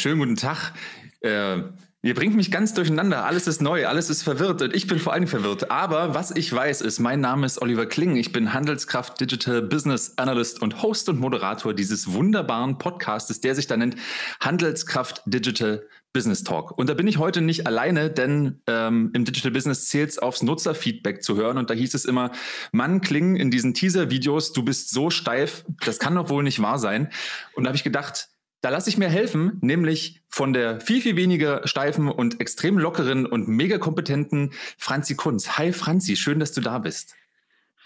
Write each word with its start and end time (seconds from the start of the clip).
Schönen 0.00 0.18
guten 0.18 0.36
Tag. 0.36 0.72
Äh, 1.20 1.58
ihr 2.00 2.14
bringt 2.14 2.34
mich 2.34 2.50
ganz 2.50 2.72
durcheinander. 2.72 3.26
Alles 3.26 3.46
ist 3.46 3.60
neu, 3.60 3.86
alles 3.86 4.08
ist 4.08 4.22
verwirrt 4.22 4.62
und 4.62 4.74
ich 4.74 4.86
bin 4.86 4.98
vor 4.98 5.12
allem 5.12 5.26
verwirrt. 5.26 5.70
Aber 5.70 6.14
was 6.14 6.30
ich 6.30 6.50
weiß 6.50 6.80
ist, 6.80 7.00
mein 7.00 7.20
Name 7.20 7.44
ist 7.44 7.60
Oliver 7.60 7.84
Kling. 7.84 8.16
Ich 8.16 8.32
bin 8.32 8.54
Handelskraft 8.54 9.20
Digital 9.20 9.60
Business 9.60 10.14
Analyst 10.16 10.62
und 10.62 10.82
Host 10.82 11.10
und 11.10 11.20
Moderator 11.20 11.74
dieses 11.74 12.14
wunderbaren 12.14 12.78
Podcastes, 12.78 13.42
der 13.42 13.54
sich 13.54 13.66
da 13.66 13.76
nennt 13.76 13.96
Handelskraft 14.40 15.20
Digital 15.26 15.86
Business 16.14 16.44
Talk. 16.44 16.78
Und 16.78 16.88
da 16.88 16.94
bin 16.94 17.06
ich 17.06 17.18
heute 17.18 17.42
nicht 17.42 17.66
alleine, 17.66 18.08
denn 18.08 18.62
ähm, 18.68 19.10
im 19.12 19.26
Digital 19.26 19.50
Business 19.50 19.84
zählt 19.88 20.08
es 20.08 20.18
aufs 20.18 20.42
Nutzerfeedback 20.42 21.22
zu 21.22 21.36
hören. 21.36 21.58
Und 21.58 21.68
da 21.68 21.74
hieß 21.74 21.92
es 21.92 22.06
immer, 22.06 22.32
Mann, 22.72 23.02
Kling, 23.02 23.36
in 23.36 23.50
diesen 23.50 23.74
Teaser-Videos, 23.74 24.54
du 24.54 24.62
bist 24.62 24.88
so 24.88 25.10
steif, 25.10 25.66
das 25.84 25.98
kann 25.98 26.14
doch 26.14 26.30
wohl 26.30 26.42
nicht 26.42 26.62
wahr 26.62 26.78
sein. 26.78 27.10
Und 27.52 27.64
da 27.64 27.68
habe 27.68 27.76
ich 27.76 27.84
gedacht, 27.84 28.30
da 28.60 28.68
lasse 28.68 28.90
ich 28.90 28.98
mir 28.98 29.08
helfen, 29.08 29.58
nämlich 29.60 30.20
von 30.28 30.52
der 30.52 30.80
viel, 30.80 31.00
viel 31.00 31.16
weniger 31.16 31.66
steifen 31.66 32.08
und 32.08 32.40
extrem 32.40 32.78
lockeren 32.78 33.26
und 33.26 33.48
mega 33.48 33.78
kompetenten 33.78 34.52
Franzi 34.76 35.14
Kunz. 35.14 35.58
Hi 35.58 35.72
Franzi, 35.72 36.16
schön, 36.16 36.40
dass 36.40 36.52
du 36.52 36.60
da 36.60 36.78
bist. 36.78 37.14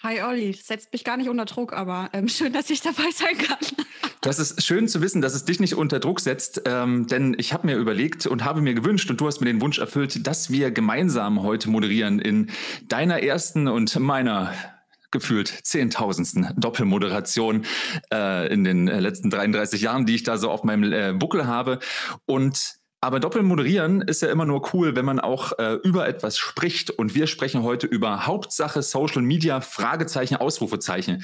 Hi 0.03 0.23
Olli, 0.23 0.53
setzt 0.53 0.93
mich 0.93 1.03
gar 1.03 1.17
nicht 1.17 1.31
unter 1.31 1.47
Druck, 1.47 1.73
aber 1.73 2.11
ähm, 2.13 2.29
schön, 2.29 2.53
dass 2.53 2.69
ich 2.69 2.83
dabei 2.83 3.11
sein 3.13 3.39
kann. 3.39 3.59
Das 4.21 4.39
ist 4.39 4.65
schön 4.65 4.89
zu 4.89 5.03
wissen, 5.03 5.21
dass 5.21 5.35
es 5.35 5.45
dich 5.45 5.61
nicht 5.61 5.75
unter 5.75 6.01
Druck 6.01 6.19
setzt, 6.19 6.63
ähm, 6.65 7.07
denn 7.09 7.37
ich 7.37 7.53
habe 7.53 7.67
mir 7.67 7.77
überlegt 7.77 8.27
und 8.27 8.43
habe 8.43 8.63
mir 8.63 8.73
gewünscht 8.73 9.11
und 9.11 9.21
du 9.21 9.27
hast 9.27 9.41
mir 9.41 9.49
den 9.49 9.61
Wunsch 9.61 9.79
erfüllt, 9.79 10.27
dass 10.27 10.51
wir 10.51 10.71
gemeinsam 10.71 11.43
heute 11.43 11.69
moderieren 11.69 12.21
in 12.21 12.49
deiner 12.89 13.23
ersten 13.23 13.69
und 13.69 13.99
meiner 13.99 14.55
gefühlt 15.15 15.49
zehntausendsten 15.49 16.53
Doppelmoderation 16.59 17.65
äh, 18.13 18.53
in 18.53 18.65
den 18.65 18.89
äh, 18.89 19.01
letzten 19.01 19.31
33 19.31 19.81
Jahren, 19.81 20.05
die 20.05 20.17
ich 20.17 20.25
da 20.25 20.37
so 20.37 20.51
auf 20.51 20.65
meinem 20.65 20.93
äh, 20.93 21.15
Buckel 21.15 21.47
habe. 21.47 21.79
Und 22.27 22.75
aber 23.01 23.21
Doppelmoderieren 23.21 24.01
ist 24.01 24.23
ja 24.23 24.31
immer 24.31 24.47
nur 24.47 24.73
cool, 24.73 24.97
wenn 24.97 25.05
man 25.05 25.21
auch 25.21 25.59
äh, 25.59 25.75
über 25.85 26.09
etwas 26.09 26.39
spricht. 26.39 26.91
Und 26.91 27.15
wir 27.15 27.27
sprechen 27.27 27.63
heute 27.63 27.87
über 27.87 28.27
Hauptsache 28.27 28.83
Social 28.83 29.21
Media, 29.21 29.61
Fragezeichen, 29.61 30.37
Ausrufezeichen. 30.37 31.23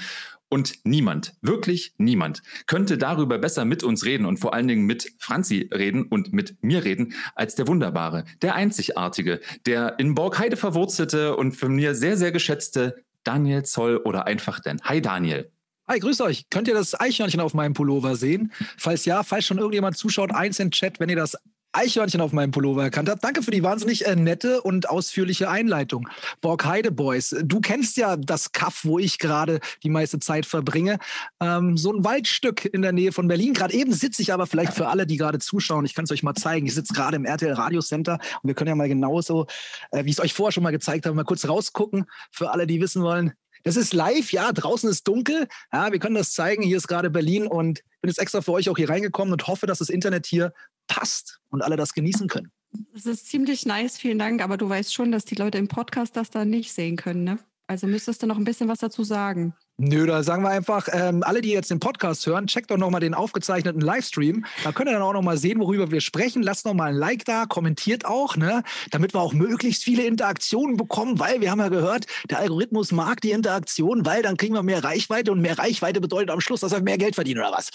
Und 0.51 0.75
niemand, 0.85 1.33
wirklich 1.41 1.95
niemand, 1.97 2.43
könnte 2.67 2.99
darüber 2.99 3.39
besser 3.39 3.65
mit 3.65 3.83
uns 3.83 4.05
reden 4.05 4.27
und 4.27 4.39
vor 4.39 4.53
allen 4.53 4.69
Dingen 4.69 4.85
mit 4.85 5.11
Franzi 5.19 5.71
reden 5.73 6.03
und 6.03 6.35
mit 6.35 6.63
mir 6.63 6.85
reden, 6.85 7.15
als 7.35 7.55
der 7.55 7.67
Wunderbare, 7.67 8.25
der 8.43 8.57
Einzigartige, 8.57 9.41
der 9.65 9.99
in 9.99 10.15
Borgheide 10.15 10.59
verwurzelte 10.59 11.35
und 11.35 11.53
von 11.53 11.75
mir 11.75 11.95
sehr, 11.95 12.19
sehr 12.19 12.33
geschätzte 12.33 13.05
Daniel 13.25 13.65
Zoll 13.65 13.99
oder 13.99 14.27
einfach 14.27 14.61
denn. 14.61 14.81
Hi 14.83 15.01
Daniel. 15.01 15.51
Hi, 15.89 15.99
grüß 15.99 16.21
euch. 16.21 16.49
Könnt 16.51 16.69
ihr 16.69 16.75
das 16.75 16.99
Eichhörnchen 16.99 17.41
auf 17.41 17.53
meinem 17.53 17.75
Pullover 17.75 18.15
sehen? 18.15 18.53
Falls 18.79 19.05
ja, 19.07 19.25
falls 19.25 19.45
schon 19.45 19.59
irgendjemand 19.59 19.97
zuschaut, 19.97 20.33
eins 20.33 20.61
in 20.61 20.71
Chat, 20.71 21.01
wenn 21.01 21.09
ihr 21.09 21.17
das 21.17 21.37
Eichhörnchen 21.73 22.21
auf 22.21 22.33
meinem 22.33 22.51
Pullover 22.51 22.83
erkannt 22.83 23.09
habt. 23.09 23.23
Danke 23.23 23.43
für 23.43 23.51
die 23.51 23.63
wahnsinnig 23.63 24.07
äh, 24.07 24.17
nette 24.17 24.61
und 24.63 24.89
ausführliche 24.89 25.49
Einleitung. 25.49 26.09
Borgheide 26.41 26.91
Boys, 26.91 27.35
du 27.43 27.61
kennst 27.61 27.97
ja 27.97 28.17
das 28.17 28.53
Kaff, 28.53 28.81
wo 28.85 28.99
ich 28.99 29.19
gerade 29.19 29.61
die 29.83 29.91
meiste 29.91 30.19
Zeit 30.19 30.47
verbringe. 30.47 30.99
Ähm, 31.41 31.77
so 31.77 31.93
ein 31.93 32.05
Waldstück 32.05 32.65
in 32.65 32.83
der 32.83 32.93
Nähe 32.93 33.13
von 33.13 33.29
Berlin. 33.29 33.55
Gerade 33.55 33.75
eben 33.75 33.93
sitze 33.93 34.23
ich 34.23 34.33
aber 34.33 34.47
vielleicht 34.47 34.73
für 34.73 34.89
alle, 34.89 35.07
die 35.07 35.17
gerade 35.17 35.39
zuschauen, 35.39 35.85
ich 35.85 35.95
kann 35.95 36.05
es 36.05 36.11
euch 36.11 36.23
mal 36.23 36.35
zeigen. 36.35 36.67
Ich 36.67 36.75
sitze 36.75 36.95
gerade 36.95 37.17
im 37.17 37.25
RTL 37.25 37.53
Radio 37.53 37.81
Center 37.81 38.15
und 38.43 38.49
wir 38.49 38.55
können 38.55 38.69
ja 38.69 38.75
mal 38.75 38.89
genauso, 38.89 39.47
äh, 39.93 40.05
wie 40.05 40.11
ich 40.11 40.17
es 40.17 40.21
euch 40.21 40.35
vorher 40.35 40.53
schon 40.53 40.63
mal 40.63 40.71
gezeigt 40.71 41.07
habe, 41.07 41.15
mal 41.15 41.25
kurz 41.25 41.47
rausgucken 41.47 42.07
für 42.31 42.51
alle, 42.51 42.67
die 42.67 42.81
wissen 42.81 43.03
wollen. 43.03 43.33
Das 43.63 43.77
ist 43.77 43.93
live, 43.93 44.33
ja, 44.33 44.53
draußen 44.53 44.89
ist 44.89 45.07
dunkel. 45.07 45.49
Ja, 45.73 45.93
wir 45.93 45.99
können 45.99 46.15
das 46.15 46.33
zeigen. 46.33 46.63
Hier 46.63 46.77
ist 46.77 46.89
gerade 46.89 47.11
Berlin 47.11 47.47
und 47.47 47.83
bin 48.01 48.09
jetzt 48.09 48.19
extra 48.19 48.41
für 48.41 48.53
euch 48.53 48.69
auch 48.69 48.77
hier 48.77 48.89
reingekommen 48.89 49.33
und 49.33 49.47
hoffe, 49.47 49.67
dass 49.67 49.79
das 49.79 49.91
Internet 49.91 50.27
hier 50.27 50.53
passt 50.87 51.41
und 51.51 51.63
alle 51.63 51.77
das 51.77 51.93
genießen 51.93 52.29
können. 52.29 52.51
Das 52.93 53.07
ist 53.07 53.27
ziemlich 53.27 53.67
nice, 53.67 53.99
vielen 53.99 54.19
Dank. 54.19 54.43
Aber 54.43 54.57
du 54.57 54.69
weißt 54.69 54.95
schon, 54.95 55.13
dass 55.13 55.25
die 55.25 55.35
Leute 55.35 55.59
im 55.59 55.69
Podcast 55.69 56.17
das 56.17 56.31
da 56.31 56.45
nicht 56.45 56.73
sehen 56.73 56.97
können, 56.97 57.25
ne? 57.25 57.39
Also 57.67 57.87
müsstest 57.87 58.23
du 58.23 58.27
noch 58.27 58.37
ein 58.37 58.45
bisschen 58.45 58.69
was 58.69 58.81
dazu 58.81 59.05
sagen. 59.05 59.55
Nö, 59.83 60.05
da 60.05 60.23
sagen 60.23 60.43
wir 60.43 60.51
einfach, 60.51 60.89
ähm, 60.93 61.23
alle, 61.23 61.41
die 61.41 61.53
jetzt 61.53 61.71
den 61.71 61.81
Podcast 61.81 62.27
hören, 62.27 62.47
checkt 62.47 62.71
doch 62.71 62.77
nochmal 62.77 63.01
den 63.01 63.15
aufgezeichneten 63.15 63.81
Livestream. 63.81 64.45
Da 64.63 64.73
könnt 64.73 64.91
ihr 64.91 64.93
dann 64.93 65.01
auch 65.01 65.15
nochmal 65.15 65.39
sehen, 65.39 65.59
worüber 65.59 65.91
wir 65.91 66.03
sprechen. 66.03 66.43
Lasst 66.43 66.67
nochmal 66.67 66.91
ein 66.91 66.97
Like 66.97 67.25
da, 67.25 67.47
kommentiert 67.47 68.05
auch, 68.05 68.37
ne? 68.37 68.63
damit 68.91 69.15
wir 69.15 69.23
auch 69.23 69.33
möglichst 69.33 69.83
viele 69.83 70.03
Interaktionen 70.03 70.77
bekommen, 70.77 71.19
weil 71.19 71.41
wir 71.41 71.51
haben 71.51 71.61
ja 71.61 71.69
gehört, 71.69 72.05
der 72.29 72.41
Algorithmus 72.41 72.93
mag 72.93 73.23
die 73.23 73.31
Interaktion, 73.31 74.05
weil 74.05 74.21
dann 74.23 74.37
kriegen 74.37 74.53
wir 74.53 74.63
mehr 74.63 74.85
Reichweite 74.85 75.33
und 75.33 75.41
mehr 75.41 75.59
Reichweite 75.59 76.03
bedeutet 76.03 76.29
am 76.29 76.43
Schluss, 76.43 76.61
dass 76.61 76.73
wir 76.73 76.83
mehr 76.83 76.99
Geld 76.99 77.15
verdienen 77.15 77.41
oder 77.41 77.53
was. 77.53 77.71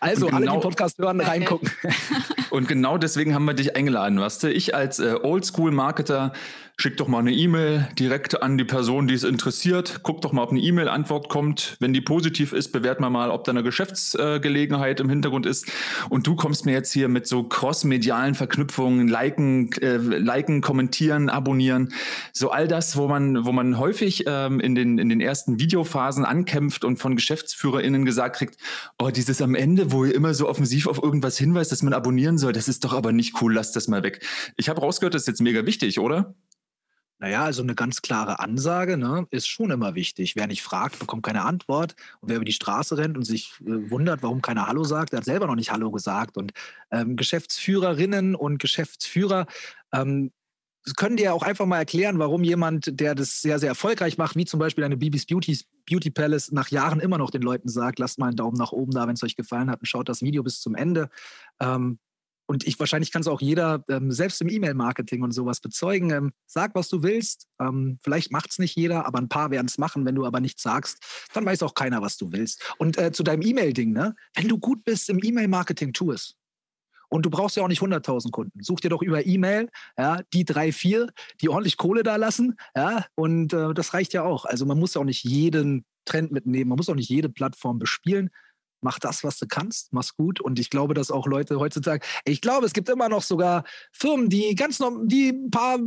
Also 0.00 0.26
genau, 0.26 0.36
alle, 0.38 0.46
die 0.46 0.48
genau 0.48 0.60
den 0.60 0.62
Podcast 0.62 0.98
hören, 0.98 1.20
reingucken. 1.20 1.70
Und 2.48 2.68
genau 2.68 2.98
deswegen 2.98 3.34
haben 3.34 3.44
wir 3.44 3.54
dich 3.54 3.76
eingeladen, 3.76 4.18
weißt 4.18 4.44
du? 4.44 4.50
Ich 4.50 4.74
als 4.74 4.98
äh, 4.98 5.14
Oldschool-Marketer 5.22 6.32
schick 6.80 6.96
doch 6.96 7.08
mal 7.08 7.18
eine 7.18 7.32
E-Mail 7.32 7.88
direkt 7.98 8.42
an 8.42 8.56
die 8.56 8.64
Person, 8.64 9.06
die 9.06 9.12
es 9.12 9.22
interessiert. 9.22 10.00
Guck 10.02 10.22
doch 10.22 10.32
mal, 10.32 10.44
ob 10.44 10.50
eine 10.50 10.60
E-Mail-Antwort 10.60 11.28
kommt. 11.28 11.76
Wenn 11.78 11.92
die 11.92 12.00
positiv 12.00 12.54
ist, 12.54 12.72
bewerten 12.72 13.02
wir 13.02 13.10
mal, 13.10 13.30
ob 13.30 13.44
da 13.44 13.52
eine 13.52 13.62
Geschäftsgelegenheit 13.62 14.98
im 15.00 15.10
Hintergrund 15.10 15.44
ist. 15.44 15.70
Und 16.08 16.26
du 16.26 16.36
kommst 16.36 16.64
mir 16.64 16.72
jetzt 16.72 16.90
hier 16.90 17.08
mit 17.08 17.26
so 17.26 17.42
cross-medialen 17.42 18.34
Verknüpfungen, 18.34 19.08
liken, 19.08 19.70
äh, 19.82 19.98
liken, 19.98 20.62
kommentieren, 20.62 21.28
abonnieren. 21.28 21.92
So 22.32 22.50
all 22.50 22.66
das, 22.66 22.96
wo 22.96 23.08
man, 23.08 23.44
wo 23.44 23.52
man 23.52 23.78
häufig 23.78 24.24
ähm, 24.26 24.58
in, 24.58 24.74
den, 24.74 24.96
in 24.96 25.10
den 25.10 25.20
ersten 25.20 25.60
Videophasen 25.60 26.24
ankämpft 26.24 26.84
und 26.84 26.96
von 26.96 27.14
GeschäftsführerInnen 27.14 28.06
gesagt 28.06 28.36
kriegt, 28.36 28.56
oh, 28.98 29.10
dieses 29.10 29.42
am 29.42 29.54
Ende, 29.54 29.92
wo 29.92 30.06
ihr 30.06 30.14
immer 30.14 30.32
so 30.32 30.48
offensiv 30.48 30.86
auf 30.86 31.02
irgendwas 31.02 31.36
hinweist, 31.36 31.72
dass 31.72 31.82
man 31.82 31.92
abonnieren 31.92 32.38
soll, 32.38 32.54
das 32.54 32.68
ist 32.68 32.84
doch 32.84 32.94
aber 32.94 33.12
nicht 33.12 33.42
cool, 33.42 33.52
lass 33.52 33.72
das 33.72 33.86
mal 33.86 34.02
weg. 34.02 34.24
Ich 34.56 34.70
habe 34.70 34.80
rausgehört, 34.80 35.12
das 35.12 35.22
ist 35.22 35.28
jetzt 35.28 35.42
mega 35.42 35.66
wichtig, 35.66 36.00
oder? 36.00 36.34
Naja, 37.20 37.44
also 37.44 37.62
eine 37.62 37.74
ganz 37.74 38.00
klare 38.00 38.40
Ansage 38.40 38.96
ne, 38.96 39.26
ist 39.30 39.46
schon 39.46 39.70
immer 39.70 39.94
wichtig. 39.94 40.36
Wer 40.36 40.46
nicht 40.46 40.62
fragt, 40.62 40.98
bekommt 40.98 41.22
keine 41.22 41.44
Antwort. 41.44 41.94
Und 42.20 42.30
wer 42.30 42.36
über 42.36 42.46
die 42.46 42.52
Straße 42.52 42.96
rennt 42.96 43.18
und 43.18 43.24
sich 43.24 43.52
äh, 43.60 43.90
wundert, 43.90 44.22
warum 44.22 44.40
keiner 44.40 44.66
Hallo 44.66 44.84
sagt, 44.84 45.12
der 45.12 45.18
hat 45.18 45.26
selber 45.26 45.46
noch 45.46 45.54
nicht 45.54 45.70
Hallo 45.70 45.90
gesagt. 45.90 46.38
Und 46.38 46.52
ähm, 46.90 47.16
Geschäftsführerinnen 47.16 48.34
und 48.34 48.58
Geschäftsführer 48.58 49.46
ähm, 49.92 50.32
können 50.96 51.18
dir 51.18 51.34
auch 51.34 51.42
einfach 51.42 51.66
mal 51.66 51.76
erklären, 51.76 52.18
warum 52.18 52.42
jemand, 52.42 52.98
der 52.98 53.14
das 53.14 53.42
sehr, 53.42 53.58
sehr 53.58 53.68
erfolgreich 53.68 54.16
macht, 54.16 54.36
wie 54.36 54.46
zum 54.46 54.58
Beispiel 54.58 54.84
eine 54.84 54.96
Bibis 54.96 55.26
Beauty, 55.26 55.58
Beauty 55.86 56.10
Palace, 56.10 56.52
nach 56.52 56.68
Jahren 56.68 57.00
immer 57.00 57.18
noch 57.18 57.30
den 57.30 57.42
Leuten 57.42 57.68
sagt, 57.68 57.98
lasst 57.98 58.18
mal 58.18 58.28
einen 58.28 58.36
Daumen 58.36 58.56
nach 58.56 58.72
oben 58.72 58.92
da, 58.92 59.06
wenn 59.06 59.14
es 59.14 59.22
euch 59.22 59.36
gefallen 59.36 59.70
hat 59.70 59.80
und 59.80 59.86
schaut 59.86 60.08
das 60.08 60.22
Video 60.22 60.42
bis 60.42 60.62
zum 60.62 60.74
Ende. 60.74 61.10
Ähm, 61.60 61.98
und 62.50 62.66
ich 62.66 62.80
wahrscheinlich 62.80 63.12
kann 63.12 63.20
es 63.20 63.28
auch 63.28 63.40
jeder 63.40 63.84
ähm, 63.88 64.10
selbst 64.10 64.40
im 64.40 64.48
E-Mail-Marketing 64.48 65.22
und 65.22 65.30
sowas 65.30 65.60
bezeugen. 65.60 66.10
Ähm, 66.10 66.32
sag, 66.46 66.74
was 66.74 66.88
du 66.88 67.04
willst. 67.04 67.46
Ähm, 67.60 68.00
vielleicht 68.02 68.32
macht 68.32 68.50
es 68.50 68.58
nicht 68.58 68.76
jeder, 68.76 69.06
aber 69.06 69.20
ein 69.20 69.28
paar 69.28 69.52
werden 69.52 69.68
es 69.68 69.78
machen. 69.78 70.04
Wenn 70.04 70.16
du 70.16 70.26
aber 70.26 70.40
nichts 70.40 70.64
sagst, 70.64 70.98
dann 71.32 71.46
weiß 71.46 71.62
auch 71.62 71.74
keiner, 71.74 72.02
was 72.02 72.16
du 72.16 72.32
willst. 72.32 72.74
Und 72.78 72.98
äh, 72.98 73.12
zu 73.12 73.22
deinem 73.22 73.42
E-Mail-Ding, 73.42 73.92
ne? 73.92 74.16
Wenn 74.34 74.48
du 74.48 74.58
gut 74.58 74.84
bist 74.84 75.08
im 75.10 75.22
E-Mail-Marketing, 75.22 75.92
tu 75.92 76.10
es. 76.10 76.34
Und 77.08 77.24
du 77.24 77.30
brauchst 77.30 77.56
ja 77.56 77.62
auch 77.62 77.68
nicht 77.68 77.82
100.000 77.82 78.32
Kunden. 78.32 78.60
Such 78.64 78.80
dir 78.80 78.90
doch 78.90 79.02
über 79.02 79.24
E-Mail, 79.24 79.68
ja, 79.96 80.18
die 80.32 80.44
drei, 80.44 80.72
vier, 80.72 81.06
die 81.40 81.50
ordentlich 81.50 81.76
Kohle 81.76 82.02
da 82.02 82.16
lassen, 82.16 82.56
ja, 82.74 83.06
und 83.14 83.52
äh, 83.52 83.74
das 83.74 83.94
reicht 83.94 84.12
ja 84.12 84.24
auch. 84.24 84.44
Also 84.44 84.66
man 84.66 84.76
muss 84.76 84.94
ja 84.94 85.00
auch 85.00 85.04
nicht 85.04 85.22
jeden 85.22 85.84
Trend 86.04 86.32
mitnehmen, 86.32 86.70
man 86.70 86.78
muss 86.78 86.88
auch 86.88 86.96
nicht 86.96 87.10
jede 87.10 87.28
Plattform 87.28 87.78
bespielen 87.78 88.30
mach 88.82 88.98
das, 88.98 89.24
was 89.24 89.38
du 89.38 89.46
kannst, 89.46 89.92
mach's 89.92 90.16
gut. 90.16 90.40
Und 90.40 90.58
ich 90.58 90.70
glaube, 90.70 90.94
dass 90.94 91.10
auch 91.10 91.26
Leute 91.26 91.58
heutzutage, 91.58 92.06
ich 92.24 92.40
glaube, 92.40 92.66
es 92.66 92.72
gibt 92.72 92.88
immer 92.88 93.08
noch 93.08 93.22
sogar 93.22 93.64
Firmen, 93.92 94.28
die 94.28 94.54
ganz 94.54 94.78
noch, 94.78 94.92
die 95.04 95.30
ein 95.30 95.50
paar 95.50 95.76
äh, 95.76 95.80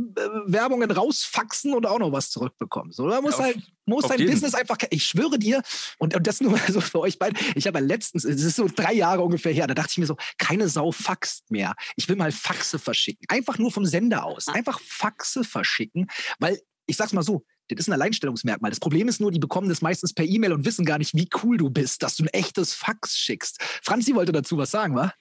Werbungen 0.46 0.90
rausfaxen 0.90 1.74
und 1.74 1.86
auch 1.86 1.98
noch 1.98 2.12
was 2.12 2.30
zurückbekommen. 2.30 2.92
So, 2.92 3.08
da 3.08 3.20
muss 3.20 3.38
ja, 3.38 3.44
halt, 3.44 3.58
muss 3.86 4.06
dein 4.06 4.18
jeden. 4.18 4.32
Business 4.32 4.54
einfach, 4.54 4.78
ich 4.90 5.04
schwöre 5.04 5.38
dir, 5.38 5.62
und, 5.98 6.14
und 6.14 6.26
das 6.26 6.40
nur 6.40 6.56
so 6.68 6.80
für 6.80 7.00
euch 7.00 7.18
beide, 7.18 7.38
ich 7.54 7.66
habe 7.66 7.78
ja 7.78 7.84
letztens, 7.84 8.24
es 8.24 8.42
ist 8.42 8.56
so 8.56 8.68
drei 8.74 8.92
Jahre 8.92 9.22
ungefähr 9.22 9.52
her, 9.52 9.66
da 9.66 9.74
dachte 9.74 9.90
ich 9.92 9.98
mir 9.98 10.06
so, 10.06 10.16
keine 10.38 10.68
Sau 10.68 10.92
faxt 10.92 11.50
mehr. 11.50 11.74
Ich 11.96 12.08
will 12.08 12.16
mal 12.16 12.32
Faxe 12.32 12.78
verschicken. 12.78 13.26
Einfach 13.28 13.58
nur 13.58 13.70
vom 13.70 13.84
Sender 13.84 14.24
aus. 14.24 14.48
Einfach 14.48 14.80
Faxe 14.80 15.44
verschicken, 15.44 16.08
weil 16.38 16.60
ich 16.86 16.96
sag's 16.96 17.12
mal 17.12 17.22
so, 17.22 17.44
das 17.68 17.80
ist 17.80 17.88
ein 17.88 17.94
Alleinstellungsmerkmal. 17.94 18.70
Das 18.70 18.80
Problem 18.80 19.08
ist 19.08 19.20
nur, 19.20 19.30
die 19.30 19.38
bekommen 19.38 19.68
das 19.68 19.82
meistens 19.82 20.12
per 20.12 20.24
E-Mail 20.24 20.52
und 20.52 20.64
wissen 20.64 20.84
gar 20.84 20.98
nicht, 20.98 21.14
wie 21.14 21.28
cool 21.42 21.56
du 21.56 21.70
bist, 21.70 22.02
dass 22.02 22.16
du 22.16 22.24
ein 22.24 22.28
echtes 22.28 22.74
Fax 22.74 23.16
schickst. 23.16 23.62
Franzi 23.82 24.14
wollte 24.14 24.32
dazu 24.32 24.58
was 24.58 24.70
sagen, 24.70 24.94
wa? 24.94 25.12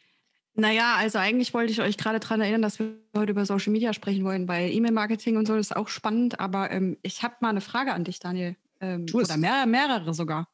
Naja, 0.56 0.96
also 0.98 1.18
eigentlich 1.18 1.54
wollte 1.54 1.72
ich 1.72 1.82
euch 1.82 1.98
gerade 1.98 2.20
daran 2.20 2.42
erinnern, 2.42 2.62
dass 2.62 2.78
wir 2.78 2.96
heute 3.16 3.32
über 3.32 3.46
Social 3.46 3.72
Media 3.72 3.92
sprechen 3.94 4.24
wollen, 4.24 4.48
weil 4.48 4.72
E-Mail-Marketing 4.72 5.38
und 5.38 5.48
so 5.48 5.56
ist 5.56 5.76
auch 5.76 5.88
spannend. 5.88 6.40
Aber 6.40 6.70
ähm, 6.70 6.98
ich 7.02 7.24
habe 7.24 7.36
mal 7.40 7.50
eine 7.50 7.62
Frage 7.62 7.94
an 7.94 8.04
dich, 8.04 8.20
Daniel. 8.20 8.56
Ähm, 8.80 9.06
oder 9.14 9.38
mehr, 9.38 9.66
mehrere 9.66 10.14
sogar. 10.14 10.48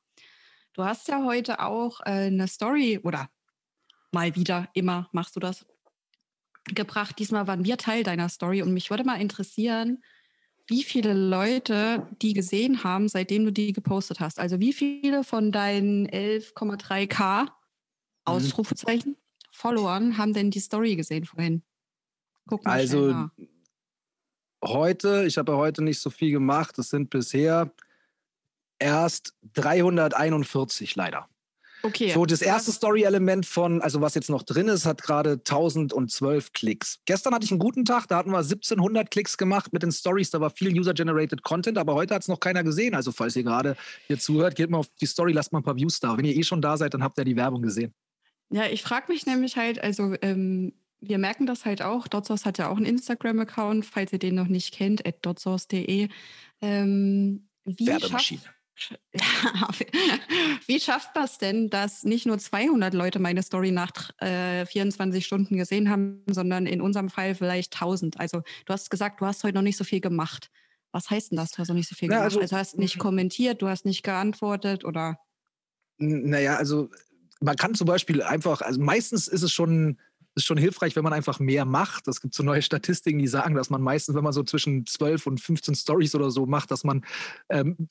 Du 0.74 0.86
hast 0.86 1.10
ja 1.10 1.26
heute 1.26 1.60
auch 1.60 2.00
äh, 2.02 2.28
eine 2.28 2.48
Story 2.48 3.00
oder 3.04 3.30
mal 4.12 4.36
wieder, 4.36 4.70
immer 4.74 5.10
machst 5.12 5.36
du 5.36 5.42
das, 5.42 5.66
gebracht. 6.74 7.20
Diesmal 7.20 7.48
waren 7.48 7.66
wir 7.66 7.78
Teil 7.78 8.04
deiner 8.04 8.30
Story 8.30 8.62
und 8.62 8.74
mich 8.74 8.90
würde 8.90 9.04
mal 9.04 9.20
interessieren, 9.20 10.02
wie 10.70 10.84
viele 10.84 11.14
Leute 11.14 12.08
die 12.22 12.34
gesehen 12.34 12.84
haben, 12.84 13.10
seitdem 13.10 13.46
du 13.46 13.52
die 13.52 13.74
gepostet 13.74 14.20
hast. 14.20 14.40
Also 14.40 14.60
wie 14.60 14.74
viele 14.74 15.24
von 15.24 15.52
deinen 15.52 16.08
11,3k 16.08 17.44
mhm. 17.44 17.50
Ausrufezeichen 18.26 19.18
Followern 19.52 20.18
haben 20.18 20.34
denn 20.34 20.52
die 20.52 20.60
Story 20.60 20.96
gesehen 20.96 21.26
vorhin? 21.26 21.64
Guck 22.48 22.64
mal 22.64 22.72
also 22.72 23.30
heute, 24.64 25.26
ich 25.26 25.38
habe 25.38 25.52
ja 25.52 25.58
heute 25.58 25.84
nicht 25.84 26.00
so 26.00 26.10
viel 26.10 26.32
gemacht. 26.32 26.78
Es 26.80 26.90
sind 26.90 27.10
bisher 27.10 27.72
erst 28.78 29.36
341 29.54 30.96
leider. 30.96 31.28
Okay. 31.82 32.12
So, 32.14 32.26
das 32.26 32.42
erste 32.42 32.72
Story-Element 32.72 33.46
von, 33.46 33.82
also 33.82 34.02
was 34.02 34.14
jetzt 34.14 34.30
noch 34.30 34.44
drin 34.44 34.68
ist, 34.68 34.86
hat 34.86 35.02
gerade 35.02 35.34
1012 35.34 36.52
Klicks. 36.52 37.00
Gestern 37.06 37.34
hatte 37.34 37.46
ich 37.46 37.52
einen 37.52 37.60
guten 37.60 37.86
Tag, 37.86 38.08
da 38.08 38.18
hatten 38.18 38.32
wir 38.32 38.40
1700 38.40 39.10
Klicks 39.10 39.38
gemacht 39.38 39.72
mit 39.72 39.84
den 39.84 39.92
Stories, 39.92 40.30
da 40.30 40.42
war 40.42 40.50
viel 40.50 40.78
User-Generated 40.78 41.44
Content, 41.44 41.78
aber 41.78 41.94
heute 41.94 42.16
hat 42.16 42.24
es 42.24 42.28
noch 42.28 42.40
keiner 42.40 42.64
gesehen. 42.64 42.96
Also, 42.96 43.12
falls 43.12 43.36
ihr 43.36 43.44
gerade 43.44 43.78
hier 44.08 44.20
zuhört, 44.20 44.56
geht 44.56 44.70
mal 44.70 44.80
auf 44.80 44.90
die 45.00 45.06
Story, 45.06 45.32
lasst 45.32 45.54
mal 45.54 45.60
ein 45.60 45.64
paar 45.64 45.78
Views 45.78 46.00
da. 46.00 46.18
Wenn 46.18 46.26
ihr 46.26 46.36
eh 46.36 46.44
schon 46.44 46.62
da 46.62 46.76
seid, 46.76 46.94
dann 46.94 47.04
habt 47.04 47.18
ihr 47.18 47.26
die 47.26 47.36
Werbung 47.36 47.62
gesehen. 47.62 47.94
Ja, 48.50 48.66
ich 48.66 48.82
frage 48.82 49.12
mich 49.12 49.26
nämlich 49.26 49.56
halt, 49.56 49.82
also, 49.82 50.16
ähm, 50.22 50.74
wir 51.02 51.18
merken 51.18 51.46
das 51.46 51.66
halt 51.66 51.82
auch. 51.82 52.08
Dotsource 52.08 52.46
hat 52.46 52.58
ja 52.58 52.70
auch 52.70 52.78
einen 52.78 52.86
Instagram-Account, 52.86 53.86
falls 53.86 54.12
ihr 54.12 54.20
den 54.20 54.36
noch 54.36 54.48
nicht 54.48 54.74
kennt, 54.74 55.06
at 55.06 55.26
dotsource.de. 55.26 56.10
Ähm, 56.62 57.48
wie 57.64 57.88
Werbemaschine. 57.88 58.42
Schafft, 58.42 58.59
Wie 60.68 60.80
schafft 60.80 61.10
das 61.16 61.38
denn, 61.38 61.70
dass 61.70 62.04
nicht 62.04 62.26
nur 62.26 62.38
200 62.38 62.94
Leute 62.94 63.20
meine 63.20 63.44
Story 63.44 63.72
nach 63.72 64.12
äh, 64.20 64.66
24 64.66 65.26
Stunden 65.26 65.58
gesehen 65.58 65.90
haben, 65.90 66.24
sondern 66.28 66.66
in 66.66 66.82
unserem 66.82 67.10
Fall 67.10 67.36
vielleicht 67.36 67.74
1000? 67.74 68.20
Also 68.20 68.42
du 68.66 68.74
hast 68.74 68.90
gesagt, 68.90 69.22
du 69.22 69.26
hast 69.26 69.44
heute 69.44 69.56
noch 69.56 69.62
nicht 69.62 69.78
so 69.78 69.84
viel 69.84 70.02
gemacht. 70.02 70.50
Was 70.92 71.10
heißt 71.10 71.32
denn 71.32 71.38
das? 71.38 71.52
Du 71.52 71.60
hast 71.60 71.68
noch 71.68 71.76
nicht 71.76 71.90
so 71.90 71.96
viel 71.96 72.10
gemacht. 72.10 72.24
also, 72.24 72.40
also 72.40 72.56
du 72.56 72.60
hast 72.60 72.78
nicht 72.78 72.98
kommentiert, 73.00 73.62
du 73.62 73.68
hast 73.68 73.86
nicht 73.86 74.04
geantwortet 74.04 74.86
oder? 74.86 75.20
Naja, 75.98 76.56
also 76.56 76.90
man 77.42 77.56
kann 77.56 77.76
zum 77.76 77.88
Beispiel 77.88 78.22
einfach, 78.22 78.62
also 78.62 78.82
meistens 78.82 79.28
ist 79.28 79.44
es 79.44 79.52
schon 79.52 79.98
ist 80.40 80.46
schon 80.46 80.58
hilfreich, 80.58 80.96
wenn 80.96 81.04
man 81.04 81.14
einfach 81.14 81.40
mehr 81.40 81.66
macht. 81.66 82.08
Es 82.08 82.22
gibt 82.22 82.34
so 82.34 82.44
neue 82.44 82.62
Statistiken, 82.62 83.20
die 83.20 83.28
sagen, 83.28 83.56
dass 83.56 83.70
man 83.70 83.82
meistens, 83.82 84.16
wenn 84.16 84.24
man 84.24 84.34
so 84.34 84.44
zwischen 84.44 84.86
12 84.86 85.28
und 85.28 85.40
15 85.40 85.76
Stories 85.76 86.16
oder 86.16 86.32
so 86.32 86.46
macht, 86.46 86.72
dass 86.72 86.84
man 86.84 87.06
ähm, 87.50 87.90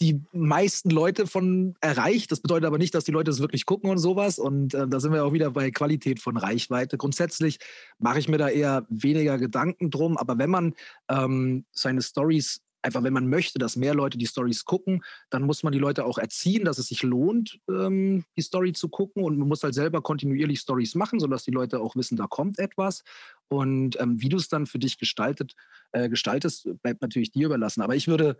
die 0.00 0.20
meisten 0.32 0.90
Leute 0.90 1.26
von 1.26 1.74
erreicht. 1.80 2.32
Das 2.32 2.40
bedeutet 2.40 2.66
aber 2.66 2.78
nicht, 2.78 2.94
dass 2.94 3.04
die 3.04 3.12
Leute 3.12 3.30
es 3.30 3.40
wirklich 3.40 3.66
gucken 3.66 3.90
und 3.90 3.98
sowas. 3.98 4.38
Und 4.38 4.74
äh, 4.74 4.88
da 4.88 4.98
sind 4.98 5.12
wir 5.12 5.24
auch 5.24 5.32
wieder 5.32 5.50
bei 5.50 5.70
Qualität 5.70 6.20
von 6.20 6.36
Reichweite. 6.36 6.96
Grundsätzlich 6.96 7.58
mache 7.98 8.18
ich 8.18 8.28
mir 8.28 8.38
da 8.38 8.48
eher 8.48 8.86
weniger 8.88 9.38
Gedanken 9.38 9.90
drum. 9.90 10.16
Aber 10.16 10.38
wenn 10.38 10.50
man 10.50 10.74
ähm, 11.08 11.64
seine 11.72 12.02
Stories 12.02 12.62
einfach, 12.82 13.02
wenn 13.02 13.12
man 13.12 13.28
möchte, 13.28 13.58
dass 13.58 13.76
mehr 13.76 13.94
Leute 13.94 14.18
die 14.18 14.26
Stories 14.26 14.64
gucken, 14.64 15.02
dann 15.30 15.42
muss 15.42 15.62
man 15.62 15.72
die 15.72 15.78
Leute 15.78 16.04
auch 16.04 16.18
erziehen, 16.18 16.64
dass 16.64 16.78
es 16.78 16.88
sich 16.88 17.02
lohnt, 17.02 17.60
ähm, 17.68 18.24
die 18.36 18.42
Story 18.42 18.72
zu 18.72 18.88
gucken. 18.88 19.22
Und 19.22 19.38
man 19.38 19.48
muss 19.48 19.62
halt 19.62 19.74
selber 19.74 20.02
kontinuierlich 20.02 20.60
Stories 20.60 20.94
machen, 20.94 21.20
sodass 21.20 21.44
die 21.44 21.50
Leute 21.50 21.80
auch 21.80 21.96
wissen, 21.96 22.16
da 22.16 22.26
kommt 22.26 22.58
etwas. 22.58 23.02
Und 23.48 24.00
ähm, 24.00 24.20
wie 24.20 24.28
du 24.28 24.36
es 24.36 24.48
dann 24.48 24.66
für 24.66 24.78
dich 24.78 24.98
gestaltet, 24.98 25.54
äh, 25.92 26.08
gestaltest, 26.08 26.68
bleibt 26.82 27.02
natürlich 27.02 27.32
dir 27.32 27.46
überlassen. 27.46 27.82
Aber 27.82 27.94
ich 27.94 28.08
würde 28.08 28.38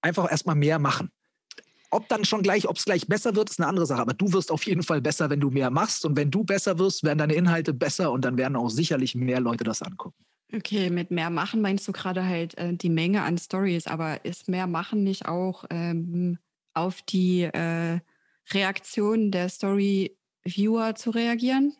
einfach 0.00 0.30
erstmal 0.30 0.56
mehr 0.56 0.78
machen. 0.78 1.10
Ob 1.90 2.08
dann 2.08 2.24
schon 2.24 2.42
gleich, 2.42 2.66
ob 2.68 2.78
es 2.78 2.86
gleich 2.86 3.06
besser 3.06 3.36
wird, 3.36 3.50
ist 3.50 3.60
eine 3.60 3.68
andere 3.68 3.84
Sache. 3.84 4.00
Aber 4.00 4.14
du 4.14 4.32
wirst 4.32 4.50
auf 4.50 4.64
jeden 4.64 4.82
Fall 4.82 5.02
besser, 5.02 5.28
wenn 5.28 5.40
du 5.40 5.50
mehr 5.50 5.70
machst. 5.70 6.06
Und 6.06 6.16
wenn 6.16 6.30
du 6.30 6.42
besser 6.42 6.78
wirst, 6.78 7.04
werden 7.04 7.18
deine 7.18 7.34
Inhalte 7.34 7.74
besser 7.74 8.12
und 8.12 8.24
dann 8.24 8.38
werden 8.38 8.56
auch 8.56 8.70
sicherlich 8.70 9.14
mehr 9.14 9.40
Leute 9.40 9.62
das 9.62 9.82
angucken. 9.82 10.24
Okay, 10.54 10.90
mit 10.90 11.10
mehr 11.10 11.30
machen 11.30 11.62
meinst 11.62 11.88
du 11.88 11.92
gerade 11.92 12.26
halt 12.26 12.58
äh, 12.58 12.74
die 12.74 12.90
Menge 12.90 13.22
an 13.22 13.38
Stories, 13.38 13.86
aber 13.86 14.24
ist 14.24 14.48
mehr 14.48 14.66
machen 14.66 15.02
nicht 15.02 15.26
auch 15.26 15.64
ähm, 15.70 16.38
auf 16.74 17.00
die 17.02 17.42
äh, 17.42 18.00
Reaktion 18.52 19.30
der 19.30 19.48
Story-Viewer 19.48 20.94
zu 20.94 21.10
reagieren? 21.10 21.74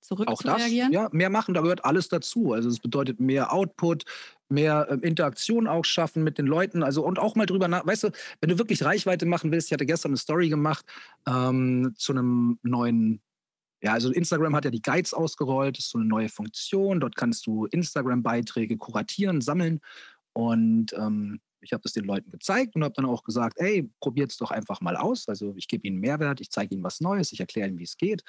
Zurück 0.00 0.28
auch 0.28 0.38
zu 0.38 0.44
das, 0.44 0.60
reagieren? 0.62 0.92
Ja, 0.92 1.08
mehr 1.12 1.28
machen, 1.28 1.54
da 1.54 1.60
gehört 1.60 1.84
alles 1.84 2.08
dazu. 2.08 2.52
Also 2.52 2.68
es 2.68 2.80
bedeutet 2.80 3.20
mehr 3.20 3.52
Output, 3.52 4.04
mehr 4.48 4.86
äh, 4.90 5.06
Interaktion 5.06 5.66
auch 5.66 5.84
schaffen 5.84 6.24
mit 6.24 6.38
den 6.38 6.46
Leuten. 6.46 6.82
Also 6.82 7.04
und 7.04 7.18
auch 7.18 7.34
mal 7.36 7.46
drüber 7.46 7.68
nach, 7.68 7.86
weißt 7.86 8.04
du, 8.04 8.10
wenn 8.40 8.50
du 8.50 8.58
wirklich 8.58 8.82
Reichweite 8.84 9.26
machen 9.26 9.52
willst, 9.52 9.68
ich 9.68 9.72
hatte 9.72 9.86
gestern 9.86 10.10
eine 10.10 10.18
Story 10.18 10.48
gemacht 10.48 10.86
ähm, 11.26 11.94
zu 11.96 12.12
einem 12.12 12.58
neuen 12.62 13.20
ja, 13.84 13.92
also 13.92 14.10
Instagram 14.10 14.56
hat 14.56 14.64
ja 14.64 14.70
die 14.70 14.82
Guides 14.82 15.12
ausgerollt, 15.12 15.76
das 15.76 15.84
ist 15.84 15.90
so 15.90 15.98
eine 15.98 16.08
neue 16.08 16.30
Funktion. 16.30 17.00
Dort 17.00 17.16
kannst 17.16 17.46
du 17.46 17.66
Instagram-Beiträge 17.66 18.78
kuratieren, 18.78 19.42
sammeln. 19.42 19.80
Und 20.32 20.94
ähm, 20.94 21.40
ich 21.60 21.72
habe 21.72 21.82
das 21.82 21.92
den 21.92 22.04
Leuten 22.04 22.30
gezeigt 22.30 22.74
und 22.76 22.82
habe 22.82 22.94
dann 22.94 23.04
auch 23.04 23.24
gesagt, 23.24 23.58
ey, 23.58 23.90
probiert 24.00 24.30
es 24.30 24.38
doch 24.38 24.50
einfach 24.50 24.80
mal 24.80 24.96
aus. 24.96 25.28
Also 25.28 25.54
ich 25.56 25.68
gebe 25.68 25.86
ihnen 25.86 26.00
Mehrwert, 26.00 26.40
ich 26.40 26.50
zeige 26.50 26.74
ihnen 26.74 26.82
was 26.82 27.00
Neues, 27.00 27.32
ich 27.32 27.40
erkläre 27.40 27.68
ihnen, 27.68 27.78
wie 27.78 27.84
es 27.84 27.98
geht 27.98 28.22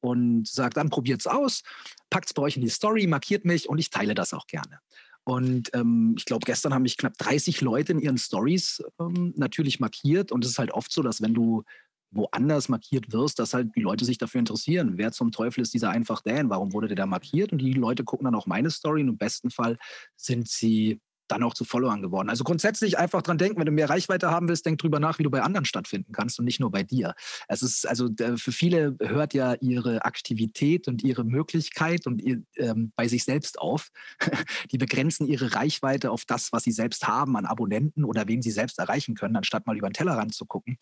und 0.00 0.46
sage 0.46 0.74
dann, 0.74 0.90
probiert 0.90 1.20
es 1.20 1.26
aus, 1.26 1.62
packt 2.08 2.26
es 2.26 2.34
bei 2.34 2.42
euch 2.42 2.56
in 2.56 2.62
die 2.62 2.68
Story, 2.68 3.06
markiert 3.06 3.44
mich 3.44 3.68
und 3.68 3.78
ich 3.78 3.90
teile 3.90 4.14
das 4.14 4.32
auch 4.32 4.46
gerne. 4.46 4.78
Und 5.24 5.70
ähm, 5.74 6.14
ich 6.16 6.24
glaube, 6.24 6.46
gestern 6.46 6.72
haben 6.72 6.82
mich 6.82 6.96
knapp 6.96 7.16
30 7.18 7.60
Leute 7.60 7.92
in 7.92 8.00
ihren 8.00 8.18
Stories 8.18 8.82
ähm, 8.98 9.34
natürlich 9.36 9.78
markiert. 9.78 10.32
Und 10.32 10.44
es 10.44 10.52
ist 10.52 10.58
halt 10.58 10.72
oft 10.72 10.90
so, 10.90 11.02
dass 11.02 11.20
wenn 11.20 11.34
du 11.34 11.64
woanders 12.10 12.68
markiert 12.68 13.12
wirst, 13.12 13.38
dass 13.38 13.54
halt 13.54 13.74
die 13.76 13.80
Leute 13.80 14.04
sich 14.04 14.18
dafür 14.18 14.40
interessieren. 14.40 14.92
Wer 14.96 15.12
zum 15.12 15.32
Teufel 15.32 15.60
ist 15.62 15.74
dieser 15.74 15.90
einfach 15.90 16.20
Dan? 16.22 16.50
Warum 16.50 16.72
wurde 16.72 16.88
der 16.88 16.96
da 16.96 17.06
markiert? 17.06 17.52
Und 17.52 17.58
die 17.58 17.72
Leute 17.72 18.04
gucken 18.04 18.24
dann 18.24 18.34
auch 18.34 18.46
meine 18.46 18.70
Story 18.70 19.02
und 19.02 19.08
im 19.08 19.18
besten 19.18 19.50
Fall 19.50 19.78
sind 20.16 20.48
sie 20.48 21.00
dann 21.30 21.42
auch 21.42 21.54
zu 21.54 21.64
Followern 21.64 22.02
geworden. 22.02 22.28
Also 22.28 22.44
grundsätzlich 22.44 22.98
einfach 22.98 23.22
dran 23.22 23.38
denken, 23.38 23.58
wenn 23.58 23.66
du 23.66 23.72
mehr 23.72 23.88
Reichweite 23.88 24.30
haben 24.30 24.48
willst, 24.48 24.66
denk 24.66 24.78
drüber 24.78 25.00
nach, 25.00 25.18
wie 25.18 25.22
du 25.22 25.30
bei 25.30 25.42
anderen 25.42 25.64
stattfinden 25.64 26.12
kannst 26.12 26.38
und 26.38 26.44
nicht 26.44 26.60
nur 26.60 26.70
bei 26.70 26.82
dir. 26.82 27.14
Es 27.48 27.62
ist 27.62 27.86
also 27.86 28.08
für 28.36 28.52
viele 28.52 28.96
hört 29.00 29.34
ja 29.34 29.54
ihre 29.60 30.04
Aktivität 30.04 30.88
und 30.88 31.02
ihre 31.02 31.24
Möglichkeit 31.24 32.06
und 32.06 32.22
ihr, 32.22 32.42
ähm, 32.56 32.92
bei 32.96 33.08
sich 33.08 33.24
selbst 33.24 33.58
auf. 33.58 33.90
Die 34.70 34.78
begrenzen 34.78 35.26
ihre 35.26 35.54
Reichweite 35.54 36.10
auf 36.10 36.24
das, 36.24 36.52
was 36.52 36.64
sie 36.64 36.72
selbst 36.72 37.06
haben 37.06 37.36
an 37.36 37.46
Abonnenten 37.46 38.04
oder 38.04 38.26
wen 38.28 38.42
sie 38.42 38.50
selbst 38.50 38.78
erreichen 38.78 39.14
können, 39.14 39.36
anstatt 39.36 39.66
mal 39.66 39.76
über 39.76 39.88
den 39.88 39.94
Tellerrand 39.94 40.34
zu 40.34 40.46
gucken 40.46 40.78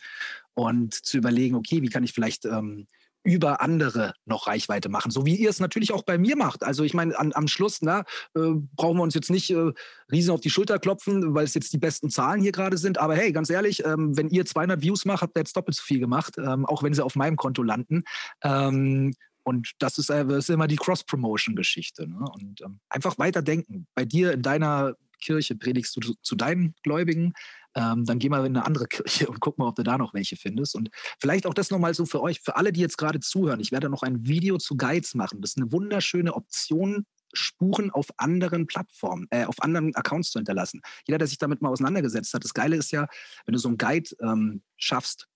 und 0.54 0.94
zu 0.94 1.18
überlegen, 1.18 1.54
okay, 1.54 1.82
wie 1.82 1.88
kann 1.88 2.04
ich 2.04 2.12
vielleicht 2.12 2.44
ähm, 2.44 2.86
über 3.24 3.60
andere 3.60 4.14
noch 4.24 4.46
Reichweite 4.46 4.88
machen, 4.88 5.10
so 5.10 5.26
wie 5.26 5.36
ihr 5.36 5.50
es 5.50 5.60
natürlich 5.60 5.92
auch 5.92 6.02
bei 6.02 6.18
mir 6.18 6.36
macht. 6.36 6.62
Also 6.62 6.84
ich 6.84 6.94
meine, 6.94 7.18
am 7.18 7.48
Schluss 7.48 7.82
na, 7.82 8.00
äh, 8.34 8.52
brauchen 8.76 8.96
wir 8.96 9.02
uns 9.02 9.14
jetzt 9.14 9.30
nicht 9.30 9.50
äh, 9.50 9.72
riesen 10.10 10.30
auf 10.30 10.40
die 10.40 10.50
Schulter 10.50 10.78
klopfen, 10.78 11.34
weil 11.34 11.44
es 11.44 11.54
jetzt 11.54 11.72
die 11.72 11.78
besten 11.78 12.10
Zahlen 12.10 12.40
hier 12.40 12.52
gerade 12.52 12.78
sind. 12.78 12.98
Aber 12.98 13.14
hey, 13.16 13.32
ganz 13.32 13.50
ehrlich, 13.50 13.84
ähm, 13.84 14.16
wenn 14.16 14.28
ihr 14.28 14.46
200 14.46 14.82
Views 14.82 15.04
macht, 15.04 15.22
habt 15.22 15.36
ihr 15.36 15.40
jetzt 15.40 15.56
doppelt 15.56 15.76
so 15.76 15.82
viel 15.82 16.00
gemacht, 16.00 16.36
ähm, 16.38 16.64
auch 16.66 16.82
wenn 16.82 16.94
sie 16.94 17.04
auf 17.04 17.16
meinem 17.16 17.36
Konto 17.36 17.62
landen. 17.62 18.04
Ähm, 18.42 19.12
und 19.42 19.72
das 19.78 19.98
ist, 19.98 20.10
äh, 20.10 20.24
ist, 20.36 20.50
immer 20.50 20.68
die 20.68 20.76
Cross-Promotion-Geschichte. 20.76 22.06
Ne? 22.06 22.24
Und 22.34 22.60
ähm, 22.60 22.80
einfach 22.88 23.18
weiterdenken. 23.18 23.86
Bei 23.94 24.04
dir 24.04 24.32
in 24.32 24.42
deiner 24.42 24.94
Kirche 25.20 25.56
predigst 25.56 25.96
du 25.96 26.14
zu 26.22 26.36
deinen 26.36 26.74
Gläubigen, 26.82 27.32
ähm, 27.78 28.04
dann 28.04 28.18
geh 28.18 28.28
mal 28.28 28.44
in 28.44 28.56
eine 28.56 28.66
andere 28.66 28.86
Kirche 28.88 29.28
und 29.28 29.40
guck 29.40 29.58
mal, 29.58 29.68
ob 29.68 29.76
du 29.76 29.84
da 29.84 29.96
noch 29.98 30.12
welche 30.12 30.36
findest. 30.36 30.74
Und 30.74 30.90
vielleicht 31.20 31.46
auch 31.46 31.54
das 31.54 31.70
nochmal 31.70 31.94
so 31.94 32.06
für 32.06 32.20
euch, 32.20 32.40
für 32.40 32.56
alle, 32.56 32.72
die 32.72 32.80
jetzt 32.80 32.98
gerade 32.98 33.20
zuhören. 33.20 33.60
Ich 33.60 33.70
werde 33.70 33.88
noch 33.88 34.02
ein 34.02 34.26
Video 34.26 34.58
zu 34.58 34.76
Guides 34.76 35.14
machen. 35.14 35.40
Das 35.40 35.50
ist 35.50 35.58
eine 35.58 35.70
wunderschöne 35.70 36.34
Option, 36.34 37.06
Spuren 37.34 37.90
auf 37.90 38.06
anderen 38.16 38.66
Plattformen, 38.66 39.26
äh, 39.30 39.44
auf 39.44 39.62
anderen 39.62 39.94
Accounts 39.94 40.30
zu 40.30 40.38
hinterlassen. 40.38 40.80
Jeder, 41.06 41.18
der 41.18 41.28
sich 41.28 41.38
damit 41.38 41.62
mal 41.62 41.68
auseinandergesetzt 41.68 42.34
hat, 42.34 42.42
das 42.42 42.54
Geile 42.54 42.76
ist 42.76 42.90
ja, 42.90 43.06
wenn 43.44 43.52
du 43.52 43.58
so 43.58 43.68
einen 43.68 43.78
Guide 43.78 44.10
ähm, 44.22 44.62
schaffst, 44.76 45.28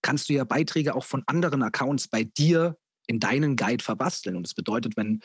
kannst 0.00 0.28
du 0.28 0.34
ja 0.34 0.44
Beiträge 0.44 0.94
auch 0.94 1.04
von 1.04 1.22
anderen 1.26 1.62
Accounts 1.62 2.08
bei 2.08 2.24
dir 2.24 2.78
in 3.06 3.20
deinen 3.20 3.56
Guide 3.56 3.82
verbasteln. 3.82 4.36
Und 4.36 4.46
das 4.46 4.54
bedeutet, 4.54 4.96
wenn 4.96 5.20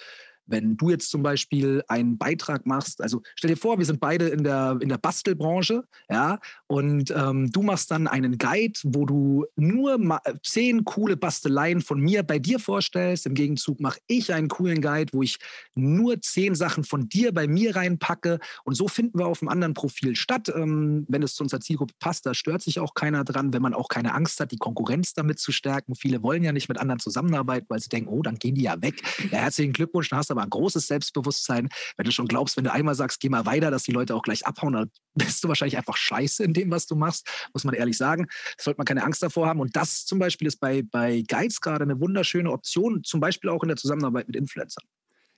wenn 0.49 0.77
du 0.77 0.89
jetzt 0.89 1.09
zum 1.09 1.23
Beispiel 1.23 1.83
einen 1.87 2.17
Beitrag 2.17 2.65
machst, 2.65 3.01
also 3.01 3.21
stell 3.35 3.49
dir 3.49 3.57
vor, 3.57 3.77
wir 3.77 3.85
sind 3.85 3.99
beide 3.99 4.29
in 4.29 4.43
der, 4.43 4.77
in 4.81 4.89
der 4.89 4.97
Bastelbranche, 4.97 5.83
ja, 6.09 6.39
und 6.67 7.11
ähm, 7.11 7.51
du 7.51 7.61
machst 7.61 7.91
dann 7.91 8.07
einen 8.07 8.37
Guide, 8.37 8.79
wo 8.83 9.05
du 9.05 9.45
nur 9.55 9.99
zehn 10.43 10.85
coole 10.85 11.17
Basteleien 11.17 11.81
von 11.81 11.99
mir 11.99 12.23
bei 12.23 12.39
dir 12.39 12.59
vorstellst. 12.59 13.25
Im 13.25 13.33
Gegenzug 13.33 13.79
mache 13.79 13.99
ich 14.07 14.33
einen 14.33 14.47
coolen 14.47 14.81
Guide, 14.81 15.13
wo 15.13 15.23
ich 15.23 15.37
nur 15.75 16.21
zehn 16.21 16.55
Sachen 16.55 16.83
von 16.83 17.09
dir 17.09 17.33
bei 17.33 17.47
mir 17.47 17.75
reinpacke. 17.75 18.39
Und 18.63 18.75
so 18.75 18.87
finden 18.87 19.19
wir 19.19 19.27
auf 19.27 19.41
einem 19.41 19.49
anderen 19.49 19.73
Profil 19.73 20.15
statt. 20.15 20.51
Ähm, 20.55 21.05
wenn 21.07 21.23
es 21.23 21.35
zu 21.35 21.43
unserer 21.43 21.59
Zielgruppe 21.59 21.93
passt, 21.99 22.25
da 22.25 22.33
stört 22.33 22.61
sich 22.61 22.79
auch 22.79 22.93
keiner 22.93 23.23
dran, 23.23 23.53
wenn 23.53 23.61
man 23.61 23.73
auch 23.73 23.87
keine 23.87 24.13
Angst 24.13 24.39
hat, 24.39 24.51
die 24.51 24.57
Konkurrenz 24.57 25.13
damit 25.13 25.39
zu 25.39 25.51
stärken. 25.51 25.95
Viele 25.95 26.23
wollen 26.23 26.43
ja 26.43 26.51
nicht 26.51 26.69
mit 26.69 26.79
anderen 26.79 26.99
zusammenarbeiten, 26.99 27.65
weil 27.69 27.79
sie 27.79 27.89
denken, 27.89 28.09
oh, 28.09 28.21
dann 28.21 28.35
gehen 28.35 28.55
die 28.55 28.63
ja 28.63 28.81
weg. 28.81 29.01
Ja, 29.31 29.39
herzlichen 29.39 29.73
Glückwunsch, 29.73 30.09
dann 30.09 30.19
hast 30.19 30.29
du 30.29 30.33
aber 30.33 30.38
ein 30.43 30.49
großes 30.49 30.87
Selbstbewusstsein. 30.87 31.69
Wenn 31.97 32.05
du 32.05 32.11
schon 32.11 32.27
glaubst, 32.27 32.57
wenn 32.57 32.63
du 32.63 32.71
einmal 32.71 32.95
sagst, 32.95 33.19
geh 33.19 33.29
mal 33.29 33.45
weiter, 33.45 33.71
dass 33.71 33.83
die 33.83 33.91
Leute 33.91 34.15
auch 34.15 34.23
gleich 34.23 34.45
abhauen, 34.45 34.73
dann 34.73 34.91
bist 35.15 35.43
du 35.43 35.47
wahrscheinlich 35.47 35.77
einfach 35.77 35.97
scheiße 35.97 36.43
in 36.43 36.53
dem, 36.53 36.71
was 36.71 36.85
du 36.85 36.95
machst, 36.95 37.27
muss 37.53 37.63
man 37.63 37.73
ehrlich 37.73 37.97
sagen. 37.97 38.27
Da 38.57 38.63
sollte 38.63 38.77
man 38.77 38.85
keine 38.85 39.03
Angst 39.03 39.21
davor 39.21 39.47
haben. 39.47 39.59
Und 39.59 39.75
das 39.75 40.05
zum 40.05 40.19
Beispiel 40.19 40.47
ist 40.47 40.59
bei, 40.59 40.83
bei 40.83 41.23
Guides 41.27 41.61
gerade 41.61 41.83
eine 41.83 41.99
wunderschöne 41.99 42.51
Option, 42.51 43.03
zum 43.03 43.19
Beispiel 43.19 43.49
auch 43.49 43.63
in 43.63 43.69
der 43.69 43.77
Zusammenarbeit 43.77 44.27
mit 44.27 44.35
Influencern. 44.35 44.83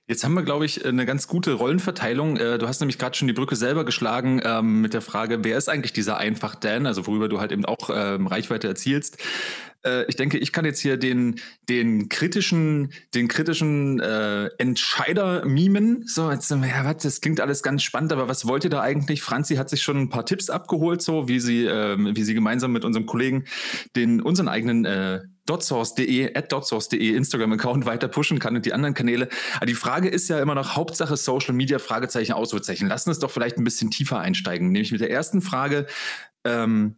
Jetzt 0.08 0.24
haben 0.24 0.34
wir, 0.34 0.42
glaube 0.42 0.66
ich, 0.66 0.84
eine 0.84 1.06
ganz 1.06 1.28
gute 1.28 1.52
Rollenverteilung. 1.52 2.36
Äh, 2.36 2.58
du 2.58 2.66
hast 2.66 2.80
nämlich 2.80 2.98
gerade 2.98 3.16
schon 3.16 3.28
die 3.28 3.34
Brücke 3.34 3.54
selber 3.54 3.84
geschlagen 3.84 4.40
ähm, 4.44 4.80
mit 4.80 4.94
der 4.94 5.00
Frage, 5.00 5.44
wer 5.44 5.56
ist 5.56 5.68
eigentlich 5.68 5.92
dieser 5.92 6.18
einfach 6.18 6.56
Dan, 6.56 6.86
also 6.86 7.06
worüber 7.06 7.28
du 7.28 7.38
halt 7.38 7.52
eben 7.52 7.64
auch 7.64 7.88
ähm, 7.92 8.26
Reichweite 8.26 8.66
erzielst. 8.66 9.18
Äh, 9.84 10.04
ich 10.06 10.16
denke, 10.16 10.38
ich 10.38 10.52
kann 10.52 10.64
jetzt 10.64 10.80
hier 10.80 10.96
den, 10.96 11.40
den 11.68 12.08
kritischen, 12.08 12.92
den 13.14 13.28
kritischen 13.28 14.00
äh, 14.00 14.46
Entscheider 14.58 15.44
mimen. 15.44 16.04
So, 16.06 16.30
jetzt, 16.30 16.50
ja, 16.50 16.84
was, 16.84 17.02
das 17.02 17.20
klingt 17.20 17.40
alles 17.40 17.62
ganz 17.62 17.82
spannend, 17.82 18.12
aber 18.12 18.28
was 18.28 18.46
wollt 18.46 18.64
ihr 18.64 18.70
da 18.70 18.80
eigentlich? 18.80 19.22
Franzi 19.22 19.56
hat 19.56 19.70
sich 19.70 19.82
schon 19.82 19.96
ein 19.96 20.08
paar 20.08 20.26
Tipps 20.26 20.50
abgeholt, 20.50 21.02
so 21.02 21.28
wie 21.28 21.40
sie, 21.40 21.66
äh, 21.66 21.96
wie 21.98 22.22
sie 22.22 22.34
gemeinsam 22.34 22.72
mit 22.72 22.84
unserem 22.84 23.06
Kollegen 23.06 23.44
den 23.96 24.20
unseren 24.20 24.48
eigenen 24.48 24.84
äh, 24.84 25.20
dotsource.de, 25.46 26.36
at 26.36 26.52
dotsource.de 26.52 27.16
Instagram-Account 27.16 27.84
weiter 27.84 28.08
pushen 28.08 28.38
kann 28.38 28.54
und 28.54 28.64
die 28.64 28.72
anderen 28.72 28.94
Kanäle. 28.94 29.28
Aber 29.56 29.66
die 29.66 29.74
Frage 29.74 30.08
ist 30.08 30.28
ja 30.28 30.40
immer 30.40 30.54
noch 30.54 30.76
Hauptsache 30.76 31.16
Social 31.16 31.54
Media, 31.54 31.78
Fragezeichen, 31.78 32.32
Ausrufezeichen. 32.32 32.88
Lassen 32.88 33.10
uns 33.10 33.18
doch 33.18 33.30
vielleicht 33.30 33.58
ein 33.58 33.64
bisschen 33.64 33.90
tiefer 33.90 34.20
einsteigen, 34.20 34.70
nämlich 34.70 34.92
mit 34.92 35.00
der 35.00 35.10
ersten 35.10 35.42
Frage. 35.42 35.86
Ähm, 36.44 36.96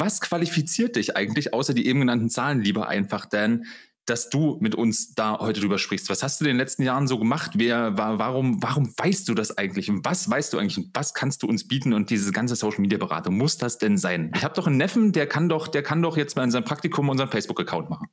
was 0.00 0.20
qualifiziert 0.20 0.96
dich 0.96 1.16
eigentlich, 1.16 1.54
außer 1.54 1.74
die 1.74 1.86
eben 1.86 2.00
genannten 2.00 2.30
Zahlen, 2.30 2.60
lieber 2.60 2.88
einfach, 2.88 3.26
Dan, 3.26 3.64
dass 4.08 4.30
du 4.30 4.56
mit 4.60 4.74
uns 4.74 5.14
da 5.14 5.38
heute 5.38 5.60
drüber 5.60 5.78
sprichst. 5.78 6.08
Was 6.08 6.22
hast 6.22 6.40
du 6.40 6.44
in 6.44 6.50
den 6.50 6.56
letzten 6.56 6.82
Jahren 6.82 7.06
so 7.06 7.18
gemacht? 7.18 7.52
Wer, 7.54 7.96
war, 7.98 8.18
warum, 8.18 8.62
warum 8.62 8.92
weißt 8.96 9.28
du 9.28 9.34
das 9.34 9.58
eigentlich? 9.58 9.90
Und 9.90 10.04
was 10.04 10.28
weißt 10.30 10.52
du 10.52 10.58
eigentlich? 10.58 10.78
Und 10.78 10.90
was 10.94 11.14
kannst 11.14 11.42
du 11.42 11.46
uns 11.46 11.68
bieten? 11.68 11.92
Und 11.92 12.10
diese 12.10 12.32
ganze 12.32 12.56
Social 12.56 12.80
Media 12.80 12.98
Beratung, 12.98 13.36
muss 13.36 13.58
das 13.58 13.78
denn 13.78 13.98
sein? 13.98 14.32
Ich 14.34 14.44
habe 14.44 14.54
doch 14.54 14.66
einen 14.66 14.78
Neffen, 14.78 15.12
der 15.12 15.26
kann 15.26 15.48
doch, 15.48 15.68
der 15.68 15.82
kann 15.82 16.02
doch 16.02 16.16
jetzt 16.16 16.36
mal 16.36 16.44
in 16.44 16.50
seinem 16.50 16.64
Praktikum 16.64 17.08
unseren 17.08 17.28
Facebook-Account 17.28 17.90
machen. 17.90 18.08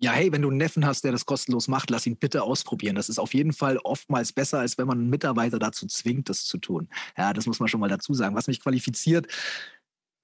Ja, 0.00 0.10
hey, 0.10 0.32
wenn 0.32 0.42
du 0.42 0.48
einen 0.48 0.56
Neffen 0.56 0.84
hast, 0.84 1.04
der 1.04 1.12
das 1.12 1.26
kostenlos 1.26 1.68
macht, 1.68 1.88
lass 1.88 2.06
ihn 2.08 2.16
bitte 2.16 2.42
ausprobieren. 2.42 2.96
Das 2.96 3.08
ist 3.08 3.20
auf 3.20 3.34
jeden 3.34 3.52
Fall 3.52 3.78
oftmals 3.84 4.32
besser, 4.32 4.58
als 4.58 4.76
wenn 4.76 4.88
man 4.88 4.98
einen 4.98 5.10
Mitarbeiter 5.10 5.60
dazu 5.60 5.86
zwingt, 5.86 6.28
das 6.28 6.44
zu 6.44 6.58
tun. 6.58 6.88
Ja, 7.16 7.32
das 7.32 7.46
muss 7.46 7.60
man 7.60 7.68
schon 7.68 7.78
mal 7.78 7.88
dazu 7.88 8.12
sagen. 8.12 8.34
Was 8.34 8.48
mich 8.48 8.60
qualifiziert, 8.60 9.28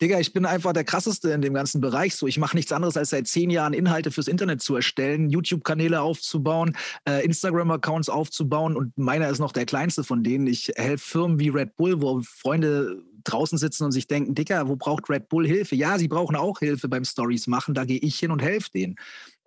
Digga, 0.00 0.20
ich 0.20 0.32
bin 0.32 0.46
einfach 0.46 0.72
der 0.72 0.84
krasseste 0.84 1.30
in 1.30 1.42
dem 1.42 1.54
ganzen 1.54 1.80
Bereich. 1.80 2.14
So, 2.14 2.26
ich 2.26 2.38
mache 2.38 2.56
nichts 2.56 2.72
anderes, 2.72 2.96
als 2.96 3.10
seit 3.10 3.26
zehn 3.26 3.50
Jahren 3.50 3.72
Inhalte 3.72 4.10
fürs 4.10 4.28
Internet 4.28 4.62
zu 4.62 4.76
erstellen, 4.76 5.28
YouTube-Kanäle 5.30 6.00
aufzubauen, 6.00 6.76
äh, 7.08 7.24
Instagram-Accounts 7.24 8.08
aufzubauen 8.08 8.76
und 8.76 8.96
meiner 8.96 9.28
ist 9.28 9.40
noch 9.40 9.52
der 9.52 9.66
kleinste 9.66 10.04
von 10.04 10.22
denen. 10.22 10.46
Ich 10.46 10.72
helfe 10.76 11.04
Firmen 11.04 11.40
wie 11.40 11.48
Red 11.48 11.76
Bull, 11.76 12.00
wo 12.00 12.22
Freunde 12.22 13.02
draußen 13.24 13.58
sitzen 13.58 13.84
und 13.84 13.92
sich 13.92 14.06
denken, 14.06 14.34
Dicker, 14.34 14.68
wo 14.68 14.76
braucht 14.76 15.10
Red 15.10 15.28
Bull 15.28 15.46
Hilfe? 15.46 15.74
Ja, 15.74 15.98
sie 15.98 16.08
brauchen 16.08 16.36
auch 16.36 16.60
Hilfe 16.60 16.88
beim 16.88 17.04
Stories 17.04 17.46
machen. 17.46 17.74
Da 17.74 17.84
gehe 17.84 17.98
ich 17.98 18.18
hin 18.18 18.30
und 18.30 18.42
helfe 18.42 18.70
denen. 18.70 18.96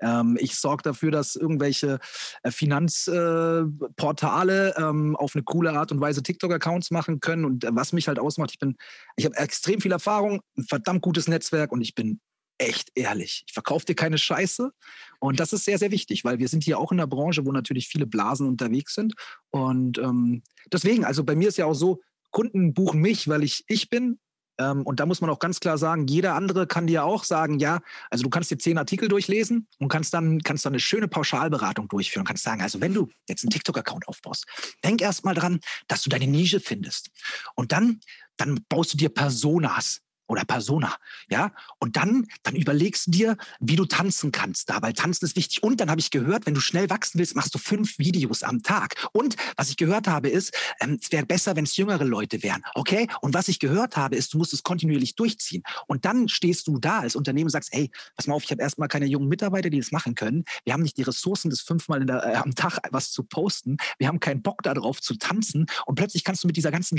Ähm, 0.02 0.38
ich 0.40 0.56
sorge 0.56 0.84
dafür, 0.84 1.12
dass 1.12 1.36
irgendwelche 1.36 2.00
äh, 2.44 2.52
Finanzportale 2.52 4.76
äh, 4.76 4.82
ähm, 4.82 5.16
auf 5.16 5.36
eine 5.36 5.44
coole 5.44 5.74
Art 5.74 5.92
und 5.92 6.02
Weise 6.02 6.24
TikTok-Accounts 6.24 6.92
machen 6.92 7.20
können. 7.20 7.46
Und 7.46 7.64
äh, 7.64 7.70
was 7.72 7.94
mich 7.94 8.08
halt 8.08 8.20
ausmacht, 8.20 8.52
ich 8.52 8.60
bin, 8.60 8.76
ich 9.16 9.26
habe 9.26 9.38
extrem 9.38 9.82
viel 9.82 9.92
Erfahrung, 9.92 10.42
ein 10.58 10.66
verdammt 10.66 11.02
gutes 11.02 11.28
Netzwerk 11.28 11.72
und 11.72 11.82
ich 11.82 11.96
bin 11.96 12.20
echt 12.58 12.92
ehrlich. 12.96 13.44
Ich 13.48 13.54
verkaufe 13.54 13.86
dir 13.86 13.96
keine 13.96 14.18
Scheiße. 14.18 14.72
Und 15.20 15.40
das 15.40 15.52
ist 15.52 15.66
sehr, 15.66 15.80
sehr 15.80 15.92
wichtig, 15.92 16.24
weil 16.24 16.40
wir 16.40 16.48
sind 16.48 16.64
hier 16.64 16.78
auch 16.78 16.92
in 16.92 17.00
einer 17.00 17.08
Branche, 17.08 17.46
wo 17.46 17.52
natürlich 17.52 17.88
viele 17.88 18.06
Blasen 18.06 18.48
unterwegs 18.48 18.94
sind. 18.94 19.14
Und 19.50 19.98
ähm, 19.98 20.44
deswegen, 20.72 21.04
also 21.04 21.24
bei 21.24 21.36
mir 21.36 21.48
ist 21.48 21.58
ja 21.58 21.66
auch 21.66 21.74
so, 21.74 22.02
Kunden 22.30 22.74
buchen 22.74 23.02
mich, 23.02 23.28
weil 23.28 23.44
ich 23.44 23.64
ich 23.68 23.90
bin. 23.90 24.20
Ähm, 24.62 24.84
und 24.84 25.00
da 25.00 25.06
muss 25.06 25.22
man 25.22 25.30
auch 25.30 25.40
ganz 25.40 25.60
klar 25.60 25.78
sagen, 25.78 26.08
jeder 26.08 26.36
andere 26.36 26.68
kann 26.68 26.88
dir 26.88 27.04
auch 27.04 27.24
sagen, 27.24 27.60
ja, 27.60 27.80
also 28.10 28.24
du 28.24 28.30
kannst 28.30 28.52
dir 28.52 28.58
zehn 28.58 28.78
Artikel 28.78 29.08
durchlesen 29.08 29.68
und 29.80 29.88
kannst 29.88 30.14
dann, 30.14 30.42
kannst 30.42 30.66
dann 30.66 30.74
eine 30.74 30.80
schöne 30.80 31.08
Pauschalberatung 31.08 31.88
durchführen 31.88 32.26
kannst 32.26 32.44
sagen, 32.44 32.62
also 32.62 32.82
wenn 32.82 32.94
du 32.94 33.10
jetzt 33.28 33.44
einen 33.44 33.50
TikTok-Account 33.50 34.08
aufbaust, 34.08 34.46
denk 34.84 35.02
erst 35.02 35.26
mal 35.26 35.34
dran, 35.34 35.60
dass 35.88 36.04
du 36.04 36.10
deine 36.10 36.28
Nische 36.28 36.60
findest. 36.60 37.10
Und 37.56 37.72
dann, 37.72 38.00
dann 38.38 38.64
baust 38.70 38.94
du 38.94 38.98
dir 38.98 39.10
Personas 39.10 40.02
oder 40.32 40.46
Persona, 40.46 40.96
ja. 41.30 41.52
Und 41.80 41.98
dann, 41.98 42.26
dann 42.44 42.56
überlegst 42.56 43.08
du 43.08 43.12
dir, 43.12 43.38
wie 43.60 43.76
du 43.76 43.86
tanzen 43.86 44.32
kannst 44.32 44.70
da, 44.70 44.82
weil 44.82 44.94
tanzen 44.94 45.26
ist 45.26 45.36
wichtig. 45.36 45.62
Und 45.62 45.82
dann 45.82 45.90
habe 45.90 46.00
ich 46.00 46.10
gehört, 46.10 46.46
wenn 46.46 46.54
du 46.54 46.62
schnell 46.62 46.90
wachsen 46.90 47.20
willst, 47.20 47.36
machst 47.36 47.54
du 47.54 47.60
fünf 47.60 48.00
Videos 48.00 48.42
am 48.44 48.64
Tag. 48.64 48.96
Und 49.12 49.36
was 49.58 49.70
ich 49.70 49.78
gehört 49.78 50.08
habe, 50.08 50.30
ist, 50.30 50.54
ähm, 50.80 50.98
es 51.02 51.12
wäre 51.12 51.26
besser, 51.26 51.56
wenn 51.56 51.66
es 51.66 51.76
jüngere 51.76 52.06
Leute 52.06 52.44
wären, 52.44 52.64
okay? 52.76 53.08
Und 53.20 53.34
was 53.34 53.50
ich 53.50 53.60
gehört 53.60 53.98
habe, 53.98 54.16
ist, 54.16 54.34
du 54.34 54.38
musst 54.38 54.54
es 54.54 54.64
kontinuierlich 54.64 55.16
durchziehen. 55.16 55.64
Und 55.88 56.06
dann 56.06 56.30
stehst 56.30 56.68
du 56.68 56.80
da 56.80 57.00
als 57.00 57.16
Unternehmen 57.16 57.48
und 57.48 57.52
sagst, 57.52 57.74
ey, 57.74 57.92
pass 58.16 58.28
mal 58.28 58.36
auf, 58.36 58.44
ich 58.44 58.52
habe 58.52 58.62
erstmal 58.62 58.88
keine 58.88 59.06
jungen 59.06 59.28
Mitarbeiter, 59.28 59.70
die 59.70 59.80
das 59.80 59.92
machen 59.92 60.16
können. 60.16 60.46
Wir 60.64 60.74
haben 60.74 60.84
nicht 60.84 60.98
die 60.98 61.04
Ressourcen, 61.04 61.50
das 61.50 61.60
fünfmal 61.62 62.06
der, 62.06 62.24
äh, 62.24 62.36
am 62.36 62.56
Tag 62.56 62.80
was 62.92 63.12
zu 63.12 63.24
posten. 63.24 63.78
Wir 63.98 64.08
haben 64.08 64.22
keinen 64.22 64.42
Bock 64.42 64.64
darauf 64.64 65.02
zu 65.02 65.16
tanzen. 65.16 65.66
Und 65.86 65.96
plötzlich 65.96 66.24
kannst 66.24 66.44
du 66.44 66.48
mit 66.48 66.56
dieser 66.56 66.72
ganzen 66.72 66.98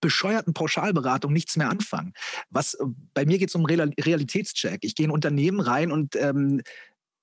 bescheuerten 0.00 0.54
Pauschalberatung 0.54 1.32
nichts 1.32 1.56
mehr 1.56 1.70
anfangen. 1.70 2.12
Was 2.50 2.74
äh, 2.74 2.84
bei 3.14 3.24
mir 3.24 3.38
geht 3.38 3.48
es 3.48 3.54
um 3.54 3.64
Real 3.64 3.90
Realitätscheck. 4.00 4.84
Ich 4.84 4.94
gehe 4.94 5.04
in 5.04 5.12
Unternehmen 5.12 5.60
rein 5.60 5.92
und 5.92 6.16
ähm, 6.16 6.62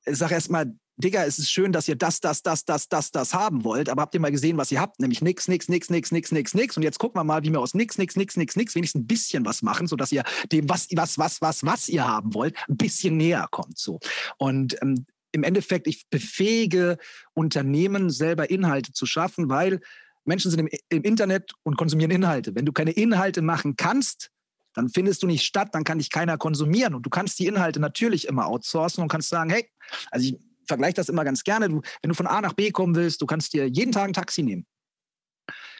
sage 0.05 0.33
erstmal, 0.33 0.73
Digga, 0.99 1.25
es 1.25 1.37
ist 1.37 1.51
schön, 1.51 1.71
dass 1.71 1.87
ihr 1.87 1.95
das, 1.95 2.21
das, 2.21 2.41
das, 2.41 2.65
das, 2.65 2.89
das, 2.89 3.11
das 3.11 3.33
haben 3.35 3.63
wollt, 3.63 3.87
aber 3.87 4.01
habt 4.01 4.15
ihr 4.15 4.19
mal 4.19 4.31
gesehen, 4.31 4.57
was 4.57 4.71
ihr 4.71 4.81
habt? 4.81 4.99
Nämlich 4.99 5.21
nix, 5.21 5.47
nix, 5.47 5.69
nix, 5.69 5.91
nix, 5.91 6.09
nix, 6.09 6.31
nix, 6.31 6.55
nix. 6.55 6.75
Und 6.75 6.81
jetzt 6.81 6.97
gucken 6.97 7.19
wir 7.19 7.23
mal, 7.23 7.43
wie 7.43 7.51
wir 7.51 7.59
aus 7.59 7.75
nix, 7.75 7.99
nix, 7.99 8.15
nix, 8.15 8.35
nix, 8.35 8.55
nix 8.55 8.73
wenigstens 8.73 9.01
ein 9.01 9.05
bisschen 9.07 9.45
was 9.45 9.61
machen, 9.61 9.85
sodass 9.85 10.11
ihr 10.11 10.23
dem, 10.51 10.67
was, 10.67 10.87
was, 10.93 11.19
was, 11.19 11.39
was, 11.39 11.63
was 11.63 11.87
ihr 11.87 12.07
haben 12.07 12.33
wollt, 12.33 12.57
ein 12.67 12.77
bisschen 12.77 13.15
näher 13.15 13.47
kommt. 13.51 13.77
So. 13.77 13.99
Und 14.37 14.75
ähm, 14.81 15.05
im 15.33 15.43
Endeffekt, 15.43 15.85
ich 15.85 16.09
befähige 16.09 16.97
Unternehmen, 17.35 18.09
selber 18.09 18.49
Inhalte 18.49 18.91
zu 18.91 19.05
schaffen, 19.05 19.49
weil 19.49 19.81
Menschen 20.27 20.51
sind 20.51 20.59
im, 20.59 20.69
im 20.89 21.03
Internet 21.03 21.53
und 21.63 21.77
konsumieren 21.77 22.11
Inhalte. 22.11 22.53
Wenn 22.55 22.65
du 22.65 22.71
keine 22.71 22.91
Inhalte 22.91 23.41
machen 23.41 23.75
kannst, 23.75 24.29
dann 24.73 24.89
findest 24.89 25.23
du 25.23 25.27
nicht 25.27 25.43
statt, 25.43 25.69
dann 25.71 25.83
kann 25.83 25.97
dich 25.97 26.11
keiner 26.11 26.37
konsumieren. 26.37 26.93
Und 26.93 27.03
du 27.03 27.09
kannst 27.09 27.39
die 27.39 27.47
Inhalte 27.47 27.79
natürlich 27.79 28.27
immer 28.27 28.45
outsourcen 28.45 29.01
und 29.01 29.09
kannst 29.09 29.29
sagen, 29.29 29.49
hey, 29.49 29.67
also 30.11 30.27
ich 30.27 30.37
vergleiche 30.67 30.95
das 30.95 31.09
immer 31.09 31.23
ganz 31.23 31.43
gerne, 31.43 31.69
du, 31.69 31.81
wenn 32.01 32.09
du 32.09 32.15
von 32.15 32.27
A 32.27 32.41
nach 32.41 32.53
B 32.53 32.71
kommen 32.71 32.95
willst, 32.95 33.21
du 33.21 33.25
kannst 33.25 33.53
dir 33.53 33.67
jeden 33.67 33.91
Tag 33.91 34.09
ein 34.09 34.13
Taxi 34.13 34.43
nehmen. 34.43 34.65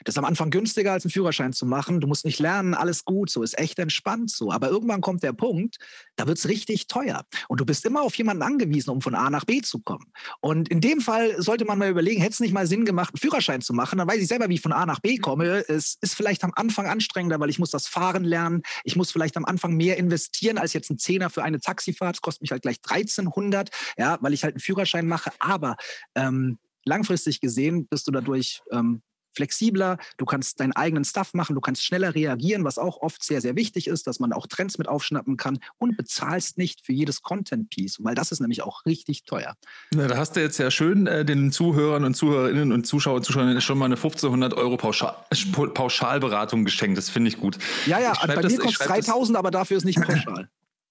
Das 0.04 0.14
ist 0.16 0.18
am 0.18 0.26
Anfang 0.26 0.50
günstiger, 0.50 0.92
als 0.92 1.06
einen 1.06 1.12
Führerschein 1.12 1.54
zu 1.54 1.66
machen. 1.66 2.02
Du 2.02 2.08
musst 2.08 2.26
nicht 2.26 2.40
lernen, 2.40 2.74
alles 2.74 3.06
gut, 3.06 3.30
so 3.30 3.44
ist 3.44 3.58
echt 3.58 3.80
entspannt 3.80 4.32
so. 4.32 4.52
Aber 4.52 4.70
irgendwann 4.70 5.02
kommt 5.02 5.24
der 5.24 5.34
Punkt, 5.34 5.78
da 6.16 6.28
wird 6.28 6.38
es 6.38 6.48
richtig 6.48 6.88
teuer. 6.88 7.24
Und 7.48 7.60
du 7.60 7.66
bist 7.66 7.86
immer 7.86 8.02
auf 8.02 8.16
jemanden 8.16 8.44
angewiesen, 8.44 8.92
um 8.92 9.02
von 9.02 9.16
A 9.16 9.30
nach 9.30 9.46
B 9.46 9.62
zu 9.62 9.80
kommen. 9.80 10.12
Und 10.42 10.70
in 10.70 10.82
dem 10.82 11.02
Fall 11.02 11.42
sollte 11.42 11.66
man 11.66 11.80
mal 11.80 11.90
überlegen, 11.90 12.22
hätte 12.22 12.34
es 12.34 12.40
nicht 12.40 12.54
mal 12.54 12.68
Sinn 12.68 12.86
gemacht, 12.86 13.14
einen 13.14 13.20
Führerschein 13.20 13.62
zu 13.62 13.74
machen, 13.74 13.98
dann 13.98 14.08
weiß 14.08 14.22
ich 14.22 14.28
selber, 14.28 14.50
wie 14.50 14.56
ich 14.56 14.62
von 14.62 14.74
A 14.74 14.86
nach 14.86 15.00
B 15.00 15.18
komme. 15.18 15.64
Es 15.68 15.98
ist 16.02 16.16
vielleicht 16.16 16.44
am 16.44 16.52
Anfang 16.56 16.88
anstrengender, 16.88 17.40
weil 17.40 17.50
ich 17.50 17.60
muss 17.60 17.72
das 17.72 17.88
Fahren 17.88 18.24
lernen. 18.24 18.62
Ich 18.84 18.96
muss 18.96 19.12
vielleicht 19.12 19.38
am 19.38 19.46
Anfang 19.46 19.76
mehr 19.76 19.98
investieren 19.98 20.58
als 20.58 20.74
jetzt 20.74 20.90
ein 20.90 20.98
Zehner 20.98 21.30
für 21.30 21.44
eine 21.44 21.60
Taxifahrt. 21.60 22.16
Das 22.16 22.22
kostet 22.22 22.42
mich 22.42 22.52
halt 22.52 22.62
gleich 22.62 22.78
1300, 22.88 23.70
ja, 23.98 24.18
weil 24.22 24.34
ich 24.34 24.44
halt 24.44 24.56
einen 24.56 24.62
Führerschein 24.62 25.08
mache. 25.08 25.32
Aber 25.40 25.76
ähm, 26.16 26.58
langfristig 26.86 27.42
gesehen 27.42 27.88
bist 27.88 28.08
du 28.08 28.12
dadurch 28.12 28.62
ähm, 28.72 29.02
flexibler, 29.38 29.98
du 30.18 30.26
kannst 30.26 30.60
deinen 30.60 30.74
eigenen 30.74 31.06
Stuff 31.06 31.34
machen, 31.34 31.56
du 31.56 31.62
kannst 31.62 31.84
schneller 31.84 32.14
reagieren, 32.14 32.64
was 32.64 32.78
auch 32.78 32.98
oft 32.98 33.24
sehr, 33.24 33.42
sehr 33.42 33.56
wichtig 33.56 33.88
ist, 33.88 34.08
dass 34.08 34.20
man 34.20 34.34
auch 34.34 34.48
Trends 34.48 34.78
mit 34.78 34.88
aufschnappen 34.88 35.38
kann 35.38 35.60
und 35.78 35.96
bezahlst 35.96 36.58
nicht 36.58 36.86
für 36.86 36.92
jedes 36.92 37.22
Content-Piece, 37.22 38.04
weil 38.04 38.16
das 38.16 38.32
ist 38.32 38.42
nämlich 38.42 38.64
auch 38.64 38.86
richtig 38.86 39.24
teuer. 39.24 39.56
Ja, 39.96 40.08
da 40.08 40.18
hast 40.18 40.36
du 40.36 40.42
jetzt 40.42 40.58
ja 40.58 40.70
schön 40.70 41.08
äh, 41.08 41.24
den 41.24 41.52
Zuhörern 41.52 42.04
und 42.04 42.16
Zuhörerinnen 42.16 42.72
und 42.72 42.86
Zuschauern 42.86 43.18
und 43.18 43.24
Zuschauerinnen 43.24 43.62
schon 43.62 43.78
mal 43.78 43.86
eine 43.86 43.96
1500 43.96 44.54
Euro 44.54 44.78
Pauschal 44.78 45.16
Pauschalberatung 45.74 46.66
geschenkt. 46.66 46.98
Das 46.98 47.10
finde 47.10 47.30
ich 47.30 47.40
gut. 47.40 47.58
Ja, 47.86 48.00
ja, 48.00 48.14
bei 48.26 48.36
mir 48.36 48.58
kostet 48.58 48.82
es 48.82 48.88
3000, 48.88 49.38
aber 49.38 49.52
dafür 49.52 49.78
ist 49.78 49.86
nicht 49.86 50.02
pauschal. 50.02 50.50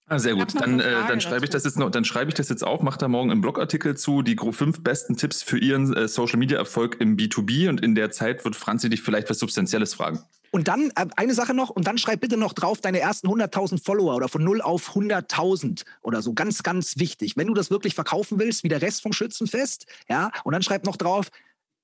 Ah, 0.09 0.21
sehr 0.21 0.35
gut. 0.35 0.55
Dann, 0.61 0.79
äh, 0.79 0.93
dann 1.09 1.21
schreibe 1.21 1.45
ich 1.45 1.51
das 1.51 1.65
jetzt 1.65 1.79
noch, 1.79 1.91
dann 1.91 2.05
schreibe 2.05 2.29
ich 2.29 2.35
das 2.37 2.49
jetzt 2.49 2.63
auf, 2.63 2.81
mache 2.81 2.99
da 2.99 3.09
morgen 3.09 3.33
einen 3.33 3.41
Blogartikel 3.41 3.97
zu, 3.97 4.23
die 4.23 4.37
fünf 4.53 4.85
besten 4.85 5.17
Tipps 5.17 5.43
für 5.43 5.59
Ihren 5.59 5.93
äh, 5.95 6.07
Social 6.07 6.39
Media 6.39 6.59
Erfolg 6.59 7.01
im 7.01 7.17
B2B 7.17 7.69
und 7.69 7.81
in 7.81 7.97
der 7.97 8.13
Zeit 8.13 8.45
wird 8.45 8.55
Franzi 8.55 8.89
dich 8.89 9.03
vielleicht 9.03 9.29
was 9.31 9.41
Substanzielles 9.41 9.95
fragen. 9.95 10.21
Und 10.53 10.69
dann, 10.69 10.91
äh, 10.95 11.07
eine 11.17 11.35
Sache 11.35 11.55
noch, 11.55 11.71
und 11.71 11.89
dann 11.89 11.99
schreib 11.99 12.21
bitte 12.21 12.37
noch 12.37 12.53
drauf 12.53 12.81
deine 12.81 13.01
ersten 13.01 13.27
100.000 13.27 13.83
Follower 13.83 14.15
oder 14.15 14.29
von 14.29 14.45
0 14.45 14.63
auf 14.63 14.95
100.000 14.95 15.85
oder 16.03 16.23
so. 16.23 16.35
Ganz, 16.35 16.63
ganz 16.63 16.99
wichtig. 16.99 17.37
Wenn 17.37 17.49
du 17.49 17.55
das 17.55 17.71
wirklich 17.71 17.97
verkaufen 17.97 18.39
willst, 18.39 18.63
wie 18.63 18.69
der 18.69 18.83
Rest 18.83 19.03
vom 19.03 19.13
Schützenfest, 19.13 19.87
ja, 20.09 20.31
und 20.45 20.53
dann 20.53 20.63
schreib 20.63 20.85
noch 20.85 20.97
drauf, 20.97 21.31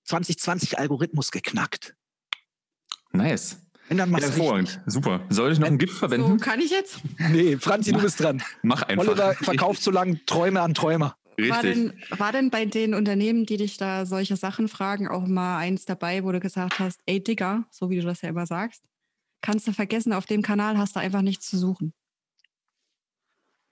2020 0.05 0.79
Algorithmus 0.79 1.33
geknackt. 1.33 1.97
Nice. 3.11 3.62
Wenn 3.93 3.99
dann 3.99 4.11
machst 4.11 4.25
Hervorragend, 4.29 4.81
super. 4.87 5.21
Soll 5.29 5.53
ich 5.53 5.59
noch 5.59 5.67
ein 5.67 5.77
Gift 5.77 5.99
verwenden? 5.99 6.39
So, 6.39 6.43
kann 6.43 6.61
ich 6.61 6.71
jetzt? 6.71 7.01
Nee, 7.31 7.59
Franzi, 7.59 7.93
du 7.93 8.01
bist 8.01 8.21
dran. 8.21 8.43
Mach 8.63 8.81
einfach. 8.85 9.07
Oliver 9.07 9.35
verkauft 9.43 9.83
so 9.83 9.91
lange 9.91 10.25
Träume 10.25 10.63
an 10.63 10.73
Träumer. 10.73 11.15
Richtig. 11.39 11.51
War 11.51 11.63
denn, 11.63 11.93
war 12.09 12.33
denn 12.33 12.49
bei 12.49 12.65
den 12.65 12.95
Unternehmen, 12.95 13.45
die 13.45 13.59
dich 13.59 13.77
da 13.77 14.07
solche 14.07 14.37
Sachen 14.37 14.69
fragen, 14.69 15.09
auch 15.09 15.27
mal 15.27 15.59
eins 15.59 15.85
dabei, 15.85 16.25
wo 16.25 16.33
du 16.33 16.41
gesagt 16.41 16.79
hast, 16.79 17.01
ey 17.05 17.23
Digga, 17.23 17.67
so 17.71 17.91
wie 17.91 18.01
du 18.01 18.07
das 18.07 18.23
ja 18.23 18.31
immer 18.31 18.47
sagst, 18.47 18.83
kannst 19.43 19.67
du 19.67 19.73
vergessen, 19.75 20.15
auf 20.15 20.25
dem 20.25 20.41
Kanal 20.41 20.79
hast 20.79 20.97
du 20.97 21.01
einfach 21.01 21.21
nichts 21.21 21.51
zu 21.51 21.59
suchen? 21.59 21.93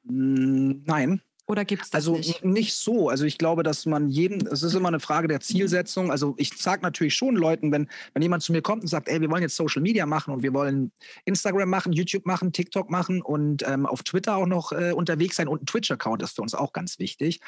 Hm, 0.07 0.83
nein. 0.85 1.23
Oder 1.51 1.65
gibt 1.65 1.83
es 1.83 1.91
das 1.91 2.07
also 2.07 2.17
nicht? 2.17 2.45
nicht 2.45 2.75
so. 2.75 3.09
Also 3.09 3.25
ich 3.25 3.37
glaube, 3.37 3.65
dass 3.65 3.85
man 3.85 4.09
jeden, 4.09 4.47
es 4.47 4.63
ist 4.63 4.75
immer 4.75 4.87
eine 4.87 5.01
Frage 5.01 5.27
der 5.27 5.41
Zielsetzung. 5.41 6.13
Also 6.13 6.35
ich 6.39 6.57
sage 6.57 6.83
natürlich 6.83 7.17
schon 7.17 7.35
Leuten, 7.35 7.73
wenn, 7.73 7.89
wenn 8.15 8.23
jemand 8.23 8.45
zu 8.45 8.53
mir 8.53 8.63
kommt 8.63 8.83
und 8.83 8.89
sagt, 8.89 9.09
ey, 9.09 9.21
wir 9.21 9.29
wollen 9.31 9.43
jetzt 9.43 9.57
Social 9.57 9.83
Media 9.83 10.07
machen 10.07 10.33
und 10.33 10.45
wir 10.45 10.55
wollen 10.55 10.93
Instagram 11.25 11.69
machen, 11.69 11.93
YouTube 11.93 12.25
machen, 12.25 12.53
TikTok 12.53 12.89
machen 12.89 13.21
und 13.21 13.67
ähm, 13.67 13.85
auf 13.85 14.05
Twitter 14.05 14.37
auch 14.37 14.47
noch 14.47 14.71
äh, 14.71 14.93
unterwegs 14.93 15.37
sein 15.37 15.49
und 15.49 15.63
ein 15.63 15.67
Twitch-Account 15.67 16.23
ist 16.23 16.37
für 16.37 16.43
uns 16.43 16.55
auch 16.55 16.73
ganz 16.73 17.01
wichtig 17.01 17.41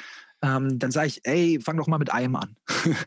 ähm, 0.43 0.77
dann 0.77 0.91
sage 0.91 1.07
ich, 1.07 1.21
ey, 1.23 1.59
fang 1.63 1.77
doch 1.77 1.87
mal 1.87 1.97
mit 1.97 2.11
einem 2.11 2.35
an. 2.35 2.57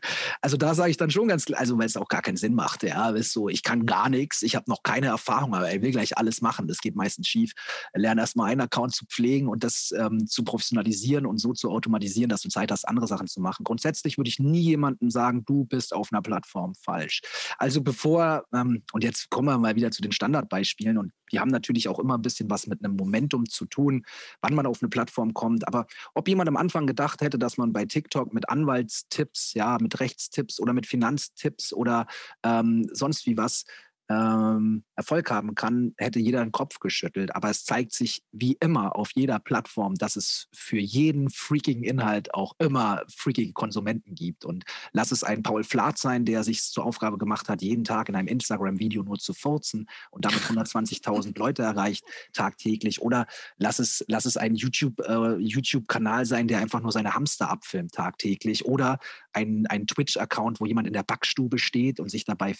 also 0.41 0.57
da 0.57 0.73
sage 0.73 0.89
ich 0.89 0.97
dann 0.97 1.11
schon 1.11 1.27
ganz 1.27 1.45
klar, 1.45 1.59
also 1.59 1.77
weil 1.77 1.85
es 1.85 1.95
auch 1.95 2.07
gar 2.07 2.23
keinen 2.23 2.35
Sinn 2.35 2.55
macht, 2.55 2.81
ja, 2.81 3.11
ist 3.11 3.31
so, 3.31 3.47
ich 3.47 3.61
kann 3.61 3.85
gar 3.85 4.09
nichts, 4.09 4.41
ich 4.41 4.55
habe 4.55 4.65
noch 4.67 4.81
keine 4.81 5.07
Erfahrung, 5.07 5.53
aber 5.53 5.71
ich 5.71 5.81
will 5.83 5.91
gleich 5.91 6.17
alles 6.17 6.41
machen. 6.41 6.67
Das 6.67 6.79
geht 6.79 6.95
meistens 6.95 7.27
schief. 7.27 7.51
Lerne 7.93 8.21
erstmal 8.21 8.51
einen 8.51 8.61
Account 8.61 8.95
zu 8.95 9.05
pflegen 9.05 9.47
und 9.47 9.63
das 9.63 9.93
ähm, 9.95 10.25
zu 10.25 10.43
professionalisieren 10.43 11.27
und 11.27 11.37
so 11.37 11.53
zu 11.53 11.69
automatisieren, 11.69 12.29
dass 12.29 12.41
du 12.41 12.49
Zeit 12.49 12.71
hast, 12.71 12.87
andere 12.87 13.07
Sachen 13.07 13.27
zu 13.27 13.39
machen. 13.39 13.63
Grundsätzlich 13.63 14.17
würde 14.17 14.29
ich 14.29 14.39
nie 14.39 14.61
jemandem 14.61 15.11
sagen, 15.11 15.45
du 15.45 15.65
bist 15.65 15.93
auf 15.93 16.09
einer 16.11 16.23
Plattform 16.23 16.73
falsch. 16.73 17.21
Also 17.59 17.81
bevor, 17.81 18.45
ähm, 18.51 18.83
und 18.93 19.03
jetzt 19.03 19.29
kommen 19.29 19.47
wir 19.47 19.59
mal 19.59 19.75
wieder 19.75 19.91
zu 19.91 20.01
den 20.01 20.11
Standardbeispielen 20.11 20.97
und 20.97 21.11
die 21.31 21.39
haben 21.39 21.49
natürlich 21.49 21.87
auch 21.89 21.99
immer 21.99 22.17
ein 22.17 22.21
bisschen 22.21 22.49
was 22.49 22.67
mit 22.67 22.83
einem 22.83 22.95
Momentum 22.95 23.47
zu 23.47 23.65
tun, 23.65 24.05
wann 24.41 24.55
man 24.55 24.65
auf 24.65 24.81
eine 24.81 24.89
Plattform 24.89 25.33
kommt. 25.33 25.67
Aber 25.67 25.87
ob 26.13 26.27
jemand 26.27 26.49
am 26.49 26.57
Anfang 26.57 26.87
gedacht 26.87 27.21
hätte, 27.21 27.37
dass 27.37 27.57
man 27.57 27.73
bei 27.73 27.85
TikTok 27.85 28.33
mit 28.33 28.49
Anwaltstipps, 28.49 29.53
ja, 29.53 29.77
mit 29.79 29.99
Rechtstipps 29.99 30.59
oder 30.59 30.73
mit 30.73 30.85
Finanztipps 30.85 31.73
oder 31.73 32.07
ähm, 32.43 32.87
sonst 32.91 33.25
wie 33.25 33.37
was 33.37 33.65
ähm, 34.09 34.83
Erfolg 34.95 35.29
haben 35.29 35.53
kann, 35.55 35.93
hätte 35.97 36.19
jeder 36.19 36.43
den 36.43 36.51
Kopf 36.51 36.79
geschüttelt. 36.79 37.35
Aber 37.35 37.49
es 37.49 37.65
zeigt 37.65 37.93
sich 37.93 38.23
wie 38.31 38.57
immer 38.59 38.95
auf 38.95 39.11
jeder 39.15 39.39
Plattform, 39.39 39.95
dass 39.95 40.15
es 40.15 40.47
für 40.53 40.79
jeden 40.79 41.29
freaking 41.29 41.83
Inhalt 41.83 42.33
auch 42.33 42.53
immer 42.59 43.03
freaking 43.13 43.53
Konsumenten 43.53 44.15
gibt. 44.15 44.45
Und 44.45 44.63
lass 44.93 45.11
es 45.11 45.23
ein 45.23 45.43
Paul 45.43 45.63
Flath 45.63 45.97
sein, 45.97 46.25
der 46.25 46.43
sich 46.43 46.63
zur 46.63 46.85
Aufgabe 46.85 47.17
gemacht 47.17 47.49
hat, 47.49 47.61
jeden 47.61 47.83
Tag 47.83 48.09
in 48.09 48.15
einem 48.15 48.27
Instagram-Video 48.27 49.03
nur 49.03 49.17
zu 49.17 49.33
furzen 49.33 49.87
und 50.11 50.25
damit 50.25 50.39
120.000 50.39 51.37
Leute 51.37 51.63
erreicht 51.63 52.05
tagtäglich. 52.33 53.01
Oder 53.01 53.27
lass 53.57 53.79
es, 53.79 54.05
lass 54.07 54.25
es 54.25 54.37
ein 54.37 54.55
YouTube, 54.55 54.99
äh, 55.01 55.35
YouTube-Kanal 55.37 56.25
sein, 56.25 56.47
der 56.47 56.59
einfach 56.59 56.81
nur 56.81 56.91
seine 56.91 57.13
Hamster 57.13 57.49
abfilmt 57.49 57.93
tagtäglich. 57.93 58.65
Oder 58.65 58.99
ein, 59.33 59.65
ein 59.67 59.85
Twitch-Account, 59.85 60.61
wo 60.61 60.65
jemand 60.65 60.87
in 60.87 60.93
der 60.93 61.03
Backstube 61.03 61.59
steht 61.59 61.99
und 61.99 62.09
sich 62.09 62.23
dabei 62.23 62.55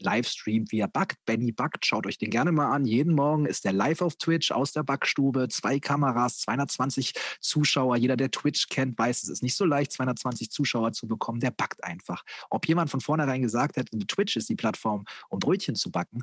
livestreamt, 0.00 0.72
wie 0.72 0.80
er 0.80 0.88
backt. 0.88 1.24
Benny 1.24 1.52
backt, 1.52 1.86
schaut 1.86 2.06
euch 2.06 2.18
den 2.18 2.30
gerne 2.30 2.52
mal 2.52 2.72
an. 2.72 2.84
Jeden 2.84 3.14
Morgen 3.14 3.46
ist 3.46 3.64
der 3.64 3.72
live 3.72 4.02
auf 4.02 4.16
Twitch 4.16 4.50
aus 4.52 4.72
der 4.72 4.82
Backstube. 4.82 5.48
Zwei 5.48 5.78
Kameras, 5.78 6.38
220 6.40 7.14
Zuschauer. 7.40 7.96
Jeder, 7.96 8.16
der 8.16 8.30
Twitch 8.30 8.68
kennt, 8.68 8.98
weiß, 8.98 9.22
es 9.22 9.28
ist 9.28 9.42
nicht 9.42 9.56
so 9.56 9.64
leicht, 9.64 9.92
220 9.92 10.50
Zuschauer 10.50 10.92
zu 10.92 11.06
bekommen. 11.06 11.40
Der 11.40 11.50
backt 11.50 11.82
einfach. 11.84 12.24
Ob 12.50 12.66
jemand 12.68 12.90
von 12.90 13.00
vornherein 13.00 13.42
gesagt 13.42 13.76
hätte, 13.76 13.98
Twitch 14.06 14.36
ist 14.36 14.48
die 14.48 14.56
Plattform, 14.56 15.04
um 15.28 15.38
Brötchen 15.38 15.74
zu 15.74 15.90
backen, 15.90 16.22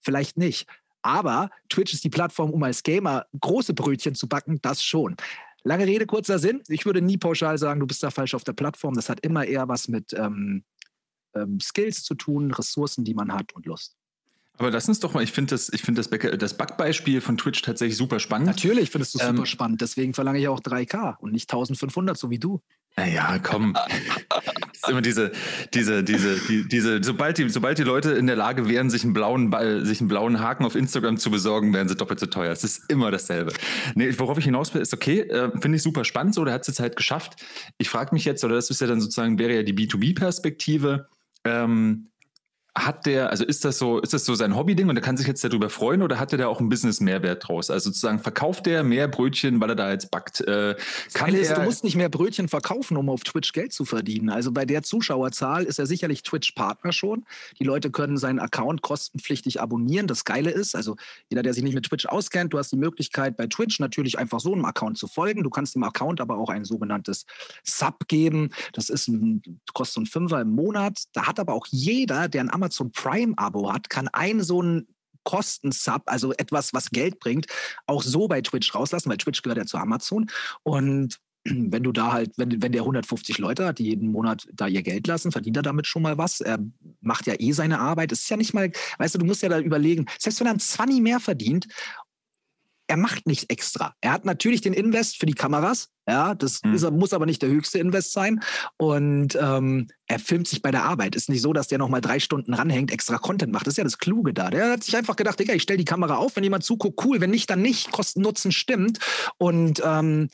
vielleicht 0.00 0.36
nicht. 0.36 0.66
Aber 1.02 1.50
Twitch 1.68 1.92
ist 1.92 2.04
die 2.04 2.10
Plattform, 2.10 2.50
um 2.50 2.62
als 2.62 2.82
Gamer 2.82 3.26
große 3.38 3.74
Brötchen 3.74 4.14
zu 4.14 4.26
backen, 4.26 4.58
das 4.62 4.82
schon. 4.82 5.16
Lange 5.62 5.86
Rede, 5.86 6.06
kurzer 6.06 6.38
Sinn. 6.38 6.62
Ich 6.68 6.84
würde 6.84 7.00
nie 7.00 7.16
pauschal 7.16 7.56
sagen, 7.56 7.80
du 7.80 7.86
bist 7.86 8.02
da 8.02 8.10
falsch 8.10 8.34
auf 8.34 8.44
der 8.44 8.52
Plattform. 8.52 8.94
Das 8.94 9.08
hat 9.08 9.20
immer 9.20 9.46
eher 9.46 9.66
was 9.66 9.88
mit 9.88 10.12
ähm, 10.12 10.62
ähm, 11.34 11.60
Skills 11.60 12.02
zu 12.02 12.14
tun, 12.14 12.52
Ressourcen, 12.52 13.04
die 13.04 13.14
man 13.14 13.32
hat 13.32 13.54
und 13.54 13.66
Lust. 13.66 13.96
Aber 14.56 14.70
lass 14.70 14.88
uns 14.88 15.00
doch 15.00 15.14
mal, 15.14 15.22
ich 15.24 15.32
finde 15.32 15.50
das, 15.50 15.72
ich 15.72 15.82
finde 15.82 16.00
das, 16.00 16.38
das 16.38 16.56
Backbeispiel 16.56 17.20
von 17.20 17.36
Twitch 17.36 17.62
tatsächlich 17.62 17.96
super 17.96 18.20
spannend. 18.20 18.46
Natürlich 18.46 18.88
findest 18.88 19.14
du 19.14 19.18
es 19.18 19.24
ähm, 19.24 19.36
super 19.36 19.46
spannend, 19.46 19.80
deswegen 19.80 20.14
verlange 20.14 20.38
ich 20.38 20.46
auch 20.46 20.60
3K 20.60 21.18
und 21.18 21.32
nicht 21.32 21.50
1500, 21.50 22.16
so 22.16 22.30
wie 22.30 22.38
du. 22.38 22.60
Naja, 22.96 23.40
komm. 23.42 23.76
ist 24.72 24.88
immer 24.88 25.02
diese, 25.02 25.32
diese, 25.74 26.04
diese, 26.04 26.38
die, 26.46 26.68
diese, 26.68 27.02
sobald 27.02 27.38
die, 27.38 27.48
sobald 27.48 27.78
die 27.78 27.82
Leute 27.82 28.12
in 28.12 28.28
der 28.28 28.36
Lage 28.36 28.68
wären, 28.68 28.90
sich 28.90 29.02
einen 29.02 29.12
blauen 29.12 29.50
Ball, 29.50 29.84
sich 29.84 29.98
einen 30.00 30.08
blauen 30.08 30.38
Haken 30.38 30.64
auf 30.64 30.76
Instagram 30.76 31.16
zu 31.16 31.32
besorgen, 31.32 31.74
wären 31.74 31.88
sie 31.88 31.96
doppelt 31.96 32.20
so 32.20 32.26
teuer. 32.26 32.52
Es 32.52 32.62
ist 32.62 32.88
immer 32.88 33.10
dasselbe. 33.10 33.52
Nee, 33.96 34.14
worauf 34.18 34.38
ich 34.38 34.44
hinaus 34.44 34.72
will, 34.72 34.82
ist 34.82 34.94
okay, 34.94 35.22
äh, 35.22 35.50
finde 35.58 35.76
ich 35.76 35.82
super 35.82 36.04
spannend, 36.04 36.36
so, 36.36 36.44
der 36.44 36.54
hat 36.54 36.60
es 36.60 36.68
jetzt 36.68 36.78
halt 36.78 36.94
geschafft. 36.94 37.44
Ich 37.78 37.88
frage 37.88 38.14
mich 38.14 38.24
jetzt, 38.24 38.44
oder 38.44 38.54
das 38.54 38.70
ist 38.70 38.80
ja 38.80 38.86
dann 38.86 39.00
sozusagen, 39.00 39.40
wäre 39.40 39.54
ja 39.56 39.62
die 39.64 39.74
B2B-Perspektive, 39.74 41.08
ähm, 41.44 42.10
hat 42.76 43.06
der, 43.06 43.30
also 43.30 43.44
ist 43.44 43.64
das 43.64 43.78
so, 43.78 44.00
ist 44.00 44.12
das 44.12 44.24
so 44.24 44.34
sein 44.34 44.56
Hobbyding 44.56 44.88
und 44.88 44.96
er 44.96 45.02
kann 45.02 45.16
sich 45.16 45.28
jetzt 45.28 45.44
darüber 45.44 45.70
freuen 45.70 46.02
oder 46.02 46.18
hat 46.18 46.32
er 46.32 46.38
da 46.38 46.48
auch 46.48 46.58
einen 46.58 46.68
Business-Mehrwert 46.68 47.46
draus? 47.46 47.70
Also 47.70 47.90
sozusagen 47.90 48.18
verkauft 48.18 48.66
er 48.66 48.82
mehr 48.82 49.06
Brötchen, 49.06 49.60
weil 49.60 49.70
er 49.70 49.76
da 49.76 49.92
jetzt 49.92 50.10
backt? 50.10 50.40
Äh, 50.40 50.74
kann 51.12 51.32
er, 51.32 51.54
du 51.54 51.62
musst 51.62 51.84
nicht 51.84 51.94
mehr 51.94 52.08
Brötchen 52.08 52.48
verkaufen, 52.48 52.96
um 52.96 53.08
auf 53.10 53.22
Twitch 53.22 53.52
Geld 53.52 53.72
zu 53.72 53.84
verdienen. 53.84 54.28
Also 54.28 54.50
bei 54.50 54.64
der 54.64 54.82
Zuschauerzahl 54.82 55.62
ist 55.64 55.78
er 55.78 55.86
sicherlich 55.86 56.24
Twitch-Partner 56.24 56.90
schon. 56.90 57.24
Die 57.60 57.64
Leute 57.64 57.92
können 57.92 58.16
seinen 58.16 58.40
Account 58.40 58.82
kostenpflichtig 58.82 59.60
abonnieren. 59.60 60.08
Das 60.08 60.24
Geile 60.24 60.50
ist, 60.50 60.74
also 60.74 60.96
jeder, 61.30 61.42
der 61.42 61.54
sich 61.54 61.62
nicht 61.62 61.74
mit 61.74 61.86
Twitch 61.86 62.06
auskennt, 62.06 62.52
du 62.52 62.58
hast 62.58 62.72
die 62.72 62.76
Möglichkeit 62.76 63.36
bei 63.36 63.46
Twitch 63.46 63.78
natürlich 63.78 64.18
einfach 64.18 64.40
so 64.40 64.52
einem 64.52 64.64
Account 64.64 64.98
zu 64.98 65.06
folgen. 65.06 65.44
Du 65.44 65.50
kannst 65.50 65.76
dem 65.76 65.84
Account 65.84 66.20
aber 66.20 66.38
auch 66.38 66.48
ein 66.48 66.64
sogenanntes 66.64 67.24
Sub 67.62 68.08
geben. 68.08 68.50
Das 68.72 68.88
ist 68.88 69.06
ein, 69.06 69.42
kostet 69.74 70.02
ein 70.02 70.06
Fünfer 70.06 70.40
im 70.40 70.50
Monat. 70.50 71.04
Da 71.12 71.28
hat 71.28 71.38
aber 71.38 71.52
auch 71.52 71.68
jeder, 71.70 72.28
der 72.28 72.40
ein 72.40 72.50
Amazon 72.50 72.63
Amazon 72.64 72.90
Prime-Abo 72.92 73.72
hat, 73.72 73.90
kann 73.90 74.08
ein 74.08 74.42
so 74.42 74.62
ein 74.62 74.86
Kostensub, 75.24 76.02
also 76.06 76.32
etwas, 76.32 76.72
was 76.72 76.90
Geld 76.90 77.18
bringt, 77.18 77.46
auch 77.86 78.02
so 78.02 78.28
bei 78.28 78.40
Twitch 78.40 78.74
rauslassen, 78.74 79.10
weil 79.10 79.16
Twitch 79.16 79.42
gehört 79.42 79.58
ja 79.58 79.66
zu 79.66 79.78
Amazon. 79.78 80.30
Und 80.62 81.18
wenn 81.44 81.82
du 81.82 81.92
da 81.92 82.12
halt, 82.12 82.32
wenn, 82.36 82.62
wenn 82.62 82.72
der 82.72 82.82
150 82.82 83.38
Leute 83.38 83.66
hat, 83.66 83.78
die 83.78 83.84
jeden 83.84 84.10
Monat 84.12 84.46
da 84.52 84.66
ihr 84.66 84.82
Geld 84.82 85.06
lassen, 85.06 85.32
verdient 85.32 85.56
er 85.56 85.62
damit 85.62 85.86
schon 85.86 86.02
mal 86.02 86.16
was. 86.16 86.40
Er 86.40 86.58
macht 87.00 87.26
ja 87.26 87.34
eh 87.38 87.52
seine 87.52 87.80
Arbeit. 87.80 88.12
Es 88.12 88.20
ist 88.20 88.30
ja 88.30 88.36
nicht 88.36 88.54
mal, 88.54 88.70
weißt 88.98 89.14
du, 89.14 89.18
du 89.18 89.26
musst 89.26 89.42
ja 89.42 89.48
da 89.48 89.58
überlegen, 89.58 90.06
selbst 90.18 90.40
wenn 90.40 90.46
er 90.46 90.54
ein 90.54 90.60
20 90.60 91.00
mehr 91.00 91.20
verdient 91.20 91.66
er 92.86 92.96
macht 92.96 93.26
nichts 93.26 93.46
extra. 93.48 93.94
Er 94.00 94.12
hat 94.12 94.24
natürlich 94.24 94.60
den 94.60 94.72
Invest 94.72 95.18
für 95.18 95.26
die 95.26 95.34
Kameras, 95.34 95.88
ja, 96.06 96.34
das 96.34 96.60
mhm. 96.62 96.74
ist, 96.74 96.90
muss 96.90 97.14
aber 97.14 97.24
nicht 97.24 97.40
der 97.40 97.48
höchste 97.48 97.78
Invest 97.78 98.12
sein. 98.12 98.40
Und 98.76 99.38
ähm, 99.40 99.88
er 100.06 100.18
filmt 100.18 100.46
sich 100.46 100.60
bei 100.60 100.70
der 100.70 100.84
Arbeit. 100.84 101.16
Ist 101.16 101.30
nicht 101.30 101.40
so, 101.40 101.52
dass 101.52 101.68
der 101.68 101.78
noch 101.78 101.88
mal 101.88 102.02
drei 102.02 102.20
Stunden 102.20 102.52
ranhängt, 102.52 102.92
extra 102.92 103.16
Content 103.16 103.52
macht. 103.52 103.66
Das 103.66 103.72
ist 103.72 103.78
ja 103.78 103.84
das 103.84 103.98
Kluge 103.98 104.34
da. 104.34 104.50
Der 104.50 104.72
hat 104.72 104.84
sich 104.84 104.96
einfach 104.96 105.16
gedacht, 105.16 105.40
Digga, 105.40 105.54
ich 105.54 105.62
stelle 105.62 105.78
die 105.78 105.84
Kamera 105.84 106.16
auf, 106.16 106.36
wenn 106.36 106.44
jemand 106.44 106.64
zuguckt, 106.64 107.02
cool, 107.04 107.20
wenn 107.20 107.30
nicht, 107.30 107.48
dann 107.48 107.62
nicht. 107.62 107.90
Kosten 107.90 108.20
Nutzen 108.20 108.52
stimmt. 108.52 108.98
Und 109.38 109.82
ähm, 109.84 110.28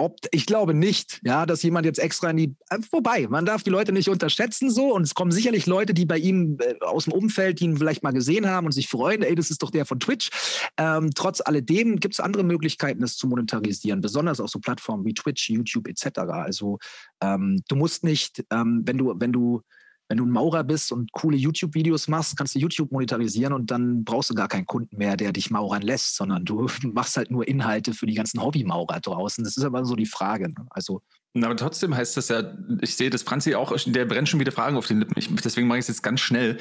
ob, 0.00 0.18
ich 0.30 0.46
glaube 0.46 0.74
nicht, 0.74 1.20
ja, 1.24 1.46
dass 1.46 1.62
jemand 1.62 1.86
jetzt 1.86 1.98
extra 1.98 2.30
in 2.30 2.36
die. 2.36 2.56
Äh, 2.70 2.78
wobei, 2.90 3.26
man 3.28 3.46
darf 3.46 3.62
die 3.62 3.70
Leute 3.70 3.92
nicht 3.92 4.08
unterschätzen 4.08 4.70
so. 4.70 4.94
Und 4.94 5.02
es 5.02 5.14
kommen 5.14 5.30
sicherlich 5.30 5.66
Leute, 5.66 5.94
die 5.94 6.06
bei 6.06 6.18
ihm 6.18 6.58
äh, 6.60 6.74
aus 6.80 7.04
dem 7.04 7.12
Umfeld, 7.12 7.60
die 7.60 7.64
ihn 7.64 7.76
vielleicht 7.76 8.02
mal 8.02 8.12
gesehen 8.12 8.48
haben 8.48 8.66
und 8.66 8.72
sich 8.72 8.88
freuen, 8.88 9.22
ey, 9.22 9.34
das 9.34 9.50
ist 9.50 9.62
doch 9.62 9.70
der 9.70 9.86
von 9.86 10.00
Twitch. 10.00 10.30
Ähm, 10.76 11.10
trotz 11.14 11.40
alledem 11.40 11.96
gibt 12.00 12.14
es 12.14 12.20
andere 12.20 12.42
Möglichkeiten, 12.42 13.00
das 13.00 13.16
zu 13.16 13.28
monetarisieren, 13.28 14.00
besonders 14.00 14.40
auf 14.40 14.50
so 14.50 14.58
Plattformen 14.58 15.04
wie 15.04 15.14
Twitch, 15.14 15.50
YouTube 15.50 15.88
etc. 15.88 16.20
Also 16.30 16.78
ähm, 17.20 17.62
du 17.68 17.76
musst 17.76 18.04
nicht, 18.04 18.44
ähm, 18.50 18.82
wenn 18.84 18.98
du, 18.98 19.14
wenn 19.16 19.32
du 19.32 19.62
wenn 20.10 20.16
du 20.16 20.26
ein 20.26 20.30
Maurer 20.30 20.64
bist 20.64 20.90
und 20.90 21.12
coole 21.12 21.36
YouTube-Videos 21.36 22.08
machst, 22.08 22.36
kannst 22.36 22.56
du 22.56 22.58
YouTube 22.58 22.90
monetarisieren 22.90 23.52
und 23.52 23.70
dann 23.70 24.02
brauchst 24.02 24.28
du 24.28 24.34
gar 24.34 24.48
keinen 24.48 24.66
Kunden 24.66 24.96
mehr, 24.96 25.16
der 25.16 25.32
dich 25.32 25.52
maurern 25.52 25.82
lässt, 25.82 26.16
sondern 26.16 26.44
du 26.44 26.66
machst 26.92 27.16
halt 27.16 27.30
nur 27.30 27.46
Inhalte 27.46 27.94
für 27.94 28.06
die 28.06 28.14
ganzen 28.14 28.42
Hobbymaurer 28.42 28.98
draußen. 28.98 29.44
Das 29.44 29.56
ist 29.56 29.62
aber 29.62 29.84
so 29.84 29.94
die 29.94 30.06
Frage. 30.06 30.48
Ne? 30.48 30.66
Also 30.70 31.02
na, 31.32 31.46
aber 31.46 31.56
trotzdem 31.56 31.96
heißt 31.96 32.16
das 32.16 32.28
ja, 32.28 32.42
ich 32.80 32.96
sehe 32.96 33.08
das 33.08 33.22
Franzi 33.22 33.54
auch, 33.54 33.72
der 33.86 34.04
brennt 34.04 34.28
schon 34.28 34.40
wieder 34.40 34.50
Fragen 34.50 34.76
auf 34.76 34.88
den 34.88 34.98
Lippen. 34.98 35.14
Ich, 35.16 35.32
deswegen 35.36 35.68
mache 35.68 35.78
ich 35.78 35.84
es 35.84 35.88
jetzt 35.88 36.02
ganz 36.02 36.20
schnell. 36.20 36.58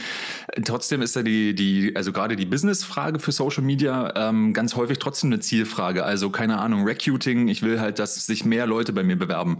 Trotzdem 0.64 1.02
ist 1.02 1.16
ja 1.16 1.24
die, 1.24 1.56
die 1.56 1.96
also 1.96 2.12
gerade 2.12 2.36
die 2.36 2.46
Business-Frage 2.46 3.20
für 3.20 3.32
Social 3.32 3.64
Media 3.64 4.14
ähm, 4.16 4.54
ganz 4.54 4.76
häufig 4.76 5.00
trotzdem 5.00 5.32
eine 5.32 5.40
Zielfrage. 5.40 6.04
Also 6.04 6.30
keine 6.30 6.60
Ahnung, 6.60 6.84
Recruiting, 6.84 7.48
ich 7.48 7.64
will 7.64 7.80
halt, 7.80 7.98
dass 7.98 8.24
sich 8.28 8.46
mehr 8.46 8.68
Leute 8.68 8.94
bei 8.94 9.02
mir 9.02 9.18
bewerben. 9.18 9.58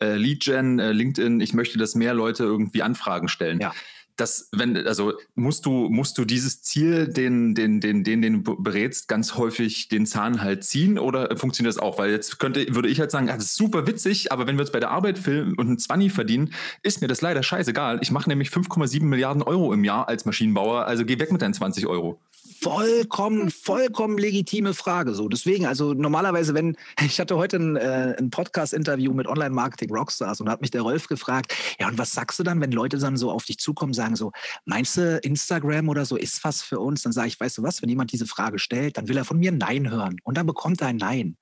Äh, 0.00 0.14
Lead 0.14 0.44
Gen, 0.44 0.78
äh, 0.78 0.92
LinkedIn, 0.92 1.40
ich 1.40 1.54
möchte, 1.54 1.76
dass 1.76 1.96
mehr 1.96 2.14
Leute 2.14 2.44
irgendwie 2.44 2.82
Anfragen 2.82 3.26
stellen. 3.26 3.58
Ja 3.58 3.72
das, 4.16 4.48
wenn, 4.52 4.76
also 4.86 5.14
musst 5.34 5.66
du, 5.66 5.88
musst 5.88 6.18
du 6.18 6.24
dieses 6.24 6.62
Ziel, 6.62 7.08
den, 7.08 7.54
den, 7.54 7.80
den, 7.80 8.04
den, 8.04 8.22
den 8.22 8.44
du 8.44 8.62
berätst, 8.62 9.08
ganz 9.08 9.36
häufig 9.36 9.88
den 9.88 10.06
Zahn 10.06 10.42
halt 10.42 10.64
ziehen 10.64 10.98
oder 10.98 11.36
funktioniert 11.36 11.74
das 11.74 11.82
auch? 11.82 11.98
Weil 11.98 12.10
jetzt 12.10 12.38
könnte, 12.38 12.66
würde 12.74 12.88
ich 12.88 13.00
halt 13.00 13.10
sagen, 13.10 13.26
das 13.26 13.44
ist 13.44 13.56
super 13.56 13.86
witzig, 13.86 14.32
aber 14.32 14.46
wenn 14.46 14.56
wir 14.56 14.64
jetzt 14.64 14.72
bei 14.72 14.80
der 14.80 14.90
Arbeit 14.90 15.18
filmen 15.18 15.54
und 15.54 15.68
ein 15.70 15.78
20 15.78 16.12
verdienen, 16.12 16.52
ist 16.82 17.00
mir 17.00 17.08
das 17.08 17.20
leider 17.20 17.42
scheißegal. 17.42 17.98
Ich 18.02 18.10
mache 18.10 18.28
nämlich 18.28 18.50
5,7 18.50 19.02
Milliarden 19.04 19.42
Euro 19.42 19.72
im 19.72 19.84
Jahr 19.84 20.08
als 20.08 20.24
Maschinenbauer, 20.24 20.86
also 20.86 21.04
geh 21.04 21.18
weg 21.18 21.32
mit 21.32 21.42
deinen 21.42 21.54
20 21.54 21.86
Euro 21.86 22.20
vollkommen, 22.62 23.50
vollkommen 23.50 24.18
legitime 24.18 24.74
Frage. 24.74 25.14
So, 25.14 25.28
deswegen, 25.28 25.66
also 25.66 25.92
normalerweise, 25.94 26.54
wenn 26.54 26.76
ich 27.04 27.20
hatte 27.20 27.36
heute 27.36 27.56
ein, 27.56 27.76
äh, 27.76 28.14
ein 28.18 28.30
Podcast-Interview 28.30 29.12
mit 29.12 29.26
Online-Marketing-Rockstars 29.26 30.40
und 30.40 30.48
hat 30.48 30.60
mich 30.60 30.70
der 30.70 30.82
Rolf 30.82 31.08
gefragt, 31.08 31.54
ja, 31.78 31.88
und 31.88 31.98
was 31.98 32.12
sagst 32.12 32.38
du 32.38 32.42
dann, 32.42 32.60
wenn 32.60 32.72
Leute 32.72 32.98
dann 32.98 33.16
so 33.16 33.30
auf 33.30 33.44
dich 33.44 33.58
zukommen, 33.58 33.92
sagen 33.92 34.16
so, 34.16 34.32
meinst 34.64 34.96
du, 34.96 35.18
Instagram 35.18 35.88
oder 35.88 36.04
so 36.04 36.16
ist 36.16 36.44
was 36.44 36.62
für 36.62 36.78
uns? 36.78 37.02
Dann 37.02 37.12
sage 37.12 37.28
ich, 37.28 37.40
weißt 37.40 37.58
du 37.58 37.62
was, 37.62 37.82
wenn 37.82 37.88
jemand 37.88 38.12
diese 38.12 38.26
Frage 38.26 38.58
stellt, 38.58 38.96
dann 38.96 39.08
will 39.08 39.16
er 39.16 39.24
von 39.24 39.38
mir 39.38 39.52
Nein 39.52 39.90
hören 39.90 40.16
und 40.22 40.36
dann 40.36 40.46
bekommt 40.46 40.80
er 40.80 40.88
ein 40.88 40.96
Nein. 40.96 41.36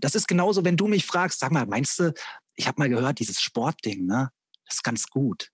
Das 0.00 0.14
ist 0.14 0.28
genauso, 0.28 0.64
wenn 0.64 0.76
du 0.76 0.88
mich 0.88 1.06
fragst, 1.06 1.40
sag 1.40 1.52
mal, 1.52 1.66
meinst 1.66 1.98
du, 1.98 2.12
ich 2.54 2.66
habe 2.66 2.78
mal 2.78 2.88
gehört, 2.88 3.18
dieses 3.18 3.40
Sportding, 3.40 4.06
ne? 4.06 4.30
Das 4.66 4.76
ist 4.76 4.82
ganz 4.82 5.06
gut. 5.08 5.50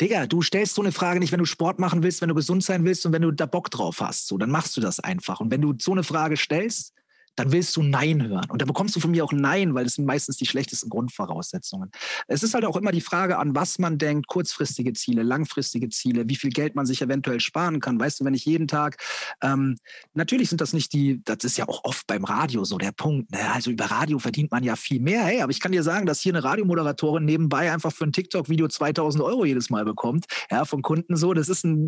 Digga, 0.00 0.26
du 0.26 0.42
stellst 0.42 0.74
so 0.74 0.82
eine 0.82 0.92
Frage 0.92 1.20
nicht, 1.20 1.32
wenn 1.32 1.38
du 1.38 1.44
Sport 1.44 1.78
machen 1.78 2.02
willst, 2.02 2.20
wenn 2.20 2.28
du 2.28 2.34
gesund 2.34 2.64
sein 2.64 2.84
willst 2.84 3.06
und 3.06 3.12
wenn 3.12 3.22
du 3.22 3.30
da 3.30 3.46
Bock 3.46 3.70
drauf 3.70 4.00
hast. 4.00 4.26
So, 4.26 4.38
dann 4.38 4.50
machst 4.50 4.76
du 4.76 4.80
das 4.80 5.00
einfach. 5.00 5.40
Und 5.40 5.50
wenn 5.50 5.60
du 5.60 5.74
so 5.78 5.92
eine 5.92 6.02
Frage 6.02 6.36
stellst, 6.36 6.93
dann 7.36 7.52
willst 7.52 7.76
du 7.76 7.82
Nein 7.82 8.26
hören. 8.26 8.48
Und 8.48 8.60
dann 8.60 8.68
bekommst 8.68 8.94
du 8.96 9.00
von 9.00 9.10
mir 9.10 9.24
auch 9.24 9.32
Nein, 9.32 9.74
weil 9.74 9.84
das 9.84 9.94
sind 9.94 10.04
meistens 10.04 10.36
die 10.36 10.46
schlechtesten 10.46 10.88
Grundvoraussetzungen. 10.88 11.90
Es 12.28 12.42
ist 12.42 12.54
halt 12.54 12.64
auch 12.64 12.76
immer 12.76 12.92
die 12.92 13.00
Frage, 13.00 13.38
an 13.38 13.54
was 13.54 13.78
man 13.78 13.98
denkt, 13.98 14.26
kurzfristige 14.26 14.92
Ziele, 14.92 15.22
langfristige 15.22 15.88
Ziele, 15.88 16.28
wie 16.28 16.36
viel 16.36 16.50
Geld 16.50 16.74
man 16.74 16.86
sich 16.86 17.02
eventuell 17.02 17.40
sparen 17.40 17.80
kann. 17.80 17.98
Weißt 17.98 18.20
du, 18.20 18.24
wenn 18.24 18.34
ich 18.34 18.44
jeden 18.44 18.68
Tag, 18.68 19.02
ähm, 19.42 19.76
natürlich 20.14 20.48
sind 20.48 20.60
das 20.60 20.72
nicht 20.72 20.92
die, 20.92 21.22
das 21.24 21.38
ist 21.44 21.56
ja 21.56 21.68
auch 21.68 21.84
oft 21.84 22.06
beim 22.06 22.24
Radio 22.24 22.64
so 22.64 22.78
der 22.78 22.92
Punkt. 22.92 23.32
Ne? 23.32 23.52
Also 23.52 23.70
über 23.70 23.86
Radio 23.86 24.18
verdient 24.18 24.50
man 24.50 24.64
ja 24.64 24.76
viel 24.76 25.00
mehr. 25.00 25.24
Hey, 25.24 25.42
aber 25.42 25.50
ich 25.50 25.60
kann 25.60 25.72
dir 25.72 25.82
sagen, 25.82 26.06
dass 26.06 26.20
hier 26.20 26.32
eine 26.32 26.44
Radiomoderatorin 26.44 27.24
nebenbei 27.24 27.72
einfach 27.72 27.92
für 27.92 28.04
ein 28.04 28.12
TikTok-Video 28.12 28.68
2000 28.68 29.22
Euro 29.22 29.44
jedes 29.44 29.70
Mal 29.70 29.84
bekommt, 29.84 30.26
ja, 30.50 30.64
von 30.64 30.82
Kunden 30.82 31.16
so. 31.16 31.34
Das 31.34 31.48
ist 31.48 31.64
ein, 31.64 31.86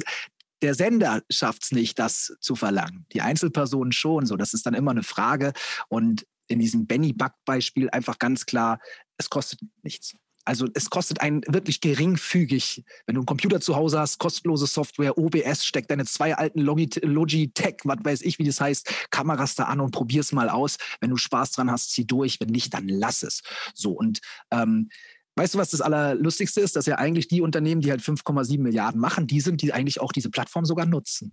der 0.62 0.74
Sender 0.74 1.22
schafft 1.30 1.64
es 1.64 1.72
nicht, 1.72 1.98
das 1.98 2.36
zu 2.40 2.56
verlangen. 2.56 3.06
Die 3.12 3.20
Einzelpersonen 3.20 3.92
schon. 3.92 4.26
So, 4.26 4.36
das 4.36 4.54
ist 4.54 4.66
dann 4.66 4.74
immer 4.74 4.90
eine 4.90 5.02
Frage. 5.02 5.52
Und 5.88 6.26
in 6.48 6.58
diesem 6.58 6.86
Benny 6.86 7.12
Buck 7.12 7.32
Beispiel 7.44 7.90
einfach 7.90 8.18
ganz 8.18 8.46
klar, 8.46 8.78
es 9.18 9.30
kostet 9.30 9.60
nichts. 9.82 10.14
Also 10.46 10.68
es 10.74 10.90
kostet 10.90 11.20
einen 11.20 11.42
wirklich 11.48 11.80
geringfügig, 11.80 12.84
wenn 13.04 13.16
du 13.16 13.22
einen 13.22 13.26
Computer 13.26 13.60
zu 13.60 13.74
Hause 13.74 13.98
hast, 13.98 14.18
kostenlose 14.18 14.68
Software, 14.68 15.18
OBS, 15.18 15.66
steck 15.66 15.88
deine 15.88 16.04
zwei 16.04 16.36
alten 16.36 16.60
Logitech, 16.60 17.78
was 17.82 17.98
weiß 18.04 18.22
ich, 18.22 18.38
wie 18.38 18.44
das 18.44 18.60
heißt, 18.60 19.08
Kameras 19.10 19.56
da 19.56 19.64
an 19.64 19.80
und 19.80 19.90
probier's 19.90 20.30
mal 20.30 20.48
aus. 20.48 20.76
Wenn 21.00 21.10
du 21.10 21.16
Spaß 21.16 21.50
dran 21.50 21.68
hast, 21.68 21.90
zieh 21.90 22.06
durch. 22.06 22.38
Wenn 22.38 22.50
nicht, 22.50 22.72
dann 22.72 22.88
lass 22.88 23.24
es. 23.24 23.42
So 23.74 23.90
und 23.90 24.20
ähm, 24.52 24.88
Weißt 25.36 25.54
du, 25.54 25.58
was 25.58 25.70
das 25.70 25.82
Allerlustigste 25.82 26.62
ist? 26.62 26.76
Dass 26.76 26.86
ja 26.86 26.96
eigentlich 26.96 27.28
die 27.28 27.42
Unternehmen, 27.42 27.82
die 27.82 27.90
halt 27.90 28.00
5,7 28.00 28.58
Milliarden 28.58 29.00
machen, 29.00 29.26
die 29.26 29.40
sind, 29.40 29.60
die 29.60 29.72
eigentlich 29.72 30.00
auch 30.00 30.12
diese 30.12 30.30
Plattform 30.30 30.64
sogar 30.64 30.86
nutzen. 30.86 31.32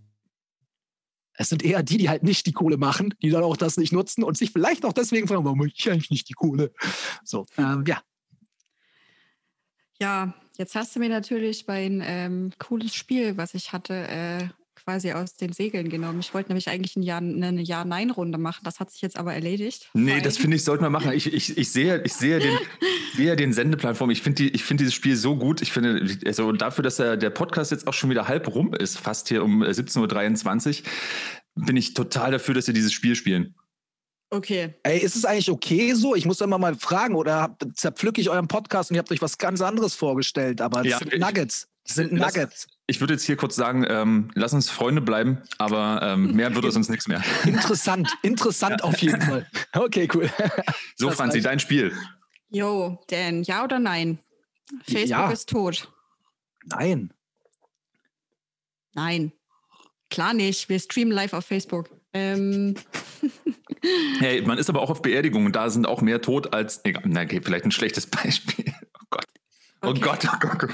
Es 1.36 1.50
sind 1.50 1.64
eher 1.64 1.82
die, 1.82 1.98
die 1.98 2.10
halt 2.10 2.22
nicht 2.22 2.46
die 2.46 2.52
Kohle 2.52 2.78
machen, 2.78 3.16
die 3.22 3.30
dann 3.30 3.44
auch 3.44 3.58
das 3.58 3.78
nicht 3.78 3.94
nutzen 3.94 4.24
und 4.24 4.38
sich 4.38 4.52
vielleicht 4.52 4.86
auch 4.86 4.94
deswegen 4.94 5.28
fragen, 5.28 5.46
warum 5.46 5.66
ich 5.66 5.90
eigentlich 5.90 6.12
nicht 6.12 6.30
die 6.30 6.34
Kohle? 6.34 6.74
So, 7.24 7.46
ähm, 7.58 7.86
ja. 7.88 8.02
Ja, 10.00 10.34
jetzt 10.58 10.76
hast 10.76 10.96
du 10.96 11.00
mir 11.00 11.10
natürlich 11.10 11.66
mein 11.66 12.04
ähm, 12.06 12.52
cooles 12.60 12.94
Spiel, 12.94 13.38
was 13.38 13.54
ich 13.54 13.72
hatte, 13.72 13.94
äh, 13.94 14.48
quasi 14.86 15.12
aus 15.14 15.36
den 15.36 15.54
Segeln 15.54 15.90
genommen. 15.90 16.20
Ich 16.20 16.34
wollte 16.34 16.50
nämlich 16.50 16.70
eigentlich 16.70 16.96
ein 16.96 17.04
Jahr, 17.04 17.20
eine 17.20 17.62
Ja-Nein-Runde 17.62 18.38
machen. 18.38 18.62
Das 18.64 18.80
hat 18.80 18.92
sich 18.92 19.02
jetzt 19.02 19.18
aber 19.18 19.34
erledigt. 19.34 19.90
Nee, 19.94 20.22
das 20.22 20.38
finde 20.38 20.58
ich, 20.58 20.64
sollten 20.64 20.84
wir 20.84 20.90
machen. 20.90 21.12
Ich, 21.14 21.32
ich, 21.32 21.58
ich 21.58 21.72
sehe, 21.72 22.02
ich 22.04 22.14
sehe 22.14 22.40
den, 22.40 22.58
sehe 23.16 23.36
den 23.36 23.54
Sendeplattform. 23.54 24.10
Ich 24.10 24.22
finde 24.22 24.50
die, 24.50 24.58
find 24.58 24.80
dieses 24.80 24.94
Spiel 24.94 25.16
so 25.16 25.36
gut. 25.36 25.62
Ich 25.62 25.72
finde, 25.72 26.18
also 26.26 26.52
dafür, 26.52 26.84
dass 26.84 26.98
der, 26.98 27.18
der 27.18 27.30
Podcast 27.30 27.72
jetzt 27.72 27.88
auch 27.88 27.94
schon 27.94 28.10
wieder 28.10 28.28
halb 28.28 28.54
rum 28.54 28.74
ist, 28.74 28.98
fast 28.98 29.30
hier 29.30 29.44
um 29.44 29.64
17.23 29.64 30.82
Uhr, 30.82 31.66
bin 31.66 31.78
ich 31.78 31.94
total 31.94 32.32
dafür, 32.32 32.56
dass 32.56 32.68
wir 32.68 32.74
dieses 32.74 32.94
Spiel 32.94 33.16
spielen. 33.16 33.56
Okay. 34.34 34.74
Ey, 34.82 34.98
ist 34.98 35.16
es 35.16 35.26
eigentlich 35.26 35.52
okay 35.52 35.94
so? 35.94 36.16
Ich 36.16 36.26
muss 36.26 36.42
immer 36.42 36.58
mal 36.58 36.74
fragen, 36.76 37.14
oder 37.14 37.56
zerpflücke 37.76 38.20
ich 38.20 38.32
euren 38.32 38.48
Podcast 38.48 38.90
und 38.90 38.96
ihr 38.96 39.00
habt 39.00 39.12
euch 39.12 39.22
was 39.22 39.38
ganz 39.38 39.62
anderes 39.62 39.94
vorgestellt, 39.94 40.60
aber 40.60 40.82
das 40.82 40.92
ja, 40.92 40.98
sind 40.98 41.20
Nuggets. 41.20 41.68
Das 41.86 41.96
sind 41.96 42.14
Nuggets. 42.14 42.68
Ich 42.88 43.00
würde 43.00 43.14
jetzt 43.14 43.24
hier 43.24 43.36
kurz 43.36 43.56
sagen, 43.56 43.86
ähm, 43.88 44.30
lass 44.36 44.54
uns 44.54 44.70
Freunde 44.70 45.02
bleiben, 45.02 45.42
aber 45.58 46.00
ähm, 46.02 46.34
mehr 46.36 46.54
wird 46.56 46.66
es 46.66 46.76
uns 46.76 46.90
nichts 46.90 47.08
mehr. 47.08 47.24
Interessant, 47.46 48.10
interessant 48.22 48.82
ja. 48.82 48.86
auf 48.86 48.98
jeden 48.98 49.22
Fall. 49.22 49.48
Okay, 49.74 50.08
cool. 50.14 50.30
So, 50.96 51.08
das 51.08 51.18
Franzi, 51.18 51.42
dein 51.42 51.60
Spiel. 51.60 51.94
Jo, 52.50 53.04
Dan, 53.10 53.44
ja 53.44 53.64
oder 53.64 53.80
nein? 53.80 54.20
Facebook 54.84 55.10
ja. 55.10 55.32
ist 55.32 55.50
tot. 55.50 55.92
Nein. 56.66 57.12
Nein. 58.94 59.32
Klar 60.10 60.34
nicht. 60.34 60.70
Wir 60.70 60.80
streamen 60.80 61.12
live 61.12 61.34
auf 61.34 61.46
Facebook. 61.46 61.90
Ähm. 62.14 62.76
hey, 64.20 64.42
man 64.42 64.58
ist 64.58 64.70
aber 64.70 64.82
auch 64.82 64.92
auf 64.92 65.02
Beerdigungen. 65.02 65.52
Da 65.52 65.70
sind 65.70 65.88
auch 65.88 66.02
mehr 66.02 66.22
tot 66.22 66.54
als. 66.54 66.82
Egal, 66.86 67.04
na, 67.08 67.24
okay, 67.24 67.42
vielleicht 67.44 67.66
ein 67.66 67.72
schlechtes 67.72 68.06
Beispiel. 68.06 68.74
Oh 69.84 69.94
Gott. 69.94 70.26
Oh 70.26 70.36
okay. 70.36 70.38
Gott, 70.40 70.54
oh 70.54 70.58
Gott. 70.58 70.70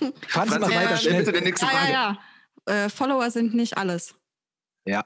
Oh 0.00 0.12
Kannst 0.28 0.54
du 0.54 0.60
mal 0.60 0.70
weiter 0.70 0.96
schnell. 0.96 1.24
Bitte 1.24 1.38
die 1.38 1.44
nächste 1.44 1.66
Frage. 1.66 1.92
Ja, 1.92 2.18
ja. 2.66 2.84
Äh, 2.84 2.88
Follower 2.88 3.30
sind 3.30 3.54
nicht 3.54 3.76
alles. 3.76 4.14
Ja. 4.86 5.04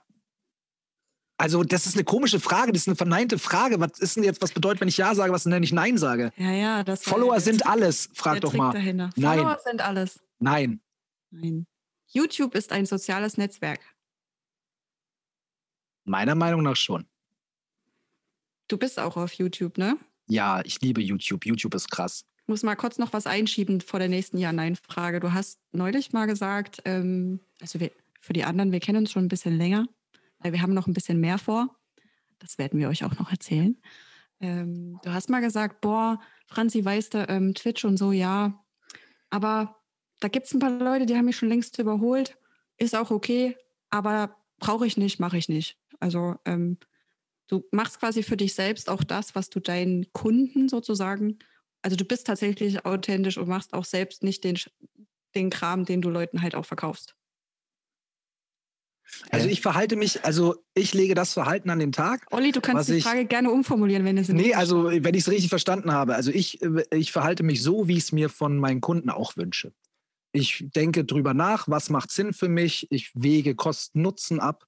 Also, 1.41 1.63
das 1.63 1.87
ist 1.87 1.95
eine 1.95 2.05
komische 2.05 2.41
Frage, 2.41 2.73
das 2.73 2.83
ist 2.83 2.89
eine 2.89 2.97
verneinte 2.97 3.39
Frage. 3.39 3.79
Was 3.81 4.01
ist 4.01 4.17
denn 4.17 4.25
jetzt, 4.25 4.43
was 4.43 4.53
bedeutet, 4.53 4.81
wenn 4.81 4.89
ich 4.89 4.97
Ja 4.97 5.15
sage, 5.15 5.33
was 5.33 5.45
denn, 5.45 5.53
wenn 5.53 5.63
ich 5.63 5.73
Nein 5.73 5.97
sage? 5.97 6.33
Ja, 6.37 6.51
ja, 6.51 6.85
das 6.85 7.05
Follower 7.05 7.39
sind 7.41 7.65
alles, 7.67 8.11
frag 8.15 8.41
doch 8.41 8.55
mal. 8.55 8.73
Dahinter. 8.73 9.11
Nein. 9.15 9.39
Follower 9.39 9.59
sind 9.65 9.81
alles. 9.81 10.21
Nein. 10.41 10.81
Nein. 11.31 11.67
YouTube 12.09 12.55
ist 12.55 12.73
ein 12.73 12.87
soziales 12.87 13.37
Netzwerk. 13.37 13.81
Meiner 16.05 16.35
Meinung 16.35 16.63
nach 16.63 16.77
schon. 16.77 17.07
Du 18.67 18.77
bist 18.77 18.99
auch 18.99 19.17
auf 19.17 19.33
YouTube, 19.35 19.79
ne? 19.79 19.97
Ja, 20.27 20.61
ich 20.65 20.81
liebe 20.81 21.01
YouTube. 21.01 21.47
YouTube 21.47 21.75
ist 21.75 21.91
krass. 21.91 22.25
Muss 22.49 22.63
mal 22.63 22.77
kurz 22.77 22.97
noch 22.97 23.13
was 23.13 23.27
einschieben 23.27 23.83
vor 23.83 23.99
der 23.99 24.09
nächsten 24.09 24.39
Ja-Nein-Frage. 24.39 25.21
Du 25.21 25.35
hast 25.35 25.61
neulich 25.73 26.15
mal 26.15 26.25
gesagt, 26.25 26.81
ähm, 26.87 27.41
also 27.61 27.79
wir, 27.79 27.91
für 28.23 28.33
die 28.33 28.45
anderen, 28.45 28.73
wir 28.73 28.81
kennen 28.81 29.01
uns 29.01 29.13
schon 29.13 29.27
ein 29.27 29.29
bisschen 29.29 29.59
länger, 29.59 29.87
weil 30.39 30.53
wir 30.53 30.63
haben 30.63 30.73
noch 30.73 30.87
ein 30.87 30.95
bisschen 30.95 31.21
mehr 31.21 31.37
vor. 31.37 31.77
Das 32.39 32.57
werden 32.57 32.81
wir 32.81 32.89
euch 32.89 33.05
auch 33.05 33.19
noch 33.19 33.31
erzählen. 33.31 33.77
Ähm, 34.41 34.99
du 35.03 35.13
hast 35.13 35.29
mal 35.29 35.43
gesagt, 35.43 35.83
boah, 35.83 36.23
Franzi, 36.47 36.83
weißt 36.83 37.13
du, 37.13 37.29
ähm, 37.29 37.53
Twitch 37.53 37.85
und 37.85 37.99
so, 37.99 38.13
ja. 38.13 38.65
Aber 39.29 39.77
da 40.19 40.29
gibt 40.29 40.47
es 40.47 40.55
ein 40.55 40.59
paar 40.59 40.71
Leute, 40.71 41.05
die 41.05 41.17
haben 41.17 41.27
mich 41.27 41.37
schon 41.37 41.51
längst 41.51 41.79
überholt. 41.79 42.39
Ist 42.79 42.97
auch 42.97 43.11
okay, 43.11 43.59
aber 43.91 44.37
brauche 44.59 44.87
ich 44.87 44.97
nicht, 44.97 45.21
mache 45.21 45.37
ich 45.37 45.51
nicht. 45.51 45.77
Also 46.01 46.37
ähm, 46.47 46.79
du 47.47 47.63
machst 47.73 48.01
quasi 48.01 48.23
für 48.23 48.39
dich 48.39 48.55
selbst 48.55 48.89
auch 48.89 49.05
das, 49.05 49.35
was 49.35 49.51
du 49.51 49.61
deinen 49.61 50.11
Kunden 50.15 50.71
sozusagen, 50.71 51.39
also 51.83 51.97
du 51.97 52.05
bist 52.05 52.27
tatsächlich 52.27 52.85
authentisch 52.85 53.39
und 53.39 53.49
machst 53.49 53.73
auch 53.73 53.85
selbst 53.85 54.23
nicht 54.23 54.45
den, 54.45 54.59
den 55.35 55.51
Kram, 55.51 55.85
den 55.85 56.03
du 56.03 56.11
Leuten 56.11 56.43
halt 56.43 56.55
auch 56.55 56.67
verkaufst. 56.67 57.15
Also 59.31 59.49
ich 59.49 59.63
verhalte 59.63 59.97
mich, 59.97 60.25
also 60.25 60.57
ich 60.75 60.93
lege 60.93 61.15
das 61.15 61.33
Verhalten 61.33 61.71
an 61.71 61.79
den 61.79 61.93
Tag. 61.93 62.27
Olli, 62.31 62.53
du 62.53 62.61
kannst 62.61 62.89
die 62.89 62.97
ich, 62.97 63.05
Frage 63.05 63.25
gerne 63.25 63.51
umformulieren, 63.51 64.05
wenn 64.05 64.19
es 64.19 64.29
Nee, 64.29 64.55
also 64.55 64.85
wenn 64.85 65.15
ich 65.15 65.23
es 65.23 65.31
richtig 65.31 65.49
verstanden 65.49 65.93
habe. 65.93 66.15
Also 66.15 66.31
ich, 66.31 66.61
ich 66.93 67.13
verhalte 67.13 67.43
mich 67.43 67.63
so, 67.63 67.89
wie 67.89 67.97
ich 67.97 68.05
es 68.05 68.13
mir 68.13 68.29
von 68.29 68.59
meinen 68.59 68.81
Kunden 68.81 69.09
auch 69.09 69.37
wünsche. 69.37 69.73
Ich 70.33 70.65
denke 70.75 71.05
drüber 71.07 71.33
nach, 71.33 71.69
was 71.69 71.89
macht 71.89 72.11
Sinn 72.11 72.35
für 72.35 72.49
mich. 72.49 72.87
Ich 72.91 73.11
wege 73.15 73.55
Kosten-Nutzen 73.55 74.41
ab 74.41 74.67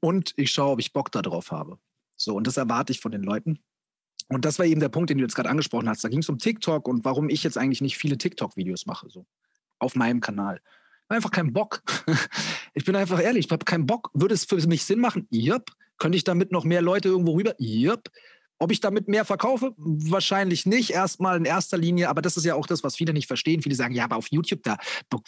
und 0.00 0.32
ich 0.36 0.50
schaue, 0.50 0.72
ob 0.72 0.80
ich 0.80 0.92
Bock 0.92 1.12
darauf 1.12 1.52
habe. 1.52 1.78
So, 2.16 2.34
und 2.34 2.46
das 2.46 2.56
erwarte 2.56 2.92
ich 2.92 3.00
von 3.00 3.12
den 3.12 3.22
Leuten. 3.22 3.60
Und 4.34 4.44
das 4.44 4.58
war 4.58 4.66
eben 4.66 4.80
der 4.80 4.88
Punkt, 4.88 5.10
den 5.10 5.18
du 5.18 5.24
jetzt 5.24 5.34
gerade 5.34 5.48
angesprochen 5.48 5.88
hast. 5.88 6.04
Da 6.04 6.08
ging 6.08 6.20
es 6.20 6.28
um 6.28 6.38
TikTok 6.38 6.88
und 6.88 7.04
warum 7.04 7.28
ich 7.28 7.42
jetzt 7.44 7.58
eigentlich 7.58 7.80
nicht 7.80 7.98
viele 7.98 8.18
TikTok-Videos 8.18 8.86
mache, 8.86 9.08
so 9.10 9.26
auf 9.78 9.94
meinem 9.94 10.20
Kanal. 10.20 10.60
Einfach 11.08 11.30
keinen 11.30 11.52
Bock. 11.52 11.82
ich 12.74 12.84
bin 12.84 12.96
einfach 12.96 13.20
ehrlich, 13.20 13.46
ich 13.46 13.52
habe 13.52 13.64
keinen 13.64 13.86
Bock. 13.86 14.10
Würde 14.14 14.34
es 14.34 14.44
für 14.44 14.56
mich 14.66 14.84
Sinn 14.84 15.00
machen? 15.00 15.28
Yep. 15.32 15.70
Könnte 15.98 16.16
ich 16.16 16.24
damit 16.24 16.52
noch 16.52 16.64
mehr 16.64 16.82
Leute 16.82 17.08
irgendwo 17.08 17.34
rüber? 17.34 17.54
Yep. 17.60 18.10
Ob 18.62 18.70
ich 18.70 18.78
damit 18.78 19.08
mehr 19.08 19.24
verkaufe? 19.24 19.74
Wahrscheinlich 19.76 20.66
nicht, 20.66 20.90
erstmal 20.90 21.36
in 21.36 21.44
erster 21.44 21.76
Linie, 21.76 22.08
aber 22.08 22.22
das 22.22 22.36
ist 22.36 22.44
ja 22.44 22.54
auch 22.54 22.68
das, 22.68 22.84
was 22.84 22.94
viele 22.94 23.12
nicht 23.12 23.26
verstehen. 23.26 23.60
Viele 23.60 23.74
sagen, 23.74 23.92
ja, 23.92 24.04
aber 24.04 24.14
auf 24.14 24.28
YouTube, 24.30 24.62
da, 24.62 24.76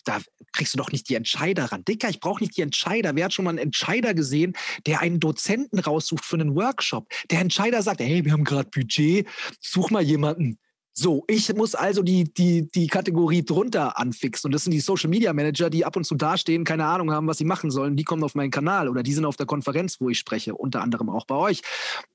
da 0.04 0.20
kriegst 0.52 0.72
du 0.72 0.78
doch 0.78 0.92
nicht 0.92 1.08
die 1.08 1.16
Entscheider 1.16 1.64
ran. 1.64 1.84
Dicker, 1.84 2.08
ich 2.08 2.20
brauche 2.20 2.40
nicht 2.40 2.56
die 2.56 2.62
Entscheider. 2.62 3.16
Wer 3.16 3.24
hat 3.24 3.32
schon 3.32 3.44
mal 3.44 3.50
einen 3.50 3.58
Entscheider 3.58 4.14
gesehen, 4.14 4.52
der 4.86 5.00
einen 5.00 5.18
Dozenten 5.18 5.80
raussucht 5.80 6.24
für 6.24 6.36
einen 6.36 6.54
Workshop? 6.54 7.08
Der 7.32 7.40
Entscheider 7.40 7.82
sagt, 7.82 7.98
hey, 7.98 8.24
wir 8.24 8.30
haben 8.30 8.44
gerade 8.44 8.70
Budget, 8.70 9.26
such 9.60 9.90
mal 9.90 10.02
jemanden. 10.02 10.60
So, 10.96 11.24
ich 11.26 11.52
muss 11.54 11.74
also 11.74 12.02
die, 12.02 12.32
die, 12.32 12.70
die 12.70 12.86
Kategorie 12.86 13.44
drunter 13.44 13.98
anfixen. 13.98 14.48
Und 14.48 14.52
das 14.52 14.62
sind 14.62 14.70
die 14.70 14.80
Social 14.80 15.10
Media 15.10 15.32
Manager, 15.32 15.68
die 15.68 15.84
ab 15.84 15.96
und 15.96 16.04
zu 16.04 16.14
dastehen, 16.14 16.62
keine 16.62 16.86
Ahnung 16.86 17.10
haben, 17.10 17.26
was 17.26 17.38
sie 17.38 17.44
machen 17.44 17.72
sollen. 17.72 17.96
Die 17.96 18.04
kommen 18.04 18.22
auf 18.22 18.36
meinen 18.36 18.52
Kanal 18.52 18.88
oder 18.88 19.02
die 19.02 19.12
sind 19.12 19.24
auf 19.24 19.36
der 19.36 19.46
Konferenz, 19.46 20.00
wo 20.00 20.08
ich 20.08 20.18
spreche, 20.18 20.54
unter 20.54 20.82
anderem 20.82 21.10
auch 21.10 21.26
bei 21.26 21.34
euch. 21.34 21.62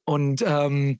Und 0.05 0.41
ähm, 0.47 0.97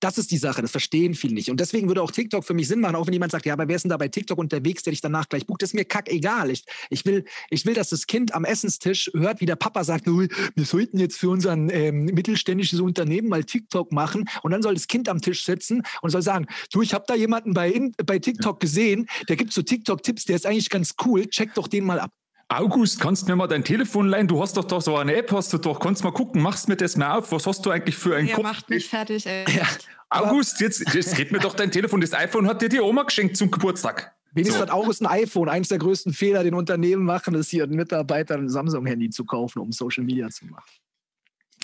das 0.00 0.18
ist 0.18 0.30
die 0.30 0.38
Sache, 0.38 0.62
das 0.62 0.70
verstehen 0.70 1.14
viele 1.14 1.34
nicht. 1.34 1.50
Und 1.50 1.60
deswegen 1.60 1.88
würde 1.88 2.02
auch 2.02 2.10
TikTok 2.10 2.44
für 2.44 2.54
mich 2.54 2.68
Sinn 2.68 2.80
machen, 2.80 2.96
auch 2.96 3.06
wenn 3.06 3.12
jemand 3.12 3.32
sagt, 3.32 3.46
ja, 3.46 3.52
aber 3.52 3.68
wer 3.68 3.76
ist 3.76 3.82
denn 3.82 3.90
da 3.90 3.96
bei 3.96 4.08
TikTok 4.08 4.38
unterwegs, 4.38 4.82
der 4.82 4.92
dich 4.92 5.00
danach 5.00 5.28
gleich 5.28 5.46
bucht? 5.46 5.62
Das 5.62 5.70
ist 5.70 5.74
mir 5.74 5.84
kackegal. 5.84 6.50
Ich, 6.50 6.64
ich, 6.88 7.04
will, 7.04 7.24
ich 7.50 7.66
will, 7.66 7.74
dass 7.74 7.90
das 7.90 8.06
Kind 8.06 8.34
am 8.34 8.44
Essenstisch 8.44 9.10
hört, 9.14 9.40
wie 9.40 9.46
der 9.46 9.56
Papa 9.56 9.84
sagt, 9.84 10.06
wir 10.06 10.64
sollten 10.64 10.98
jetzt 10.98 11.18
für 11.18 11.28
unser 11.28 11.52
ähm, 11.52 12.06
mittelständisches 12.06 12.80
Unternehmen 12.80 13.28
mal 13.28 13.44
TikTok 13.44 13.92
machen. 13.92 14.28
Und 14.42 14.52
dann 14.52 14.62
soll 14.62 14.74
das 14.74 14.88
Kind 14.88 15.08
am 15.08 15.20
Tisch 15.20 15.44
sitzen 15.44 15.82
und 16.02 16.10
soll 16.10 16.22
sagen, 16.22 16.46
du, 16.72 16.82
ich 16.82 16.94
habe 16.94 17.04
da 17.06 17.14
jemanden 17.14 17.54
bei, 17.54 17.90
bei 18.04 18.18
TikTok 18.18 18.60
gesehen, 18.60 19.06
der 19.28 19.36
gibt 19.36 19.52
so 19.52 19.62
TikTok-Tipps, 19.62 20.24
der 20.24 20.36
ist 20.36 20.46
eigentlich 20.46 20.70
ganz 20.70 20.94
cool, 21.04 21.26
check 21.26 21.54
doch 21.54 21.68
den 21.68 21.84
mal 21.84 22.00
ab. 22.00 22.12
August, 22.52 22.98
kannst 22.98 23.22
du 23.22 23.30
mir 23.30 23.36
mal 23.36 23.46
dein 23.46 23.62
Telefon 23.62 24.08
leihen? 24.08 24.26
Du 24.26 24.42
hast 24.42 24.56
doch 24.56 24.64
doch 24.64 24.82
so 24.82 24.96
eine 24.96 25.14
App, 25.14 25.30
hast 25.30 25.52
du 25.52 25.58
doch. 25.58 25.78
Kannst 25.78 26.02
mal 26.02 26.10
gucken, 26.10 26.42
machst 26.42 26.68
mir 26.68 26.76
das 26.76 26.96
mal 26.96 27.18
auf. 27.18 27.30
Was 27.30 27.46
hast 27.46 27.64
du 27.64 27.70
eigentlich 27.70 27.96
für 27.96 28.16
ein 28.16 28.26
Ihr 28.26 28.40
macht 28.40 28.68
mich 28.70 28.88
fertig, 28.88 29.24
ey. 29.24 29.44
Ja. 29.56 29.68
August, 30.08 30.60
jetzt, 30.60 30.92
jetzt 30.92 31.14
gib 31.14 31.30
mir 31.30 31.38
doch 31.38 31.54
dein 31.54 31.70
Telefon. 31.70 32.00
Das 32.00 32.12
iPhone 32.12 32.48
hat 32.48 32.60
dir 32.60 32.68
die 32.68 32.80
Oma 32.80 33.04
geschenkt 33.04 33.36
zum 33.36 33.52
Geburtstag. 33.52 34.12
Wenigstens 34.32 34.58
so. 34.58 34.62
hat 34.62 34.72
August 34.72 35.00
ein 35.00 35.06
iPhone. 35.06 35.48
Eines 35.48 35.68
der 35.68 35.78
größten 35.78 36.12
Fehler, 36.12 36.42
den 36.42 36.54
Unternehmen 36.54 37.04
machen, 37.04 37.34
ist 37.34 37.50
hier 37.50 37.62
einen 37.62 37.76
Mitarbeitern 37.76 38.40
ein 38.40 38.48
Samsung-Handy 38.48 39.10
zu 39.10 39.24
kaufen, 39.24 39.60
um 39.60 39.70
Social 39.70 40.02
Media 40.02 40.28
zu 40.28 40.46
machen. 40.46 40.68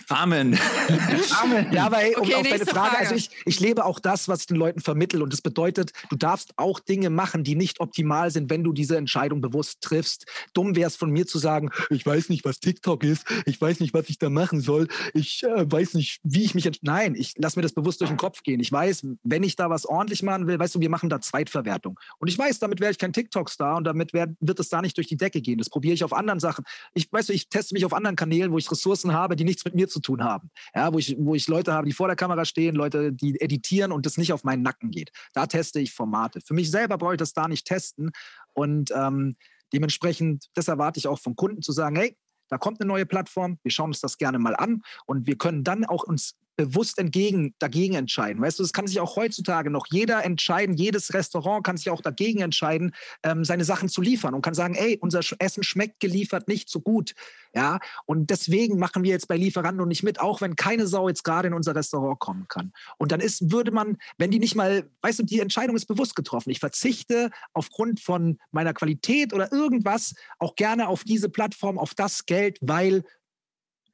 Amen. 0.09 0.59
Amen. 1.43 1.73
Ja, 1.73 1.87
aber 1.87 1.97
hey, 1.97 2.15
um 2.15 2.23
okay, 2.23 2.35
auf 2.37 2.43
deine 2.43 2.65
Frage, 2.65 2.91
Frage, 2.91 2.99
also 2.99 3.15
ich, 3.15 3.31
ich 3.45 3.59
lebe 3.61 3.85
auch 3.85 3.99
das, 3.99 4.29
was 4.29 4.41
ich 4.41 4.47
den 4.47 4.57
Leuten 4.57 4.81
vermittel. 4.81 5.23
Und 5.23 5.33
das 5.33 5.41
bedeutet, 5.41 5.93
du 6.11 6.17
darfst 6.17 6.53
auch 6.57 6.79
Dinge 6.79 7.11
machen, 7.11 7.43
die 7.43 7.57
nicht 7.57 7.81
optimal 7.81 8.31
sind, 8.31 8.49
wenn 8.51 8.63
du 8.63 8.73
diese 8.73 8.97
Entscheidung 8.97 9.41
bewusst 9.41 9.81
triffst. 9.81 10.27
Dumm 10.53 10.77
wäre 10.77 10.89
es 10.89 10.97
von 10.97 11.11
mir 11.11 11.27
zu 11.27 11.39
sagen, 11.39 11.71
ich 11.91 12.07
weiß 12.07 12.29
nicht, 12.29 12.45
was 12.45 12.61
TikTok 12.61 13.03
ist, 13.03 13.27
ich 13.47 13.61
weiß 13.61 13.81
nicht, 13.81 13.95
was 13.95 14.09
ich 14.09 14.19
da 14.19 14.31
machen 14.31 14.61
soll, 14.61 14.89
ich 15.13 15.43
äh, 15.43 15.71
weiß 15.71 15.95
nicht, 15.95 16.21
wie 16.23 16.45
ich 16.45 16.55
mich. 16.55 16.67
Nein, 16.83 17.15
ich 17.17 17.35
lasse 17.37 17.59
mir 17.59 17.63
das 17.63 17.73
bewusst 17.73 18.01
durch 18.01 18.11
den 18.11 18.17
Kopf 18.17 18.43
gehen. 18.43 18.61
Ich 18.61 18.71
weiß, 18.71 19.07
wenn 19.25 19.43
ich 19.43 19.57
da 19.57 19.71
was 19.71 19.87
ordentlich 19.87 20.23
machen 20.23 20.47
will, 20.47 20.59
weißt 20.59 20.75
du, 20.75 20.81
wir 20.81 20.91
machen 20.91 21.09
da 21.09 21.21
Zweitverwertung. 21.21 21.99
Und 22.19 22.29
ich 22.29 22.39
weiß, 22.39 22.59
damit 22.61 22.81
werde 22.81 22.93
ich 22.93 22.99
kein 22.99 23.13
TikTok-Star 23.13 23.77
und 23.77 23.85
damit 23.85 24.13
werd, 24.13 24.31
wird 24.41 24.61
es 24.61 24.69
da 24.69 24.83
nicht 24.83 24.97
durch 24.97 25.09
die 25.09 25.17
Decke 25.17 25.41
gehen. 25.41 25.59
Das 25.59 25.69
probiere 25.69 25.95
ich 25.95 26.05
auf 26.05 26.13
anderen 26.13 26.41
Sachen. 26.41 26.65
Ich 26.95 27.13
weiß, 27.13 27.29
ich 27.31 27.49
teste 27.49 27.75
mich 27.75 27.85
auf 27.85 27.93
anderen 27.93 28.17
Kanälen, 28.17 28.53
wo 28.53 28.59
ich 28.59 28.71
Ressourcen 28.71 29.13
habe, 29.13 29.37
die 29.37 29.45
nichts 29.45 29.65
mit 29.65 29.75
mir 29.75 29.89
zu 29.89 29.96
zu 29.97 30.01
tun 30.01 30.23
haben. 30.23 30.51
Ja, 30.75 30.93
wo 30.93 30.99
ich, 30.99 31.17
wo 31.19 31.35
ich 31.35 31.49
Leute 31.49 31.73
habe, 31.73 31.87
die 31.87 31.95
vor 31.95 32.07
der 32.07 32.17
Kamera 32.17 32.45
stehen, 32.45 32.77
Leute, 32.77 33.13
die 33.13 33.41
editieren 33.41 33.93
und 33.93 34.05
das 34.05 34.19
nicht 34.19 34.33
auf 34.33 34.45
meinen 34.45 34.63
Nacken 34.63 34.91
geht. 34.91 35.11
Da 35.33 35.47
teste 35.47 35.81
ich 35.81 35.93
Formate. 35.93 36.41
Für 36.41 36.55
mich 36.55 36.71
selber 36.71 36.99
brauche 36.99 37.15
ich 37.15 37.19
das 37.19 37.33
da 37.33 37.49
nicht 37.49 37.67
testen. 37.67 38.11
Und 38.53 38.91
ähm, 38.95 39.37
dementsprechend, 39.73 40.47
das 40.55 40.69
erwarte 40.69 40.99
ich 40.99 41.09
auch 41.09 41.19
vom 41.19 41.35
Kunden 41.35 41.63
zu 41.63 41.73
sagen, 41.73 41.97
hey, 41.97 42.17
da 42.49 42.59
kommt 42.59 42.81
eine 42.81 42.89
neue 42.89 43.07
Plattform, 43.07 43.59
wir 43.63 43.73
schauen 43.73 43.91
uns 43.91 44.01
das 44.01 44.19
gerne 44.19 44.39
mal 44.39 44.55
an 44.55 44.83
und 45.07 45.27
wir 45.27 45.37
können 45.37 45.65
dann 45.65 45.85
auch 45.85 46.05
uns 46.05 46.37
bewusst 46.57 46.99
entgegen, 46.99 47.55
dagegen 47.59 47.95
entscheiden. 47.95 48.43
Weißt 48.43 48.59
du, 48.59 48.63
das 48.63 48.73
kann 48.73 48.87
sich 48.87 49.01
auch 49.01 49.17
heutzutage 49.17 49.71
noch 49.71 49.87
jeder 49.91 50.25
entscheiden, 50.25 50.77
jedes 50.77 51.15
Restaurant 51.15 51.65
kann 51.65 51.77
sich 51.77 51.91
auch 51.91 52.01
dagegen 52.01 52.41
entscheiden, 52.41 52.93
ähm, 53.23 53.45
seine 53.45 53.65
Sachen 53.65 53.89
zu 53.89 54.01
liefern 54.01 54.35
und 54.35 54.43
kann 54.43 54.55
sagen, 54.55 54.75
ey, 54.75 54.99
unser 55.01 55.21
Essen 55.39 55.63
schmeckt 55.63 56.01
geliefert 56.01 56.49
nicht 56.49 56.69
so 56.69 56.81
gut. 56.81 57.15
Ja, 57.55 57.79
und 58.05 58.29
deswegen 58.29 58.79
machen 58.79 59.03
wir 59.03 59.11
jetzt 59.11 59.29
bei 59.29 59.37
Lieferando 59.37 59.87
nicht 59.87 60.03
mit, 60.03 60.21
auch 60.21 60.43
wenn 60.43 60.57
keine 60.57 60.87
Sau 60.87 61.09
jetzt 61.09 61.25
gerade 61.25 61.49
in 61.49 61.55
unser 61.55 61.75
Restaurant 61.75 62.19
kommen 62.19 62.47
kann. 62.49 62.73
Und 62.99 63.13
dann 63.13 63.21
ist, 63.21 63.51
würde 63.51 63.71
man, 63.71 63.97
wenn 64.19 64.31
die 64.31 64.39
nicht 64.39 64.55
mal, 64.55 64.91
weißt 65.01 65.21
du, 65.21 65.23
die 65.23 65.41
Entscheidung 65.41 65.75
ist 65.75 65.87
bewusst 65.87 66.17
getroffen. 66.17 66.51
Ich 66.51 66.61
verzichte 66.61 67.31
aufgrund 67.55 68.01
von 68.01 68.39
meiner 68.51 68.75
Qualität 68.75 69.33
oder 69.33 69.51
irgendwas 69.53 70.15
auch 70.39 70.55
gerne 70.55 70.89
auf 70.89 71.05
diese 71.05 71.31
Plattform, 71.31 71.79
auf 71.79 71.95
das 71.95 72.27
Geld, 72.27 72.59
weil 72.61 73.05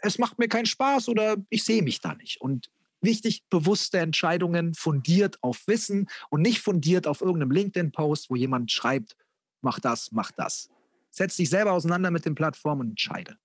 es 0.02 0.18
macht 0.18 0.38
mir 0.38 0.48
keinen 0.48 0.66
Spaß 0.66 1.08
oder 1.08 1.36
ich 1.48 1.64
sehe 1.64 1.82
mich 1.82 2.00
da 2.00 2.14
nicht. 2.14 2.40
Und 2.40 2.70
wichtig, 3.00 3.44
bewusste 3.48 3.98
Entscheidungen 3.98 4.74
fundiert 4.74 5.42
auf 5.42 5.66
Wissen 5.66 6.08
und 6.28 6.42
nicht 6.42 6.60
fundiert 6.60 7.06
auf 7.06 7.20
irgendeinem 7.20 7.52
LinkedIn-Post, 7.52 8.28
wo 8.28 8.36
jemand 8.36 8.70
schreibt, 8.70 9.16
mach 9.60 9.80
das, 9.80 10.12
mach 10.12 10.32
das. 10.32 10.68
Setz 11.10 11.36
dich 11.36 11.48
selber 11.48 11.72
auseinander 11.72 12.10
mit 12.10 12.24
den 12.24 12.34
Plattformen 12.34 12.82
und 12.82 12.90
entscheide. 12.90 13.38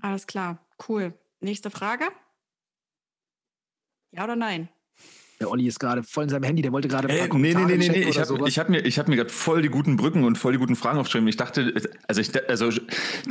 Alles 0.00 0.26
klar, 0.26 0.64
cool. 0.88 1.12
Nächste 1.40 1.70
Frage? 1.70 2.04
Ja 4.12 4.24
oder 4.24 4.36
nein? 4.36 4.68
Der 5.40 5.50
Olli 5.50 5.66
ist 5.66 5.78
gerade 5.78 6.02
voll 6.02 6.24
in 6.24 6.30
seinem 6.30 6.42
Handy, 6.42 6.60
der 6.60 6.70
wollte 6.70 6.88
gerade. 6.88 7.08
Äh, 7.08 7.26
nee, 7.28 7.54
nee, 7.54 7.64
nee, 7.64 7.76
nee, 7.76 7.88
nee. 7.88 8.08
Ich 8.10 8.18
habe 8.18 8.44
hab 8.44 8.68
mir, 8.68 8.82
hab 8.82 9.08
mir 9.08 9.16
gerade 9.16 9.30
voll 9.30 9.62
die 9.62 9.70
guten 9.70 9.96
Brücken 9.96 10.24
und 10.24 10.36
voll 10.36 10.52
die 10.52 10.58
guten 10.58 10.76
Fragen 10.76 10.98
aufgeschrieben. 10.98 11.26
Ich 11.28 11.38
dachte, 11.38 11.74
also, 12.06 12.20
ich, 12.20 12.48
also 12.48 12.70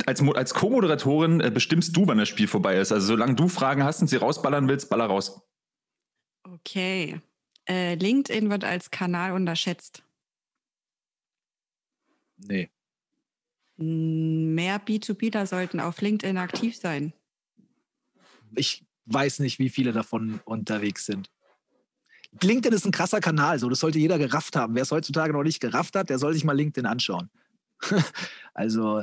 als, 0.06 0.20
als 0.20 0.54
Co-Moderatorin 0.54 1.40
äh, 1.40 1.52
bestimmst 1.52 1.96
du, 1.96 2.08
wann 2.08 2.18
das 2.18 2.28
Spiel 2.28 2.48
vorbei 2.48 2.78
ist. 2.78 2.90
Also 2.90 3.06
solange 3.06 3.36
du 3.36 3.46
Fragen 3.48 3.84
hast 3.84 4.00
und 4.02 4.08
sie 4.08 4.16
rausballern 4.16 4.66
willst, 4.66 4.90
baller 4.90 5.06
raus. 5.06 5.40
Okay. 6.42 7.20
Äh, 7.68 7.94
LinkedIn 7.94 8.50
wird 8.50 8.64
als 8.64 8.90
Kanal 8.90 9.32
unterschätzt. 9.32 10.02
Nee. 12.38 12.70
Mehr 13.76 14.84
B2Bler 14.84 15.46
sollten 15.46 15.78
auf 15.78 16.00
LinkedIn 16.00 16.38
aktiv 16.38 16.76
sein. 16.76 17.12
Ich 18.56 18.84
weiß 19.06 19.38
nicht, 19.38 19.60
wie 19.60 19.68
viele 19.68 19.92
davon 19.92 20.40
unterwegs 20.44 21.06
sind. 21.06 21.30
LinkedIn 22.40 22.72
ist 22.72 22.86
ein 22.86 22.92
krasser 22.92 23.20
Kanal, 23.20 23.58
so 23.58 23.68
das 23.68 23.80
sollte 23.80 23.98
jeder 23.98 24.18
gerafft 24.18 24.56
haben. 24.56 24.74
Wer 24.74 24.82
es 24.82 24.92
heutzutage 24.92 25.32
noch 25.32 25.42
nicht 25.42 25.60
gerafft 25.60 25.96
hat, 25.96 26.10
der 26.10 26.18
soll 26.18 26.32
sich 26.32 26.44
mal 26.44 26.56
LinkedIn 26.56 26.86
anschauen. 26.86 27.30
also, 28.54 29.02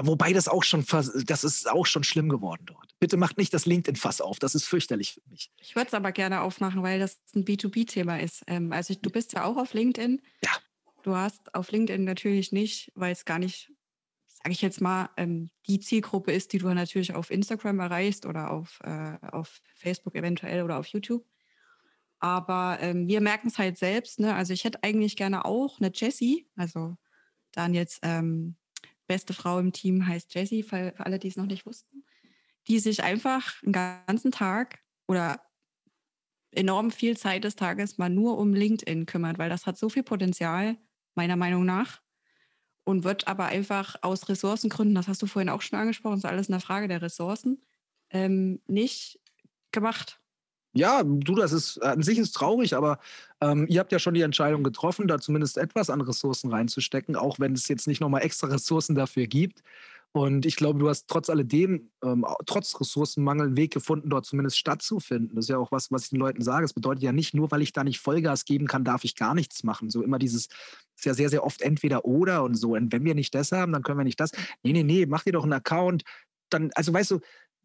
wobei 0.00 0.32
das 0.32 0.48
auch 0.48 0.64
schon, 0.64 0.84
das 1.26 1.44
ist 1.44 1.70
auch 1.70 1.86
schon 1.86 2.04
schlimm 2.04 2.28
geworden 2.28 2.62
dort. 2.66 2.94
Bitte 2.98 3.16
macht 3.16 3.38
nicht 3.38 3.54
das 3.54 3.66
LinkedIn-Fass 3.66 4.20
auf, 4.20 4.38
das 4.38 4.54
ist 4.54 4.64
fürchterlich 4.64 5.14
für 5.14 5.22
mich. 5.30 5.50
Ich 5.58 5.76
würde 5.76 5.88
es 5.88 5.94
aber 5.94 6.12
gerne 6.12 6.40
aufmachen, 6.40 6.82
weil 6.82 6.98
das 6.98 7.18
ein 7.34 7.44
B2B-Thema 7.44 8.20
ist. 8.20 8.42
Ähm, 8.46 8.72
also 8.72 8.94
du 8.94 9.10
bist 9.10 9.32
ja 9.32 9.44
auch 9.44 9.56
auf 9.56 9.72
LinkedIn. 9.72 10.20
Ja. 10.42 10.50
Du 11.02 11.14
hast 11.14 11.54
auf 11.54 11.70
LinkedIn 11.70 12.04
natürlich 12.04 12.52
nicht, 12.52 12.92
weil 12.94 13.12
es 13.12 13.24
gar 13.24 13.38
nicht, 13.38 13.72
sage 14.26 14.50
ich 14.50 14.60
jetzt 14.60 14.80
mal, 14.80 15.08
ähm, 15.16 15.50
die 15.66 15.80
Zielgruppe 15.80 16.32
ist, 16.32 16.52
die 16.52 16.58
du 16.58 16.68
natürlich 16.68 17.14
auf 17.14 17.30
Instagram 17.30 17.80
erreichst 17.80 18.26
oder 18.26 18.50
auf, 18.50 18.80
äh, 18.82 19.16
auf 19.32 19.62
Facebook 19.76 20.14
eventuell 20.14 20.62
oder 20.62 20.78
auf 20.78 20.86
YouTube. 20.88 21.24
Aber 22.20 22.78
ähm, 22.80 23.08
wir 23.08 23.20
merken 23.20 23.48
es 23.48 23.58
halt 23.58 23.78
selbst. 23.78 24.20
Ne? 24.20 24.34
Also 24.34 24.52
ich 24.52 24.64
hätte 24.64 24.82
eigentlich 24.82 25.16
gerne 25.16 25.44
auch 25.44 25.80
eine 25.80 25.90
Jessie, 25.92 26.46
also 26.54 26.96
Daniels 27.52 27.98
ähm, 28.02 28.56
beste 29.06 29.32
Frau 29.32 29.58
im 29.58 29.72
Team 29.72 30.06
heißt 30.06 30.32
Jessie, 30.34 30.62
für, 30.62 30.92
für 30.94 31.04
alle, 31.04 31.18
die 31.18 31.28
es 31.28 31.36
noch 31.36 31.46
nicht 31.46 31.66
wussten, 31.66 32.04
die 32.68 32.78
sich 32.78 33.02
einfach 33.02 33.60
einen 33.64 33.72
ganzen 33.72 34.30
Tag 34.30 34.78
oder 35.08 35.42
enorm 36.52 36.90
viel 36.90 37.16
Zeit 37.16 37.42
des 37.44 37.56
Tages 37.56 37.98
mal 37.98 38.08
nur 38.08 38.38
um 38.38 38.54
LinkedIn 38.54 39.06
kümmert, 39.06 39.38
weil 39.38 39.50
das 39.50 39.66
hat 39.66 39.76
so 39.76 39.88
viel 39.88 40.02
Potenzial, 40.02 40.76
meiner 41.14 41.36
Meinung 41.36 41.64
nach, 41.64 42.00
und 42.84 43.04
wird 43.04 43.26
aber 43.28 43.46
einfach 43.46 43.96
aus 44.02 44.28
Ressourcengründen, 44.28 44.94
das 44.94 45.08
hast 45.08 45.22
du 45.22 45.26
vorhin 45.26 45.48
auch 45.48 45.62
schon 45.62 45.78
angesprochen, 45.78 46.18
ist 46.18 46.24
alles 46.24 46.48
eine 46.48 46.60
Frage 46.60 46.88
der 46.88 47.02
Ressourcen, 47.02 47.62
ähm, 48.10 48.60
nicht 48.66 49.20
gemacht. 49.72 50.19
Ja, 50.72 51.02
du, 51.02 51.34
das 51.34 51.52
ist 51.52 51.78
äh, 51.78 51.86
an 51.86 52.02
sich 52.02 52.18
ist 52.18 52.32
traurig, 52.32 52.74
aber 52.76 52.98
ähm, 53.40 53.66
ihr 53.68 53.80
habt 53.80 53.90
ja 53.92 53.98
schon 53.98 54.14
die 54.14 54.22
Entscheidung 54.22 54.62
getroffen, 54.62 55.08
da 55.08 55.18
zumindest 55.18 55.58
etwas 55.58 55.90
an 55.90 56.00
Ressourcen 56.00 56.52
reinzustecken, 56.52 57.16
auch 57.16 57.40
wenn 57.40 57.54
es 57.54 57.66
jetzt 57.68 57.88
nicht 57.88 58.00
nochmal 58.00 58.22
extra 58.22 58.46
Ressourcen 58.48 58.94
dafür 58.94 59.26
gibt. 59.26 59.62
Und 60.12 60.44
ich 60.44 60.56
glaube, 60.56 60.78
du 60.80 60.88
hast 60.88 61.06
trotz 61.08 61.30
alledem, 61.30 61.90
ähm, 62.02 62.26
trotz 62.44 62.80
Ressourcenmangel, 62.80 63.46
einen 63.46 63.56
Weg 63.56 63.72
gefunden, 63.72 64.10
dort 64.10 64.26
zumindest 64.26 64.58
stattzufinden. 64.58 65.36
Das 65.36 65.44
ist 65.44 65.50
ja 65.50 65.58
auch 65.58 65.70
was, 65.70 65.92
was 65.92 66.04
ich 66.04 66.10
den 66.10 66.18
Leuten 66.18 66.42
sage. 66.42 66.64
Es 66.64 66.72
bedeutet 66.72 67.02
ja 67.04 67.12
nicht 67.12 67.32
nur, 67.32 67.50
weil 67.52 67.62
ich 67.62 67.72
da 67.72 67.84
nicht 67.84 68.00
Vollgas 68.00 68.44
geben 68.44 68.66
kann, 68.66 68.82
darf 68.82 69.04
ich 69.04 69.14
gar 69.14 69.34
nichts 69.34 69.62
machen. 69.62 69.88
So 69.88 70.02
immer 70.02 70.18
dieses, 70.18 70.48
ist 70.96 71.04
ja 71.04 71.14
sehr, 71.14 71.28
sehr 71.28 71.44
oft 71.44 71.62
entweder 71.62 72.04
oder 72.04 72.42
und 72.42 72.54
so. 72.56 72.74
Und 72.74 72.92
wenn 72.92 73.04
wir 73.04 73.14
nicht 73.14 73.34
das 73.36 73.52
haben, 73.52 73.72
dann 73.72 73.82
können 73.82 73.98
wir 73.98 74.04
nicht 74.04 74.18
das. 74.18 74.32
Nee, 74.64 74.72
nee, 74.72 74.82
nee, 74.82 75.06
mach 75.06 75.22
dir 75.22 75.32
doch 75.32 75.44
einen 75.44 75.52
Account. 75.52 76.02
Dann, 76.50 76.70
also 76.74 76.92
weißt 76.92 77.12
du, 77.12 77.20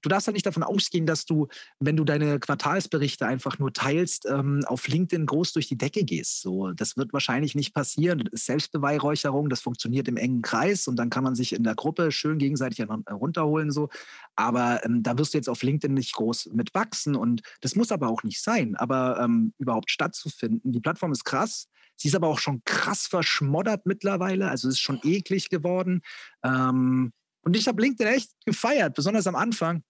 du 0.06 0.10
darfst 0.10 0.28
halt 0.28 0.36
nicht 0.36 0.46
davon 0.46 0.62
ausgehen, 0.62 1.08
dass 1.08 1.26
du, 1.26 1.48
wenn 1.80 1.98
du 1.98 2.04
deine 2.04 2.40
Quartalsberichte 2.40 3.26
einfach 3.26 3.58
nur 3.58 3.74
teilst, 3.74 4.28
ähm, 4.28 4.64
auf 4.68 4.88
LinkedIn 4.88 5.26
groß 5.26 5.54
durch 5.54 5.68
die 5.68 5.78
Decke 5.78 6.04
gehst. 6.04 6.42
So, 6.42 6.72
das 6.72 6.96
wird 6.96 7.12
wahrscheinlich 7.12 7.56
nicht 7.56 7.74
passieren. 7.74 8.20
Das 8.20 8.34
ist 8.34 8.46
Selbstbeweihräucherung, 8.46 9.50
das 9.50 9.62
funktioniert 9.62 10.08
im 10.08 10.18
engen 10.18 10.44
Kreis 10.44 10.88
und 10.88 10.98
dann 10.98 11.10
kann 11.10 11.24
man 11.24 11.34
sich 11.34 11.54
in 11.54 11.64
der 11.64 11.74
Gruppe 11.74 12.12
schön 12.12 12.38
gegenseitig 12.38 12.86
runterholen. 13.10 13.72
So. 13.72 13.90
Aber 14.36 14.86
ähm, 14.86 15.02
da 15.02 15.18
wirst 15.18 15.34
du 15.34 15.40
jetzt 15.40 15.50
auf 15.50 15.64
LinkedIn 15.64 15.96
nicht 15.96 16.14
groß 16.14 16.52
mit 16.54 16.76
wachsen 16.76 17.16
und 17.16 17.42
das 17.62 17.76
muss 17.76 17.92
aber 17.92 18.10
auch 18.10 18.22
nicht 18.22 18.44
sein. 18.44 18.76
Aber 18.76 19.20
ähm, 19.20 19.54
überhaupt 19.58 19.90
stattzufinden, 19.90 20.72
die 20.72 20.82
Plattform 20.82 21.12
ist 21.12 21.26
krass. 21.26 21.68
Sie 21.98 22.10
ist 22.10 22.16
aber 22.16 22.28
auch 22.28 22.40
schon 22.40 22.62
krass 22.64 23.08
verschmoddert 23.08 23.86
mittlerweile. 23.86 24.50
Also 24.50 24.68
es 24.68 24.76
ist 24.76 24.82
schon 24.82 25.00
eklig 25.04 25.50
geworden. 25.50 26.02
Ähm, 26.44 27.12
und 27.46 27.56
ich 27.56 27.68
habe 27.68 27.82
LinkedIn 27.82 28.12
echt 28.12 28.32
gefeiert, 28.46 28.96
besonders 28.96 29.28
am 29.28 29.36
Anfang. 29.36 29.84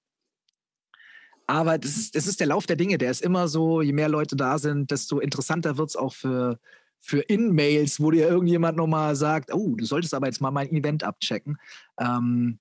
Aber 1.47 1.77
das 1.77 1.95
ist, 1.95 2.15
das 2.15 2.27
ist 2.27 2.39
der 2.39 2.47
Lauf 2.47 2.65
der 2.65 2.75
Dinge. 2.75 2.97
Der 2.97 3.11
ist 3.11 3.21
immer 3.21 3.47
so, 3.47 3.81
je 3.81 3.93
mehr 3.93 4.09
Leute 4.09 4.35
da 4.35 4.57
sind, 4.57 4.91
desto 4.91 5.19
interessanter 5.19 5.77
wird 5.77 5.89
es 5.89 5.95
auch 5.95 6.13
für, 6.13 6.59
für 6.99 7.19
In-Mails, 7.19 7.99
wo 7.99 8.11
dir 8.11 8.27
irgendjemand 8.27 8.77
nochmal 8.77 9.15
sagt, 9.15 9.53
oh, 9.53 9.75
du 9.75 9.85
solltest 9.85 10.13
aber 10.13 10.27
jetzt 10.27 10.41
mal 10.41 10.51
mein 10.51 10.71
Event 10.71 11.03
abchecken. 11.03 11.57
Ähm, 11.99 12.59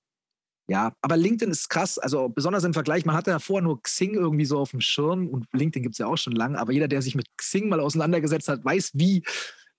ja, 0.67 0.93
aber 1.01 1.15
LinkedIn 1.15 1.51
ist 1.51 1.69
krass, 1.69 1.99
also 1.99 2.27
besonders 2.29 2.63
im 2.63 2.73
Vergleich, 2.73 3.05
man 3.05 3.15
hatte 3.15 3.29
ja 3.29 3.39
vorher 3.39 3.63
nur 3.63 3.81
Xing 3.83 4.15
irgendwie 4.15 4.45
so 4.45 4.57
auf 4.57 4.71
dem 4.71 4.81
Schirm 4.81 5.27
und 5.27 5.45
LinkedIn 5.53 5.83
gibt 5.83 5.93
es 5.93 5.99
ja 5.99 6.07
auch 6.07 6.17
schon 6.17 6.33
lange, 6.33 6.57
aber 6.57 6.73
jeder, 6.73 6.87
der 6.87 7.03
sich 7.03 7.13
mit 7.13 7.27
Xing 7.37 7.69
mal 7.69 7.79
auseinandergesetzt 7.79 8.49
hat, 8.49 8.65
weiß, 8.65 8.91
wie, 8.95 9.23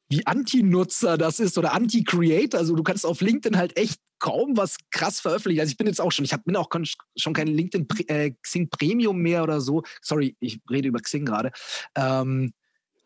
wie 0.09 0.25
Anti-Nutzer 0.27 1.19
das 1.19 1.41
ist 1.41 1.59
oder 1.59 1.73
Anti-Creator. 1.73 2.61
Also 2.61 2.77
du 2.77 2.85
kannst 2.85 3.05
auf 3.05 3.21
LinkedIn 3.21 3.59
halt 3.59 3.77
echt 3.77 4.01
kaum 4.19 4.57
was 4.57 4.77
krass 4.91 5.21
veröffentlichen. 5.21 5.61
Also 5.61 5.73
ich 5.73 5.77
bin 5.77 5.87
jetzt 5.87 6.01
auch 6.01 6.13
schon, 6.13 6.25
ich 6.25 6.33
hab, 6.33 6.45
bin 6.45 6.57
auch 6.57 6.69
schon 7.17 7.33
kein 7.33 7.49
LinkedIn 7.49 7.87
äh, 8.09 8.31
Xing 8.43 8.69
Premium 8.69 9.19
mehr 9.19 9.43
oder 9.43 9.61
so. 9.61 9.83
Sorry, 10.01 10.37
ich 10.41 10.61
rede 10.71 10.89
über 10.89 11.01
Xing 11.01 11.25
gerade. 11.25 11.53
Ähm, 11.95 12.53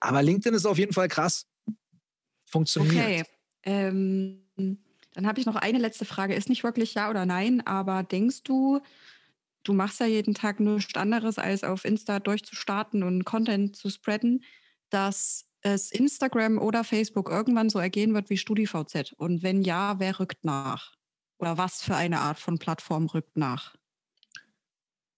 aber 0.00 0.22
LinkedIn 0.22 0.54
ist 0.54 0.66
auf 0.66 0.78
jeden 0.78 0.92
Fall 0.92 1.08
krass. 1.08 1.46
Funktioniert. 2.46 2.94
Okay. 2.94 3.24
Ähm, 3.62 4.42
Dann 5.14 5.26
habe 5.26 5.40
ich 5.40 5.46
noch 5.46 5.56
eine 5.56 5.78
letzte 5.78 6.04
Frage. 6.04 6.34
Ist 6.34 6.48
nicht 6.48 6.64
wirklich 6.64 6.94
ja 6.94 7.10
oder 7.10 7.26
nein, 7.26 7.64
aber 7.66 8.02
denkst 8.02 8.42
du, 8.44 8.80
du 9.62 9.72
machst 9.72 10.00
ja 10.00 10.06
jeden 10.06 10.34
Tag 10.34 10.60
nichts 10.60 10.94
anderes, 10.96 11.38
als 11.38 11.64
auf 11.64 11.84
Insta 11.84 12.18
durchzustarten 12.20 13.02
und 13.02 13.24
Content 13.24 13.76
zu 13.76 13.90
spreaden, 13.90 14.44
dass 14.88 15.46
es 15.62 15.92
Instagram 15.92 16.58
oder 16.58 16.84
Facebook 16.84 17.28
irgendwann 17.28 17.68
so 17.68 17.78
ergehen 17.78 18.14
wird 18.14 18.30
wie 18.30 18.38
StudiVZ? 18.38 19.12
Und 19.16 19.42
wenn 19.42 19.62
ja, 19.62 19.98
wer 19.98 20.18
rückt 20.18 20.44
nach? 20.44 20.94
Oder 21.40 21.56
was 21.56 21.82
für 21.82 21.96
eine 21.96 22.20
Art 22.20 22.38
von 22.38 22.58
Plattform 22.58 23.06
rückt 23.06 23.36
nach? 23.36 23.74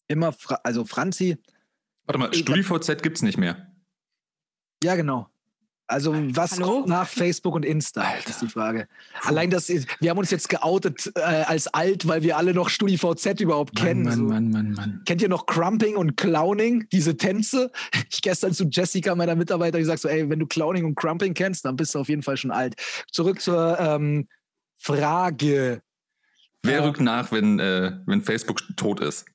Immer, 0.07 0.33
Fra 0.33 0.61
also 0.63 0.85
Franzi. 0.85 1.37
Warte 2.05 2.19
mal, 2.19 2.33
StudiVZ 2.33 3.03
gibt 3.03 3.17
es 3.17 3.23
nicht 3.23 3.39
mehr. 3.39 3.73
Ja, 4.85 4.95
genau. 4.95 5.29
Also 5.89 6.15
was 6.35 6.53
Hallo? 6.53 6.67
kommt 6.67 6.89
nach 6.89 7.09
Facebook 7.09 7.55
und 7.55 7.65
Insta? 7.65 8.03
Alter. 8.03 8.31
ist 8.31 8.41
die 8.41 8.49
Frage. 8.49 8.89
Allein 9.23 9.51
das, 9.51 9.69
wir 9.69 10.11
haben 10.11 10.19
uns 10.19 10.31
jetzt 10.31 10.49
geoutet 10.49 11.13
äh, 11.17 11.21
als 11.21 11.67
alt, 11.67 12.07
weil 12.07 12.23
wir 12.23 12.37
alle 12.37 12.55
noch 12.55 12.71
StudiVZ 12.71 13.41
überhaupt 13.41 13.75
Mann, 13.75 13.85
kennen. 13.85 14.05
Mann, 14.05 14.17
so. 14.17 14.25
Mann, 14.25 14.51
Mann, 14.51 14.73
Mann. 14.73 15.03
Kennt 15.05 15.23
ihr 15.23 15.29
noch 15.29 15.47
Crumping 15.47 15.97
und 15.97 16.17
Clowning, 16.17 16.87
diese 16.93 17.17
Tänze? 17.17 17.71
Ich 18.11 18.23
gestern 18.23 18.55
zu 18.55 18.65
Jessica, 18.71 19.15
meiner 19.15 19.35
Mitarbeiterin, 19.35 19.83
gesagt 19.83 20.01
so, 20.01 20.09
ey, 20.09 20.31
wenn 20.31 20.39
du 20.39 20.47
Clowning 20.47 20.85
und 20.85 20.95
Crumping 20.95 21.35
kennst, 21.35 21.65
dann 21.65 21.77
bist 21.77 21.95
du 21.95 21.99
auf 21.99 22.09
jeden 22.09 22.23
Fall 22.23 22.37
schon 22.37 22.53
alt. 22.53 22.75
Zurück 23.11 23.41
zur 23.41 23.79
ähm, 23.79 24.29
Frage. 24.79 25.83
Wer 26.65 26.85
rückt 26.85 27.01
nach, 27.01 27.33
wenn, 27.33 27.59
äh, 27.59 27.99
wenn 28.07 28.23
Facebook 28.23 28.63
tot 28.77 29.01
ist? 29.01 29.27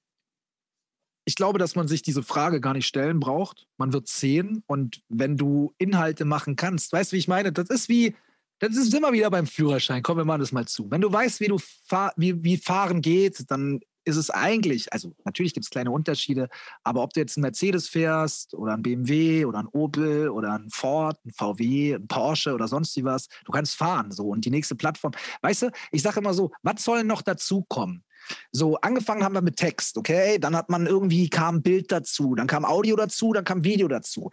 ich 1.27 1.35
glaube, 1.35 1.59
dass 1.59 1.75
man 1.75 1.89
sich 1.89 2.01
diese 2.01 2.23
Frage 2.23 2.61
gar 2.61 2.73
nicht 2.73 2.87
stellen 2.87 3.19
braucht. 3.19 3.67
Man 3.75 3.91
wird 3.91 4.07
sehen 4.07 4.63
und 4.65 5.01
wenn 5.09 5.35
du 5.35 5.73
Inhalte 5.77 6.23
machen 6.23 6.55
kannst, 6.55 6.93
weißt 6.93 7.11
du, 7.11 7.15
wie 7.15 7.19
ich 7.19 7.27
meine? 7.27 7.51
Das 7.51 7.69
ist 7.69 7.89
wie, 7.89 8.15
das 8.59 8.77
ist 8.77 8.93
immer 8.93 9.11
wieder 9.11 9.29
beim 9.29 9.45
Führerschein. 9.45 10.03
Komm, 10.03 10.15
wir 10.15 10.23
machen 10.23 10.39
das 10.39 10.53
mal 10.53 10.65
zu. 10.65 10.89
Wenn 10.89 11.01
du 11.01 11.11
weißt, 11.11 11.41
wie 11.41 11.49
du 11.49 11.57
fahr, 11.57 12.13
wie, 12.15 12.45
wie 12.45 12.55
fahren 12.55 13.01
geht, 13.01 13.43
dann 13.51 13.81
ist 14.07 14.15
es 14.15 14.29
eigentlich, 14.29 14.91
also 14.93 15.13
natürlich 15.25 15.53
gibt 15.53 15.65
es 15.65 15.69
kleine 15.69 15.91
Unterschiede, 15.91 16.49
aber 16.83 17.03
ob 17.03 17.13
du 17.13 17.19
jetzt 17.19 17.37
einen 17.37 17.43
Mercedes 17.43 17.89
fährst 17.89 18.53
oder 18.53 18.73
ein 18.73 18.81
BMW 18.81 19.45
oder 19.45 19.59
ein 19.59 19.67
Opel 19.67 20.29
oder 20.29 20.53
ein 20.53 20.69
Ford, 20.69 21.17
ein 21.25 21.31
VW, 21.31 21.95
ein 21.95 22.07
Porsche 22.07 22.53
oder 22.53 22.67
sonst 22.67 22.95
wie 22.95 23.03
was, 23.03 23.27
du 23.45 23.51
kannst 23.51 23.75
fahren 23.75 24.11
so 24.11 24.29
und 24.29 24.45
die 24.45 24.49
nächste 24.49 24.75
Plattform. 24.75 25.11
Weißt 25.41 25.63
du, 25.63 25.71
ich 25.91 26.01
sage 26.01 26.19
immer 26.19 26.33
so, 26.33 26.51
was 26.63 26.83
soll 26.83 27.03
noch 27.03 27.21
dazu 27.21 27.65
kommen? 27.67 28.03
So, 28.51 28.75
angefangen 28.77 29.23
haben 29.23 29.35
wir 29.35 29.41
mit 29.41 29.57
Text, 29.57 29.97
okay? 29.97 30.37
Dann 30.39 30.55
hat 30.55 30.69
man 30.69 30.85
irgendwie, 30.85 31.29
kam 31.29 31.61
Bild 31.61 31.91
dazu, 31.91 32.35
dann 32.35 32.47
kam 32.47 32.65
Audio 32.65 32.95
dazu, 32.95 33.33
dann 33.33 33.45
kam 33.45 33.63
Video 33.63 33.87
dazu. 33.87 34.31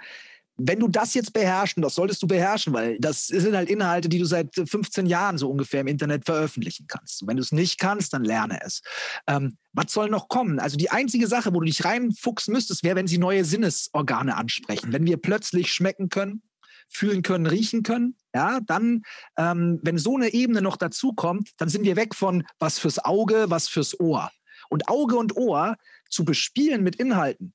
Wenn 0.57 0.79
du 0.79 0.88
das 0.88 1.14
jetzt 1.14 1.33
beherrschen, 1.33 1.83
das 1.83 1.97
solltest 1.97 2.23
du 2.23 2.29
beherrschen, 2.29 2.73
weil 2.73 2.99
das 3.01 3.27
sind 3.27 3.57
halt 3.57 3.69
Inhalte, 3.69 4.09
die 4.09 4.19
du 4.19 4.25
seit 4.25 4.55
15 4.55 5.07
Jahren 5.07 5.37
so 5.37 5.51
ungefähr 5.51 5.81
im 5.81 5.88
Internet 5.88 6.25
veröffentlichen 6.25 6.87
kannst. 6.87 7.23
Und 7.23 7.29
wenn 7.29 7.37
du 7.37 7.43
es 7.43 7.51
nicht 7.51 7.81
kannst, 7.81 8.12
dann 8.12 8.25
lerne 8.25 8.61
es. 8.62 8.83
Ähm, 9.27 9.57
was 9.73 9.93
soll 9.93 10.09
noch 10.09 10.29
kommen? 10.29 10.61
Also 10.61 10.77
die 10.77 10.90
einzige 10.90 11.27
Sache, 11.27 11.53
wo 11.53 11.61
du 11.61 11.67
dich 11.67 11.85
reinfuchsen 11.85 12.55
müsstest, 12.55 12.85
wäre, 12.85 12.95
wenn 12.95 13.09
sie 13.09 13.19
neue 13.19 13.45
Sinnesorgane 13.45 14.37
ansprechen. 14.37 14.93
Wenn 14.93 15.07
wir 15.07 15.17
plötzlich 15.17 15.73
schmecken 15.73 16.09
können, 16.09 16.43
fühlen 16.88 17.23
können, 17.23 17.47
riechen 17.47 17.83
können, 17.83 18.17
ja, 18.33 18.61
dann, 18.61 19.03
ähm, 19.37 19.81
wenn 19.83 19.99
so 19.99 20.17
eine 20.17 20.33
Ebene 20.33 20.62
noch 20.62 20.77
dazu 20.77 21.12
kommt, 21.12 21.51
dann 21.57 21.69
sind 21.69 21.85
wir 21.85 21.97
weg 21.97 22.14
von 22.14 22.45
was 22.59 22.79
fürs 22.79 23.05
Auge, 23.05 23.47
was 23.49 23.69
fürs 23.69 23.99
Ohr. 23.99 24.31
Und 24.71 24.88
Auge 24.88 25.17
und 25.17 25.37
Ohr 25.37 25.77
zu 26.09 26.25
bespielen 26.25 26.83
mit 26.83 26.97
Inhalten, 26.97 27.55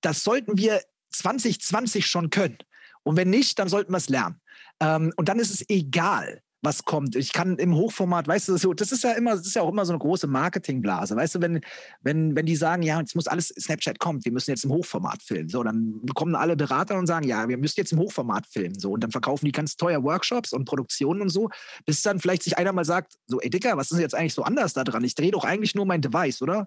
das 0.00 0.24
sollten 0.24 0.58
wir 0.58 0.80
2020 1.18 2.06
schon 2.06 2.30
können. 2.30 2.58
Und 3.02 3.16
wenn 3.16 3.30
nicht, 3.30 3.58
dann 3.58 3.68
sollten 3.68 3.92
wir 3.92 3.98
es 3.98 4.08
lernen. 4.08 4.40
Ähm, 4.80 5.12
und 5.16 5.28
dann 5.28 5.38
ist 5.38 5.50
es 5.50 5.68
egal, 5.68 6.42
was 6.64 6.84
kommt. 6.84 7.14
Ich 7.14 7.32
kann 7.32 7.58
im 7.58 7.74
Hochformat, 7.74 8.26
weißt 8.26 8.48
du, 8.48 8.74
das 8.74 8.90
ist 8.90 9.04
ja 9.04 9.12
immer, 9.12 9.32
das 9.36 9.46
ist 9.46 9.54
ja 9.54 9.62
auch 9.62 9.68
immer 9.68 9.84
so 9.84 9.92
eine 9.92 9.98
große 9.98 10.26
Marketingblase. 10.26 11.14
Weißt 11.14 11.36
du, 11.36 11.40
wenn, 11.40 11.60
wenn, 12.00 12.34
wenn 12.34 12.46
die 12.46 12.56
sagen, 12.56 12.82
ja, 12.82 12.98
jetzt 12.98 13.14
muss 13.14 13.26
alles, 13.26 13.48
Snapchat 13.48 13.98
kommt, 13.98 14.24
wir 14.24 14.32
müssen 14.32 14.50
jetzt 14.50 14.64
im 14.64 14.72
Hochformat 14.72 15.22
filmen. 15.22 15.48
So, 15.48 15.62
dann 15.62 16.00
kommen 16.14 16.34
alle 16.34 16.56
Berater 16.56 16.98
und 16.98 17.06
sagen, 17.06 17.28
ja, 17.28 17.48
wir 17.48 17.58
müssen 17.58 17.78
jetzt 17.78 17.92
im 17.92 17.98
Hochformat 17.98 18.46
filmen. 18.46 18.78
So, 18.78 18.92
und 18.92 19.04
dann 19.04 19.10
verkaufen 19.10 19.44
die 19.44 19.52
ganz 19.52 19.76
teuer 19.76 20.02
Workshops 20.02 20.52
und 20.52 20.64
Produktionen 20.64 21.20
und 21.20 21.28
so, 21.28 21.50
bis 21.84 22.02
dann 22.02 22.18
vielleicht 22.18 22.42
sich 22.42 22.56
einer 22.56 22.72
mal 22.72 22.84
sagt, 22.84 23.14
so, 23.26 23.40
ey 23.40 23.50
Dicker, 23.50 23.76
was 23.76 23.90
ist 23.90 23.98
jetzt 23.98 24.14
eigentlich 24.14 24.34
so 24.34 24.42
anders 24.42 24.72
da 24.72 24.84
dran? 24.84 25.04
Ich 25.04 25.14
drehe 25.14 25.30
doch 25.30 25.44
eigentlich 25.44 25.74
nur 25.74 25.86
mein 25.86 26.00
Device, 26.00 26.42
oder? 26.42 26.66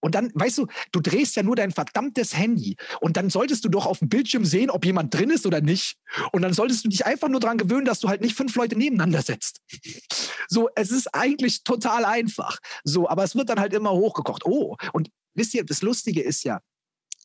Und 0.00 0.14
dann, 0.14 0.30
weißt 0.34 0.58
du, 0.58 0.66
du 0.92 1.00
drehst 1.00 1.36
ja 1.36 1.42
nur 1.42 1.56
dein 1.56 1.70
verdammtes 1.70 2.36
Handy. 2.36 2.76
Und 3.00 3.16
dann 3.16 3.30
solltest 3.30 3.64
du 3.64 3.68
doch 3.68 3.86
auf 3.86 3.98
dem 3.98 4.08
Bildschirm 4.08 4.44
sehen, 4.44 4.70
ob 4.70 4.84
jemand 4.84 5.14
drin 5.14 5.30
ist 5.30 5.46
oder 5.46 5.60
nicht. 5.60 5.96
Und 6.32 6.42
dann 6.42 6.52
solltest 6.52 6.84
du 6.84 6.88
dich 6.88 7.06
einfach 7.06 7.28
nur 7.28 7.40
daran 7.40 7.58
gewöhnen, 7.58 7.84
dass 7.84 8.00
du 8.00 8.08
halt 8.08 8.20
nicht 8.20 8.36
fünf 8.36 8.54
Leute 8.56 8.76
nebeneinander 8.76 9.22
setzt. 9.22 9.60
So, 10.52 10.68
es 10.74 10.90
ist 10.90 11.14
eigentlich 11.14 11.62
total 11.62 12.04
einfach. 12.04 12.58
So, 12.82 13.08
aber 13.08 13.22
es 13.22 13.36
wird 13.36 13.48
dann 13.50 13.60
halt 13.60 13.72
immer 13.72 13.92
hochgekocht. 13.92 14.44
Oh, 14.44 14.76
und 14.92 15.10
wisst 15.34 15.54
ihr, 15.54 15.64
das 15.64 15.80
Lustige 15.80 16.22
ist 16.22 16.42
ja, 16.42 16.60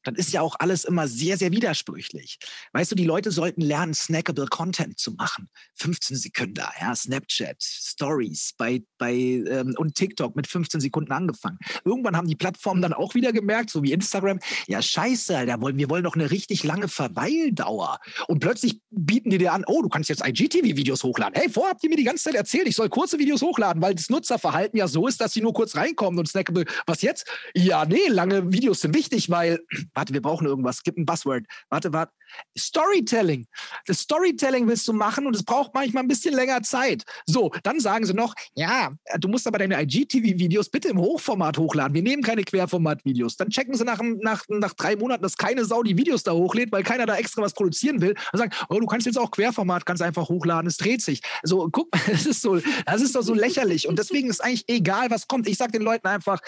dann 0.05 0.15
ist 0.15 0.31
ja 0.31 0.41
auch 0.41 0.55
alles 0.59 0.85
immer 0.85 1.07
sehr, 1.07 1.37
sehr 1.37 1.51
widersprüchlich. 1.51 2.39
Weißt 2.73 2.91
du, 2.91 2.95
die 2.95 3.05
Leute 3.05 3.31
sollten 3.31 3.61
lernen, 3.61 3.93
snackable 3.93 4.47
Content 4.47 4.99
zu 4.99 5.11
machen. 5.11 5.49
15 5.75 6.17
Sekunden, 6.17 6.63
ja, 6.79 6.95
Snapchat, 6.95 7.57
Stories 7.61 8.53
bei, 8.57 8.83
bei 8.97 9.13
ähm, 9.13 9.75
und 9.77 9.95
TikTok 9.95 10.35
mit 10.35 10.47
15 10.47 10.79
Sekunden 10.79 11.11
angefangen. 11.11 11.57
Irgendwann 11.83 12.15
haben 12.15 12.27
die 12.27 12.35
Plattformen 12.35 12.81
dann 12.81 12.93
auch 12.93 13.15
wieder 13.15 13.33
gemerkt, 13.33 13.69
so 13.69 13.83
wie 13.83 13.91
Instagram, 13.91 14.39
ja, 14.67 14.81
scheiße, 14.81 15.35
Alter, 15.35 15.59
wir 15.59 15.89
wollen 15.89 16.03
doch 16.03 16.15
eine 16.15 16.31
richtig 16.31 16.63
lange 16.63 16.87
Verweildauer. 16.87 17.99
Und 18.27 18.39
plötzlich 18.39 18.81
bieten 18.91 19.29
die 19.29 19.37
dir 19.37 19.53
an, 19.53 19.63
oh, 19.67 19.81
du 19.81 19.89
kannst 19.89 20.09
jetzt 20.09 20.25
IGTV-Videos 20.25 21.03
hochladen. 21.03 21.33
Hey, 21.39 21.49
vorher 21.49 21.71
habt 21.71 21.83
ihr 21.83 21.89
mir 21.89 21.97
die 21.97 22.03
ganze 22.03 22.25
Zeit 22.25 22.35
erzählt, 22.35 22.67
ich 22.67 22.75
soll 22.75 22.89
kurze 22.89 23.19
Videos 23.19 23.41
hochladen, 23.41 23.81
weil 23.81 23.95
das 23.95 24.09
Nutzerverhalten 24.09 24.77
ja 24.77 24.87
so 24.87 25.07
ist, 25.07 25.19
dass 25.19 25.33
sie 25.33 25.41
nur 25.41 25.53
kurz 25.53 25.75
reinkommen 25.75 26.19
und 26.19 26.27
snackable. 26.27 26.65
Was 26.85 27.01
jetzt? 27.01 27.27
Ja, 27.55 27.85
nee, 27.85 28.07
lange 28.07 28.53
Videos 28.53 28.81
sind 28.81 28.95
wichtig, 28.95 29.29
weil 29.29 29.59
warte, 29.95 30.13
wir 30.13 30.21
brauchen 30.21 30.45
irgendwas, 30.45 30.83
gib 30.83 30.97
ein 30.97 31.05
Buzzword. 31.05 31.45
Warte, 31.69 31.93
warte. 31.93 32.11
Storytelling. 32.57 33.47
Das 33.85 33.99
Storytelling 33.99 34.67
willst 34.67 34.87
du 34.87 34.93
machen 34.93 35.25
und 35.25 35.35
es 35.35 35.43
braucht 35.43 35.73
manchmal 35.73 36.03
ein 36.03 36.07
bisschen 36.07 36.33
länger 36.33 36.61
Zeit. 36.61 37.03
So, 37.25 37.51
dann 37.63 37.79
sagen 37.79 38.05
sie 38.05 38.13
noch, 38.13 38.33
ja, 38.55 38.91
du 39.19 39.27
musst 39.27 39.47
aber 39.47 39.57
deine 39.57 39.81
IGTV-Videos 39.81 40.69
bitte 40.69 40.89
im 40.89 40.99
Hochformat 40.99 41.57
hochladen. 41.57 41.93
Wir 41.93 42.01
nehmen 42.01 42.23
keine 42.23 42.43
Querformat-Videos. 42.43 43.37
Dann 43.37 43.49
checken 43.49 43.75
sie 43.75 43.85
nach, 43.85 44.01
nach, 44.01 44.43
nach 44.49 44.73
drei 44.73 44.95
Monaten, 44.95 45.23
dass 45.23 45.37
keine 45.37 45.65
Sau 45.65 45.83
die 45.83 45.97
Videos 45.97 46.23
da 46.23 46.33
hochlädt, 46.33 46.71
weil 46.71 46.83
keiner 46.83 47.05
da 47.05 47.15
extra 47.15 47.41
was 47.41 47.53
produzieren 47.53 48.01
will. 48.01 48.15
Und 48.31 48.39
sagen, 48.39 48.51
oh, 48.69 48.79
du 48.79 48.85
kannst 48.85 49.05
jetzt 49.05 49.17
auch 49.17 49.31
Querformat, 49.31 49.85
kannst 49.85 50.01
einfach 50.01 50.29
hochladen, 50.29 50.67
es 50.67 50.77
dreht 50.77 51.01
sich. 51.01 51.21
Also, 51.43 51.69
guck, 51.71 51.89
es 52.07 52.25
ist 52.25 52.41
so, 52.41 52.59
das 52.85 53.01
ist 53.01 53.15
doch 53.15 53.23
so 53.23 53.33
lächerlich. 53.33 53.87
Und 53.87 53.99
deswegen 53.99 54.29
ist 54.29 54.43
eigentlich 54.43 54.65
egal, 54.67 55.09
was 55.09 55.27
kommt. 55.27 55.47
Ich 55.47 55.57
sage 55.57 55.71
den 55.71 55.81
Leuten 55.81 56.07
einfach, 56.07 56.39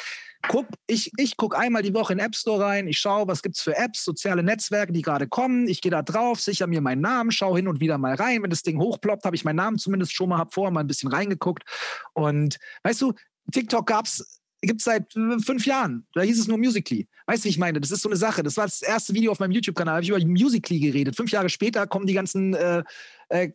guck, 0.48 0.68
ich, 0.88 1.12
ich 1.18 1.38
gucke 1.38 1.58
einmal 1.58 1.82
die 1.82 1.94
Woche 1.94 2.14
in 2.14 2.20
App 2.20 2.36
Store 2.36 2.64
rein, 2.64 2.88
ich 2.88 2.98
schaue, 2.98 3.28
was 3.28 3.42
gibt 3.42 3.56
es 3.56 3.62
für 3.62 3.76
Apps, 3.76 4.04
soziale 4.04 4.44
Netzwerke, 4.44 4.94
die 4.94 5.02
gerade 5.02 5.28
kommen. 5.28 5.68
Ich 5.68 5.82
gehe 5.82 5.92
da 5.92 6.02
drauf, 6.02 6.40
sichere 6.40 6.68
mir 6.68 6.82
meinen 6.82 7.02
Namen, 7.02 7.32
schaue 7.32 7.58
hin 7.58 7.68
und 7.68 7.80
wieder 7.80 7.98
mal 7.98 8.16
rein. 8.16 8.44
Wenn 8.44 8.50
das 8.50 8.64
Ding 8.64 8.80
hochploppt, 8.80 9.26
habe 9.26 9.36
ich 9.36 9.46
meinen 9.46 9.58
Namen 9.58 9.78
zumindest 9.78 10.14
schon 10.14 10.30
mal, 10.30 10.38
habe 10.38 10.52
vorher 10.52 10.72
mal 10.72 10.82
ein 10.82 10.88
bisschen 10.88 11.12
reingeguckt. 11.12 11.64
Und 12.14 12.58
weißt 12.84 13.02
du, 13.02 13.14
TikTok 13.52 13.86
gab 13.86 14.06
es 14.06 14.42
gibt 14.62 14.82
es 14.82 14.86
seit 14.86 15.14
fünf 15.14 15.66
Jahren. 15.66 16.06
Da 16.14 16.22
hieß 16.22 16.40
es 16.40 16.48
nur 16.48 16.58
Musically. 16.58 17.08
Weißt 17.28 17.44
du, 17.44 17.46
wie 17.46 17.50
ich 17.52 17.58
meine? 17.58 17.80
Das 17.80 17.92
ist 17.92 18.02
so 18.02 18.10
eine 18.10 18.16
Sache. 18.16 18.44
Das 18.44 18.58
war 18.58 18.66
das 18.66 18.82
erste 18.82 19.14
Video 19.14 19.32
auf 19.32 19.40
meinem 19.40 19.52
YouTube-Kanal. 19.52 19.96
Habe 19.96 20.04
ich 20.04 20.10
über 20.10 20.20
Musically 20.26 20.80
geredet. 20.80 21.16
Fünf 21.16 21.32
Jahre 21.32 21.50
später 21.50 21.86
kommen 21.86 22.08
die 22.08 22.14
ganzen 22.14 22.54
äh, 22.54 22.84
äh, 23.30 23.50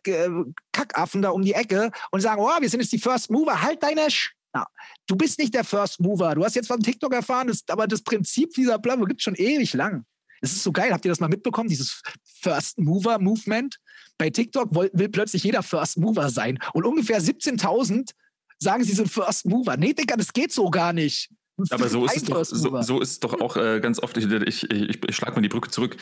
Kackaffen 0.73 1.23
da 1.23 1.31
um 1.31 1.43
die 1.43 1.55
Ecke 1.55 1.91
und 2.11 2.21
sagen: 2.21 2.41
Oh, 2.41 2.61
wir 2.61 2.69
sind 2.69 2.81
jetzt 2.81 2.93
die 2.93 2.99
First 2.99 3.31
Mover. 3.31 3.63
Halt 3.63 3.83
deine 3.83 4.11
Sch 4.11 4.33
ja, 4.55 4.67
du 5.07 5.17
bist 5.17 5.39
nicht 5.39 5.55
der 5.55 5.65
First 5.65 6.01
Mover. 6.01 6.35
Du 6.35 6.45
hast 6.45 6.55
jetzt 6.55 6.69
von 6.69 6.81
TikTok 6.81 7.13
erfahren, 7.15 7.49
das, 7.49 7.63
aber 7.69 7.87
das 7.87 8.03
Prinzip 8.03 8.53
dieser 8.55 8.79
Plattform 8.79 9.09
gibt 9.09 9.21
es 9.21 9.25
schon 9.25 9.35
ewig 9.35 9.73
lang. 9.75 10.05
Das 10.41 10.53
ist 10.53 10.65
so 10.65 10.73
geil. 10.73 10.93
Habt 10.93 11.05
ihr 11.05 11.11
das 11.11 11.21
mal 11.21 11.29
mitbekommen? 11.29 11.69
Dieses 11.69 12.03
First 12.25 12.79
Mover 12.79 13.19
Movement? 13.19 13.79
Bei 14.19 14.29
TikTok 14.29 14.75
will, 14.75 14.91
will 14.93 15.09
plötzlich 15.09 15.45
jeder 15.45 15.63
First 15.63 15.99
Mover 15.99 16.31
sein. 16.31 16.59
Und 16.75 16.85
ungefähr 16.85 17.21
17.000 17.21 18.11
sagen, 18.59 18.85
sie 18.85 18.93
sind 18.93 19.09
First 19.09 19.47
Mover. 19.47 19.77
Nee, 19.77 19.95
Digga, 19.95 20.17
das 20.17 20.33
geht 20.33 20.53
so 20.53 20.69
gar 20.69 20.93
nicht. 20.93 21.31
Aber 21.71 21.89
so 21.89 22.05
ist, 22.05 22.17
es 22.17 22.25
doch, 22.25 22.45
so, 22.45 22.83
so 22.83 23.01
ist 23.01 23.11
es 23.11 23.21
doch 23.21 23.41
auch 23.41 23.57
äh, 23.57 23.81
ganz 23.81 24.01
oft, 24.03 24.17
ich, 24.17 24.31
ich, 24.31 24.71
ich, 24.71 25.01
ich 25.09 25.17
schlage 25.17 25.35
mal 25.35 25.41
die 25.41 25.49
Brücke 25.49 25.71
zurück, 25.71 25.97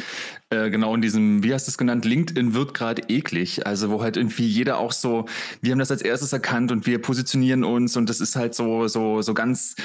äh, 0.51 0.71
genau 0.71 0.95
in 0.95 1.03
diesem, 1.03 1.43
wie 1.43 1.53
hast 1.53 1.67
du 1.67 1.71
es 1.71 1.79
genannt, 1.79 2.05
LinkedIn 2.05 2.55
wird 2.55 2.75
gerade 2.75 3.03
eklig, 3.09 3.67
also 3.67 3.91
wo 3.91 4.03
halt 4.03 4.17
irgendwie 4.17 4.47
jeder 4.47 4.79
auch 4.79 4.93
so, 4.93 5.27
wir 5.61 5.73
haben 5.73 5.79
das 5.79 5.91
als 5.91 6.03
erstes 6.03 6.33
erkannt 6.33 6.73
und 6.73 6.87
wir 6.87 7.01
positionieren 7.01 7.65
uns 7.65 7.97
und 7.97 8.09
das 8.09 8.21
ist 8.21 8.37
halt 8.37 8.55
so, 8.55 8.89
so, 8.89 9.23
so 9.23 9.35
ganz, 9.35 9.77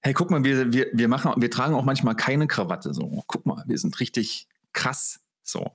hey, 0.00 0.14
guck 0.14 0.30
mal, 0.30 0.44
wir, 0.44 0.72
wir, 0.72 0.86
wir 0.92 1.08
machen, 1.08 1.32
wir 1.36 1.50
tragen 1.50 1.74
auch 1.74 1.84
manchmal 1.84 2.14
keine 2.14 2.46
Krawatte, 2.46 2.94
so, 2.94 3.22
guck 3.26 3.46
mal, 3.46 3.64
wir 3.66 3.78
sind 3.78 3.98
richtig 4.00 4.46
krass, 4.72 5.20
so. 5.42 5.72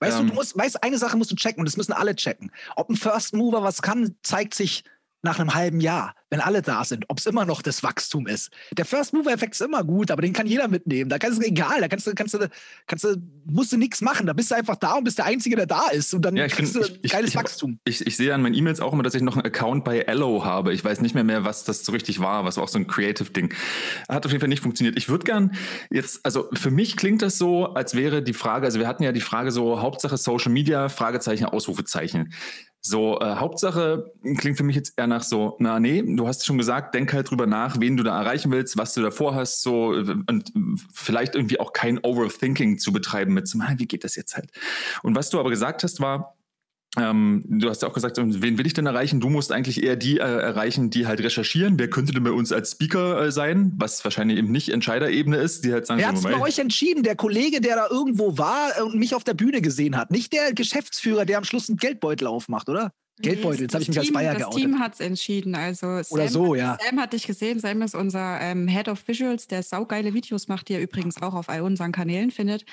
Weißt 0.00 0.18
ähm, 0.18 0.26
du, 0.26 0.30
du 0.30 0.34
musst, 0.34 0.56
weißt, 0.56 0.82
eine 0.82 0.98
Sache 0.98 1.16
musst 1.16 1.30
du 1.30 1.36
checken 1.36 1.60
und 1.60 1.66
das 1.66 1.76
müssen 1.76 1.92
alle 1.92 2.14
checken. 2.16 2.50
Ob 2.76 2.88
ein 2.88 2.96
First 2.96 3.34
Mover 3.34 3.62
was 3.62 3.82
kann, 3.82 4.16
zeigt 4.22 4.54
sich 4.54 4.84
nach 5.22 5.38
einem 5.38 5.54
halben 5.54 5.80
Jahr, 5.80 6.14
wenn 6.30 6.40
alle 6.40 6.62
da 6.62 6.84
sind, 6.84 7.04
ob 7.08 7.18
es 7.18 7.26
immer 7.26 7.44
noch 7.44 7.60
das 7.60 7.82
Wachstum 7.82 8.26
ist. 8.26 8.50
Der 8.72 8.84
First 8.84 9.12
Mover 9.12 9.32
Effekt 9.32 9.54
ist 9.54 9.60
immer 9.60 9.84
gut, 9.84 10.10
aber 10.10 10.22
den 10.22 10.32
kann 10.32 10.46
jeder 10.46 10.68
mitnehmen. 10.68 11.10
Da 11.10 11.18
kannst 11.18 11.42
du 11.42 11.46
egal, 11.46 11.80
da 11.80 11.88
kannst 11.88 12.06
du, 12.06 12.14
kannst 12.14 12.34
du, 12.34 12.48
kannst 12.86 13.04
du, 13.04 13.16
musst 13.44 13.72
du 13.72 13.76
nichts 13.76 14.00
machen. 14.00 14.26
Da 14.26 14.32
bist 14.32 14.50
du 14.50 14.54
einfach 14.54 14.76
da 14.76 14.94
und 14.94 15.04
bist 15.04 15.18
der 15.18 15.26
Einzige, 15.26 15.56
der 15.56 15.66
da 15.66 15.88
ist. 15.88 16.14
Und 16.14 16.22
dann 16.22 16.36
ja, 16.36 16.46
kriegst 16.48 16.72
bin, 16.72 16.82
du 16.82 16.88
ich, 17.02 17.12
geiles 17.12 17.30
ich, 17.30 17.36
Wachstum. 17.36 17.78
Ich, 17.84 18.06
ich, 18.06 18.16
sehe 18.16 18.34
an 18.34 18.42
meinen 18.42 18.54
E-Mails 18.54 18.80
auch 18.80 18.92
immer, 18.92 19.02
dass 19.02 19.14
ich 19.14 19.22
noch 19.22 19.36
einen 19.36 19.44
Account 19.44 19.84
bei 19.84 20.06
Allo 20.06 20.44
habe. 20.44 20.72
Ich 20.72 20.84
weiß 20.84 21.00
nicht 21.00 21.14
mehr 21.14 21.24
mehr, 21.24 21.44
was 21.44 21.64
das 21.64 21.84
so 21.84 21.92
richtig 21.92 22.20
war, 22.20 22.44
was 22.44 22.56
auch 22.56 22.68
so 22.68 22.78
ein 22.78 22.86
Creative-Ding. 22.86 23.52
Hat 24.08 24.24
auf 24.24 24.32
jeden 24.32 24.40
Fall 24.40 24.48
nicht 24.48 24.62
funktioniert. 24.62 24.96
Ich 24.96 25.08
würde 25.08 25.24
gern 25.24 25.52
jetzt, 25.90 26.24
also 26.24 26.48
für 26.54 26.70
mich 26.70 26.96
klingt 26.96 27.22
das 27.22 27.36
so, 27.36 27.66
als 27.74 27.94
wäre 27.94 28.22
die 28.22 28.34
Frage, 28.34 28.66
also 28.66 28.78
wir 28.78 28.88
hatten 28.88 29.02
ja 29.02 29.12
die 29.12 29.20
Frage 29.20 29.50
so, 29.50 29.80
Hauptsache 29.80 30.16
Social 30.16 30.52
Media, 30.52 30.88
Fragezeichen, 30.88 31.44
Ausrufezeichen. 31.44 32.32
So, 32.82 33.20
äh, 33.20 33.34
Hauptsache 33.36 34.10
klingt 34.38 34.56
für 34.56 34.62
mich 34.62 34.76
jetzt 34.76 34.94
eher 34.96 35.06
nach 35.06 35.22
so, 35.22 35.56
na 35.58 35.78
nee, 35.78 36.02
du 36.02 36.26
hast 36.26 36.46
schon 36.46 36.56
gesagt, 36.56 36.94
denk 36.94 37.12
halt 37.12 37.30
drüber 37.30 37.46
nach, 37.46 37.78
wen 37.78 37.96
du 37.96 38.02
da 38.02 38.18
erreichen 38.18 38.50
willst, 38.50 38.78
was 38.78 38.94
du 38.94 39.02
davor 39.02 39.34
hast, 39.34 39.60
so 39.60 39.88
und 39.88 40.52
vielleicht 40.92 41.34
irgendwie 41.34 41.60
auch 41.60 41.74
kein 41.74 41.98
Overthinking 41.98 42.78
zu 42.78 42.92
betreiben 42.92 43.34
mit 43.34 43.48
so, 43.48 43.58
wie 43.58 43.86
geht 43.86 44.04
das 44.04 44.16
jetzt 44.16 44.34
halt? 44.34 44.50
Und 45.02 45.14
was 45.14 45.28
du 45.28 45.38
aber 45.38 45.50
gesagt 45.50 45.82
hast, 45.82 46.00
war, 46.00 46.36
ähm, 46.98 47.44
du 47.46 47.68
hast 47.68 47.82
ja 47.82 47.88
auch 47.88 47.92
gesagt, 47.92 48.16
wen 48.18 48.58
will 48.58 48.66
ich 48.66 48.74
denn 48.74 48.86
erreichen? 48.86 49.20
Du 49.20 49.28
musst 49.28 49.52
eigentlich 49.52 49.82
eher 49.82 49.94
die 49.94 50.18
äh, 50.18 50.22
erreichen, 50.22 50.90
die 50.90 51.06
halt 51.06 51.20
recherchieren. 51.20 51.78
Wer 51.78 51.88
könnte 51.88 52.12
denn 52.12 52.24
bei 52.24 52.32
uns 52.32 52.50
als 52.50 52.72
Speaker 52.72 53.26
äh, 53.26 53.30
sein? 53.30 53.72
Was 53.76 54.02
wahrscheinlich 54.02 54.38
eben 54.38 54.50
nicht 54.50 54.70
Entscheiderebene 54.70 55.36
ist, 55.36 55.64
die 55.64 55.72
halt 55.72 55.86
sagen, 55.86 56.00
Wer 56.00 56.08
hat 56.08 56.16
es 56.16 56.22
bei 56.22 56.40
euch 56.40 56.58
entschieden? 56.58 57.04
Der 57.04 57.14
Kollege, 57.14 57.60
der 57.60 57.76
da 57.76 57.86
irgendwo 57.88 58.38
war 58.38 58.70
und 58.84 58.96
mich 58.96 59.14
auf 59.14 59.22
der 59.22 59.34
Bühne 59.34 59.60
gesehen 59.60 59.96
hat. 59.96 60.10
Nicht 60.10 60.32
der 60.32 60.52
Geschäftsführer, 60.52 61.24
der 61.24 61.38
am 61.38 61.44
Schluss 61.44 61.68
einen 61.68 61.78
Geldbeutel 61.78 62.26
aufmacht, 62.26 62.68
oder? 62.68 62.92
Geldbeutel, 63.22 63.62
jetzt 63.62 63.74
habe 63.74 63.82
ich 63.82 63.88
mich 63.88 63.98
Team, 63.98 64.06
als 64.06 64.12
Bayer 64.12 64.32
das 64.32 64.42
geoutet. 64.42 64.56
Das 64.56 64.62
Team 64.62 64.78
hat 64.80 64.94
es 64.94 65.00
entschieden. 65.00 65.54
Also 65.54 66.02
Sam 66.02 66.04
Oder 66.10 66.28
so, 66.28 66.54
ja. 66.54 66.78
Sam 66.84 66.98
hat 66.98 67.12
dich 67.12 67.26
gesehen. 67.26 67.60
Sam 67.60 67.82
ist 67.82 67.94
unser 67.94 68.40
ähm, 68.40 68.66
Head 68.66 68.88
of 68.88 69.06
Visuals, 69.06 69.46
der 69.46 69.62
saugeile 69.62 70.14
Videos 70.14 70.48
macht, 70.48 70.68
die 70.68 70.72
ihr 70.72 70.80
übrigens 70.80 71.22
auch 71.22 71.34
auf 71.34 71.48
all 71.48 71.60
unseren 71.60 71.92
Kanälen 71.92 72.30
findet. 72.30 72.64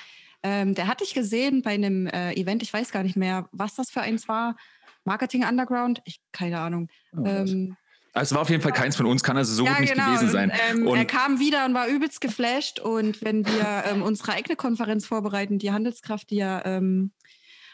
Ähm, 0.42 0.74
der 0.74 0.86
hatte 0.86 1.04
ich 1.04 1.14
gesehen 1.14 1.62
bei 1.62 1.72
einem 1.72 2.06
äh, 2.06 2.32
Event, 2.34 2.62
ich 2.62 2.72
weiß 2.72 2.92
gar 2.92 3.02
nicht 3.02 3.16
mehr, 3.16 3.48
was 3.52 3.74
das 3.74 3.90
für 3.90 4.00
eins 4.00 4.28
war. 4.28 4.56
Marketing 5.04 5.44
Underground? 5.44 6.00
Ich, 6.04 6.20
keine 6.32 6.60
Ahnung. 6.60 6.88
Oh, 7.16 7.24
ähm, 7.24 7.76
also 8.12 8.32
es 8.32 8.34
war 8.34 8.42
auf 8.42 8.50
jeden 8.50 8.62
Fall 8.62 8.72
keins 8.72 8.96
von 8.96 9.06
uns, 9.06 9.22
kann 9.22 9.36
also 9.36 9.54
so 9.54 9.64
ja, 9.64 9.72
gut 9.72 9.80
nicht 9.80 9.92
genau. 9.92 10.06
gewesen 10.06 10.30
sein. 10.30 10.50
Und, 10.50 10.80
ähm, 10.80 10.86
und 10.86 10.96
er 10.96 11.04
kam 11.04 11.38
wieder 11.38 11.64
und 11.64 11.74
war 11.74 11.86
übelst 11.88 12.20
geflasht. 12.20 12.80
Und 12.80 13.22
wenn 13.22 13.46
wir 13.46 13.84
ähm, 13.86 14.02
unsere 14.02 14.32
eigene 14.32 14.56
Konferenz 14.56 15.06
vorbereiten, 15.06 15.58
die 15.58 15.72
Handelskraft, 15.72 16.30
die 16.30 16.36
ja 16.36 16.64
ähm, 16.64 17.12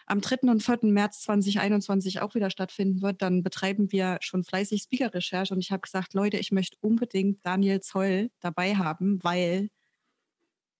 am 0.07 0.21
3. 0.21 0.51
und 0.51 0.63
4. 0.63 0.81
März 0.83 1.23
2021 1.23 2.21
auch 2.21 2.35
wieder 2.35 2.51
stattfinden 2.51 3.01
wird, 3.01 3.23
dann 3.23 3.43
betreiben 3.43 3.91
wir 3.91 4.19
schon 4.21 4.45
fleißig 4.45 4.83
Speaker-Recherche. 4.83 5.55
Und 5.55 5.61
ich 5.61 5.71
habe 5.71 5.81
gesagt, 5.81 6.15
Leute, 6.15 6.37
ich 6.37 6.53
möchte 6.53 6.77
unbedingt 6.81 7.45
Daniel 7.45 7.81
Zoll 7.81 8.31
dabei 8.41 8.77
haben, 8.77 9.23
weil 9.23 9.71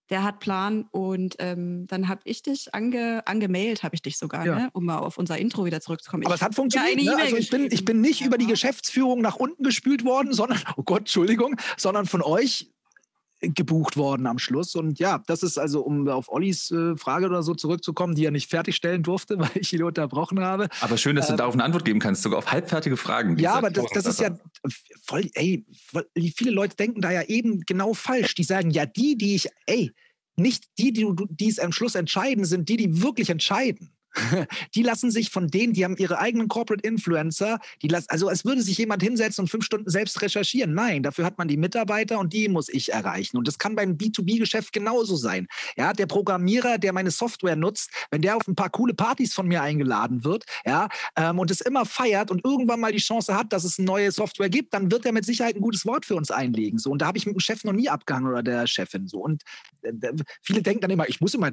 der 0.09 0.23
hat 0.23 0.39
Plan 0.39 0.85
und 0.91 1.35
ähm, 1.39 1.87
dann 1.87 2.07
habe 2.07 2.21
ich 2.25 2.43
dich 2.43 2.73
ange, 2.73 3.23
angemailt, 3.25 3.83
habe 3.83 3.95
ich 3.95 4.01
dich 4.01 4.17
sogar, 4.17 4.45
ja. 4.45 4.55
ne? 4.55 4.69
um 4.73 4.85
mal 4.85 4.99
auf 4.99 5.17
unser 5.17 5.37
Intro 5.37 5.65
wieder 5.65 5.81
zurückzukommen. 5.81 6.25
Aber 6.25 6.35
ich 6.35 6.41
es 6.41 6.45
hat 6.45 6.55
funktioniert. 6.55 7.01
Ja 7.01 7.15
ne? 7.15 7.23
Also 7.23 7.37
ich 7.37 7.49
bin, 7.49 7.69
ich 7.71 7.85
bin 7.85 8.01
nicht 8.01 8.21
ja. 8.21 8.27
über 8.27 8.37
die 8.37 8.47
Geschäftsführung 8.47 9.21
nach 9.21 9.35
unten 9.37 9.63
gespült 9.63 10.05
worden, 10.05 10.33
sondern, 10.33 10.59
oh 10.77 10.83
Gott, 10.83 10.99
Entschuldigung, 10.99 11.55
sondern 11.77 12.05
von 12.05 12.21
euch 12.21 12.71
gebucht 13.53 13.97
worden 13.97 14.27
am 14.27 14.39
Schluss. 14.39 14.75
Und 14.75 14.99
ja, 14.99 15.23
das 15.27 15.43
ist 15.43 15.57
also, 15.57 15.81
um 15.81 16.07
auf 16.07 16.29
Ollis 16.29 16.71
äh, 16.71 16.95
Frage 16.95 17.25
oder 17.27 17.43
so 17.43 17.53
zurückzukommen, 17.53 18.15
die 18.15 18.25
er 18.25 18.31
nicht 18.31 18.49
fertigstellen 18.49 19.03
durfte, 19.03 19.39
weil 19.39 19.51
ich 19.55 19.73
ihn 19.73 19.83
unterbrochen 19.83 20.39
habe. 20.39 20.67
Aber 20.81 20.97
schön, 20.97 21.15
dass 21.15 21.27
äh, 21.27 21.31
du 21.31 21.37
darauf 21.37 21.53
eine 21.53 21.63
Antwort 21.63 21.85
geben 21.85 21.99
kannst, 21.99 22.23
sogar 22.23 22.39
auf 22.39 22.51
halbfertige 22.51 22.97
Fragen. 22.97 23.37
Ja, 23.37 23.53
aber 23.53 23.69
das, 23.69 23.85
das 23.93 24.05
ist 24.05 24.19
ja 24.19 24.37
voll, 25.03 25.29
ey, 25.33 25.65
voll, 25.91 26.05
viele 26.35 26.51
Leute 26.51 26.75
denken 26.75 27.01
da 27.01 27.11
ja 27.11 27.23
eben 27.23 27.61
genau 27.61 27.93
falsch. 27.93 28.35
Die 28.35 28.43
sagen, 28.43 28.71
ja, 28.71 28.85
die, 28.85 29.17
die 29.17 29.35
ich, 29.35 29.49
ey, 29.65 29.91
nicht 30.37 30.65
die, 30.77 30.91
die, 30.91 31.07
die 31.29 31.49
es 31.49 31.59
am 31.59 31.71
Schluss 31.71 31.95
entscheiden, 31.95 32.45
sind 32.45 32.67
die, 32.69 32.77
die 32.77 33.01
wirklich 33.01 33.29
entscheiden. 33.29 33.94
die 34.75 34.83
lassen 34.83 35.11
sich 35.11 35.29
von 35.29 35.47
denen, 35.47 35.73
die 35.73 35.83
haben 35.83 35.97
ihre 35.97 36.19
eigenen 36.19 36.47
Corporate 36.47 36.85
Influencer, 36.87 37.59
die 37.81 37.87
lassen, 37.87 38.07
also 38.09 38.29
es 38.29 38.45
würde 38.45 38.61
sich 38.61 38.77
jemand 38.77 39.03
hinsetzen 39.03 39.43
und 39.43 39.47
fünf 39.47 39.65
Stunden 39.65 39.89
selbst 39.89 40.21
recherchieren. 40.21 40.73
Nein, 40.73 41.03
dafür 41.03 41.25
hat 41.25 41.37
man 41.37 41.47
die 41.47 41.57
Mitarbeiter 41.57 42.19
und 42.19 42.33
die 42.33 42.49
muss 42.49 42.69
ich 42.69 42.91
erreichen. 42.91 43.37
Und 43.37 43.47
das 43.47 43.57
kann 43.57 43.75
beim 43.75 43.97
B2B-Geschäft 43.97 44.73
genauso 44.73 45.15
sein. 45.15 45.47
Ja, 45.77 45.93
der 45.93 46.05
Programmierer, 46.05 46.77
der 46.77 46.93
meine 46.93 47.11
Software 47.11 47.55
nutzt, 47.55 47.89
wenn 48.11 48.21
der 48.21 48.37
auf 48.37 48.47
ein 48.47 48.55
paar 48.55 48.69
coole 48.69 48.93
Partys 48.93 49.33
von 49.33 49.47
mir 49.47 49.61
eingeladen 49.61 50.23
wird, 50.23 50.45
ja, 50.65 50.89
ähm, 51.15 51.39
und 51.39 51.51
es 51.51 51.61
immer 51.61 51.85
feiert 51.85 52.31
und 52.31 52.43
irgendwann 52.43 52.79
mal 52.79 52.91
die 52.91 52.97
Chance 52.99 53.35
hat, 53.35 53.53
dass 53.53 53.63
es 53.63 53.79
eine 53.79 53.85
neue 53.85 54.11
Software 54.11 54.49
gibt, 54.49 54.73
dann 54.73 54.91
wird 54.91 55.05
er 55.05 55.11
mit 55.11 55.25
Sicherheit 55.25 55.55
ein 55.55 55.61
gutes 55.61 55.85
Wort 55.85 56.05
für 56.05 56.15
uns 56.15 56.31
einlegen. 56.31 56.79
So, 56.79 56.91
und 56.91 57.01
da 57.01 57.07
habe 57.07 57.17
ich 57.17 57.25
mit 57.25 57.35
dem 57.35 57.39
Chef 57.39 57.63
noch 57.63 57.73
nie 57.73 57.89
abgehangen 57.89 58.29
oder 58.29 58.43
der 58.43 58.67
Chefin. 58.67 59.07
So. 59.07 59.19
Und 59.19 59.43
äh, 59.81 59.91
viele 60.41 60.61
denken 60.61 60.81
dann 60.81 60.91
immer, 60.91 61.07
ich 61.09 61.21
muss 61.21 61.33
immer 61.33 61.51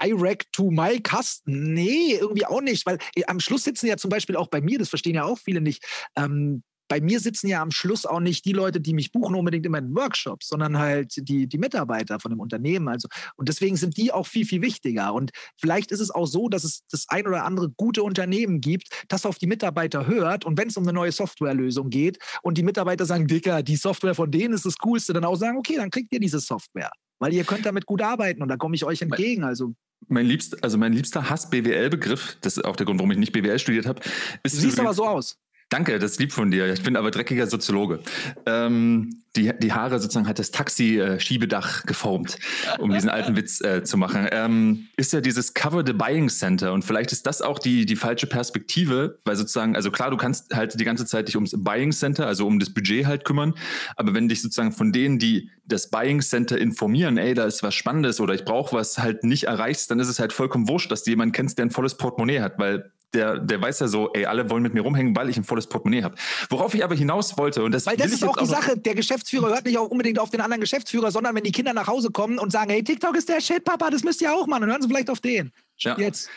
direct 0.00 0.52
to 0.52 0.70
my 0.70 1.00
Kasten. 1.00 1.74
Nee, 1.74 2.16
irgendwie 2.20 2.46
auch 2.46 2.60
nicht, 2.60 2.86
weil 2.86 2.98
äh, 3.14 3.24
am 3.26 3.40
Schluss 3.40 3.64
sitzen 3.64 3.86
ja 3.86 3.96
zum 3.96 4.10
Beispiel 4.10 4.36
auch 4.36 4.48
bei 4.48 4.60
mir, 4.60 4.78
das 4.78 4.88
verstehen 4.88 5.14
ja 5.14 5.24
auch 5.24 5.38
viele 5.38 5.60
nicht, 5.60 5.84
ähm, 6.16 6.62
bei 6.88 7.00
mir 7.00 7.20
sitzen 7.20 7.48
ja 7.48 7.62
am 7.62 7.70
Schluss 7.70 8.06
auch 8.06 8.20
nicht 8.20 8.44
die 8.44 8.52
Leute, 8.52 8.80
die 8.80 8.94
mich 8.94 9.12
buchen 9.12 9.34
unbedingt 9.34 9.66
in 9.66 9.72
meinen 9.72 9.94
Workshops, 9.94 10.48
sondern 10.48 10.78
halt 10.78 11.14
die, 11.28 11.46
die 11.46 11.58
Mitarbeiter 11.58 12.20
von 12.20 12.30
dem 12.30 12.40
Unternehmen. 12.40 12.88
Also, 12.88 13.08
und 13.36 13.48
deswegen 13.48 13.76
sind 13.76 13.96
die 13.96 14.12
auch 14.12 14.26
viel, 14.26 14.46
viel 14.46 14.62
wichtiger. 14.62 15.12
Und 15.12 15.32
vielleicht 15.56 15.90
ist 15.90 16.00
es 16.00 16.10
auch 16.10 16.26
so, 16.26 16.48
dass 16.48 16.64
es 16.64 16.84
das 16.90 17.06
ein 17.08 17.26
oder 17.26 17.44
andere 17.44 17.70
gute 17.70 18.02
Unternehmen 18.02 18.60
gibt, 18.60 18.88
das 19.08 19.26
auf 19.26 19.38
die 19.38 19.46
Mitarbeiter 19.46 20.06
hört. 20.06 20.44
Und 20.44 20.58
wenn 20.58 20.68
es 20.68 20.76
um 20.76 20.84
eine 20.84 20.92
neue 20.92 21.12
Softwarelösung 21.12 21.90
geht 21.90 22.18
und 22.42 22.58
die 22.58 22.62
Mitarbeiter 22.62 23.04
sagen, 23.04 23.26
Dicker, 23.26 23.62
die 23.62 23.76
Software 23.76 24.14
von 24.14 24.30
denen 24.30 24.54
ist 24.54 24.66
das 24.66 24.78
Coolste, 24.78 25.12
dann 25.12 25.24
auch 25.24 25.36
sagen, 25.36 25.58
okay, 25.58 25.76
dann 25.76 25.90
kriegt 25.90 26.12
ihr 26.12 26.20
diese 26.20 26.40
Software. 26.40 26.90
Weil 27.18 27.32
ihr 27.32 27.44
könnt 27.44 27.64
damit 27.64 27.86
gut 27.86 28.02
arbeiten 28.02 28.42
und 28.42 28.48
da 28.48 28.56
komme 28.56 28.74
ich 28.74 28.84
euch 28.84 29.02
entgegen. 29.02 29.44
Also 29.44 29.74
mein 30.08 30.26
liebster, 30.26 30.58
also 30.60 30.78
mein 30.78 30.92
liebster 30.92 31.30
Hass-BWL-Begriff, 31.30 32.38
das 32.42 32.58
ist 32.58 32.64
auch 32.64 32.76
der 32.76 32.86
Grund, 32.86 32.98
warum 33.00 33.10
ich 33.10 33.18
nicht 33.18 33.32
BWL 33.32 33.58
studiert 33.58 33.86
habe. 33.86 34.00
Du 34.42 34.50
siehst 34.50 34.78
aber 34.78 34.94
so 34.94 35.06
aus. 35.06 35.38
Danke, 35.68 35.98
das 35.98 36.12
ist 36.12 36.20
lieb 36.20 36.32
von 36.32 36.52
dir. 36.52 36.72
Ich 36.72 36.84
bin 36.84 36.96
aber 36.96 37.10
dreckiger 37.10 37.48
Soziologe. 37.48 37.98
Ähm, 38.46 39.22
die, 39.34 39.52
die 39.58 39.72
Haare 39.72 39.98
sozusagen 39.98 40.28
hat 40.28 40.38
das 40.38 40.52
Taxi-Schiebedach 40.52 41.84
geformt, 41.84 42.38
um 42.78 42.92
diesen 42.92 43.10
alten 43.10 43.36
Witz 43.36 43.60
äh, 43.60 43.82
zu 43.82 43.96
machen. 43.96 44.28
Ähm, 44.30 44.86
ist 44.96 45.12
ja 45.12 45.20
dieses 45.20 45.54
Cover 45.54 45.82
the 45.84 45.92
Buying 45.92 46.28
Center 46.28 46.72
und 46.72 46.84
vielleicht 46.84 47.10
ist 47.10 47.26
das 47.26 47.42
auch 47.42 47.58
die, 47.58 47.84
die 47.84 47.96
falsche 47.96 48.28
Perspektive, 48.28 49.18
weil 49.24 49.34
sozusagen, 49.34 49.74
also 49.74 49.90
klar, 49.90 50.10
du 50.10 50.16
kannst 50.16 50.54
halt 50.54 50.78
die 50.78 50.84
ganze 50.84 51.04
Zeit 51.04 51.26
dich 51.26 51.34
ums 51.34 51.52
Buying 51.56 51.90
Center, 51.90 52.28
also 52.28 52.46
um 52.46 52.60
das 52.60 52.72
Budget 52.72 53.06
halt 53.06 53.24
kümmern, 53.24 53.54
aber 53.96 54.14
wenn 54.14 54.28
dich 54.28 54.42
sozusagen 54.42 54.72
von 54.72 54.92
denen, 54.92 55.18
die 55.18 55.50
das 55.66 55.90
Buying 55.90 56.22
Center 56.22 56.58
informieren, 56.58 57.18
ey, 57.18 57.34
da 57.34 57.44
ist 57.44 57.64
was 57.64 57.74
Spannendes 57.74 58.20
oder 58.20 58.34
ich 58.34 58.44
brauche 58.44 58.76
was 58.76 58.98
halt 58.98 59.24
nicht 59.24 59.44
erreichst, 59.44 59.90
dann 59.90 59.98
ist 59.98 60.08
es 60.08 60.20
halt 60.20 60.32
vollkommen 60.32 60.68
wurscht, 60.68 60.92
dass 60.92 61.02
du 61.02 61.10
jemanden 61.10 61.32
kennst, 61.32 61.58
der 61.58 61.66
ein 61.66 61.70
volles 61.70 61.96
Portemonnaie 61.96 62.40
hat, 62.40 62.58
weil 62.58 62.92
der, 63.14 63.38
der 63.38 63.60
weiß 63.60 63.80
ja 63.80 63.88
so, 63.88 64.12
ey, 64.12 64.26
alle 64.26 64.50
wollen 64.50 64.62
mit 64.62 64.74
mir 64.74 64.82
rumhängen, 64.82 65.16
weil 65.16 65.28
ich 65.28 65.36
ein 65.36 65.44
volles 65.44 65.66
Portemonnaie 65.66 66.02
habe. 66.02 66.16
Worauf 66.50 66.74
ich 66.74 66.84
aber 66.84 66.94
hinaus 66.94 67.38
wollte, 67.38 67.62
und 67.62 67.72
das 67.72 67.86
Weil 67.86 67.96
das 67.96 68.12
ist 68.12 68.24
auch 68.24 68.36
die 68.36 68.46
Sache, 68.46 68.76
der 68.76 68.94
Geschäftsführer 68.94 69.48
hört 69.48 69.64
nicht 69.64 69.78
auch 69.78 69.88
unbedingt 69.88 70.18
auf 70.18 70.30
den 70.30 70.40
anderen 70.40 70.60
Geschäftsführer, 70.60 71.10
sondern 71.10 71.34
wenn 71.34 71.44
die 71.44 71.52
Kinder 71.52 71.72
nach 71.72 71.86
Hause 71.86 72.10
kommen 72.10 72.38
und 72.38 72.52
sagen, 72.52 72.70
hey, 72.70 72.82
TikTok 72.82 73.16
ist 73.16 73.28
der 73.28 73.40
Shit, 73.40 73.64
Papa, 73.64 73.90
das 73.90 74.04
müsst 74.04 74.20
ihr 74.20 74.32
auch 74.32 74.46
machen, 74.46 74.62
dann 74.62 74.70
hören 74.70 74.82
sie 74.82 74.88
vielleicht 74.88 75.10
auf 75.10 75.20
den. 75.20 75.52
Ja. 75.78 75.96
Jetzt. 75.98 76.28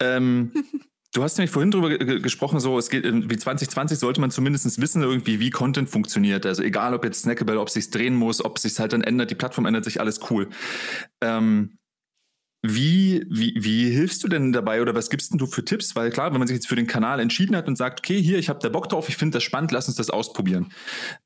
Ähm, 0.00 0.52
Du 1.12 1.22
hast 1.22 1.38
nämlich 1.38 1.50
vorhin 1.50 1.70
drüber 1.70 1.96
gesprochen, 1.96 2.60
so 2.60 2.76
es 2.78 2.90
geht 2.90 3.04
wie 3.04 3.36
2020 3.38 3.98
sollte 3.98 4.20
man 4.20 4.30
zumindest 4.30 4.78
wissen, 4.78 5.02
irgendwie, 5.02 5.40
wie 5.40 5.48
Content 5.48 5.88
funktioniert. 5.88 6.44
Also 6.44 6.62
egal, 6.62 6.92
ob 6.92 7.04
jetzt 7.04 7.22
Snackable, 7.22 7.58
ob 7.58 7.70
sich 7.70 7.90
drehen 7.90 8.14
muss, 8.14 8.44
ob 8.44 8.58
sich 8.58 8.78
halt 8.78 8.92
dann 8.92 9.00
ändert, 9.00 9.30
die 9.30 9.34
Plattform 9.34 9.64
ändert 9.64 9.84
sich, 9.84 9.98
alles 9.98 10.20
cool. 10.30 10.50
Ähm, 11.22 11.78
wie, 12.62 13.24
wie, 13.28 13.54
wie 13.58 13.90
hilfst 13.90 14.24
du 14.24 14.28
denn 14.28 14.52
dabei 14.52 14.82
oder 14.82 14.94
was 14.94 15.10
gibst 15.10 15.30
denn 15.30 15.38
du 15.38 15.46
für 15.46 15.64
Tipps? 15.64 15.94
Weil 15.94 16.10
klar, 16.10 16.32
wenn 16.32 16.38
man 16.38 16.48
sich 16.48 16.56
jetzt 16.56 16.68
für 16.68 16.76
den 16.76 16.86
Kanal 16.86 17.20
entschieden 17.20 17.54
hat 17.54 17.68
und 17.68 17.76
sagt, 17.76 18.00
okay, 18.00 18.20
hier, 18.20 18.38
ich 18.38 18.48
habe 18.48 18.58
da 18.60 18.68
Bock 18.68 18.88
drauf, 18.88 19.08
ich 19.08 19.16
finde 19.16 19.36
das 19.36 19.42
spannend, 19.42 19.72
lass 19.72 19.88
uns 19.88 19.96
das 19.96 20.10
ausprobieren. 20.10 20.72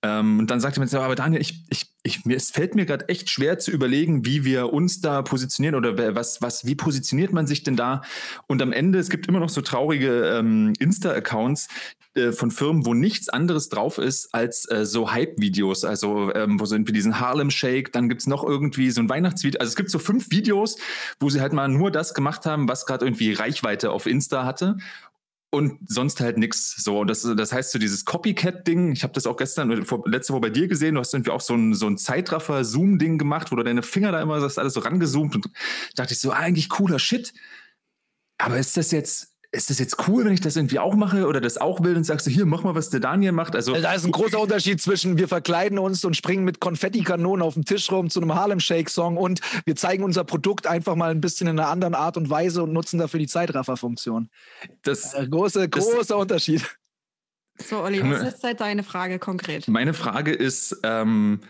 Ähm, 0.02 0.40
und 0.40 0.50
dann 0.50 0.60
sagt 0.60 0.78
man, 0.78 0.88
aber 0.92 1.14
Daniel, 1.14 1.40
ich, 1.40 1.64
ich, 1.70 1.86
ich, 2.02 2.24
mir, 2.24 2.36
es 2.36 2.50
fällt 2.50 2.74
mir 2.74 2.84
gerade 2.84 3.08
echt 3.08 3.30
schwer 3.30 3.58
zu 3.58 3.70
überlegen, 3.70 4.26
wie 4.26 4.44
wir 4.44 4.72
uns 4.72 5.00
da 5.00 5.22
positionieren 5.22 5.76
oder 5.76 6.14
was, 6.14 6.42
was, 6.42 6.66
wie 6.66 6.74
positioniert 6.74 7.32
man 7.32 7.46
sich 7.46 7.62
denn 7.62 7.76
da? 7.76 8.02
Und 8.46 8.60
am 8.60 8.72
Ende, 8.72 8.98
es 8.98 9.08
gibt 9.08 9.26
immer 9.26 9.40
noch 9.40 9.50
so 9.50 9.62
traurige 9.62 10.36
ähm, 10.38 10.72
Insta-Accounts, 10.78 11.68
äh, 12.14 12.32
von 12.32 12.50
Firmen, 12.50 12.86
wo 12.86 12.94
nichts 12.94 13.28
anderes 13.28 13.68
drauf 13.68 13.98
ist 13.98 14.34
als 14.34 14.68
äh, 14.70 14.84
so 14.84 15.12
Hype-Videos. 15.12 15.84
Also, 15.84 16.34
ähm, 16.34 16.58
wo 16.58 16.64
sind 16.64 16.88
wir 16.88 16.92
diesen 16.92 17.20
Harlem 17.20 17.50
Shake, 17.50 17.92
dann 17.92 18.08
gibt 18.08 18.22
es 18.22 18.26
noch 18.26 18.44
irgendwie 18.44 18.90
so 18.90 19.00
ein 19.00 19.08
Weihnachtsvideo. 19.08 19.60
Also, 19.60 19.70
es 19.70 19.76
gibt 19.76 19.90
so 19.90 19.98
fünf 19.98 20.30
Videos, 20.30 20.76
wo 21.20 21.30
sie 21.30 21.40
halt 21.40 21.52
mal 21.52 21.68
nur 21.68 21.90
das 21.90 22.14
gemacht 22.14 22.46
haben, 22.46 22.68
was 22.68 22.86
gerade 22.86 23.06
irgendwie 23.06 23.32
Reichweite 23.32 23.92
auf 23.92 24.06
Insta 24.06 24.44
hatte 24.44 24.76
und 25.50 25.78
sonst 25.86 26.20
halt 26.20 26.38
nichts. 26.38 26.76
So, 26.82 27.00
und 27.00 27.08
das, 27.08 27.22
das 27.36 27.52
heißt 27.52 27.72
so 27.72 27.78
dieses 27.78 28.04
Copycat-Ding, 28.04 28.92
ich 28.92 29.02
habe 29.02 29.12
das 29.12 29.26
auch 29.26 29.36
gestern, 29.36 29.70
letzte 30.06 30.32
Woche 30.32 30.40
bei 30.40 30.50
dir 30.50 30.68
gesehen, 30.68 30.94
du 30.94 31.00
hast 31.00 31.12
irgendwie 31.12 31.32
auch 31.32 31.40
so 31.40 31.54
ein, 31.54 31.74
so 31.74 31.86
ein 31.86 31.98
Zeitraffer-Zoom-Ding 31.98 33.18
gemacht, 33.18 33.50
wo 33.50 33.56
du 33.56 33.64
deine 33.64 33.82
Finger 33.82 34.12
da 34.12 34.22
immer 34.22 34.38
das 34.40 34.58
alles 34.58 34.74
so 34.74 34.80
rangezoomt 34.80 35.34
und 35.34 35.50
dachte 35.96 36.14
ich 36.14 36.20
so, 36.20 36.30
ah, 36.30 36.36
eigentlich 36.36 36.68
cooler 36.68 36.98
Shit. 36.98 37.34
Aber 38.38 38.58
ist 38.58 38.76
das 38.76 38.92
jetzt, 38.92 39.29
ist 39.52 39.68
das 39.68 39.80
jetzt 39.80 40.06
cool, 40.06 40.24
wenn 40.24 40.32
ich 40.32 40.40
das 40.40 40.54
irgendwie 40.54 40.78
auch 40.78 40.94
mache 40.94 41.26
oder 41.26 41.40
das 41.40 41.58
auch 41.58 41.82
will 41.82 41.96
und 41.96 42.04
sagst 42.04 42.26
du, 42.26 42.30
hier, 42.30 42.46
mach 42.46 42.62
mal, 42.62 42.76
was 42.76 42.90
der 42.90 43.00
Daniel 43.00 43.32
macht. 43.32 43.56
Also, 43.56 43.74
da 43.74 43.92
ist 43.92 44.04
ein 44.04 44.12
großer 44.12 44.38
Unterschied 44.38 44.80
zwischen 44.80 45.18
wir 45.18 45.26
verkleiden 45.26 45.78
uns 45.78 46.04
und 46.04 46.16
springen 46.16 46.44
mit 46.44 46.60
Konfettikanonen 46.60 47.42
auf 47.42 47.54
dem 47.54 47.64
Tisch 47.64 47.90
rum 47.90 48.10
zu 48.10 48.20
einem 48.20 48.34
Harlem 48.34 48.60
Shake 48.60 48.88
Song 48.88 49.16
und 49.16 49.40
wir 49.64 49.74
zeigen 49.74 50.04
unser 50.04 50.22
Produkt 50.22 50.68
einfach 50.68 50.94
mal 50.94 51.10
ein 51.10 51.20
bisschen 51.20 51.48
in 51.48 51.58
einer 51.58 51.68
anderen 51.68 51.94
Art 51.94 52.16
und 52.16 52.30
Weise 52.30 52.62
und 52.62 52.72
nutzen 52.72 52.98
dafür 52.98 53.18
die 53.18 53.26
Zeitrafferfunktion. 53.26 54.30
Das 54.82 55.14
äh, 55.14 55.26
große, 55.26 55.68
großer 55.68 55.96
das, 55.98 56.10
Unterschied. 56.12 56.64
So, 57.58 57.80
Olli, 57.82 58.02
was 58.02 58.34
ist 58.34 58.44
halt 58.44 58.60
deine 58.60 58.84
Frage 58.84 59.18
konkret? 59.18 59.68
Meine 59.68 59.94
Frage 59.94 60.32
ist, 60.32 60.78
ähm, 60.82 61.40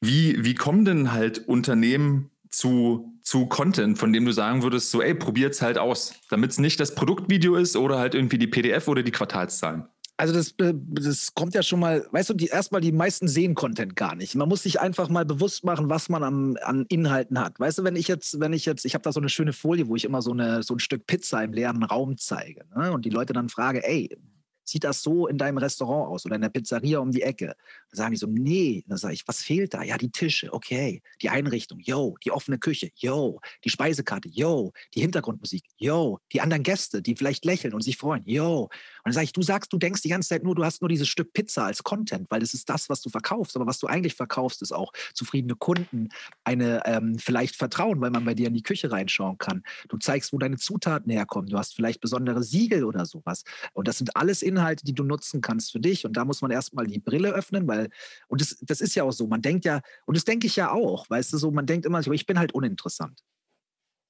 wie, 0.00 0.44
wie 0.44 0.54
kommen 0.54 0.84
denn 0.84 1.12
halt 1.12 1.46
Unternehmen 1.46 2.30
zu, 2.50 3.11
zu 3.22 3.46
Content, 3.46 3.98
von 3.98 4.12
dem 4.12 4.24
du 4.24 4.32
sagen 4.32 4.62
würdest, 4.62 4.90
so, 4.90 5.02
ey, 5.02 5.14
probiert's 5.14 5.62
halt 5.62 5.78
aus, 5.78 6.14
damit 6.30 6.50
es 6.50 6.58
nicht 6.58 6.80
das 6.80 6.94
Produktvideo 6.94 7.56
ist 7.56 7.76
oder 7.76 7.98
halt 7.98 8.14
irgendwie 8.14 8.38
die 8.38 8.46
PDF 8.46 8.88
oder 8.88 9.02
die 9.02 9.12
Quartalszahlen? 9.12 9.86
Also 10.18 10.34
das, 10.34 10.54
äh, 10.58 10.74
das 10.74 11.34
kommt 11.34 11.54
ja 11.54 11.62
schon 11.62 11.80
mal, 11.80 12.06
weißt 12.12 12.30
du, 12.30 12.34
die, 12.34 12.46
erstmal 12.46 12.80
die 12.80 12.92
meisten 12.92 13.26
sehen 13.28 13.54
Content 13.54 13.96
gar 13.96 14.14
nicht. 14.14 14.34
Man 14.34 14.48
muss 14.48 14.62
sich 14.62 14.78
einfach 14.80 15.08
mal 15.08 15.24
bewusst 15.24 15.64
machen, 15.64 15.88
was 15.88 16.08
man 16.08 16.22
an, 16.22 16.56
an 16.58 16.86
Inhalten 16.88 17.40
hat. 17.40 17.58
Weißt 17.58 17.78
du, 17.78 17.84
wenn 17.84 17.96
ich 17.96 18.08
jetzt, 18.08 18.38
wenn 18.38 18.52
ich 18.52 18.66
jetzt, 18.66 18.84
ich 18.84 18.94
habe 18.94 19.02
da 19.02 19.12
so 19.12 19.20
eine 19.20 19.28
schöne 19.28 19.52
Folie, 19.52 19.88
wo 19.88 19.96
ich 19.96 20.04
immer 20.04 20.22
so, 20.22 20.32
eine, 20.32 20.62
so 20.62 20.74
ein 20.74 20.78
Stück 20.78 21.06
Pizza 21.06 21.42
im 21.42 21.52
leeren 21.52 21.82
Raum 21.82 22.18
zeige. 22.18 22.64
Ne? 22.76 22.92
Und 22.92 23.04
die 23.04 23.10
Leute 23.10 23.32
dann 23.32 23.48
frage, 23.48 23.84
ey, 23.84 24.16
sieht 24.64 24.84
das 24.84 25.02
so 25.02 25.26
in 25.26 25.38
deinem 25.38 25.58
Restaurant 25.58 26.10
aus 26.10 26.26
oder 26.26 26.36
in 26.36 26.42
der 26.42 26.48
Pizzeria 26.48 26.98
um 26.98 27.10
die 27.10 27.22
Ecke? 27.22 27.46
Dann 27.46 27.96
sagen 27.96 28.12
die 28.12 28.18
so, 28.18 28.26
nee. 28.26 28.84
Dann 28.86 28.98
sage 28.98 29.14
ich, 29.14 29.26
was 29.26 29.42
fehlt 29.42 29.74
da? 29.74 29.82
Ja, 29.82 29.98
die 29.98 30.10
Tische, 30.10 30.52
okay. 30.52 31.02
Die 31.20 31.28
Einrichtung, 31.28 31.80
yo. 31.80 32.16
Die 32.24 32.30
offene 32.30 32.58
Küche, 32.58 32.90
yo. 32.96 33.40
Die 33.64 33.70
Speisekarte, 33.70 34.28
yo. 34.28 34.72
Die 34.94 35.00
Hintergrundmusik, 35.00 35.64
yo. 35.76 36.18
Die 36.32 36.40
anderen 36.40 36.62
Gäste, 36.62 37.02
die 37.02 37.16
vielleicht 37.16 37.44
lächeln 37.44 37.74
und 37.74 37.82
sich 37.82 37.96
freuen, 37.96 38.22
yo. 38.26 38.62
Und 38.62 38.70
dann 39.04 39.12
sage 39.14 39.24
ich, 39.24 39.32
du 39.32 39.42
sagst, 39.42 39.72
du 39.72 39.78
denkst 39.78 40.02
die 40.02 40.08
ganze 40.08 40.28
Zeit 40.28 40.44
nur, 40.44 40.54
du 40.54 40.64
hast 40.64 40.80
nur 40.80 40.88
dieses 40.88 41.08
Stück 41.08 41.32
Pizza 41.32 41.64
als 41.64 41.82
Content, 41.82 42.30
weil 42.30 42.40
das 42.40 42.54
ist 42.54 42.68
das, 42.68 42.88
was 42.88 43.00
du 43.02 43.10
verkaufst. 43.10 43.56
Aber 43.56 43.66
was 43.66 43.78
du 43.78 43.86
eigentlich 43.86 44.14
verkaufst, 44.14 44.62
ist 44.62 44.72
auch 44.72 44.92
zufriedene 45.14 45.56
Kunden, 45.56 46.08
eine 46.44 46.82
ähm, 46.86 47.18
vielleicht 47.18 47.56
Vertrauen, 47.56 48.00
weil 48.00 48.10
man 48.10 48.24
bei 48.24 48.34
dir 48.34 48.48
in 48.48 48.54
die 48.54 48.62
Küche 48.62 48.90
reinschauen 48.90 49.38
kann. 49.38 49.62
Du 49.88 49.98
zeigst, 49.98 50.32
wo 50.32 50.38
deine 50.38 50.56
Zutaten 50.56 51.10
herkommen. 51.10 51.48
Du 51.50 51.58
hast 51.58 51.74
vielleicht 51.74 52.00
besondere 52.00 52.42
Siegel 52.42 52.84
oder 52.84 53.06
sowas. 53.06 53.44
Und 53.72 53.88
das 53.88 53.98
sind 53.98 54.16
alles 54.16 54.42
Inhalte, 54.52 54.84
die 54.84 54.94
du 54.94 55.04
nutzen 55.04 55.40
kannst 55.40 55.72
für 55.72 55.80
dich. 55.80 56.04
Und 56.04 56.16
da 56.16 56.24
muss 56.24 56.42
man 56.42 56.50
erstmal 56.50 56.86
die 56.86 56.98
Brille 56.98 57.32
öffnen, 57.32 57.66
weil, 57.66 57.88
und 58.28 58.40
das, 58.40 58.58
das 58.60 58.80
ist 58.80 58.94
ja 58.94 59.04
auch 59.04 59.12
so, 59.12 59.26
man 59.26 59.42
denkt 59.42 59.64
ja, 59.64 59.80
und 60.06 60.16
das 60.16 60.24
denke 60.24 60.46
ich 60.46 60.56
ja 60.56 60.70
auch, 60.70 61.08
weißt 61.08 61.32
du, 61.32 61.38
so, 61.38 61.50
man 61.50 61.66
denkt 61.66 61.86
immer, 61.86 62.00
ich 62.06 62.26
bin 62.26 62.38
halt 62.38 62.52
uninteressant. 62.52 63.20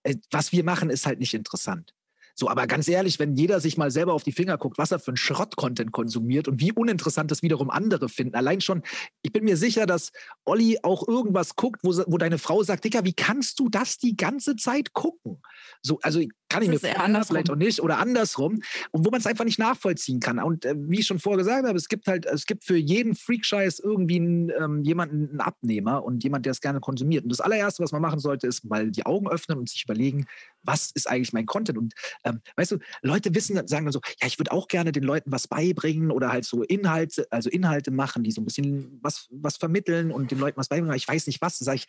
Äh, 0.03 0.17
was 0.31 0.53
wir 0.53 0.65
machen, 0.65 0.91
ist 0.91 1.07
halt 1.07 1.19
nicht 1.19 1.35
interessant. 1.35 1.95
So, 2.35 2.49
aber 2.49 2.67
ganz 2.67 2.89
ehrlich, 2.89 3.19
wenn 3.19 3.37
jeder 3.37 3.61
sich 3.61 3.77
mal 3.77 3.91
selber 3.91 4.15
auf 4.15 4.23
die 4.23 4.33
Finger 4.33 4.57
guckt, 4.57 4.79
was 4.79 4.91
er 4.91 4.99
für 4.99 5.09
einen 5.09 5.17
Schrott-Content 5.17 5.93
konsumiert 5.93 6.49
und 6.49 6.61
wie 6.61 6.73
uninteressant 6.73 7.31
das 7.31 7.43
wiederum 7.43 7.71
andere 7.71 8.09
finden. 8.09 8.35
Allein 8.35 8.61
schon, 8.61 8.83
ich 9.23 9.33
bin 9.33 9.45
mir 9.45 9.57
sicher, 9.57 9.87
dass 9.87 10.13
Olli 10.45 10.79
auch 10.83 11.07
irgendwas 11.07 11.57
guckt, 11.57 11.81
wo, 11.83 11.91
wo 12.07 12.19
deine 12.19 12.39
Frau 12.39 12.63
sagt, 12.63 12.85
Dicker, 12.85 13.05
wie 13.05 13.13
kannst 13.13 13.59
du 13.61 13.69
das 13.69 13.99
die 13.99 14.17
ganze 14.17 14.57
Zeit 14.57 14.95
gucken? 14.95 15.43
So, 15.83 15.99
also 16.01 16.23
kann 16.53 16.63
ich 16.63 16.69
mir 16.69 16.79
vorstellen, 16.79 17.25
vielleicht 17.25 17.51
auch 17.51 17.57
nicht 17.57 17.81
oder 17.81 17.99
andersrum 17.99 18.63
und 18.91 19.07
wo 19.07 19.11
man 19.11 19.21
es 19.21 19.27
einfach 19.27 19.45
nicht 19.45 19.59
nachvollziehen 19.59 20.21
kann. 20.21 20.39
Und 20.39 20.65
äh, 20.65 20.75
wie 20.77 21.01
ich 21.01 21.07
schon 21.07 21.19
vorher 21.19 21.39
gesagt 21.39 21.67
habe, 21.67 21.77
es 21.77 21.89
gibt 21.89 22.07
halt, 22.07 22.27
es 22.27 22.47
gibt 22.47 22.65
für 22.65 22.77
jeden 22.77 23.15
Freak-Scheiß 23.15 23.81
irgendwie 23.81 24.17
einen, 24.17 24.51
ähm, 24.51 24.83
jemanden, 24.83 25.31
einen 25.31 25.41
Abnehmer 25.41 26.05
und 26.05 26.23
jemand, 26.25 26.47
der 26.47 26.53
es 26.53 26.61
gerne 26.61 26.81
konsumiert. 26.81 27.25
Und 27.25 27.31
das 27.31 27.41
allererste, 27.41 27.83
was 27.83 27.93
man 27.93 28.03
machen 28.03 28.19
sollte, 28.19 28.47
ist 28.47 28.65
mal 28.65 28.91
die 28.91 29.07
Augen 29.07 29.29
öffnen 29.29 29.59
und 29.59 29.69
sich 29.69 29.85
überlegen, 29.85 30.27
was 30.63 30.91
ist 30.95 31.09
eigentlich 31.09 31.33
mein 31.33 31.47
Content? 31.47 31.79
Und 31.79 31.95
ähm, 32.25 32.41
weißt 32.57 32.73
du, 32.73 32.79
Leute 33.03 33.35
wissen, 33.35 33.57
sagen 33.67 33.87
dann 33.87 33.93
so, 33.93 34.01
ja, 34.21 34.27
ich 34.27 34.39
würde 34.39 34.53
auch 34.53 34.69
gerne 34.69 34.93
den 34.93 35.03
Leuten 35.03 35.33
was 35.33 35.49
beibringen 35.49 36.11
oder 36.11 36.31
halt 36.31 36.45
so 36.45 36.63
Inhalte, 36.63 37.27
also 37.31 37.51
Inhalte 37.51 37.91
machen, 37.91 38.23
die 38.23 38.31
so 38.31 38.41
ein 38.41 38.45
bisschen 38.45 38.99
was, 39.03 39.29
was 39.31 39.57
vermitteln 39.57 40.11
und 40.11 40.31
den 40.31 40.39
Leuten 40.39 40.57
was 40.57 40.69
beibringen. 40.69 40.97
Ich 40.97 41.09
weiß 41.09 41.27
nicht 41.27 41.41
was. 41.41 41.59
Sage 41.59 41.77
ich, 41.77 41.87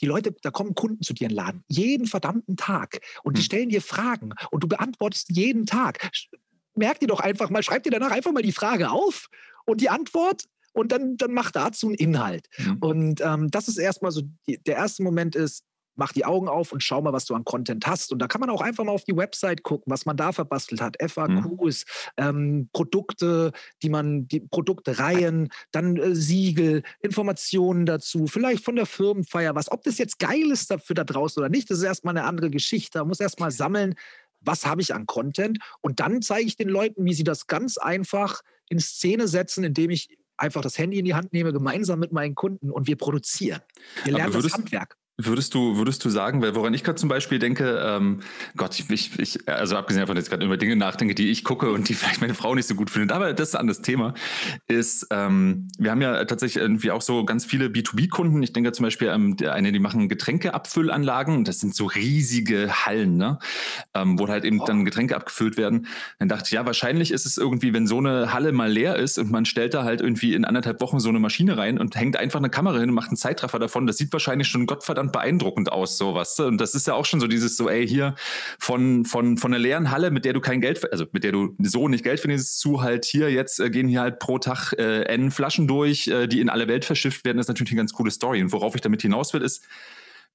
die 0.00 0.06
Leute, 0.06 0.34
da 0.42 0.50
kommen 0.50 0.74
Kunden 0.74 1.02
zu 1.02 1.14
dir 1.14 1.24
in 1.24 1.30
den 1.30 1.36
Laden, 1.36 1.64
jeden 1.68 2.06
verdammten 2.06 2.56
Tag. 2.56 3.00
Und 3.22 3.36
die 3.36 3.40
hm. 3.40 3.44
stellen 3.44 3.68
dir 3.68 3.82
Fragen 3.82 4.32
und 4.50 4.62
du 4.62 4.68
beantwortest 4.68 5.30
jeden 5.30 5.66
Tag. 5.66 6.10
Merk 6.74 7.00
dir 7.00 7.08
doch 7.08 7.20
einfach 7.20 7.50
mal, 7.50 7.62
schreib 7.62 7.82
dir 7.82 7.90
danach 7.90 8.10
einfach 8.10 8.32
mal 8.32 8.42
die 8.42 8.52
Frage 8.52 8.90
auf 8.90 9.28
und 9.64 9.80
die 9.80 9.88
Antwort 9.88 10.44
und 10.72 10.92
dann, 10.92 11.16
dann 11.16 11.32
mach 11.32 11.50
dazu 11.50 11.86
einen 11.86 11.96
Inhalt. 11.96 12.48
Mhm. 12.58 12.76
Und 12.80 13.20
ähm, 13.22 13.50
das 13.50 13.68
ist 13.68 13.78
erstmal 13.78 14.12
so, 14.12 14.22
die, 14.46 14.58
der 14.58 14.76
erste 14.76 15.02
Moment 15.02 15.34
ist, 15.34 15.64
mach 15.96 16.12
die 16.12 16.24
Augen 16.24 16.48
auf 16.48 16.72
und 16.72 16.82
schau 16.82 17.02
mal, 17.02 17.12
was 17.12 17.24
du 17.24 17.34
an 17.34 17.44
Content 17.44 17.86
hast. 17.86 18.12
Und 18.12 18.20
da 18.20 18.28
kann 18.28 18.40
man 18.40 18.50
auch 18.50 18.60
einfach 18.60 18.84
mal 18.84 18.92
auf 18.92 19.04
die 19.04 19.16
Website 19.16 19.62
gucken, 19.62 19.90
was 19.90 20.06
man 20.06 20.16
da 20.16 20.32
verbastelt 20.32 20.80
hat. 20.80 20.96
FAQs, 21.00 21.84
mhm. 22.16 22.24
ähm, 22.24 22.68
Produkte, 22.72 23.52
die 23.82 23.88
man, 23.88 24.28
die 24.28 24.40
Produktreihen, 24.40 25.48
dann 25.72 25.96
äh, 25.96 26.14
Siegel, 26.14 26.82
Informationen 27.00 27.86
dazu, 27.86 28.26
vielleicht 28.26 28.64
von 28.64 28.76
der 28.76 28.86
Firmenfeier 28.86 29.54
was. 29.54 29.70
Ob 29.70 29.82
das 29.82 29.98
jetzt 29.98 30.18
geil 30.18 30.50
ist 30.50 30.70
dafür 30.70 30.94
da 30.94 31.04
draußen 31.04 31.40
oder 31.40 31.48
nicht, 31.48 31.70
das 31.70 31.78
ist 31.78 31.84
erstmal 31.84 32.16
eine 32.16 32.26
andere 32.26 32.50
Geschichte. 32.50 32.98
Man 32.98 33.08
muss 33.08 33.20
erstmal 33.20 33.50
sammeln, 33.50 33.94
was 34.40 34.66
habe 34.66 34.80
ich 34.80 34.94
an 34.94 35.06
Content. 35.06 35.58
Und 35.80 36.00
dann 36.00 36.22
zeige 36.22 36.46
ich 36.46 36.56
den 36.56 36.68
Leuten, 36.68 37.04
wie 37.04 37.14
sie 37.14 37.24
das 37.24 37.46
ganz 37.46 37.78
einfach 37.78 38.42
in 38.68 38.78
Szene 38.78 39.28
setzen, 39.28 39.64
indem 39.64 39.90
ich 39.90 40.16
einfach 40.36 40.60
das 40.60 40.78
Handy 40.78 40.98
in 40.98 41.04
die 41.04 41.14
Hand 41.14 41.32
nehme, 41.32 41.52
gemeinsam 41.52 41.98
mit 41.98 42.12
meinen 42.12 42.34
Kunden 42.34 42.70
und 42.70 42.86
wir 42.86 42.96
produzieren. 42.96 43.60
Wir 44.04 44.14
lernen 44.14 44.32
das 44.32 44.52
Handwerk. 44.52 44.96
Würdest 45.18 45.54
du, 45.54 45.78
würdest 45.78 46.04
du 46.04 46.10
sagen, 46.10 46.42
weil 46.42 46.54
woran 46.54 46.74
ich 46.74 46.84
gerade 46.84 46.96
zum 46.96 47.08
Beispiel 47.08 47.38
denke, 47.38 47.80
ähm, 47.82 48.20
Gott, 48.54 48.78
ich, 48.78 49.18
ich, 49.18 49.48
also 49.48 49.74
abgesehen 49.74 50.02
davon, 50.02 50.14
dass 50.14 50.26
ich 50.26 50.30
gerade 50.30 50.44
über 50.44 50.58
Dinge 50.58 50.76
nachdenke, 50.76 51.14
die 51.14 51.30
ich 51.30 51.42
gucke 51.42 51.70
und 51.70 51.88
die 51.88 51.94
vielleicht 51.94 52.20
meine 52.20 52.34
Frau 52.34 52.54
nicht 52.54 52.68
so 52.68 52.74
gut 52.74 52.90
findet, 52.90 53.12
aber 53.12 53.32
das 53.32 53.48
ist 53.48 53.54
ein 53.54 53.60
anderes 53.60 53.80
Thema, 53.80 54.12
ist, 54.68 55.06
ähm, 55.10 55.68
wir 55.78 55.90
haben 55.90 56.02
ja 56.02 56.22
tatsächlich 56.26 56.62
irgendwie 56.62 56.90
auch 56.90 57.00
so 57.00 57.24
ganz 57.24 57.46
viele 57.46 57.68
B2B-Kunden. 57.68 58.42
Ich 58.42 58.52
denke 58.52 58.72
zum 58.72 58.82
Beispiel, 58.82 59.08
ähm, 59.08 59.38
eine, 59.48 59.72
die 59.72 59.78
machen 59.78 60.10
Getränkeabfüllanlagen, 60.10 61.44
das 61.44 61.60
sind 61.60 61.74
so 61.74 61.86
riesige 61.86 62.84
Hallen, 62.84 63.16
ne? 63.16 63.38
ähm, 63.94 64.18
wo 64.18 64.28
halt 64.28 64.44
eben 64.44 64.62
dann 64.66 64.84
Getränke 64.84 65.16
abgefüllt 65.16 65.56
werden. 65.56 65.86
Dann 66.18 66.28
dachte 66.28 66.44
ich, 66.48 66.52
ja, 66.52 66.66
wahrscheinlich 66.66 67.10
ist 67.10 67.24
es 67.24 67.38
irgendwie, 67.38 67.72
wenn 67.72 67.86
so 67.86 67.96
eine 67.96 68.34
Halle 68.34 68.52
mal 68.52 68.70
leer 68.70 68.96
ist 68.96 69.18
und 69.18 69.30
man 69.30 69.46
stellt 69.46 69.72
da 69.72 69.82
halt 69.82 70.02
irgendwie 70.02 70.34
in 70.34 70.44
anderthalb 70.44 70.82
Wochen 70.82 71.00
so 71.00 71.08
eine 71.08 71.20
Maschine 71.20 71.56
rein 71.56 71.78
und 71.78 71.96
hängt 71.96 72.18
einfach 72.18 72.38
eine 72.38 72.50
Kamera 72.50 72.80
hin 72.80 72.90
und 72.90 72.94
macht 72.94 73.08
einen 73.08 73.16
Zeitraffer 73.16 73.58
davon, 73.58 73.86
das 73.86 73.96
sieht 73.96 74.12
wahrscheinlich 74.12 74.48
schon 74.48 74.66
Gottverdammt 74.66 75.05
verdammt 75.06 75.12
beeindruckend 75.12 75.72
aus, 75.72 75.98
sowas. 75.98 76.38
Und 76.40 76.60
das 76.60 76.74
ist 76.74 76.86
ja 76.86 76.94
auch 76.94 77.04
schon 77.04 77.20
so 77.20 77.26
dieses 77.26 77.56
so, 77.56 77.68
ey, 77.68 77.86
hier 77.86 78.14
von, 78.58 79.04
von, 79.04 79.36
von 79.38 79.52
einer 79.52 79.60
leeren 79.60 79.90
Halle, 79.90 80.10
mit 80.10 80.24
der 80.24 80.32
du 80.32 80.40
kein 80.40 80.60
Geld, 80.60 80.90
also 80.92 81.06
mit 81.12 81.24
der 81.24 81.32
du 81.32 81.54
so 81.62 81.88
nicht 81.88 82.04
Geld 82.04 82.20
verdienst, 82.20 82.58
zu 82.58 82.82
halt 82.82 83.04
hier, 83.04 83.30
jetzt 83.30 83.60
äh, 83.60 83.70
gehen 83.70 83.88
hier 83.88 84.00
halt 84.00 84.18
pro 84.18 84.38
Tag 84.38 84.72
äh, 84.78 85.02
N 85.02 85.30
Flaschen 85.30 85.66
durch, 85.66 86.08
äh, 86.08 86.26
die 86.26 86.40
in 86.40 86.48
alle 86.48 86.68
Welt 86.68 86.84
verschifft 86.84 87.24
werden, 87.24 87.38
ist 87.38 87.48
natürlich 87.48 87.72
eine 87.72 87.80
ganz 87.80 87.92
coole 87.92 88.10
Story. 88.10 88.42
Und 88.42 88.52
worauf 88.52 88.74
ich 88.74 88.80
damit 88.80 89.02
hinaus 89.02 89.32
will, 89.32 89.42
ist, 89.42 89.64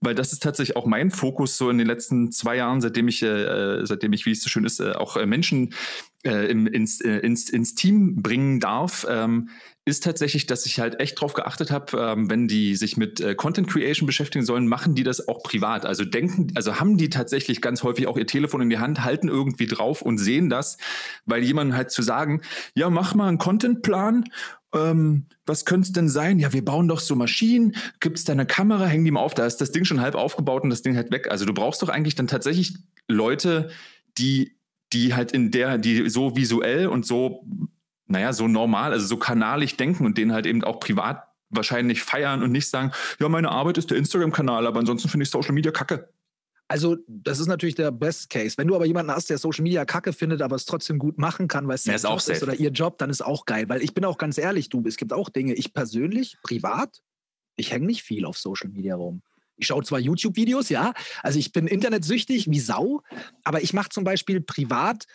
weil 0.03 0.15
das 0.15 0.34
ist 0.34 0.41
tatsächlich 0.41 0.76
auch 0.76 0.88
mein 0.88 1.11
Fokus 1.11 1.57
so 1.57 1.69
in 1.69 1.78
den 1.78 1.86
letzten 1.86 2.32
zwei 2.32 2.55
Jahren, 2.55 2.82
seitdem 2.82 3.07
ich, 3.07 3.22
äh, 3.22 3.86
seitdem 3.86 4.13
ich, 4.13 4.26
wie 4.26 4.32
es 4.32 4.41
so 4.41 4.49
schön 4.49 4.65
ist, 4.65 4.80
äh, 4.80 4.93
auch 4.93 5.15
äh, 5.15 5.28
Menschen 5.28 5.76
äh, 6.24 6.49
im, 6.49 6.65
ins, 6.65 7.01
äh, 7.01 7.17
ins, 7.19 7.49
ins 7.49 7.76
Team 7.76 8.22
bringen 8.22 8.59
darf, 8.59 9.05
ähm, 9.07 9.49
ist 9.86 10.03
tatsächlich, 10.03 10.45
dass 10.45 10.65
ich 10.65 10.79
halt 10.79 10.99
echt 10.99 11.19
drauf 11.19 11.34
geachtet 11.34 11.71
habe, 11.71 11.97
ähm, 11.97 12.29
wenn 12.29 12.47
die 12.47 12.75
sich 12.75 12.97
mit 12.97 13.19
äh, 13.19 13.34
Content 13.34 13.67
Creation 13.67 14.05
beschäftigen 14.05 14.45
sollen, 14.45 14.67
machen 14.67 14.93
die 14.93 15.03
das 15.03 15.27
auch 15.27 15.41
privat. 15.41 15.86
Also 15.86 16.05
denken, 16.05 16.51
also 16.55 16.79
haben 16.79 16.97
die 16.97 17.09
tatsächlich 17.09 17.61
ganz 17.61 17.82
häufig 17.82 18.05
auch 18.07 18.17
ihr 18.17 18.27
Telefon 18.27 18.61
in 18.61 18.69
die 18.69 18.77
Hand, 18.77 19.03
halten 19.03 19.27
irgendwie 19.27 19.65
drauf 19.65 20.01
und 20.01 20.19
sehen 20.19 20.49
das, 20.49 20.77
weil 21.25 21.43
jemand 21.43 21.73
halt 21.73 21.89
zu 21.91 22.03
sagen, 22.03 22.41
ja, 22.75 22.89
mach 22.89 23.15
mal 23.15 23.27
einen 23.27 23.39
Contentplan 23.39 24.25
ähm, 24.73 25.25
was 25.45 25.65
könnte 25.65 25.88
es 25.88 25.91
denn 25.91 26.09
sein? 26.09 26.39
Ja, 26.39 26.53
wir 26.53 26.63
bauen 26.63 26.88
doch 26.88 26.99
so 26.99 27.15
Maschinen, 27.15 27.75
gibt 27.99 28.17
es 28.17 28.23
da 28.23 28.34
eine 28.34 28.45
Kamera, 28.45 28.86
hängen 28.86 29.05
die 29.05 29.11
mal 29.11 29.19
auf, 29.19 29.34
da 29.34 29.45
ist 29.45 29.57
das 29.57 29.71
Ding 29.71 29.86
schon 29.86 30.01
halb 30.01 30.15
aufgebaut 30.15 30.63
und 30.63 30.69
das 30.69 30.82
Ding 30.82 30.95
halt 30.95 31.11
weg. 31.11 31.29
Also 31.29 31.45
du 31.45 31.53
brauchst 31.53 31.82
doch 31.82 31.89
eigentlich 31.89 32.15
dann 32.15 32.27
tatsächlich 32.27 32.77
Leute, 33.07 33.69
die, 34.17 34.55
die 34.93 35.13
halt 35.13 35.32
in 35.32 35.51
der, 35.51 35.77
die 35.77 36.09
so 36.09 36.36
visuell 36.36 36.88
und 36.88 37.05
so 37.05 37.45
naja, 38.12 38.34
so 38.34 38.47
normal, 38.47 38.91
also 38.91 39.05
so 39.07 39.18
kanalig 39.18 39.78
denken 39.78 40.05
und 40.05 40.18
den 40.18 40.34
halt 40.34 40.45
eben 40.45 40.64
auch 40.64 40.80
privat 40.80 41.28
wahrscheinlich 41.49 42.01
feiern 42.03 42.43
und 42.43 42.51
nicht 42.51 42.70
sagen, 42.70 42.91
ja, 43.20 43.28
meine 43.30 43.49
Arbeit 43.49 43.78
ist 43.78 43.89
der 43.89 43.97
Instagram-Kanal, 43.97 44.68
aber 44.68 44.80
ansonsten 44.80 45.09
finde 45.09 45.24
ich 45.24 45.30
Social 45.30 45.53
Media 45.53 45.72
kacke. 45.72 46.09
Also, 46.68 46.97
das 47.07 47.39
ist 47.39 47.47
natürlich 47.47 47.76
der 47.76 47.91
Best 47.91 48.30
Case. 48.30 48.57
Wenn 48.57 48.68
du 48.68 48.76
aber 48.76 48.86
jemanden 48.86 49.12
hast, 49.12 49.30
der 49.30 49.38
Social 49.38 49.64
Media 49.64 49.84
kacke 49.84 50.14
findet, 50.14 50.41
aber 50.41 50.55
es 50.55 50.64
trotzdem 50.64 50.99
gut 50.99 51.18
machen 51.18 51.49
kann, 51.49 51.68
weil 51.68 51.76
es 51.76 51.84
sein 51.84 51.97
Job 51.97 52.22
ist 52.26 52.43
oder 52.43 52.53
ihr 52.53 52.70
Job, 52.70 52.97
dann 52.97 53.09
ist 53.09 53.22
auch 53.22 53.45
geil. 53.45 53.68
Weil 53.68 53.82
ich 53.82 53.93
bin 53.93 54.05
auch 54.05 54.18
ganz 54.18 54.38
ehrlich, 54.38 54.70
du, 54.70 54.82
es 54.86 54.95
gibt 54.95 55.12
auch 55.12 55.28
Dinge, 55.28 55.53
ich 55.53 55.74
persönlich, 55.74 56.38
privat, 56.43 57.01
ich 57.57 57.74
hänge 57.74 57.88
nicht 57.88 58.03
viel 58.03 58.24
auf 58.24 58.38
Social 58.38 58.70
Media 58.70 58.95
rum. 58.95 59.22
Ich 59.57 59.68
schaue 59.68 59.84
zwar 59.84 59.99
YouTube-Videos, 59.99 60.70
ja, 60.70 60.93
also 61.22 61.38
ich 61.39 61.51
bin 61.51 61.68
internetsüchtig 61.68 62.49
wie 62.49 62.59
Sau, 62.62 63.01
aber 63.43 63.62
ich 63.62 63.74
mache 63.74 63.89
zum 63.89 64.05
Beispiel 64.05 64.39
privat 64.39 65.07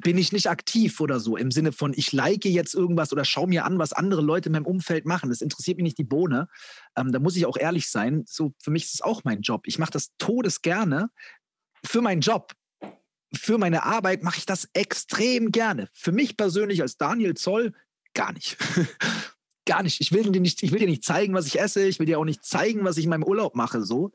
bin 0.00 0.18
ich 0.18 0.32
nicht 0.32 0.48
aktiv 0.48 1.00
oder 1.00 1.20
so 1.20 1.36
im 1.36 1.50
Sinne 1.50 1.72
von, 1.72 1.92
ich 1.94 2.12
like 2.12 2.44
jetzt 2.44 2.74
irgendwas 2.74 3.12
oder 3.12 3.24
schaue 3.24 3.48
mir 3.48 3.64
an, 3.64 3.78
was 3.78 3.92
andere 3.92 4.22
Leute 4.22 4.48
in 4.48 4.52
meinem 4.52 4.66
Umfeld 4.66 5.06
machen. 5.06 5.30
Das 5.30 5.40
interessiert 5.40 5.76
mich 5.76 5.84
nicht 5.84 5.98
die 5.98 6.04
Bohne. 6.04 6.48
Ähm, 6.96 7.12
da 7.12 7.18
muss 7.18 7.36
ich 7.36 7.46
auch 7.46 7.56
ehrlich 7.56 7.88
sein. 7.88 8.24
So, 8.26 8.52
für 8.62 8.70
mich 8.70 8.84
ist 8.84 8.94
es 8.94 9.02
auch 9.02 9.24
mein 9.24 9.40
Job. 9.40 9.62
Ich 9.66 9.78
mache 9.78 9.92
das 9.92 10.12
todes 10.18 10.62
gerne 10.62 11.10
für 11.84 12.00
meinen 12.00 12.20
Job. 12.20 12.52
für 13.34 13.58
meine 13.58 13.82
Arbeit 13.82 14.22
mache 14.22 14.38
ich 14.38 14.46
das 14.46 14.68
extrem 14.72 15.50
gerne. 15.50 15.88
Für 15.92 16.12
mich 16.12 16.36
persönlich 16.36 16.80
als 16.82 16.96
Daniel 16.96 17.34
Zoll 17.34 17.72
gar 18.14 18.32
nicht. 18.32 18.56
gar 19.66 19.82
nicht. 19.82 20.00
Ich 20.00 20.12
will, 20.12 20.30
dir 20.30 20.40
nicht. 20.40 20.62
ich 20.62 20.72
will 20.72 20.78
dir 20.78 20.86
nicht 20.86 21.04
zeigen, 21.04 21.34
was 21.34 21.46
ich 21.46 21.58
esse. 21.58 21.86
Ich 21.86 21.98
will 21.98 22.06
dir 22.06 22.18
auch 22.18 22.24
nicht 22.24 22.44
zeigen, 22.44 22.84
was 22.84 22.96
ich 22.96 23.04
in 23.04 23.10
meinem 23.10 23.24
Urlaub 23.24 23.56
mache. 23.56 23.82
So. 23.82 24.12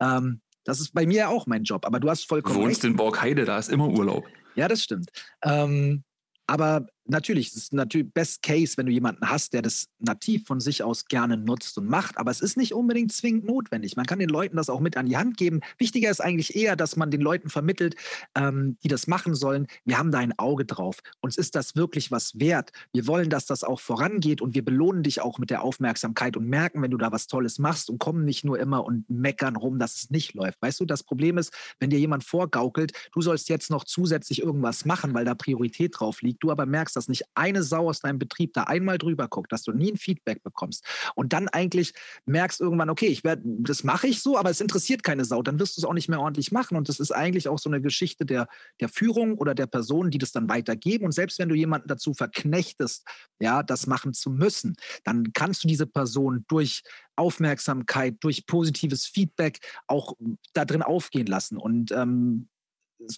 Ähm, 0.00 0.42
das 0.64 0.80
ist 0.80 0.92
bei 0.92 1.06
mir 1.06 1.30
auch 1.30 1.46
mein 1.46 1.64
Job. 1.64 1.86
Aber 1.86 2.00
du 2.00 2.10
hast 2.10 2.28
vollkommen. 2.28 2.56
Du 2.56 2.64
wohnst 2.64 2.82
recht. 2.82 2.90
in 2.90 2.96
Borgheide, 2.96 3.44
da 3.44 3.58
ist 3.58 3.70
immer 3.70 3.88
Urlaub. 3.88 4.24
Ja, 4.56 4.68
das 4.68 4.82
stimmt. 4.82 5.10
Ähm, 5.42 6.04
aber 6.46 6.86
natürlich, 7.10 7.48
es 7.48 7.56
ist 7.56 7.72
natürlich 7.72 8.12
Best 8.12 8.42
Case, 8.42 8.76
wenn 8.76 8.86
du 8.86 8.92
jemanden 8.92 9.28
hast, 9.28 9.52
der 9.52 9.62
das 9.62 9.88
nativ 9.98 10.46
von 10.46 10.60
sich 10.60 10.82
aus 10.82 11.06
gerne 11.06 11.36
nutzt 11.36 11.76
und 11.78 11.86
macht. 11.86 12.18
Aber 12.18 12.30
es 12.30 12.40
ist 12.40 12.56
nicht 12.56 12.74
unbedingt 12.74 13.12
zwingend 13.12 13.44
notwendig. 13.44 13.96
Man 13.96 14.06
kann 14.06 14.18
den 14.18 14.28
Leuten 14.28 14.56
das 14.56 14.70
auch 14.70 14.80
mit 14.80 14.96
an 14.96 15.06
die 15.06 15.16
Hand 15.16 15.36
geben. 15.36 15.60
Wichtiger 15.78 16.10
ist 16.10 16.20
eigentlich 16.20 16.56
eher, 16.56 16.76
dass 16.76 16.96
man 16.96 17.10
den 17.10 17.20
Leuten 17.20 17.48
vermittelt, 17.48 17.96
ähm, 18.36 18.76
die 18.82 18.88
das 18.88 19.06
machen 19.06 19.34
sollen. 19.34 19.66
Wir 19.84 19.98
haben 19.98 20.10
da 20.10 20.18
ein 20.18 20.38
Auge 20.38 20.64
drauf. 20.64 20.98
Uns 21.20 21.36
ist 21.36 21.54
das 21.54 21.76
wirklich 21.76 22.10
was 22.10 22.38
wert. 22.38 22.70
Wir 22.92 23.06
wollen, 23.06 23.30
dass 23.30 23.46
das 23.46 23.64
auch 23.64 23.80
vorangeht 23.80 24.40
und 24.40 24.54
wir 24.54 24.64
belohnen 24.64 25.02
dich 25.02 25.20
auch 25.20 25.38
mit 25.38 25.50
der 25.50 25.62
Aufmerksamkeit 25.62 26.36
und 26.36 26.46
merken, 26.46 26.82
wenn 26.82 26.90
du 26.90 26.96
da 26.96 27.12
was 27.12 27.26
Tolles 27.26 27.58
machst 27.58 27.90
und 27.90 27.98
kommen 27.98 28.24
nicht 28.24 28.44
nur 28.44 28.58
immer 28.58 28.84
und 28.84 29.08
meckern 29.08 29.56
rum, 29.56 29.78
dass 29.78 29.96
es 29.96 30.10
nicht 30.10 30.34
läuft. 30.34 30.60
Weißt 30.62 30.80
du, 30.80 30.84
das 30.84 31.02
Problem 31.02 31.38
ist, 31.38 31.52
wenn 31.78 31.90
dir 31.90 31.98
jemand 31.98 32.24
vorgaukelt, 32.24 32.92
du 33.12 33.20
sollst 33.20 33.48
jetzt 33.48 33.70
noch 33.70 33.84
zusätzlich 33.84 34.42
irgendwas 34.42 34.84
machen, 34.84 35.14
weil 35.14 35.24
da 35.24 35.34
Priorität 35.34 35.98
drauf 35.98 36.22
liegt, 36.22 36.42
du 36.42 36.50
aber 36.50 36.66
merkst, 36.66 36.96
dass 37.00 37.08
nicht 37.08 37.24
eine 37.34 37.62
Sau 37.62 37.88
aus 37.88 38.00
deinem 38.00 38.18
Betrieb 38.18 38.52
da 38.52 38.64
einmal 38.64 38.98
drüber 38.98 39.26
guckt, 39.26 39.52
dass 39.52 39.62
du 39.62 39.72
nie 39.72 39.92
ein 39.92 39.96
Feedback 39.96 40.42
bekommst 40.42 40.84
und 41.14 41.32
dann 41.32 41.48
eigentlich 41.48 41.94
merkst 42.26 42.60
irgendwann, 42.60 42.90
okay, 42.90 43.06
ich 43.06 43.24
werde, 43.24 43.42
das 43.44 43.84
mache 43.84 44.06
ich 44.06 44.20
so, 44.20 44.36
aber 44.36 44.50
es 44.50 44.60
interessiert 44.60 45.02
keine 45.02 45.24
Sau, 45.24 45.42
dann 45.42 45.58
wirst 45.58 45.76
du 45.76 45.80
es 45.80 45.84
auch 45.84 45.94
nicht 45.94 46.08
mehr 46.08 46.20
ordentlich 46.20 46.52
machen. 46.52 46.76
Und 46.76 46.88
das 46.88 47.00
ist 47.00 47.10
eigentlich 47.10 47.48
auch 47.48 47.58
so 47.58 47.70
eine 47.70 47.80
Geschichte 47.80 48.26
der, 48.26 48.48
der 48.80 48.88
Führung 48.88 49.38
oder 49.38 49.54
der 49.54 49.66
Personen, 49.66 50.10
die 50.10 50.18
das 50.18 50.32
dann 50.32 50.48
weitergeben. 50.48 51.06
Und 51.06 51.12
selbst 51.12 51.38
wenn 51.38 51.48
du 51.48 51.54
jemanden 51.54 51.88
dazu 51.88 52.12
verknechtest, 52.12 53.06
ja, 53.40 53.62
das 53.62 53.86
machen 53.86 54.12
zu 54.12 54.30
müssen, 54.30 54.76
dann 55.04 55.32
kannst 55.32 55.64
du 55.64 55.68
diese 55.68 55.86
Person 55.86 56.44
durch 56.48 56.82
Aufmerksamkeit, 57.16 58.16
durch 58.20 58.46
positives 58.46 59.06
Feedback 59.06 59.58
auch 59.86 60.14
da 60.52 60.64
drin 60.64 60.82
aufgehen 60.82 61.26
lassen. 61.26 61.56
Und 61.56 61.92
ähm, 61.92 62.48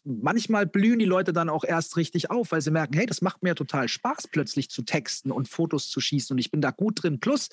manchmal 0.05 0.66
blühen 0.66 0.99
die 0.99 1.05
Leute 1.05 1.33
dann 1.33 1.49
auch 1.49 1.64
erst 1.64 1.97
richtig 1.97 2.30
auf, 2.30 2.53
weil 2.53 2.61
sie 2.61 2.70
merken, 2.70 2.95
hey, 2.95 3.07
das 3.07 3.22
macht 3.22 3.43
mir 3.43 3.55
total 3.55 3.89
Spaß, 3.89 4.28
plötzlich 4.28 4.70
zu 4.70 4.83
texten 4.83 5.30
und 5.30 5.49
Fotos 5.49 5.89
zu 5.89 6.01
schießen 6.01 6.35
und 6.35 6.39
ich 6.39 6.51
bin 6.51 6.61
da 6.61 6.70
gut 6.70 7.03
drin. 7.03 7.20
Plus, 7.20 7.49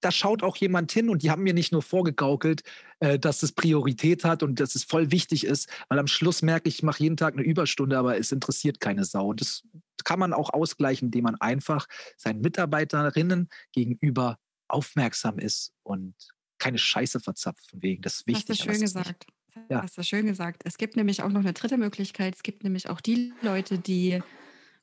da 0.00 0.12
schaut 0.12 0.42
auch 0.42 0.56
jemand 0.56 0.92
hin 0.92 1.08
und 1.08 1.22
die 1.22 1.30
haben 1.30 1.42
mir 1.42 1.54
nicht 1.54 1.72
nur 1.72 1.82
vorgegaukelt, 1.82 2.62
äh, 3.00 3.18
dass 3.18 3.42
es 3.42 3.52
Priorität 3.52 4.24
hat 4.24 4.42
und 4.42 4.60
dass 4.60 4.74
es 4.74 4.84
voll 4.84 5.10
wichtig 5.10 5.44
ist, 5.44 5.68
weil 5.88 5.98
am 5.98 6.06
Schluss 6.06 6.42
merke 6.42 6.68
ich, 6.68 6.76
ich 6.76 6.82
mache 6.82 7.02
jeden 7.02 7.16
Tag 7.16 7.34
eine 7.34 7.42
Überstunde, 7.42 7.96
aber 7.96 8.18
es 8.18 8.30
interessiert 8.30 8.80
keine 8.80 9.04
Sau. 9.04 9.28
Und 9.28 9.40
das 9.40 9.62
kann 10.04 10.18
man 10.18 10.34
auch 10.34 10.52
ausgleichen, 10.52 11.06
indem 11.06 11.24
man 11.24 11.36
einfach 11.36 11.86
seinen 12.18 12.42
Mitarbeiterinnen 12.42 13.48
gegenüber 13.72 14.38
aufmerksam 14.68 15.38
ist 15.38 15.72
und 15.82 16.14
keine 16.58 16.78
Scheiße 16.78 17.20
verzapft 17.20 17.70
von 17.70 17.82
wegen. 17.82 18.02
Das 18.02 18.16
ist 18.16 18.26
wichtig. 18.26 18.58
Hast 18.58 18.66
du 18.66 18.72
schön 18.72 18.80
gesagt. 18.80 19.26
Ja. 19.68 19.82
Hast 19.82 19.96
du 19.96 20.02
schön 20.02 20.26
gesagt. 20.26 20.62
Es 20.64 20.78
gibt 20.78 20.96
nämlich 20.96 21.22
auch 21.22 21.30
noch 21.30 21.40
eine 21.40 21.52
dritte 21.52 21.78
Möglichkeit. 21.78 22.34
Es 22.34 22.42
gibt 22.42 22.64
nämlich 22.64 22.88
auch 22.88 23.00
die 23.00 23.32
Leute, 23.42 23.78
die 23.78 24.22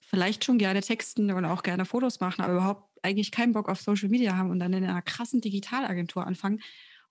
vielleicht 0.02 0.44
schon 0.44 0.58
gerne 0.58 0.82
texten 0.82 1.32
und 1.32 1.46
auch 1.46 1.64
gerne 1.64 1.86
Fotos 1.86 2.20
machen, 2.20 2.42
aber 2.42 2.54
überhaupt 2.54 2.90
eigentlich 3.04 3.32
keinen 3.32 3.54
Bock 3.54 3.70
auf 3.70 3.82
Social 3.82 4.10
Media 4.10 4.36
haben 4.36 4.50
und 4.50 4.60
dann 4.60 4.74
in 4.74 4.84
einer 4.84 5.02
krassen 5.02 5.42
Digitalagentur 5.42 6.26
anfangen. 6.26 6.62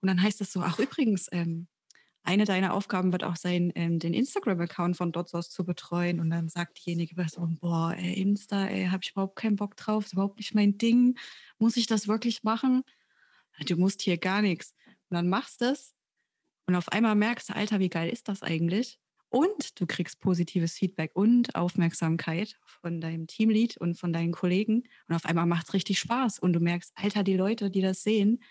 Und 0.01 0.07
dann 0.07 0.21
heißt 0.21 0.41
es 0.41 0.51
so, 0.51 0.61
ach 0.61 0.79
übrigens, 0.79 1.27
ähm, 1.31 1.67
eine 2.23 2.45
deiner 2.45 2.73
Aufgaben 2.73 3.11
wird 3.11 3.23
auch 3.23 3.35
sein, 3.35 3.71
ähm, 3.75 3.97
den 3.99 4.13
Instagram-Account 4.13 4.95
von 4.97 5.11
dort 5.11 5.33
aus 5.33 5.49
zu 5.49 5.65
betreuen. 5.65 6.19
Und 6.19 6.29
dann 6.29 6.49
sagt 6.49 6.85
diejenige 6.85 7.15
Person, 7.15 7.57
boah, 7.59 7.95
ey, 7.97 8.13
Insta, 8.13 8.67
ey, 8.67 8.87
habe 8.87 9.01
ich 9.03 9.11
überhaupt 9.11 9.35
keinen 9.35 9.55
Bock 9.55 9.75
drauf, 9.75 10.05
ist 10.05 10.13
überhaupt 10.13 10.37
nicht 10.37 10.53
mein 10.53 10.77
Ding. 10.77 11.17
Muss 11.57 11.77
ich 11.77 11.87
das 11.87 12.07
wirklich 12.07 12.43
machen? 12.43 12.83
Du 13.65 13.75
musst 13.75 14.01
hier 14.01 14.17
gar 14.17 14.41
nichts. 14.41 14.75
Und 15.09 15.15
dann 15.15 15.29
machst 15.29 15.61
du 15.61 15.65
es 15.65 15.95
und 16.71 16.77
auf 16.77 16.89
einmal 16.89 17.15
merkst 17.15 17.49
du, 17.49 17.53
Alter, 17.53 17.79
wie 17.79 17.89
geil 17.89 18.09
ist 18.09 18.29
das 18.29 18.43
eigentlich? 18.43 18.97
Und 19.27 19.81
du 19.81 19.85
kriegst 19.85 20.21
positives 20.21 20.73
Feedback 20.73 21.11
und 21.15 21.53
Aufmerksamkeit 21.53 22.57
von 22.65 23.01
deinem 23.01 23.27
Teamlead 23.27 23.75
und 23.75 23.99
von 23.99 24.13
deinen 24.13 24.31
Kollegen. 24.31 24.83
Und 25.09 25.15
auf 25.15 25.25
einmal 25.25 25.45
macht 25.45 25.67
es 25.67 25.73
richtig 25.73 25.99
Spaß. 25.99 26.39
Und 26.39 26.53
du 26.53 26.61
merkst, 26.61 26.93
Alter, 26.95 27.23
die 27.23 27.35
Leute, 27.35 27.69
die 27.69 27.81
das 27.81 28.03
sehen, 28.03 28.41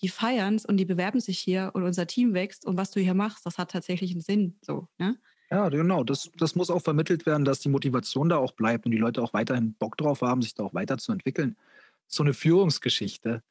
die 0.00 0.08
feiern 0.08 0.54
es 0.54 0.64
und 0.64 0.78
die 0.78 0.86
bewerben 0.86 1.20
sich 1.20 1.38
hier 1.38 1.72
und 1.74 1.82
unser 1.82 2.06
Team 2.06 2.32
wächst. 2.32 2.64
Und 2.64 2.78
was 2.78 2.90
du 2.90 3.00
hier 3.00 3.12
machst, 3.12 3.44
das 3.44 3.58
hat 3.58 3.70
tatsächlich 3.70 4.12
einen 4.12 4.22
Sinn. 4.22 4.56
So, 4.62 4.88
ne? 4.96 5.18
Ja, 5.50 5.68
genau. 5.68 6.04
Das, 6.04 6.30
das 6.38 6.54
muss 6.54 6.70
auch 6.70 6.82
vermittelt 6.82 7.26
werden, 7.26 7.44
dass 7.44 7.60
die 7.60 7.68
Motivation 7.68 8.30
da 8.30 8.38
auch 8.38 8.52
bleibt 8.52 8.86
und 8.86 8.92
die 8.92 8.98
Leute 8.98 9.22
auch 9.22 9.34
weiterhin 9.34 9.74
Bock 9.74 9.98
drauf 9.98 10.22
haben, 10.22 10.40
sich 10.40 10.54
da 10.54 10.62
auch 10.62 10.72
weiterzuentwickeln. 10.72 11.56
So 12.06 12.22
eine 12.22 12.32
Führungsgeschichte. 12.32 13.42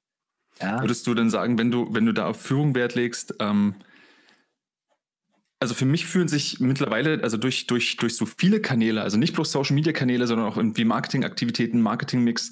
Ja. 0.59 0.82
Würdest 0.82 1.05
du 1.05 1.13
denn 1.13 1.30
sagen, 1.30 1.59
wenn 1.59 1.70
du, 1.70 1.93
wenn 1.93 2.07
du 2.07 2.13
da 2.13 2.28
auf 2.28 2.41
Führung 2.41 2.74
Wert 2.74 2.95
legst, 2.95 3.36
ähm, 3.39 3.76
also 5.60 5.74
für 5.74 5.86
mich 5.86 6.05
fühlen 6.05 6.28
sich 6.28 6.60
mittlerweile, 6.60 7.24
also 7.24 7.38
durch, 7.38 7.68
durch, 7.68 7.97
durch 7.97 8.16
so 8.16 8.26
viele 8.26 8.62
Kanäle, 8.62 9.01
also 9.01 9.18
nicht 9.18 9.34
bloß 9.34 9.51
Social 9.51 9.76
Media 9.76 9.93
Kanäle, 9.93 10.28
sondern 10.28 10.47
auch 10.47 10.58
irgendwie 10.58 10.86
Marketingaktivitäten, 10.86 11.82
Marketingmix, 11.82 12.51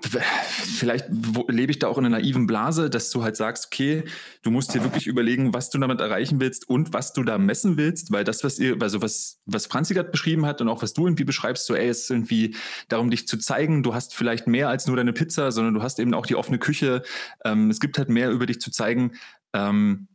vielleicht 0.00 1.06
lebe 1.48 1.72
ich 1.72 1.80
da 1.80 1.88
auch 1.88 1.98
in 1.98 2.06
einer 2.06 2.18
naiven 2.18 2.46
Blase, 2.46 2.88
dass 2.88 3.10
du 3.10 3.24
halt 3.24 3.34
sagst, 3.36 3.66
okay, 3.66 4.04
du 4.42 4.50
musst 4.50 4.72
dir 4.72 4.84
wirklich 4.84 5.08
überlegen, 5.08 5.52
was 5.52 5.70
du 5.70 5.78
damit 5.78 6.00
erreichen 6.00 6.40
willst 6.40 6.68
und 6.68 6.92
was 6.92 7.12
du 7.12 7.24
da 7.24 7.36
messen 7.36 7.76
willst, 7.76 8.12
weil 8.12 8.22
das, 8.22 8.44
was 8.44 8.60
ihr, 8.60 8.76
also 8.80 9.02
was, 9.02 9.40
was 9.46 9.66
Franzi 9.66 9.94
gerade 9.94 10.10
beschrieben 10.10 10.46
hat 10.46 10.60
und 10.60 10.68
auch 10.68 10.82
was 10.82 10.92
du 10.92 11.06
irgendwie 11.06 11.24
beschreibst, 11.24 11.66
so, 11.66 11.74
ey, 11.74 11.88
es 11.88 12.02
ist 12.02 12.10
irgendwie 12.10 12.54
darum, 12.88 13.10
dich 13.10 13.26
zu 13.26 13.38
zeigen, 13.38 13.82
du 13.82 13.92
hast 13.92 14.14
vielleicht 14.14 14.46
mehr 14.46 14.68
als 14.68 14.86
nur 14.86 14.96
deine 14.96 15.12
Pizza, 15.12 15.50
sondern 15.50 15.74
du 15.74 15.82
hast 15.82 15.98
eben 15.98 16.14
auch 16.14 16.26
die 16.26 16.36
offene 16.36 16.58
Küche. 16.58 17.02
Ähm, 17.44 17.68
es 17.68 17.80
gibt 17.80 17.98
halt 17.98 18.08
mehr 18.08 18.30
über 18.30 18.46
dich 18.46 18.60
zu 18.60 18.70
zeigen. 18.70 19.12
Ähm, 19.52 20.06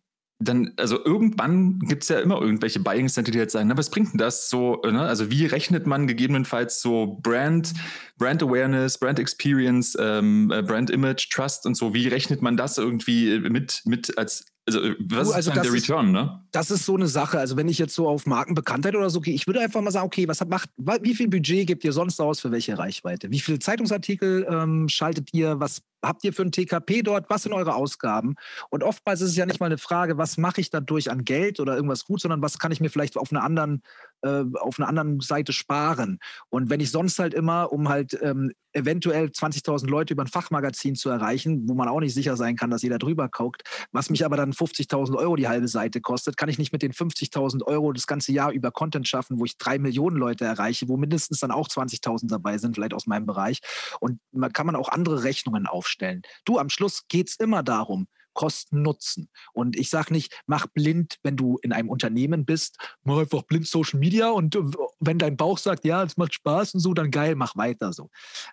dann, 0.44 0.74
also 0.78 1.04
irgendwann 1.04 1.80
gibt 1.80 2.04
es 2.04 2.10
ja 2.10 2.20
immer 2.20 2.42
irgendwelche 2.42 2.80
Buying 2.80 3.08
Center, 3.08 3.32
die 3.32 3.38
jetzt 3.38 3.54
sagen, 3.54 3.68
na, 3.68 3.78
was 3.78 3.90
bringt 3.90 4.14
denn 4.14 4.18
das 4.18 4.50
so? 4.50 4.82
Ne? 4.84 5.02
Also 5.02 5.32
wie 5.32 5.46
rechnet 5.46 5.88
man 5.88 6.08
gegebenenfalls 6.08 6.82
so 6.82 7.20
Brand, 7.22 7.74
Brand 8.18 8.44
Awareness, 8.44 8.98
Brand 8.98 9.20
Experience, 9.20 9.98
ähm, 10.00 10.52
äh, 10.52 10.62
Brand 10.62 10.90
Image, 10.90 11.30
Trust 11.32 11.66
und 11.66 11.76
so, 11.76 11.94
wie 11.94 12.08
rechnet 12.08 12.42
man 12.42 12.58
das 12.58 12.78
irgendwie 12.78 13.40
mit, 13.40 13.82
mit 13.86 14.18
als 14.18 14.46
also, 14.66 14.82
äh, 14.82 14.96
was 15.00 15.32
also 15.32 15.50
ist 15.52 15.56
dann 15.56 15.64
der 15.64 15.74
Return, 15.74 16.08
ist, 16.08 16.12
ne? 16.14 16.42
Das 16.52 16.72
ist 16.72 16.86
so 16.86 16.96
eine 16.96 17.08
Sache. 17.08 17.38
Also, 17.38 17.58
wenn 17.58 17.68
ich 17.68 17.78
jetzt 17.80 17.96
so 17.96 18.08
auf 18.08 18.26
Markenbekanntheit 18.26 18.96
oder 18.96 19.10
so 19.10 19.20
gehe, 19.20 19.34
ich 19.34 19.46
würde 19.46 19.60
einfach 19.60 19.82
mal 19.82 19.92
sagen, 19.92 20.06
okay, 20.06 20.28
was 20.28 20.46
macht, 20.46 20.70
wie 20.78 21.16
viel 21.16 21.28
Budget 21.28 21.68
gebt 21.68 21.84
ihr 21.84 21.92
sonst 21.92 22.20
aus 22.22 22.40
für 22.40 22.52
welche 22.52 22.78
Reichweite? 22.78 23.30
Wie 23.30 23.40
viele 23.40 23.60
Zeitungsartikel 23.60 24.48
ähm, 24.50 24.88
schaltet 24.88 25.34
ihr? 25.34 25.60
Was 25.60 25.82
habt 26.02 26.24
ihr 26.24 26.32
für 26.32 26.44
ein 26.44 26.52
TKP 26.52 27.02
dort? 27.02 27.30
Was 27.30 27.44
sind 27.44 27.54
eure 27.54 27.76
Ausgaben? 27.76 28.36
Und 28.70 28.84
oftmals 28.84 29.20
ist 29.22 29.32
es 29.32 29.36
ja 29.36 29.46
nicht 29.46 29.60
mal 29.60 29.66
eine 29.66 29.78
Frage, 29.78 30.18
was 30.18 30.38
mache 30.38 30.62
ich 30.62 30.70
dadurch 30.70 31.12
an 31.12 31.26
Geld 31.26 31.60
oder 31.60 31.76
irgendwas 31.76 32.06
gut, 32.06 32.22
sondern 32.22 32.42
was 32.42 32.58
kann 32.58 32.72
ich 32.72 32.80
mir 32.80 32.90
vielleicht 32.90 33.18
auf 33.18 33.32
einer 33.32 33.44
anderen, 33.44 33.82
äh, 34.24 34.44
auf 34.60 34.80
einer 34.80 34.88
anderen 34.88 35.20
Seite 35.20 35.54
sparen? 35.54 36.20
Und 36.50 36.70
wenn 36.70 36.80
ich 36.80 36.92
sonst 36.92 37.20
halt 37.20 37.34
immer, 37.34 37.72
um 37.72 37.90
halt 37.90 38.18
ähm, 38.22 38.52
eventuell 38.74 39.28
20.000 39.28 39.88
Leute 39.88 40.14
über 40.14 40.24
ein 40.24 40.28
Fachmagazin 40.28 40.96
zu 40.96 41.10
erreichen, 41.10 41.68
wo 41.68 41.76
man 41.76 41.88
auch 41.88 42.00
nicht 42.00 42.14
sicher 42.14 42.36
sein 42.36 42.56
kann, 42.56 42.72
dass 42.72 42.82
jeder 42.82 42.98
drüber 42.98 43.30
guckt, 43.30 43.64
was 43.92 44.10
mich 44.10 44.26
aber 44.26 44.36
dann 44.36 44.52
50.000 44.52 45.16
Euro 45.16 45.36
die 45.36 45.48
halbe 45.48 45.68
Seite 45.68 46.02
kostet, 46.02 46.38
kann 46.38 46.50
ich 46.50 46.58
nicht 46.58 46.74
mit 46.74 46.82
den 46.82 46.92
50.000 46.92 47.64
Euro 47.64 47.94
das 47.94 48.08
ganze 48.08 48.32
Jahr 48.32 48.52
über 48.52 48.72
Content 48.72 49.08
schaffen, 49.08 49.40
wo 49.40 49.46
ich 49.46 49.58
drei 49.58 49.78
Millionen 49.80 50.18
Leute 50.18 50.46
erreiche, 50.46 50.88
wo 50.88 50.98
mindestens 50.98 51.40
dann 51.40 51.52
auch 51.52 51.68
20.000 51.68 52.28
dabei 52.28 52.58
sind, 52.58 52.76
vielleicht 52.76 52.94
aus 52.94 53.08
meinem 53.08 53.26
Bereich. 53.26 53.60
Und 54.00 54.20
man 54.32 54.52
kann 54.52 54.66
man 54.66 54.76
auch 54.76 54.90
andere 54.90 55.24
Rechnungen 55.24 55.68
aufstellen. 55.68 56.24
Du, 56.46 56.58
am 56.58 56.70
Schluss 56.70 57.08
geht 57.08 57.30
es 57.30 57.36
immer 57.36 57.64
darum, 57.64 58.08
Kosten 58.34 58.82
Nutzen. 58.82 59.30
Und 59.54 59.78
ich 59.78 59.90
sage 59.90 60.14
nicht, 60.14 60.42
mach 60.46 60.68
blind, 60.68 61.18
wenn 61.24 61.38
du 61.38 61.58
in 61.62 61.72
einem 61.72 61.90
Unternehmen 61.90 62.46
bist, 62.46 62.78
mach 63.04 63.18
einfach 63.18 63.44
blind 63.44 63.68
Social 63.68 64.00
Media 64.00 64.30
und 64.30 64.56
äh, 64.56 64.62
wenn 65.06 65.20
dein 65.20 65.38
Bauch 65.38 65.58
sagt, 65.58 65.86
ja, 65.86 66.04
es 66.04 66.18
macht 66.18 66.34
Spaß 66.34 66.74
und 66.76 66.80
so, 66.80 66.94
dann 66.94 67.12
geil, 67.12 67.36
mach 67.36 67.56
weiter 67.56 67.94
so. 67.94 68.10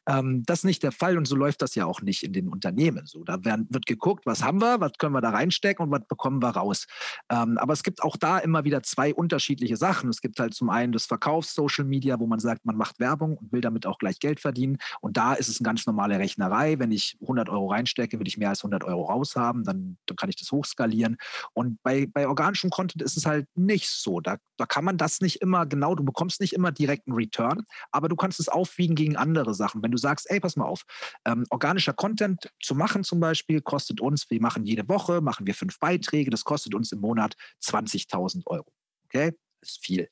Ähm, 0.06 0.42
das 0.46 0.60
ist 0.60 0.64
nicht 0.64 0.82
der 0.82 0.92
Fall 0.92 1.16
und 1.16 1.26
so 1.26 1.36
läuft 1.36 1.62
das 1.62 1.74
ja 1.74 1.86
auch 1.86 2.02
nicht 2.02 2.22
in 2.22 2.32
den 2.32 2.48
Unternehmen. 2.48 3.06
So, 3.06 3.24
da 3.24 3.44
werden, 3.44 3.66
wird 3.70 3.86
geguckt, 3.86 4.26
was 4.26 4.42
haben 4.42 4.60
wir, 4.60 4.80
was 4.80 4.92
können 4.98 5.14
wir 5.14 5.20
da 5.20 5.30
reinstecken 5.30 5.84
und 5.84 5.90
was 5.90 6.06
bekommen 6.06 6.42
wir 6.42 6.50
raus. 6.50 6.86
Ähm, 7.30 7.58
aber 7.58 7.72
es 7.72 7.82
gibt 7.82 8.02
auch 8.02 8.16
da 8.16 8.38
immer 8.38 8.64
wieder 8.64 8.82
zwei 8.82 9.14
unterschiedliche 9.14 9.76
Sachen. 9.76 10.10
Es 10.10 10.20
gibt 10.20 10.38
halt 10.40 10.54
zum 10.54 10.70
einen 10.70 10.92
das 10.92 11.06
Verkaufs-Social 11.06 11.84
Media, 11.84 12.18
wo 12.20 12.26
man 12.26 12.40
sagt, 12.40 12.64
man 12.64 12.76
macht 12.76 13.00
Werbung 13.00 13.36
und 13.36 13.52
will 13.52 13.60
damit 13.60 13.86
auch 13.86 13.98
gleich 13.98 14.18
Geld 14.18 14.40
verdienen. 14.40 14.78
Und 15.00 15.16
da 15.16 15.34
ist 15.34 15.48
es 15.48 15.60
eine 15.60 15.64
ganz 15.64 15.86
normale 15.86 16.18
Rechnerei. 16.18 16.78
Wenn 16.78 16.92
ich 16.92 17.16
100 17.22 17.48
Euro 17.48 17.70
reinstecke, 17.70 18.18
will 18.18 18.28
ich 18.28 18.38
mehr 18.38 18.50
als 18.50 18.60
100 18.60 18.84
Euro 18.84 19.04
raushaben 19.04 19.64
dann, 19.64 19.96
dann 20.06 20.16
kann 20.16 20.28
ich 20.28 20.36
das 20.36 20.50
hochskalieren. 20.50 21.16
Und 21.52 21.82
bei, 21.82 22.06
bei 22.06 22.26
organischem 22.26 22.70
Content 22.70 23.02
ist 23.02 23.16
es 23.16 23.26
halt 23.26 23.46
nicht 23.54 23.88
so. 23.88 24.20
Da, 24.20 24.36
da 24.56 24.66
kann 24.66 24.84
man 24.84 24.96
das 24.96 25.20
nicht 25.20 25.36
immer 25.36 25.66
genau, 25.66 25.94
du 25.94 26.04
bekommst 26.04 26.39
nicht 26.40 26.52
immer 26.52 26.72
direkt 26.72 27.06
einen 27.06 27.16
Return, 27.16 27.64
aber 27.90 28.08
du 28.08 28.16
kannst 28.16 28.40
es 28.40 28.48
aufwiegen 28.48 28.96
gegen 28.96 29.16
andere 29.16 29.54
Sachen. 29.54 29.82
Wenn 29.82 29.90
du 29.90 29.98
sagst, 29.98 30.30
ey, 30.30 30.40
pass 30.40 30.56
mal 30.56 30.66
auf, 30.66 30.82
ähm, 31.24 31.44
organischer 31.50 31.92
Content 31.92 32.50
zu 32.62 32.74
machen 32.74 33.04
zum 33.04 33.20
Beispiel 33.20 33.60
kostet 33.60 34.00
uns, 34.00 34.30
wir 34.30 34.40
machen 34.40 34.64
jede 34.64 34.88
Woche, 34.88 35.20
machen 35.20 35.46
wir 35.46 35.54
fünf 35.54 35.78
Beiträge, 35.78 36.30
das 36.30 36.44
kostet 36.44 36.74
uns 36.74 36.92
im 36.92 37.00
Monat 37.00 37.34
20.000 37.62 38.46
Euro. 38.46 38.72
Okay, 39.04 39.32
das 39.60 39.70
ist 39.70 39.84
viel. 39.84 40.08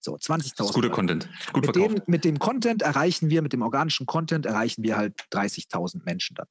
So, 0.00 0.16
20.000. 0.16 0.72
Guter 0.72 0.90
Content. 0.90 1.28
Gut 1.52 1.66
mit, 1.66 1.76
dem, 1.76 2.02
mit 2.06 2.24
dem 2.24 2.38
Content 2.38 2.82
erreichen 2.82 3.30
wir, 3.30 3.40
mit 3.40 3.52
dem 3.52 3.62
organischen 3.62 4.06
Content 4.06 4.46
erreichen 4.46 4.82
wir 4.82 4.96
halt 4.96 5.20
30.000 5.32 6.04
Menschen 6.04 6.34
dann. 6.34 6.46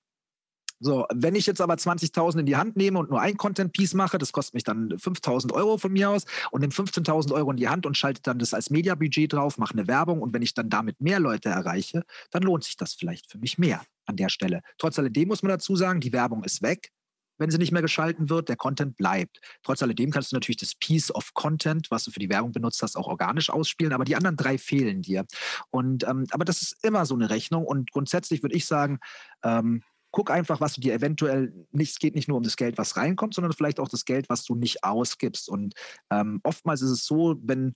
So, 0.83 1.05
wenn 1.13 1.35
ich 1.35 1.45
jetzt 1.45 1.61
aber 1.61 1.75
20.000 1.75 2.39
in 2.39 2.45
die 2.47 2.55
Hand 2.55 2.75
nehme 2.75 2.97
und 2.97 3.11
nur 3.11 3.21
ein 3.21 3.37
Content-Piece 3.37 3.93
mache, 3.93 4.17
das 4.17 4.31
kostet 4.31 4.55
mich 4.55 4.63
dann 4.63 4.89
5.000 4.89 5.53
Euro 5.53 5.77
von 5.77 5.93
mir 5.93 6.09
aus 6.09 6.25
und 6.49 6.61
nehme 6.61 6.73
15.000 6.73 7.31
Euro 7.33 7.51
in 7.51 7.57
die 7.57 7.69
Hand 7.69 7.85
und 7.85 7.95
schalte 7.95 8.23
dann 8.23 8.39
das 8.39 8.55
als 8.55 8.71
Mediabudget 8.71 9.31
drauf, 9.31 9.59
mache 9.59 9.73
eine 9.75 9.87
Werbung 9.87 10.23
und 10.23 10.33
wenn 10.33 10.41
ich 10.41 10.55
dann 10.55 10.69
damit 10.71 10.99
mehr 10.99 11.19
Leute 11.19 11.49
erreiche, 11.49 12.03
dann 12.31 12.41
lohnt 12.41 12.63
sich 12.63 12.77
das 12.77 12.95
vielleicht 12.95 13.29
für 13.29 13.37
mich 13.37 13.59
mehr 13.59 13.83
an 14.07 14.15
der 14.15 14.29
Stelle. 14.29 14.61
Trotz 14.79 14.97
alledem 14.97 15.27
muss 15.27 15.43
man 15.43 15.51
dazu 15.51 15.75
sagen, 15.75 15.99
die 15.99 16.13
Werbung 16.13 16.43
ist 16.43 16.63
weg 16.63 16.89
wenn 17.37 17.49
sie 17.49 17.57
nicht 17.57 17.71
mehr 17.71 17.81
geschalten 17.81 18.29
wird, 18.29 18.49
der 18.49 18.55
Content 18.55 18.95
bleibt. 18.95 19.39
Trotz 19.63 19.81
alledem 19.81 20.11
kannst 20.11 20.31
du 20.31 20.35
natürlich 20.35 20.57
das 20.57 20.75
Piece 20.75 21.13
of 21.13 21.33
Content, 21.33 21.89
was 21.89 22.03
du 22.03 22.11
für 22.11 22.19
die 22.19 22.29
Werbung 22.29 22.51
benutzt 22.51 22.83
hast, 22.83 22.95
auch 22.95 23.07
organisch 23.07 23.49
ausspielen, 23.49 23.93
aber 23.93 24.05
die 24.05 24.15
anderen 24.15 24.37
drei 24.37 24.59
fehlen 24.59 25.01
dir. 25.01 25.25
Und 25.71 26.03
ähm, 26.07 26.27
aber 26.29 26.45
das 26.45 26.61
ist 26.61 26.83
immer 26.83 27.05
so 27.07 27.15
eine 27.15 27.31
Rechnung 27.31 27.65
und 27.65 27.91
grundsätzlich 27.91 28.43
würde 28.43 28.55
ich 28.55 28.67
sagen, 28.67 28.99
ähm, 29.43 29.81
guck 30.11 30.29
einfach, 30.31 30.59
was 30.59 30.73
du 30.73 30.81
dir 30.81 30.93
eventuell 30.93 31.53
nicht, 31.71 31.91
es 31.91 31.99
geht 31.99 32.15
nicht 32.15 32.27
nur 32.27 32.37
um 32.37 32.43
das 32.43 32.57
Geld, 32.57 32.77
was 32.77 32.97
reinkommt, 32.97 33.33
sondern 33.33 33.53
vielleicht 33.53 33.79
auch 33.79 33.87
das 33.87 34.05
Geld, 34.05 34.29
was 34.29 34.43
du 34.43 34.55
nicht 34.55 34.83
ausgibst. 34.83 35.49
Und 35.49 35.73
ähm, 36.09 36.39
oftmals 36.43 36.81
ist 36.81 36.91
es 36.91 37.05
so, 37.05 37.37
wenn 37.43 37.75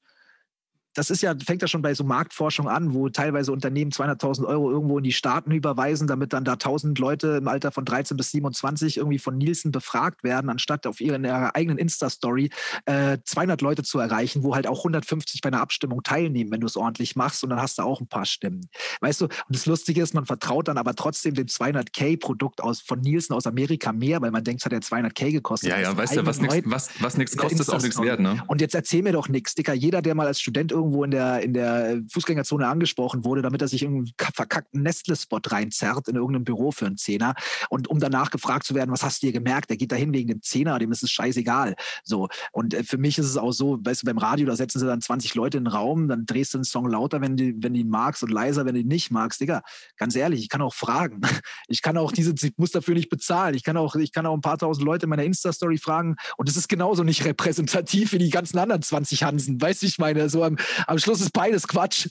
das 0.96 1.10
ist 1.10 1.22
ja, 1.22 1.36
fängt 1.46 1.62
ja 1.62 1.68
schon 1.68 1.82
bei 1.82 1.94
so 1.94 2.04
Marktforschung 2.04 2.68
an, 2.68 2.94
wo 2.94 3.10
teilweise 3.10 3.52
Unternehmen 3.52 3.92
200.000 3.92 4.46
Euro 4.46 4.72
irgendwo 4.72 4.98
in 4.98 5.04
die 5.04 5.12
Staaten 5.12 5.52
überweisen, 5.52 6.08
damit 6.08 6.32
dann 6.34 6.46
da 6.46 6.54
1000 6.54 6.98
Leute 6.98 7.38
im 7.38 7.48
Alter 7.50 7.72
von 7.72 7.84
13 7.84 8.16
bis 8.16 8.32
27 8.32 8.98
irgendwie 8.98 9.20
von 9.20 9.38
Nielsen 9.38 9.72
befragt 9.72 10.24
werden, 10.24 10.50
anstatt 10.50 10.88
auf 10.88 11.02
ihren, 11.02 11.26
ihrer 11.26 11.54
eigenen 11.56 11.78
Insta-Story 11.78 12.50
äh, 12.86 13.18
200 13.24 13.62
Leute 13.62 13.84
zu 13.84 14.00
erreichen, 14.00 14.44
wo 14.44 14.56
halt 14.56 14.68
auch 14.68 14.80
150 14.80 15.42
bei 15.42 15.50
einer 15.50 15.60
Abstimmung 15.60 16.02
teilnehmen, 16.02 16.52
wenn 16.52 16.62
du 16.62 16.68
es 16.68 16.78
ordentlich 16.78 17.18
machst 17.18 17.44
und 17.44 17.50
dann 17.50 17.62
hast 17.62 17.78
du 17.78 17.84
auch 17.84 18.00
ein 18.00 18.08
paar 18.08 18.26
Stimmen. 18.26 18.70
Weißt 19.02 19.20
du, 19.20 19.26
und 19.26 19.34
das 19.50 19.66
Lustige 19.66 20.02
ist, 20.02 20.14
man 20.14 20.26
vertraut 20.26 20.70
dann 20.70 20.78
aber 20.78 20.96
trotzdem 20.96 21.34
dem 21.34 21.48
200k-Produkt 21.48 22.62
aus, 22.62 22.80
von 22.80 23.02
Nielsen 23.02 23.34
aus 23.34 23.46
Amerika 23.48 23.92
mehr, 23.92 24.22
weil 24.22 24.32
man 24.32 24.46
denkt, 24.46 24.62
es 24.62 24.66
hat 24.66 24.72
ja 24.72 24.80
200k 24.80 25.32
gekostet. 25.32 25.72
Ja, 25.72 25.80
ja, 25.80 25.96
weißt 25.96 26.16
du, 26.16 26.26
was 26.26 26.40
nichts 26.40 26.56
was, 26.66 26.90
was 27.02 27.16
kostet, 27.36 27.60
ist 27.60 27.70
auch 27.70 27.82
nichts 27.82 28.02
wert, 28.02 28.22
ne? 28.22 28.42
Und 28.48 28.62
jetzt 28.62 28.76
erzähl 28.76 29.02
mir 29.02 29.12
doch 29.12 29.28
nichts, 29.28 29.56
Dicker. 29.56 29.74
Jeder, 29.74 30.02
der 30.02 30.16
mal 30.16 30.28
als 30.28 30.40
Student 30.40 30.72
irgendwie 30.72 30.85
irgendwo 30.86 31.04
in 31.04 31.12
der, 31.12 31.42
in 31.42 31.54
der 31.54 32.02
Fußgängerzone 32.12 32.68
angesprochen 32.68 33.26
wurde, 33.26 33.42
damit 33.42 33.62
er 33.62 33.68
sich 33.68 33.84
irgendeinen 33.84 34.14
verkackten 34.34 34.84
Nestle-Spot 34.84 35.40
reinzerrt 35.48 36.08
in 36.08 36.16
irgendeinem 36.16 36.44
Büro 36.44 36.72
für 36.72 36.86
einen 36.86 36.98
Zehner. 36.98 37.34
Und 37.70 37.88
um 37.88 38.00
danach 38.00 38.30
gefragt 38.30 38.66
zu 38.66 38.76
werden, 38.76 38.92
was 38.92 39.04
hast 39.04 39.22
du 39.22 39.28
dir 39.28 39.34
gemerkt? 39.34 39.70
Der 39.70 39.78
geht 39.78 39.92
dahin 39.92 40.14
wegen 40.14 40.30
dem 40.30 40.42
Zehner, 40.42 40.78
dem 40.80 40.92
ist 40.92 41.04
es 41.04 41.12
scheißegal. 41.12 41.76
So. 42.04 42.28
Und 42.52 42.74
äh, 42.74 42.84
für 42.84 42.98
mich 42.98 43.18
ist 43.18 43.26
es 43.26 43.38
auch 43.38 43.52
so, 43.52 43.80
weißt 43.84 44.04
du, 44.04 44.06
beim 44.06 44.18
Radio, 44.18 44.46
da 44.46 44.56
setzen 44.56 44.80
sie 44.80 44.86
dann 44.86 45.02
20 45.02 45.36
Leute 45.36 45.58
in 45.58 45.66
den 45.66 45.74
Raum, 45.74 46.08
dann 46.08 46.26
drehst 46.26 46.54
du 46.54 46.60
den 46.60 46.64
Song 46.64 46.88
lauter, 46.88 47.22
wenn 47.22 47.36
du, 47.36 47.54
wenn 47.62 47.74
du 47.74 47.80
ihn 47.80 47.90
magst 47.90 48.24
und 48.24 48.32
leiser, 48.32 48.66
wenn 48.66 48.76
du 48.76 48.82
ihn 48.82 48.88
nicht 48.88 49.12
magst. 49.12 49.42
Digga, 49.42 49.64
ganz 49.98 50.16
ehrlich, 50.16 50.42
ich 50.42 50.50
kann 50.50 50.62
auch 50.62 50.74
fragen. 50.74 51.22
Ich 51.68 51.82
kann 51.82 51.98
auch 51.98 52.12
diese, 52.12 52.34
ich 52.42 52.54
muss 52.58 52.72
dafür 52.72 52.94
nicht 52.94 53.10
bezahlen. 53.10 53.56
Ich 53.56 53.64
kann 53.64 53.76
auch, 53.76 53.96
ich 53.96 54.12
kann 54.12 54.26
auch 54.26 54.34
ein 54.34 54.42
paar 54.42 54.58
tausend 54.58 54.86
Leute 54.86 55.06
in 55.06 55.10
meiner 55.10 55.24
Insta-Story 55.24 55.78
fragen 55.78 56.16
und 56.38 56.48
es 56.48 56.58
ist 56.58 56.70
genauso 56.70 57.04
nicht 57.04 57.26
repräsentativ 57.26 58.12
wie 58.14 58.20
die 58.20 58.30
ganzen 58.30 58.60
anderen 58.60 58.82
20 58.82 59.24
Hansen. 59.24 59.60
Weißt 59.60 59.82
du, 59.82 59.88
ich 59.88 59.98
meine, 59.98 60.30
so 60.30 60.44
am, 60.44 60.58
am 60.88 60.98
Schluss 61.00 61.22
ist 61.22 61.34
beides 61.34 61.68
Quatsch. 61.68 62.10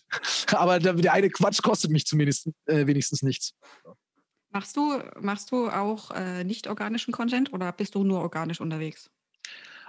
Aber 0.53 0.79
der, 0.79 0.95
der 0.95 1.13
eine 1.13 1.31
Quatsch 1.31 1.63
kostet 1.63 1.91
mich 1.91 2.07
zumindest 2.07 2.49
äh, 2.67 2.87
wenigstens 2.87 3.23
nichts. 3.23 3.55
Machst 4.51 4.77
du, 4.77 5.03
machst 5.21 5.51
du 5.51 5.69
auch 5.69 6.13
äh, 6.13 6.45
nicht 6.45 6.69
organischen 6.69 7.13
Content 7.13 7.53
oder 7.53 7.73
bist 7.73 7.95
du 7.97 8.05
nur 8.05 8.21
organisch 8.21 8.61
unterwegs? 8.61 9.11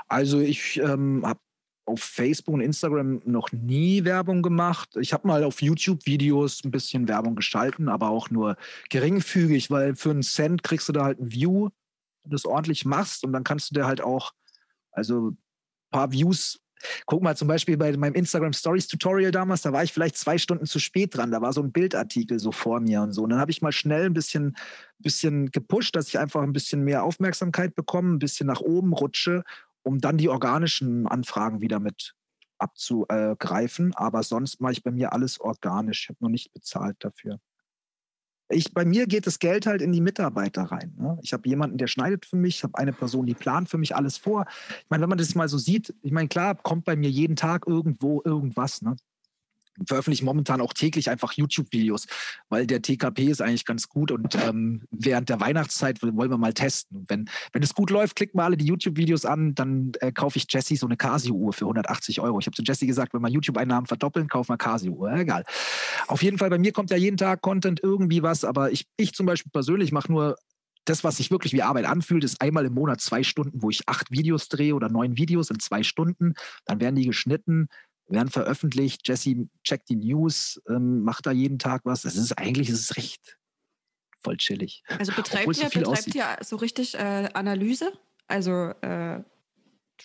Also 0.07 0.39
ich 0.39 0.77
ähm, 0.77 1.25
habe 1.25 1.39
auf 1.85 2.01
Facebook 2.01 2.55
und 2.55 2.61
Instagram 2.61 3.21
noch 3.25 3.51
nie 3.51 4.03
Werbung 4.05 4.41
gemacht. 4.41 4.89
Ich 4.99 5.13
habe 5.13 5.27
mal 5.27 5.43
auf 5.43 5.61
YouTube-Videos 5.61 6.63
ein 6.63 6.71
bisschen 6.71 7.07
Werbung 7.07 7.35
geschalten, 7.35 7.89
aber 7.89 8.09
auch 8.09 8.31
nur 8.31 8.57
geringfügig, 8.89 9.69
weil 9.69 9.95
für 9.95 10.09
einen 10.09 10.23
Cent 10.23 10.63
kriegst 10.63 10.89
du 10.89 10.93
da 10.93 11.03
halt 11.03 11.19
ein 11.19 11.31
View, 11.31 11.69
wenn 12.23 12.31
du 12.31 12.35
das 12.35 12.45
ordentlich 12.45 12.85
machst 12.85 13.23
und 13.23 13.33
dann 13.33 13.43
kannst 13.43 13.69
du 13.69 13.75
dir 13.75 13.85
halt 13.85 14.01
auch, 14.01 14.31
also 14.91 15.29
ein 15.29 15.37
paar 15.91 16.11
Views 16.11 16.59
Guck 17.05 17.23
mal 17.23 17.35
zum 17.35 17.47
Beispiel 17.47 17.77
bei 17.77 17.95
meinem 17.97 18.13
Instagram 18.13 18.53
Stories 18.53 18.87
Tutorial 18.87 19.31
damals, 19.31 19.61
da 19.61 19.73
war 19.73 19.83
ich 19.83 19.93
vielleicht 19.93 20.17
zwei 20.17 20.37
Stunden 20.37 20.65
zu 20.65 20.79
spät 20.79 21.15
dran. 21.15 21.31
Da 21.31 21.41
war 21.41 21.53
so 21.53 21.61
ein 21.61 21.71
Bildartikel 21.71 22.39
so 22.39 22.51
vor 22.51 22.79
mir 22.79 23.01
und 23.01 23.13
so. 23.13 23.23
Und 23.23 23.31
dann 23.31 23.39
habe 23.39 23.51
ich 23.51 23.61
mal 23.61 23.71
schnell 23.71 24.05
ein 24.05 24.13
bisschen, 24.13 24.55
bisschen 24.99 25.51
gepusht, 25.51 25.95
dass 25.95 26.07
ich 26.07 26.19
einfach 26.19 26.41
ein 26.41 26.53
bisschen 26.53 26.83
mehr 26.83 27.03
Aufmerksamkeit 27.03 27.75
bekomme, 27.75 28.13
ein 28.13 28.19
bisschen 28.19 28.47
nach 28.47 28.61
oben 28.61 28.93
rutsche, 28.93 29.43
um 29.83 29.99
dann 29.99 30.17
die 30.17 30.29
organischen 30.29 31.07
Anfragen 31.07 31.61
wieder 31.61 31.79
mit 31.79 32.13
abzugreifen. 32.57 33.93
Aber 33.95 34.23
sonst 34.23 34.61
mache 34.61 34.73
ich 34.73 34.83
bei 34.83 34.91
mir 34.91 35.13
alles 35.13 35.39
organisch. 35.39 36.03
Ich 36.03 36.09
habe 36.09 36.19
noch 36.21 36.29
nicht 36.29 36.53
bezahlt 36.53 36.97
dafür. 36.99 37.39
Ich, 38.49 38.73
bei 38.73 38.85
mir 38.85 39.07
geht 39.07 39.25
das 39.25 39.39
Geld 39.39 39.65
halt 39.65 39.81
in 39.81 39.91
die 39.91 40.01
Mitarbeiter 40.01 40.63
rein. 40.63 40.93
Ne? 40.97 41.17
Ich 41.23 41.33
habe 41.33 41.49
jemanden, 41.49 41.77
der 41.77 41.87
schneidet 41.87 42.25
für 42.25 42.35
mich, 42.35 42.57
ich 42.57 42.63
habe 42.63 42.77
eine 42.77 42.93
Person, 42.93 43.25
die 43.25 43.33
plant 43.33 43.69
für 43.69 43.79
mich 43.79 43.95
alles 43.95 44.17
vor. 44.17 44.45
Ich 44.83 44.89
meine, 44.89 45.01
wenn 45.01 45.09
man 45.09 45.17
das 45.17 45.33
mal 45.33 45.49
so 45.49 45.57
sieht, 45.57 45.95
ich 46.03 46.11
meine, 46.11 46.27
klar, 46.27 46.55
kommt 46.55 46.85
bei 46.85 46.95
mir 46.95 47.09
jeden 47.09 47.35
Tag 47.35 47.65
irgendwo 47.67 48.21
irgendwas. 48.23 48.83
Ne? 48.83 48.95
Veröffentliche 49.87 50.25
momentan 50.25 50.61
auch 50.61 50.73
täglich 50.73 51.09
einfach 51.09 51.33
YouTube-Videos, 51.33 52.07
weil 52.49 52.67
der 52.67 52.81
TKP 52.81 53.25
ist 53.25 53.41
eigentlich 53.41 53.65
ganz 53.65 53.87
gut 53.87 54.11
und 54.11 54.35
ähm, 54.35 54.83
während 54.91 55.29
der 55.29 55.39
Weihnachtszeit 55.39 56.01
wollen 56.01 56.31
wir 56.31 56.37
mal 56.37 56.53
testen. 56.53 57.05
wenn, 57.07 57.29
wenn 57.53 57.63
es 57.63 57.73
gut 57.73 57.89
läuft, 57.89 58.15
klickt 58.15 58.35
mal 58.35 58.45
alle 58.45 58.57
die 58.57 58.65
YouTube-Videos 58.65 59.25
an, 59.25 59.55
dann 59.55 59.91
äh, 59.99 60.11
kaufe 60.11 60.37
ich 60.37 60.45
Jesse 60.49 60.75
so 60.75 60.85
eine 60.85 60.97
Casio-Uhr 60.97 61.53
für 61.53 61.65
180 61.65 62.21
Euro. 62.21 62.39
Ich 62.39 62.45
habe 62.45 62.55
zu 62.55 62.63
Jesse 62.63 62.87
gesagt, 62.87 63.13
wenn 63.13 63.21
wir 63.21 63.29
YouTube-Einnahmen 63.29 63.87
verdoppeln, 63.87 64.27
kaufen 64.27 64.49
wir 64.49 64.57
Casio-Uhr. 64.57 65.11
Egal. 65.13 65.43
Auf 66.07 66.23
jeden 66.23 66.37
Fall, 66.37 66.49
bei 66.49 66.57
mir 66.57 66.71
kommt 66.71 66.91
ja 66.91 66.97
jeden 66.97 67.17
Tag 67.17 67.41
Content 67.41 67.79
irgendwie 67.81 68.23
was, 68.23 68.43
aber 68.43 68.71
ich, 68.71 68.87
ich 68.97 69.13
zum 69.13 69.25
Beispiel 69.25 69.51
persönlich 69.51 69.91
mache 69.91 70.11
nur 70.11 70.35
das, 70.85 71.03
was 71.03 71.17
sich 71.17 71.31
wirklich 71.31 71.51
wie 71.53 71.63
Arbeit 71.63 71.85
anfühlt, 71.85 72.23
ist 72.23 72.41
einmal 72.41 72.65
im 72.65 72.73
Monat 72.73 73.01
zwei 73.01 73.23
Stunden, 73.23 73.61
wo 73.61 73.69
ich 73.69 73.87
acht 73.89 74.11
Videos 74.11 74.47
drehe 74.47 74.75
oder 74.75 74.89
neun 74.89 75.17
Videos 75.17 75.49
in 75.49 75.59
zwei 75.59 75.83
Stunden. 75.83 76.35
Dann 76.65 76.79
werden 76.79 76.95
die 76.95 77.05
geschnitten, 77.05 77.67
werden 78.07 78.29
veröffentlicht. 78.29 79.07
Jesse 79.07 79.47
checkt 79.63 79.89
die 79.89 79.95
News, 79.95 80.61
ähm, 80.69 81.03
macht 81.03 81.25
da 81.25 81.31
jeden 81.31 81.59
Tag 81.59 81.81
was. 81.85 82.03
Das 82.03 82.15
ist 82.15 82.33
eigentlich 82.37 82.69
ist 82.69 82.97
recht 82.97 83.37
voll 84.25 84.37
chillig. 84.37 84.83
Also 84.97 85.13
betreibt 85.13 85.47
ihr, 85.47 85.53
so 85.53 85.79
betreibt 85.79 86.15
ihr 86.15 86.37
so 86.41 86.55
richtig 86.55 86.95
äh, 86.95 87.29
Analyse? 87.33 87.93
Also 88.27 88.73
äh, 88.81 89.21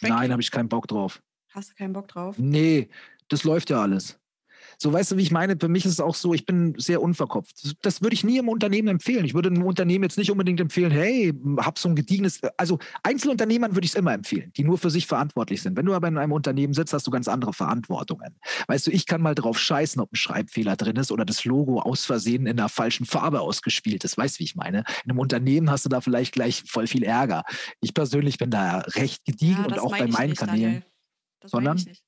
Nein, 0.03 0.33
habe 0.33 0.43
ich 0.43 0.51
keinen 0.51 0.69
Bock 0.69 0.87
drauf. 0.87 1.23
Hast 1.51 1.71
du 1.71 1.75
keinen 1.75 1.93
Bock 1.93 2.09
drauf? 2.09 2.37
Nee, 2.39 2.91
das 3.29 3.45
läuft 3.45 3.71
ja 3.71 3.81
alles. 3.83 4.20
So, 4.83 4.91
weißt 4.91 5.13
du, 5.13 5.19
wie 5.19 5.23
ich 5.23 5.31
meine? 5.31 5.59
Für 5.61 5.69
mich 5.69 5.85
ist 5.85 5.93
es 5.93 6.01
auch 6.01 6.15
so, 6.15 6.33
ich 6.33 6.47
bin 6.47 6.75
sehr 6.79 7.03
unverkopft. 7.03 7.77
Das, 7.83 8.01
würde 8.01 8.15
ich 8.15 8.25
nie 8.25 8.39
im 8.39 8.49
Unternehmen 8.49 8.89
empfehlen. 8.89 9.27
Ich 9.27 9.35
würde 9.35 9.51
einem 9.51 9.63
Unternehmen 9.63 10.05
jetzt 10.05 10.17
nicht 10.17 10.31
unbedingt 10.31 10.59
empfehlen, 10.59 10.91
hey, 10.91 11.35
hab 11.59 11.79
so 11.79 11.91
ein 11.91 11.95
gediegenes, 11.95 12.41
also 12.57 12.79
Einzelunternehmern 13.03 13.75
würde 13.75 13.85
ich 13.85 13.91
es 13.91 13.95
immer 13.95 14.15
empfehlen, 14.15 14.53
die 14.57 14.65
nur 14.65 14.79
für 14.79 14.89
sich 14.89 15.07
verantwortlich 15.07 15.61
sind. 15.61 15.77
Wenn 15.77 15.85
du 15.85 15.93
aber 15.93 16.09
in 16.09 16.17
einem 16.17 16.33
Unternehmen 16.33 16.73
sitzt, 16.73 16.95
hast 16.95 17.07
du 17.07 17.11
ganz 17.11 17.29
andere 17.29 17.53
Verantwortungen. 17.53 18.37
Weißt 18.69 18.87
du, 18.87 18.91
ich 18.91 19.05
kann 19.05 19.21
mal 19.21 19.35
drauf 19.35 19.59
scheißen, 19.59 20.01
ob 20.01 20.15
ein 20.15 20.17
Schreibfehler 20.17 20.77
drin 20.77 20.97
ist 20.97 21.13
oder 21.13 21.27
das 21.27 21.45
Logo 21.45 21.81
aus 21.81 22.07
Versehen 22.07 22.47
in 22.47 22.59
einer 22.59 22.71
falschen 22.71 23.05
Farbe 23.05 23.43
ausgespielt 23.43 24.03
ist. 24.05 24.17
Weißt 24.17 24.37
du, 24.37 24.39
wie 24.41 24.45
ich 24.45 24.57
meine? 24.57 24.85
In 25.05 25.11
einem 25.11 25.19
Unternehmen 25.19 25.71
hast 25.71 25.85
du 25.85 25.91
da 25.91 26.01
vielleicht 26.01 26.33
gleich 26.33 26.63
voll 26.67 26.87
viel 26.87 27.03
Ärger. 27.03 27.45
Ich 27.83 27.93
persönlich 27.93 28.39
bin 28.39 28.51
da 28.51 28.79
recht 28.79 29.27
gediegen 29.27 29.61
ja, 29.61 29.67
und 29.67 29.79
auch 29.79 29.91
bei 29.91 30.07
meinen 30.07 30.31
nicht, 30.31 30.39
Kanälen. 30.39 30.85
Sondern? 31.45 31.77
Meine 31.77 31.91
ich, 31.91 32.03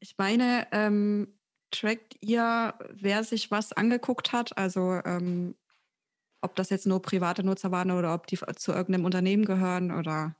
ich 0.00 0.14
meine, 0.18 0.66
ähm, 0.72 1.39
trackt 1.70 2.16
ihr, 2.20 2.74
wer 2.92 3.24
sich 3.24 3.50
was 3.50 3.72
angeguckt 3.72 4.32
hat? 4.32 4.56
Also 4.56 5.00
ähm, 5.04 5.54
ob 6.40 6.56
das 6.56 6.70
jetzt 6.70 6.86
nur 6.86 7.02
private 7.02 7.42
Nutzer 7.44 7.70
waren 7.70 7.90
oder 7.90 8.14
ob 8.14 8.26
die 8.26 8.38
zu 8.56 8.72
irgendeinem 8.72 9.04
Unternehmen 9.04 9.44
gehören 9.44 9.90
oder? 9.90 10.34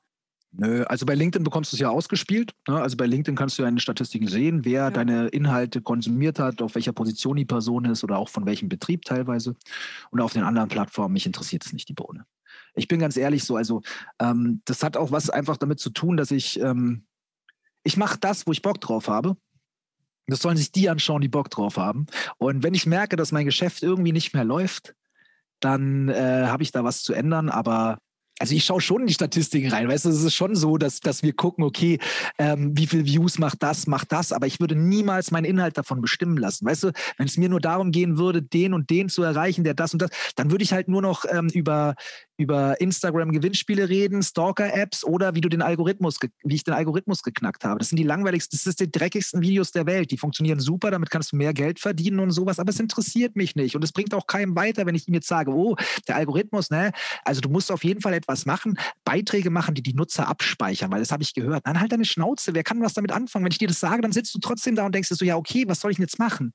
Nö, 0.53 0.83
also 0.85 1.07
bei 1.07 1.15
LinkedIn 1.15 1.45
bekommst 1.45 1.73
du 1.73 1.77
es 1.77 1.81
ja 1.81 1.91
ausgespielt. 1.91 2.55
Ne? 2.67 2.81
Also 2.81 2.97
bei 2.97 3.07
LinkedIn 3.07 3.37
kannst 3.37 3.57
du 3.57 3.63
ja 3.63 3.69
in 3.69 3.77
den 3.77 3.81
Statistiken 3.81 4.27
sehen, 4.27 4.65
wer 4.65 4.83
ja. 4.83 4.91
deine 4.91 5.29
Inhalte 5.29 5.81
konsumiert 5.81 6.41
hat, 6.41 6.61
auf 6.61 6.75
welcher 6.75 6.93
Position 6.93 7.37
die 7.37 7.45
Person 7.45 7.85
ist 7.85 8.03
oder 8.03 8.19
auch 8.19 8.29
von 8.29 8.47
welchem 8.47 8.69
Betrieb 8.69 9.05
teilweise. 9.05 9.55
Und 10.11 10.21
auf 10.21 10.33
den 10.33 10.43
anderen 10.43 10.69
Plattformen, 10.69 11.13
mich 11.13 11.27
interessiert 11.27 11.65
es 11.65 11.73
nicht 11.73 11.89
die 11.89 11.95
Bohne. 11.95 12.27
Ich 12.75 12.89
bin 12.89 12.99
ganz 12.99 13.17
ehrlich 13.17 13.45
so, 13.45 13.57
also 13.57 13.83
ähm, 14.19 14.63
das 14.65 14.83
hat 14.83 14.97
auch 14.97 15.13
was 15.13 15.31
einfach 15.31 15.57
damit 15.57 15.79
zu 15.79 15.91
tun, 15.91 16.17
dass 16.17 16.33
ich, 16.33 16.59
ähm, 16.61 17.05
ich 17.85 17.97
mache 17.97 18.19
das, 18.19 18.47
wo 18.47 18.53
ich 18.53 18.63
Bock 18.63 18.81
drauf 18.81 19.09
habe. 19.09 19.37
Das 20.31 20.41
sollen 20.41 20.57
sich 20.57 20.73
die 20.73 20.89
anschauen, 20.89 21.21
die 21.21 21.29
Bock 21.29 21.51
drauf 21.51 21.77
haben. 21.77 22.07
Und 22.39 22.63
wenn 22.63 22.75
ich 22.75 22.87
merke, 22.87 23.17
dass 23.17 23.33
mein 23.33 23.45
Geschäft 23.45 23.83
irgendwie 23.83 24.13
nicht 24.13 24.35
mehr 24.35 24.45
läuft, 24.45 24.95
dann 25.61 26.09
äh, 26.09 26.47
habe 26.47 26.63
ich 26.63 26.73
da 26.73 26.85
was 26.85 27.03
zu 27.03 27.13
ändern. 27.13 27.49
Aber 27.49 27.99
also 28.41 28.55
ich 28.55 28.65
schaue 28.65 28.81
schon 28.81 29.03
in 29.03 29.07
die 29.07 29.15
Statistiken 29.15 29.71
rein. 29.71 29.87
Weißt 29.87 30.07
du, 30.07 30.09
es 30.09 30.23
ist 30.23 30.35
schon 30.35 30.57
so, 30.57 30.79
dass, 30.79 31.01
dass 31.01 31.23
wir 31.23 31.35
gucken, 31.35 31.63
okay, 31.63 31.99
ähm, 32.39 32.73
wie 32.75 32.87
viel 32.87 33.05
Views 33.05 33.39
macht 33.39 33.63
das, 33.63 33.87
macht 33.87 34.13
das, 34.13 34.33
aber 34.33 34.47
ich 34.47 34.61
würde 34.61 34.75
niemals 34.75 35.31
meinen 35.31 35.45
Inhalt 35.45 35.77
davon 35.77 36.01
bestimmen 36.01 36.39
lassen. 36.39 36.65
Weißt 36.65 36.85
du, 36.85 36.93
wenn 37.19 37.27
es 37.27 37.37
mir 37.37 37.51
nur 37.51 37.61
darum 37.61 37.93
gehen 37.93 38.17
würde, 38.17 38.41
den 38.41 38.73
und 38.73 38.89
den 38.89 39.11
zu 39.11 39.23
erreichen, 39.23 39.63
der 39.63 39.75
das 39.75 39.93
und 39.93 40.01
das, 40.01 40.11
dann 40.37 40.51
würde 40.51 40.65
ich 40.65 40.73
halt 40.73 40.89
nur 40.89 41.03
noch 41.03 41.27
ähm, 41.31 41.51
über, 41.53 41.97
über 42.39 42.81
Instagram-Gewinnspiele 42.81 43.91
reden, 43.91 44.23
Stalker-Apps 44.23 45.05
oder 45.05 45.35
wie 45.35 45.43
du 45.43 45.51
den 45.51 45.61
Algorithmus, 45.61 46.17
wie 46.43 46.55
ich 46.55 46.65
den 46.65 46.73
Algorithmus 46.73 47.23
geknackt 47.23 47.65
habe. 47.65 47.79
Das 47.79 47.91
sind 47.91 47.99
die 47.99 48.05
langweiligsten, 48.05 48.57
das 48.57 48.67
ist 48.67 48.81
die 48.81 48.91
dreckigsten 48.91 49.43
Videos 49.43 49.71
der 49.71 49.85
Welt. 49.85 50.11
Die 50.13 50.17
funktionieren 50.17 50.61
super, 50.61 50.91
damit 50.91 51.11
kannst 51.11 51.33
du 51.33 51.37
mehr 51.37 51.53
Geld 51.53 51.79
verdienen 51.79 52.21
und 52.21 52.31
sowas, 52.31 52.59
aber 52.59 52.71
es 52.71 52.81
interessiert 52.81 53.37
mich 53.37 53.55
nicht. 53.55 53.77
Und 53.77 53.85
es 53.85 53.93
bringt 53.93 54.15
auch 54.15 54.27
keinem 54.27 54.57
weiter, 54.57 54.87
wenn 54.87 54.95
ich 54.95 55.07
ihm 55.09 55.15
jetzt 55.15 55.29
sage, 55.29 55.51
oh, 55.53 55.77
der 56.09 56.17
Algorithmus, 56.17 56.71
ne? 56.71 56.93
Also 57.23 57.43
du 57.43 57.51
musst 57.51 57.71
auf 57.71 57.85
jeden 57.85 58.01
Fall 58.01 58.15
etwas 58.15 58.30
machen, 58.47 58.79
Beiträge 59.05 59.51
machen, 59.51 59.75
die 59.75 59.83
die 59.83 59.95
Nutzer 59.95 60.29
abspeichern, 60.29 60.91
weil 60.91 61.01
das 61.01 61.13
habe 61.13 61.23
ich 61.23 61.35
gehört. 61.35 61.67
Dann 61.67 61.81
halt 61.81 61.93
deine 61.93 62.05
Schnauze, 62.05 62.55
wer 62.55 62.63
kann 62.63 62.81
was 62.81 62.95
damit 62.95 63.13
anfangen? 63.13 63.45
Wenn 63.45 63.53
ich 63.53 63.59
dir 63.59 63.69
das 63.69 63.81
sage, 63.81 64.03
dann 64.03 64.13
sitzt 64.13 64.35
du 64.35 64.39
trotzdem 64.39 64.75
da 64.75 64.87
und 64.87 64.95
denkst 64.95 65.09
dir 65.09 65.17
so, 65.17 65.25
ja, 65.25 65.37
okay, 65.37 65.65
was 65.67 65.81
soll 65.81 65.91
ich 65.91 65.97
denn 65.97 66.05
jetzt 66.05 66.19
machen? 66.19 66.53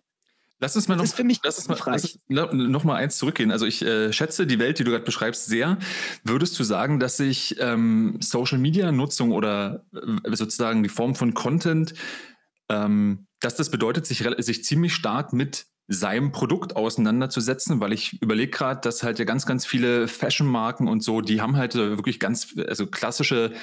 Lass 0.59 0.75
uns 0.75 0.87
mal 0.87 0.95
noch, 0.95 1.03
das 1.03 1.11
ist 1.11 1.17
für 1.17 1.25
mich 1.25 1.39
lass 1.43 1.57
uns 1.57 1.67
mal, 1.67 1.77
lass 1.85 2.15
uns 2.15 2.19
noch 2.53 2.85
mal 2.85 2.95
eins 2.95 3.17
zurückgehen. 3.17 3.51
Also 3.51 3.65
ich 3.65 3.81
äh, 3.81 4.13
schätze 4.13 4.47
die 4.47 4.57
Welt, 4.57 4.79
die 4.79 4.85
du 4.85 4.91
gerade 4.91 5.03
beschreibst, 5.03 5.47
sehr. 5.47 5.77
Würdest 6.23 6.57
du 6.57 6.63
sagen, 6.63 6.99
dass 6.99 7.17
sich 7.17 7.57
ähm, 7.59 8.17
Social 8.21 8.57
Media 8.57 8.91
Nutzung 8.93 9.33
oder 9.33 9.85
äh, 9.93 10.35
sozusagen 10.35 10.81
die 10.81 10.89
Form 10.89 11.13
von 11.15 11.33
Content, 11.33 11.93
ähm, 12.69 13.27
dass 13.41 13.55
das 13.55 13.69
bedeutet, 13.69 14.05
sich, 14.05 14.25
sich 14.37 14.63
ziemlich 14.63 14.95
stark 14.95 15.33
mit 15.33 15.67
seinem 15.87 16.31
Produkt 16.31 16.75
auseinanderzusetzen, 16.75 17.79
weil 17.79 17.93
ich 17.93 18.21
überlege 18.21 18.51
gerade, 18.51 18.81
dass 18.81 19.03
halt 19.03 19.19
ja 19.19 19.25
ganz, 19.25 19.45
ganz 19.45 19.65
viele 19.65 20.07
Fashion-Marken 20.07 20.87
und 20.87 21.03
so, 21.03 21.21
die 21.21 21.41
haben 21.41 21.57
halt 21.57 21.75
wirklich 21.75 22.19
ganz, 22.19 22.55
also 22.67 22.87
klassische 22.87 23.53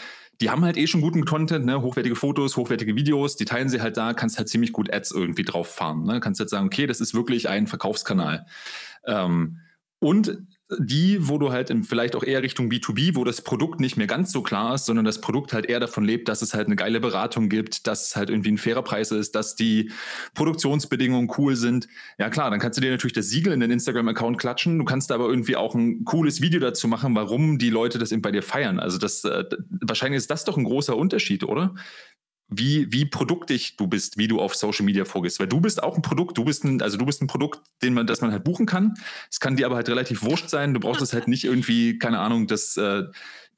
die 0.41 0.51
haben 0.51 0.65
halt 0.65 0.77
eh 0.77 0.87
schon 0.87 1.01
guten 1.01 1.25
Content, 1.25 1.65
ne? 1.65 1.83
hochwertige 1.83 2.17
Fotos, 2.17 2.57
hochwertige 2.57 2.97
Videos, 2.97 3.37
die 3.37 3.45
teilen 3.45 3.69
sie 3.69 3.81
halt 3.81 3.97
da, 3.97 4.13
kannst 4.13 4.39
halt 4.39 4.49
ziemlich 4.49 4.73
gut 4.73 4.93
Ads 4.93 5.13
irgendwie 5.13 5.45
drauf 5.45 5.69
fahren. 5.69 6.05
Ne? 6.05 6.21
Kannst 6.21 6.41
halt 6.41 6.51
sagen, 6.51 6.67
okay, 6.67 6.87
das 6.87 7.01
ist 7.01 7.15
wirklich 7.15 7.49
ein 7.49 7.67
Verkaufskanal. 7.67 8.47
Ähm, 9.07 9.59
und 10.01 10.39
die, 10.79 11.29
wo 11.29 11.39
du 11.39 11.53
halt 11.53 11.71
in, 11.71 11.85
vielleicht 11.85 12.17
auch 12.17 12.23
eher 12.23 12.43
Richtung 12.43 12.71
B2B, 12.71 13.15
wo 13.15 13.25
das 13.25 13.43
Produkt 13.43 13.81
nicht 13.81 13.97
mehr 13.97 14.07
ganz 14.07 14.33
so 14.33 14.43
klar 14.43 14.75
ist, 14.75 14.87
sondern 14.87 15.05
das 15.05 15.21
Produkt 15.21 15.53
halt 15.53 15.67
eher 15.67 15.81
davon 15.81 16.05
lebt, 16.05 16.29
dass 16.29 16.43
es 16.43 16.55
halt 16.55 16.67
eine 16.67 16.77
geile 16.77 17.01
Beratung 17.01 17.49
gibt, 17.49 17.87
dass 17.87 18.09
es 18.09 18.17
halt 18.17 18.31
irgendwie 18.31 18.53
ein 18.53 18.59
fairer 18.59 18.83
Preis 18.83 19.11
ist, 19.11 19.35
dass 19.35 19.55
die 19.55 19.91
Produktionsbedingungen 20.35 21.31
cool 21.37 21.57
sind. 21.57 21.89
Ja 22.19 22.31
klar, 22.31 22.51
dann 22.51 22.61
kannst 22.61 22.79
du 22.79 22.81
dir 22.81 22.91
natürlich 22.91 23.13
das 23.13 23.29
Siegel 23.29 23.53
in 23.53 23.61
den 23.61 23.71
Instagram-Account 23.71 24.39
klatschen. 24.39 24.79
Du 24.79 24.85
kannst 24.85 25.13
aber 25.13 25.29
irgendwie 25.29 25.57
auch 25.57 25.75
ein 25.75 26.05
cooles 26.05 26.41
Video 26.41 26.61
dazu 26.61 26.89
machen, 26.89 27.15
warum 27.15 27.59
die 27.59 27.71
Leute 27.71 27.99
das 27.99 28.13
eben 28.13 28.23
bei 28.23 28.33
dir 28.33 28.43
feiern. 28.43 28.81
Also 28.81 28.99
das, 28.99 29.25
äh, 29.25 29.45
wahrscheinlich 29.69 30.19
ist 30.19 30.31
das 30.31 30.45
doch 30.45 30.57
ein 30.57 30.65
großer 30.65 30.97
Unterschied, 30.97 31.45
oder? 31.45 31.75
Wie, 32.55 32.91
wie 32.93 33.05
produktig 33.05 33.77
du 33.77 33.87
bist, 33.87 34.19
wie 34.19 34.29
du 34.29 34.41
auf 34.41 34.55
Social 34.55 34.85
Media 34.85 35.05
vorgehst. 35.05 35.41
Weil 35.41 35.49
du 35.49 35.61
bist 35.61 35.83
auch 35.83 35.97
ein 35.97 36.03
Produkt, 36.03 36.39
du 36.39 36.45
bist 36.45 36.65
ein, 36.65 36.81
also 36.83 36.97
du 36.97 37.07
bist 37.07 37.23
ein 37.23 37.27
Produkt, 37.27 37.61
den 37.83 37.95
man, 37.95 38.07
das 38.07 38.21
man 38.21 38.33
halt 38.33 38.45
buchen 38.45 38.67
kann. 38.67 38.95
Es 39.31 39.41
kann 39.41 39.57
dir 39.57 39.67
aber 39.67 39.77
halt 39.77 39.89
relativ 39.89 40.23
wurscht 40.23 40.49
sein. 40.49 40.75
Du 40.75 40.81
brauchst 40.81 41.03
es 41.03 41.13
halt 41.13 41.29
nicht 41.29 41.45
irgendwie, 41.45 41.99
keine 41.99 42.19
Ahnung, 42.19 42.47
das, 42.47 42.77
äh, 42.77 43.05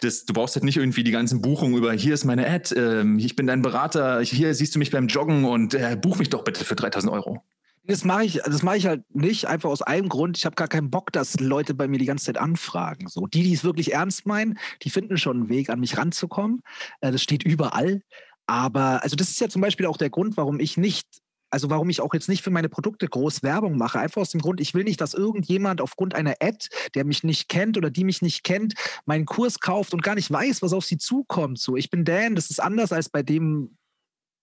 das, 0.00 0.24
du 0.24 0.32
brauchst 0.32 0.56
halt 0.56 0.64
nicht 0.64 0.76
irgendwie 0.76 1.04
die 1.04 1.10
ganzen 1.10 1.40
Buchungen 1.40 1.76
über, 1.76 1.92
hier 1.92 2.14
ist 2.14 2.24
meine 2.24 2.48
Ad, 2.48 2.74
äh, 2.74 3.04
ich 3.16 3.36
bin 3.36 3.46
dein 3.46 3.62
Berater, 3.62 4.20
hier 4.20 4.54
siehst 4.54 4.74
du 4.74 4.78
mich 4.78 4.90
beim 4.90 5.06
Joggen 5.06 5.44
und 5.44 5.74
äh, 5.74 5.96
buch 6.00 6.18
mich 6.18 6.30
doch 6.30 6.44
bitte 6.44 6.64
für 6.64 6.74
3000 6.74 7.12
Euro. 7.12 7.42
Das 7.86 8.02
mache 8.02 8.24
ich, 8.24 8.40
das 8.42 8.62
ich 8.62 8.86
halt 8.86 9.02
nicht, 9.14 9.46
einfach 9.46 9.68
aus 9.68 9.82
einem 9.82 10.08
Grund. 10.08 10.38
Ich 10.38 10.46
habe 10.46 10.56
gar 10.56 10.68
keinen 10.68 10.90
Bock, 10.90 11.12
dass 11.12 11.38
Leute 11.38 11.74
bei 11.74 11.86
mir 11.86 11.98
die 11.98 12.06
ganze 12.06 12.26
Zeit 12.26 12.38
anfragen. 12.38 13.08
So, 13.08 13.26
die, 13.26 13.42
die 13.42 13.52
es 13.52 13.62
wirklich 13.62 13.92
ernst 13.92 14.24
meinen, 14.24 14.58
die 14.82 14.88
finden 14.88 15.18
schon 15.18 15.36
einen 15.36 15.48
Weg, 15.50 15.68
an 15.68 15.80
mich 15.80 15.98
ranzukommen. 15.98 16.62
Äh, 17.02 17.12
das 17.12 17.22
steht 17.22 17.42
überall. 17.42 18.00
Aber 18.46 19.02
also 19.02 19.16
das 19.16 19.30
ist 19.30 19.40
ja 19.40 19.48
zum 19.48 19.62
Beispiel 19.62 19.86
auch 19.86 19.96
der 19.96 20.10
Grund, 20.10 20.36
warum 20.36 20.60
ich 20.60 20.76
nicht 20.76 21.06
also 21.54 21.70
warum 21.70 21.88
ich 21.88 22.00
auch 22.00 22.12
jetzt 22.12 22.28
nicht 22.28 22.42
für 22.42 22.50
meine 22.50 22.68
Produkte 22.68 23.06
groß 23.06 23.44
Werbung 23.44 23.76
mache. 23.76 24.00
Einfach 24.00 24.22
aus 24.22 24.30
dem 24.30 24.40
Grund, 24.40 24.60
ich 24.60 24.74
will 24.74 24.82
nicht, 24.82 25.00
dass 25.00 25.14
irgendjemand 25.14 25.80
aufgrund 25.80 26.12
einer 26.12 26.34
Ad, 26.40 26.66
der 26.96 27.04
mich 27.04 27.22
nicht 27.22 27.48
kennt 27.48 27.78
oder 27.78 27.90
die 27.90 28.02
mich 28.02 28.22
nicht 28.22 28.42
kennt, 28.42 28.74
meinen 29.06 29.24
Kurs 29.24 29.60
kauft 29.60 29.94
und 29.94 30.02
gar 30.02 30.16
nicht 30.16 30.32
weiß, 30.32 30.62
was 30.62 30.72
auf 30.72 30.84
sie 30.84 30.98
zukommt. 30.98 31.60
So, 31.60 31.76
ich 31.76 31.90
bin 31.90 32.04
Dan, 32.04 32.34
das 32.34 32.50
ist 32.50 32.60
anders 32.60 32.90
als 32.90 33.08
bei 33.08 33.22
dem, 33.22 33.78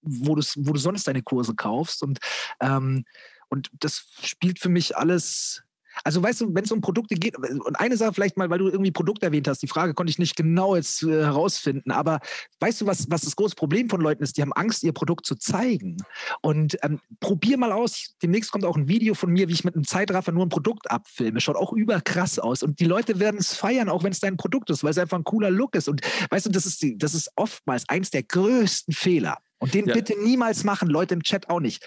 wo, 0.02 0.38
wo 0.38 0.72
du 0.72 0.80
sonst 0.80 1.06
deine 1.06 1.22
Kurse 1.22 1.54
kaufst. 1.54 2.02
Und, 2.02 2.20
ähm, 2.62 3.04
und 3.50 3.70
das 3.78 4.06
spielt 4.24 4.60
für 4.60 4.70
mich 4.70 4.96
alles 4.96 5.64
also 6.04 6.24
weißt 6.24 6.42
du, 6.42 6.54
wenn 6.54 6.64
es 6.64 6.72
um 6.72 6.82
Produkte 6.82 7.16
geht, 7.16 7.38
und 7.38 7.80
eine 7.80 7.98
Sache 7.98 8.14
vielleicht 8.14 8.38
mal, 8.38 8.50
weil 8.50 8.60
du 8.60 8.70
irgendwie 8.70 8.92
Produkt 8.92 9.24
erwähnt 9.24 9.48
hast, 9.48 9.62
die 9.62 9.68
Frage 9.68 9.94
konnte 9.94 10.12
ich 10.12 10.20
nicht 10.20 10.36
genau 10.36 10.76
jetzt 10.76 11.04
äh, 11.04 11.24
herausfinden, 11.24 11.92
aber 11.92 12.20
weißt 12.60 12.82
du, 12.82 12.86
was, 12.86 13.10
was 13.10 13.22
das 13.22 13.36
große 13.36 13.56
Problem 13.56 13.90
von 13.90 14.02
Leuten 14.02 14.24
ist? 14.24 14.38
Die 14.38 14.42
haben 14.42 14.54
Angst, 14.54 14.84
ihr 14.84 14.94
Produkt 14.94 15.26
zu 15.26 15.36
zeigen. 15.36 15.98
Und 16.42 16.78
ähm, 16.84 17.00
probier 17.20 17.58
mal 17.58 17.72
aus, 17.72 18.16
demnächst 18.22 18.52
kommt 18.52 18.66
auch 18.66 18.78
ein 18.78 18.88
Video 18.88 19.14
von 19.14 19.32
mir, 19.32 19.48
wie 19.48 19.54
ich 19.54 19.64
mit 19.64 19.76
einem 19.76 19.86
Zeitraffer 19.86 20.32
nur 20.32 20.46
ein 20.46 20.50
Produkt 20.50 20.90
abfilme. 20.90 21.42
Schaut 21.42 21.56
auch 21.56 21.74
überkrass 21.74 22.40
aus. 22.40 22.64
Und 22.64 22.80
die 22.80 22.86
Leute 22.86 23.20
werden 23.20 23.40
es 23.40 23.54
feiern, 23.54 23.90
auch 23.90 24.04
wenn 24.04 24.12
es 24.12 24.20
dein 24.20 24.38
Produkt 24.38 24.70
ist, 24.70 24.84
weil 24.84 24.92
es 24.92 24.98
einfach 24.98 25.18
ein 25.18 25.24
cooler 25.24 25.52
Look 25.52 25.76
ist. 25.76 25.88
Und 25.88 26.02
weißt 26.30 26.48
du, 26.48 26.50
das 26.52 26.66
ist, 26.66 26.82
die, 26.82 26.98
das 26.98 27.14
ist 27.14 27.32
oftmals 27.36 27.88
eins 27.90 28.10
der 28.10 28.24
größten 28.24 28.94
Fehler. 28.94 29.38
Und 29.60 29.74
den 29.76 29.88
ja. 29.88 29.94
bitte 29.94 30.20
niemals 30.20 30.64
machen, 30.64 30.90
Leute 30.90 31.14
im 31.14 31.22
Chat 31.22 31.50
auch 31.50 31.60
nicht 31.60 31.86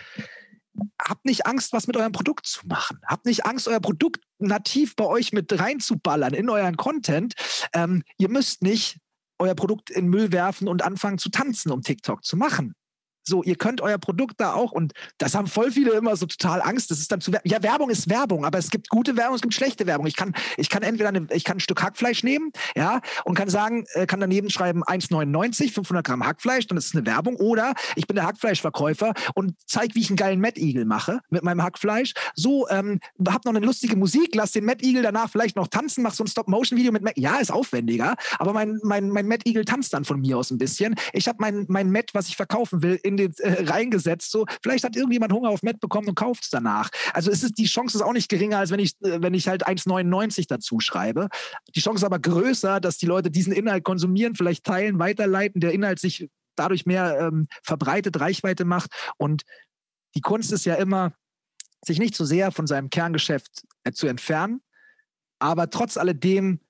habt 1.00 1.24
nicht 1.24 1.46
Angst, 1.46 1.72
was 1.72 1.86
mit 1.86 1.96
eurem 1.96 2.12
Produkt 2.12 2.46
zu 2.46 2.66
machen. 2.66 2.98
Habt 3.06 3.26
nicht 3.26 3.46
Angst, 3.46 3.68
euer 3.68 3.80
Produkt 3.80 4.22
nativ 4.38 4.96
bei 4.96 5.04
euch 5.04 5.32
mit 5.32 5.58
reinzuballern 5.58 6.34
in 6.34 6.48
euren 6.48 6.76
Content. 6.76 7.34
Ähm, 7.72 8.02
ihr 8.18 8.28
müsst 8.28 8.62
nicht 8.62 8.98
euer 9.38 9.54
Produkt 9.54 9.90
in 9.90 10.08
Müll 10.08 10.32
werfen 10.32 10.68
und 10.68 10.82
anfangen 10.82 11.18
zu 11.18 11.28
tanzen, 11.30 11.70
um 11.70 11.82
TikTok 11.82 12.24
zu 12.24 12.36
machen. 12.36 12.74
So, 13.24 13.42
ihr 13.42 13.56
könnt 13.56 13.80
euer 13.80 13.98
Produkt 13.98 14.40
da 14.40 14.52
auch, 14.52 14.72
und 14.72 14.92
das 15.18 15.34
haben 15.34 15.46
voll 15.46 15.70
viele 15.70 15.92
immer 15.92 16.16
so 16.16 16.26
total 16.26 16.60
Angst, 16.62 16.90
das 16.90 16.98
ist 17.00 17.10
dann 17.10 17.20
zu, 17.20 17.32
ja, 17.44 17.62
Werbung 17.62 17.90
ist 17.90 18.10
Werbung, 18.10 18.44
aber 18.44 18.58
es 18.58 18.70
gibt 18.70 18.90
gute 18.90 19.16
Werbung, 19.16 19.36
es 19.36 19.42
gibt 19.42 19.54
schlechte 19.54 19.86
Werbung. 19.86 20.06
Ich 20.06 20.16
kann, 20.16 20.34
ich 20.56 20.68
kann 20.68 20.82
entweder, 20.82 21.08
eine, 21.08 21.26
ich 21.32 21.44
kann 21.44 21.56
ein 21.56 21.60
Stück 21.60 21.82
Hackfleisch 21.82 22.22
nehmen, 22.22 22.50
ja, 22.76 23.00
und 23.24 23.34
kann 23.34 23.48
sagen, 23.48 23.86
äh, 23.94 24.06
kann 24.06 24.20
daneben 24.20 24.50
schreiben 24.50 24.84
1,99, 24.84 25.72
500 25.72 26.04
Gramm 26.04 26.24
Hackfleisch, 26.24 26.66
dann 26.66 26.76
ist 26.76 26.86
es 26.86 26.94
eine 26.94 27.06
Werbung, 27.06 27.36
oder 27.36 27.74
ich 27.96 28.06
bin 28.06 28.16
der 28.16 28.26
Hackfleischverkäufer 28.26 29.14
und 29.34 29.54
zeige, 29.66 29.94
wie 29.94 30.00
ich 30.00 30.10
einen 30.10 30.16
geilen 30.16 30.40
Mad 30.40 30.60
Eagle 30.60 30.84
mache 30.84 31.20
mit 31.30 31.42
meinem 31.42 31.62
Hackfleisch. 31.62 32.12
So, 32.34 32.68
ähm, 32.68 33.00
hab 33.26 33.44
noch 33.44 33.54
eine 33.54 33.64
lustige 33.64 33.96
Musik, 33.96 34.34
lass 34.34 34.52
den 34.52 34.64
Mad 34.64 34.84
Eagle 34.84 35.02
danach 35.02 35.30
vielleicht 35.30 35.56
noch 35.56 35.68
tanzen, 35.68 36.02
mach 36.02 36.12
so 36.12 36.24
ein 36.24 36.26
Stop-Motion-Video 36.26 36.92
mit 36.92 37.02
Mad, 37.02 37.18
ja, 37.18 37.36
ist 37.36 37.52
aufwendiger, 37.52 38.16
aber 38.38 38.52
mein, 38.52 38.78
mein, 38.82 39.08
mein 39.08 39.26
Mad 39.26 39.42
Eagle 39.46 39.64
tanzt 39.64 39.94
dann 39.94 40.04
von 40.04 40.20
mir 40.20 40.36
aus 40.36 40.50
ein 40.50 40.58
bisschen. 40.58 40.94
Ich 41.12 41.26
habe 41.26 41.38
mein, 41.40 41.64
mein 41.68 41.90
Mad, 41.90 42.08
was 42.12 42.28
ich 42.28 42.36
verkaufen 42.36 42.82
will, 42.82 42.98
in 43.02 43.13
in 43.18 43.32
den, 43.32 43.34
äh, 43.38 43.64
reingesetzt. 43.64 44.30
So, 44.30 44.46
vielleicht 44.62 44.84
hat 44.84 44.96
irgendjemand 44.96 45.32
Hunger 45.32 45.50
auf 45.50 45.62
Met 45.62 45.80
bekommen 45.80 46.08
und 46.08 46.14
kauft 46.14 46.44
es 46.44 46.50
danach. 46.50 46.90
Also 47.12 47.30
es 47.30 47.42
ist, 47.42 47.58
die 47.58 47.66
Chance 47.66 47.96
ist 47.98 48.02
auch 48.02 48.12
nicht 48.12 48.28
geringer, 48.28 48.58
als 48.58 48.70
wenn 48.70 48.80
ich, 48.80 48.94
äh, 49.02 49.22
wenn 49.22 49.34
ich 49.34 49.48
halt 49.48 49.66
1,99 49.66 50.46
dazu 50.48 50.80
schreibe. 50.80 51.28
Die 51.74 51.80
Chance 51.80 51.98
ist 51.98 52.04
aber 52.04 52.18
größer, 52.18 52.80
dass 52.80 52.98
die 52.98 53.06
Leute 53.06 53.30
diesen 53.30 53.52
Inhalt 53.52 53.84
konsumieren, 53.84 54.34
vielleicht 54.34 54.64
teilen, 54.64 54.98
weiterleiten, 54.98 55.60
der 55.60 55.72
Inhalt 55.72 55.98
sich 55.98 56.28
dadurch 56.56 56.86
mehr 56.86 57.18
ähm, 57.20 57.46
verbreitet, 57.62 58.20
Reichweite 58.20 58.64
macht. 58.64 58.90
Und 59.16 59.42
die 60.14 60.20
Kunst 60.20 60.52
ist 60.52 60.64
ja 60.64 60.74
immer, 60.74 61.12
sich 61.84 61.98
nicht 61.98 62.14
zu 62.14 62.24
so 62.24 62.28
sehr 62.28 62.52
von 62.52 62.66
seinem 62.66 62.90
Kerngeschäft 62.90 63.64
äh, 63.84 63.92
zu 63.92 64.06
entfernen, 64.06 64.60
aber 65.38 65.68
trotz 65.70 65.96
alledem 65.96 66.60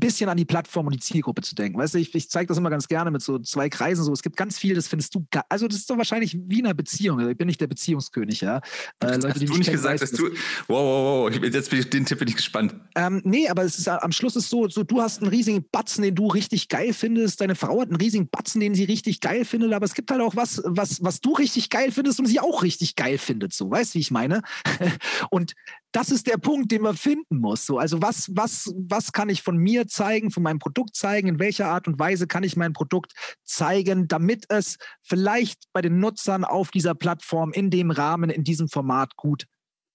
bisschen 0.00 0.28
an 0.28 0.36
die 0.36 0.44
Plattform 0.44 0.86
und 0.86 0.94
die 0.94 1.00
Zielgruppe 1.00 1.42
zu 1.42 1.54
denken. 1.54 1.78
Weißt 1.78 1.94
du, 1.94 1.98
ich, 1.98 2.14
ich 2.14 2.30
zeige 2.30 2.48
das 2.48 2.58
immer 2.58 2.70
ganz 2.70 2.88
gerne 2.88 3.10
mit 3.10 3.22
so 3.22 3.38
zwei 3.38 3.68
Kreisen. 3.68 4.04
So, 4.04 4.12
es 4.12 4.22
gibt 4.22 4.36
ganz 4.36 4.58
viel, 4.58 4.74
das 4.74 4.88
findest 4.88 5.14
du, 5.14 5.26
also 5.48 5.68
das 5.68 5.78
ist 5.78 5.90
doch 5.90 5.96
wahrscheinlich 5.96 6.38
wie 6.46 6.60
in 6.60 6.66
einer 6.66 6.74
Beziehung. 6.74 7.18
Also 7.18 7.30
ich 7.30 7.36
bin 7.36 7.46
nicht 7.46 7.60
der 7.60 7.66
Beziehungskönig, 7.66 8.40
ja. 8.40 8.60
Äh, 9.00 9.12
Leute, 9.12 9.28
hast 9.28 9.40
du 9.40 9.58
nicht 9.58 9.70
gesagt, 9.70 10.02
dass 10.02 10.12
du, 10.12 10.30
wow, 10.66 11.28
wow, 11.28 11.32
wow, 11.32 11.42
jetzt 11.42 11.70
bin 11.70 11.80
ich, 11.80 11.90
den 11.90 12.04
Tipp 12.04 12.18
bin 12.18 12.28
ich 12.28 12.36
gespannt. 12.36 12.74
Ähm, 12.94 13.22
nee, 13.24 13.48
aber 13.48 13.62
es 13.62 13.78
ist, 13.78 13.88
am 13.88 14.12
Schluss 14.12 14.36
ist 14.36 14.48
so, 14.48 14.68
so, 14.68 14.82
du 14.82 15.00
hast 15.00 15.22
einen 15.22 15.30
riesigen 15.30 15.64
Batzen, 15.70 16.02
den 16.02 16.14
du 16.14 16.28
richtig 16.28 16.68
geil 16.68 16.92
findest. 16.92 17.40
Deine 17.40 17.54
Frau 17.54 17.80
hat 17.80 17.88
einen 17.88 17.96
riesigen 17.96 18.28
Batzen, 18.28 18.60
den 18.60 18.74
sie 18.74 18.84
richtig 18.84 19.20
geil 19.20 19.44
findet. 19.44 19.72
Aber 19.72 19.84
es 19.84 19.94
gibt 19.94 20.10
halt 20.10 20.20
auch 20.20 20.36
was, 20.36 20.62
was, 20.64 21.02
was 21.02 21.20
du 21.20 21.32
richtig 21.32 21.70
geil 21.70 21.90
findest 21.92 22.18
und 22.20 22.26
sie 22.26 22.40
auch 22.40 22.62
richtig 22.62 22.96
geil 22.96 23.18
findet. 23.18 23.52
So, 23.52 23.70
weißt 23.70 23.94
du, 23.94 23.96
wie 23.96 24.00
ich 24.00 24.10
meine? 24.10 24.42
und 25.30 25.54
das 25.92 26.10
ist 26.10 26.26
der 26.26 26.36
Punkt, 26.36 26.70
den 26.70 26.82
man 26.82 26.96
finden 26.96 27.38
muss. 27.38 27.64
So, 27.64 27.78
also 27.78 28.02
was, 28.02 28.30
was, 28.34 28.72
was 28.76 29.12
kann 29.12 29.28
ich 29.28 29.42
von 29.42 29.56
mir 29.56 29.87
zeigen, 29.90 30.30
von 30.30 30.42
meinem 30.42 30.58
Produkt 30.58 30.96
zeigen, 30.96 31.28
in 31.28 31.38
welcher 31.38 31.68
Art 31.68 31.88
und 31.88 31.98
Weise 31.98 32.26
kann 32.26 32.44
ich 32.44 32.56
mein 32.56 32.72
Produkt 32.72 33.12
zeigen, 33.44 34.08
damit 34.08 34.46
es 34.48 34.76
vielleicht 35.02 35.64
bei 35.72 35.82
den 35.82 36.00
Nutzern 36.00 36.44
auf 36.44 36.70
dieser 36.70 36.94
Plattform 36.94 37.52
in 37.52 37.70
dem 37.70 37.90
Rahmen, 37.90 38.30
in 38.30 38.44
diesem 38.44 38.68
Format 38.68 39.16
gut 39.16 39.46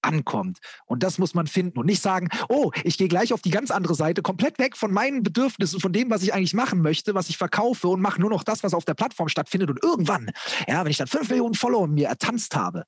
ankommt. 0.03 0.59
Und 0.85 1.03
das 1.03 1.17
muss 1.17 1.33
man 1.33 1.47
finden 1.47 1.79
und 1.79 1.85
nicht 1.85 2.01
sagen, 2.01 2.29
oh, 2.49 2.71
ich 2.83 2.97
gehe 2.97 3.07
gleich 3.07 3.33
auf 3.33 3.41
die 3.41 3.49
ganz 3.49 3.71
andere 3.71 3.95
Seite, 3.95 4.21
komplett 4.21 4.59
weg 4.59 4.77
von 4.77 4.91
meinen 4.91 5.23
Bedürfnissen, 5.23 5.79
von 5.79 5.93
dem, 5.93 6.09
was 6.09 6.23
ich 6.23 6.33
eigentlich 6.33 6.53
machen 6.53 6.81
möchte, 6.81 7.15
was 7.15 7.29
ich 7.29 7.37
verkaufe 7.37 7.87
und 7.87 8.01
mache 8.01 8.19
nur 8.19 8.29
noch 8.29 8.43
das, 8.43 8.63
was 8.63 8.73
auf 8.73 8.85
der 8.85 8.93
Plattform 8.93 9.29
stattfindet. 9.29 9.69
Und 9.69 9.81
irgendwann, 9.81 10.31
ja, 10.67 10.83
wenn 10.83 10.91
ich 10.91 10.97
dann 10.97 11.07
fünf 11.07 11.29
Millionen 11.29 11.53
Follower 11.53 11.87
mir 11.87 12.07
ertanzt 12.07 12.55
habe, 12.55 12.83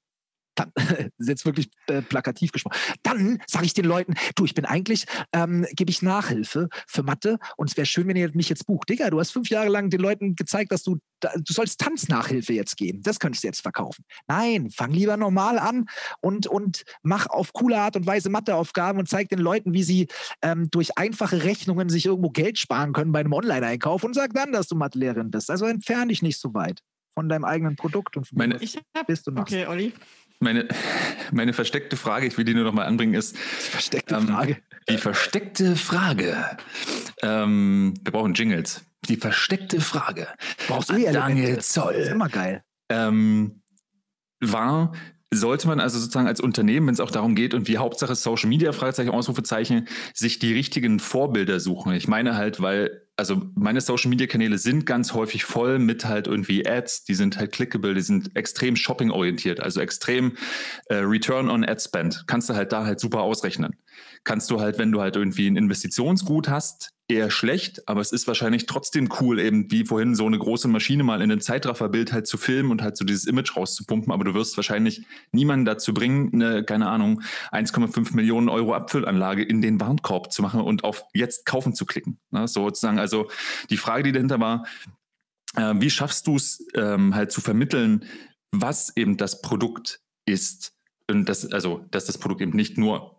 dann, 0.56 0.72
das 0.76 0.86
ist 1.18 1.30
jetzt 1.30 1.45
wirklich 1.45 1.70
äh, 1.88 2.01
plakativ 2.01 2.51
gesprochen, 2.51 2.78
dann 3.03 3.41
sage 3.47 3.66
ich 3.66 3.74
den 3.74 3.86
Leuten, 3.86 4.16
du, 4.36 4.45
ich 4.45 4.56
bin 4.56 4.66
eigentlich, 4.66 5.06
ähm, 5.34 5.66
gebe 5.72 5.91
ich 5.91 6.01
Nachhilfe 6.01 6.70
für 6.88 7.03
Mathe 7.03 7.38
und 7.58 7.70
es 7.70 7.78
wäre 7.78 7.86
schön, 7.86 8.08
wenn 8.08 8.16
ihr 8.16 8.32
mich 8.34 8.49
jetzt 8.49 8.66
bucht. 8.66 8.89
Digga, 8.89 9.10
du 9.10 9.20
hast 9.20 9.32
fünf 9.32 9.49
Jahre 9.49 9.70
lang 9.70 9.89
den 9.89 9.99
Leuten 9.99 10.36
gezeigt, 10.36 10.72
dass 10.72 10.84
du, 10.84 10.97
du 11.20 11.53
sollst 11.53 11.80
Tanznachhilfe 11.80 12.53
jetzt 12.53 12.78
geben. 12.78 13.01
Das 13.03 13.20
könntest 13.20 13.43
du 13.43 13.47
jetzt 13.47 13.62
verkaufen. 13.62 14.03
Nein, 14.28 14.70
fang 14.70 14.91
lieber 14.91 15.18
normal 15.18 15.60
an 15.60 15.86
und, 16.22 16.47
und 16.47 16.84
mach 17.03 17.28
auf 17.28 17.53
coole 17.53 17.80
Art 17.80 17.95
und 17.95 18.06
Weise 18.06 18.30
Matheaufgaben 18.30 18.99
und 18.99 19.10
zeig 19.10 19.30
den 19.30 19.39
Leuten, 19.39 19.74
wie 19.74 19.84
sie 19.84 20.08
ähm, 20.41 20.70
durch 20.72 20.97
einfache 20.97 21.43
Rechnungen 21.43 21.89
sich 21.89 22.06
irgendwo 22.06 22.30
Geld 22.30 22.58
sparen 22.58 22.93
können 22.93 23.12
bei 23.12 23.20
einem 23.20 23.34
Online-Einkauf 23.34 24.03
und 24.03 24.14
sag 24.14 24.34
dann, 24.34 24.51
dass 24.51 24.68
du 24.68 24.76
Mathelehrerin 24.76 25.32
bist. 25.32 25.49
Also 25.49 25.66
entferne 25.66 26.08
dich 26.08 26.22
nicht 26.22 26.39
so 26.39 26.53
weit 26.53 26.82
von 27.16 27.30
deinem 27.30 27.45
eigenen 27.45 27.76
Produkt 27.76 28.18
und 28.18 28.28
von 28.28 28.38
Meine, 28.38 28.58
dem, 28.58 28.70
was 28.93 29.06
bist 29.08 29.26
du 29.26 29.32
machst. 29.32 29.53
Okay, 29.53 29.66
Olli. 29.66 29.93
Meine, 30.40 30.68
meine 31.32 31.54
versteckte 31.54 31.98
Frage, 31.98 32.28
ich 32.28 32.38
will 32.38 32.46
die 32.46 32.54
nur 32.54 32.66
noch 32.66 32.74
mal 32.74 32.86
anbringen, 32.86 33.14
ist. 33.14 33.36
Die 33.36 33.70
versteckte 33.72 34.16
ähm, 34.16 34.28
Frage. 34.28 34.58
Die 34.90 34.98
versteckte 34.98 35.76
Frage. 35.76 36.58
Ähm, 37.22 37.94
wir 38.04 38.12
brauchen 38.12 38.34
Jingles. 38.34 38.84
Die 39.08 39.18
versteckte 39.18 39.82
Frage. 39.82 40.28
Brauchst 40.68 40.90
du 40.90 41.00
Daniel 41.00 41.60
Zoll. 41.60 41.94
Das 41.94 42.06
ist 42.06 42.12
immer 42.12 42.30
geil. 42.30 42.64
Ähm, 42.90 43.62
war, 44.42 44.94
sollte 45.36 45.68
man 45.68 45.80
also 45.80 46.00
sozusagen 46.00 46.28
als 46.28 46.40
Unternehmen, 46.40 46.88
wenn 46.88 46.94
es 46.94 47.00
auch 47.00 47.12
darum 47.12 47.36
geht 47.36 47.54
und 47.54 47.68
wie 47.68 47.78
Hauptsache 47.78 48.16
Social 48.16 48.50
Media, 48.50 48.72
Fragezeichen, 48.72 49.10
Ausrufezeichen, 49.10 49.88
sich 50.14 50.40
die 50.40 50.54
richtigen 50.54 51.00
Vorbilder 51.00 51.60
suchen. 51.60 51.94
Ich 51.94 52.08
meine 52.08 52.36
halt, 52.36 52.62
weil, 52.62 53.02
also 53.16 53.42
meine 53.56 53.82
Social 53.82 54.10
Media 54.10 54.28
Kanäle 54.28 54.58
sind 54.58 54.86
ganz 54.86 55.14
häufig 55.14 55.44
voll 55.44 55.80
mit 55.80 56.06
halt 56.06 56.28
irgendwie 56.28 56.68
Ads, 56.68 57.06
die 57.06 57.16
sind 57.16 57.38
halt 57.38 57.52
clickable, 57.52 57.94
die 57.94 58.02
sind 58.02 58.36
extrem 58.36 58.76
shopping 58.76 59.12
orientiert, 59.12 59.60
also 59.60 59.82
extrem 59.82 60.38
äh, 60.88 60.96
Return 60.96 61.50
on 61.50 61.64
Ad 61.64 61.82
Spend. 61.82 62.24
Kannst 62.28 62.50
du 62.50 62.56
halt 62.56 62.72
da 62.72 62.86
halt 62.86 63.00
super 63.00 63.22
ausrechnen. 63.22 63.76
Kannst 64.24 64.50
du 64.50 64.60
halt, 64.60 64.78
wenn 64.80 64.92
du 64.92 65.02
halt 65.02 65.16
irgendwie 65.16 65.48
ein 65.48 65.56
Investitionsgut 65.56 66.50
hast, 66.50 66.95
eher 67.08 67.30
schlecht, 67.30 67.88
aber 67.88 68.01
es 68.01 68.12
ist 68.12 68.28
wahrscheinlich 68.28 68.66
trotzdem 68.66 69.10
cool, 69.20 69.39
eben 69.39 69.72
wie 69.72 69.86
vorhin 69.86 70.16
so 70.16 70.26
eine 70.26 70.39
große 70.39 70.68
Maschine 70.68 71.03
mal 71.03 71.22
in 71.22 71.32
ein 71.32 71.39
Zeitrafferbild 71.41 72.12
halt 72.12 72.26
zu 72.26 72.38
filmen 72.38 72.72
und 72.72 72.82
halt 72.82 72.97
so 72.97 73.06
dieses 73.06 73.26
Image 73.26 73.56
rauszupumpen. 73.56 74.12
Aber 74.12 74.24
du 74.24 74.34
wirst 74.34 74.58
wahrscheinlich 74.58 75.06
niemanden 75.32 75.66
dazu 75.66 75.93
bringen, 75.93 76.32
eine, 76.34 76.64
keine 76.64 76.88
Ahnung, 76.88 77.22
1,5 77.51 78.16
Millionen 78.16 78.49
Euro 78.49 78.74
Abfüllanlage 78.74 79.43
in 79.43 79.62
den 79.62 79.80
Warenkorb 79.80 80.32
zu 80.32 80.41
machen 80.41 80.62
und 80.62 80.84
auf 80.84 81.03
jetzt 81.14 81.45
kaufen 81.45 81.76
zu 81.76 81.86
klicken. 81.86 82.20
Ne? 82.32 82.47
Sozusagen, 82.47 82.97
also 82.97 83.30
die 83.70 83.78
Frage, 83.78 84.03
die 84.03 84.12
dahinter 84.12 84.39
war, 84.39 84.66
äh, 85.56 85.76
wie 85.78 85.91
schaffst 85.91 86.26
du 86.26 86.38
es 86.38 86.66
ähm, 86.74 87.14
halt 87.14 87.32
zu 87.32 87.39
vermitteln, 87.39 88.06
was 88.51 88.95
eben 88.97 89.18
das 89.18 89.41
Produkt 89.41 90.01
ist? 90.26 90.74
Und 91.08 91.30
das, 91.30 91.51
also, 91.51 91.86
dass 91.91 92.06
das 92.06 92.18
Produkt 92.18 92.41
eben 92.41 92.56
nicht 92.56 92.80
nur 92.80 93.14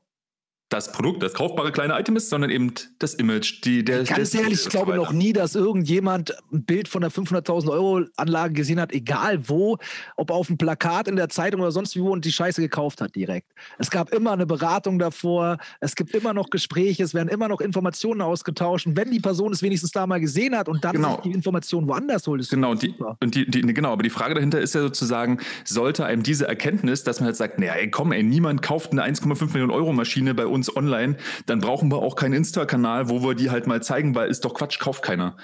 das 0.69 0.91
Produkt, 0.91 1.23
das 1.23 1.33
kaufbare 1.33 1.71
kleine 1.71 1.99
Item 1.99 2.17
ist, 2.17 2.29
sondern 2.29 2.51
eben 2.51 2.73
das 2.99 3.15
Image. 3.15 3.65
Die, 3.65 3.85
der, 3.85 4.03
Ganz 4.03 4.31
der, 4.31 4.43
ehrlich, 4.43 4.63
ich 4.65 4.69
glaube 4.69 4.93
so 4.93 4.97
noch 4.97 5.13
nie, 5.13 5.33
dass 5.33 5.55
irgendjemand 5.55 6.35
ein 6.53 6.65
Bild 6.65 6.89
von 6.89 7.05
einer 7.05 7.13
500.000 7.13 7.71
Euro 7.71 8.03
Anlage 8.17 8.55
gesehen 8.55 8.81
hat, 8.81 8.93
egal 8.93 9.49
wo, 9.49 9.79
ob 10.17 10.33
auf 10.33 10.49
dem 10.49 10.59
Plakat 10.59 11.07
in 11.07 11.15
der 11.15 11.29
Zeitung 11.29 11.61
oder 11.61 11.71
sonst 11.71 11.97
wo 11.97 12.11
und 12.11 12.25
die 12.25 12.33
Scheiße 12.33 12.61
gekauft 12.61 13.01
hat 13.01 13.15
direkt. 13.15 13.47
Es 13.79 13.91
gab 13.91 14.13
immer 14.13 14.33
eine 14.33 14.45
Beratung 14.45 14.99
davor, 14.99 15.59
es 15.81 15.95
gibt 15.95 16.13
immer 16.15 16.35
noch 16.35 16.51
Gespräche, 16.51 17.05
es 17.05 17.15
werden 17.15 17.29
immer 17.29 17.47
noch 17.47 17.61
Informationen 17.61 18.21
ausgetauscht 18.21 18.89
und 18.89 18.97
wenn 18.97 19.13
die 19.13 19.21
Person 19.21 19.53
es 19.53 19.63
wenigstens 19.63 19.93
da 19.93 20.05
mal 20.05 20.19
gesehen 20.19 20.57
hat 20.57 20.69
und 20.69 20.83
dann 20.83 20.97
genau. 20.97 21.21
die 21.25 21.31
Informationen 21.31 21.87
woanders 21.87 22.27
holt, 22.27 22.41
ist 22.41 22.51
genau, 22.51 22.75
die, 22.75 22.93
und 23.21 23.35
die, 23.37 23.49
die, 23.49 23.63
genau, 23.63 23.93
aber 23.93 24.03
die 24.03 24.11
Frage 24.11 24.35
dahinter 24.35 24.61
ist 24.61 24.75
ja 24.75 24.81
sozusagen, 24.81 25.39
sollte 25.65 26.05
einem 26.07 26.25
diese 26.25 26.49
Erkenntnis, 26.49 27.05
dass 27.05 27.21
man 27.21 27.27
halt 27.27 27.37
sagt, 27.37 27.61
naja, 27.61 27.75
ey, 27.75 27.89
komm, 27.89 28.11
ey, 28.11 28.25
niemand 28.25 28.63
kauft 28.63 28.91
eine 28.91 29.05
1,5 29.05 29.53
Millionen 29.53 29.71
Euro 29.71 29.93
Maschine 29.93 30.35
bei 30.35 30.47
uns 30.47 30.56
uns 30.57 30.75
online, 30.75 31.17
dann 31.47 31.61
brauchen 31.61 31.91
wir 31.91 31.99
auch 31.99 32.17
keinen 32.17 32.35
Insta-Kanal, 32.35 33.09
wo 33.09 33.23
wir 33.23 33.35
die 33.35 33.51
halt 33.51 33.69
mal 33.69 33.83
zeigen, 33.83 34.15
weil 34.17 34.29
ist 34.29 34.45
doch 34.45 34.55
Quatsch, 34.55 34.81
kauft 34.81 35.03
keiner. 35.03 35.37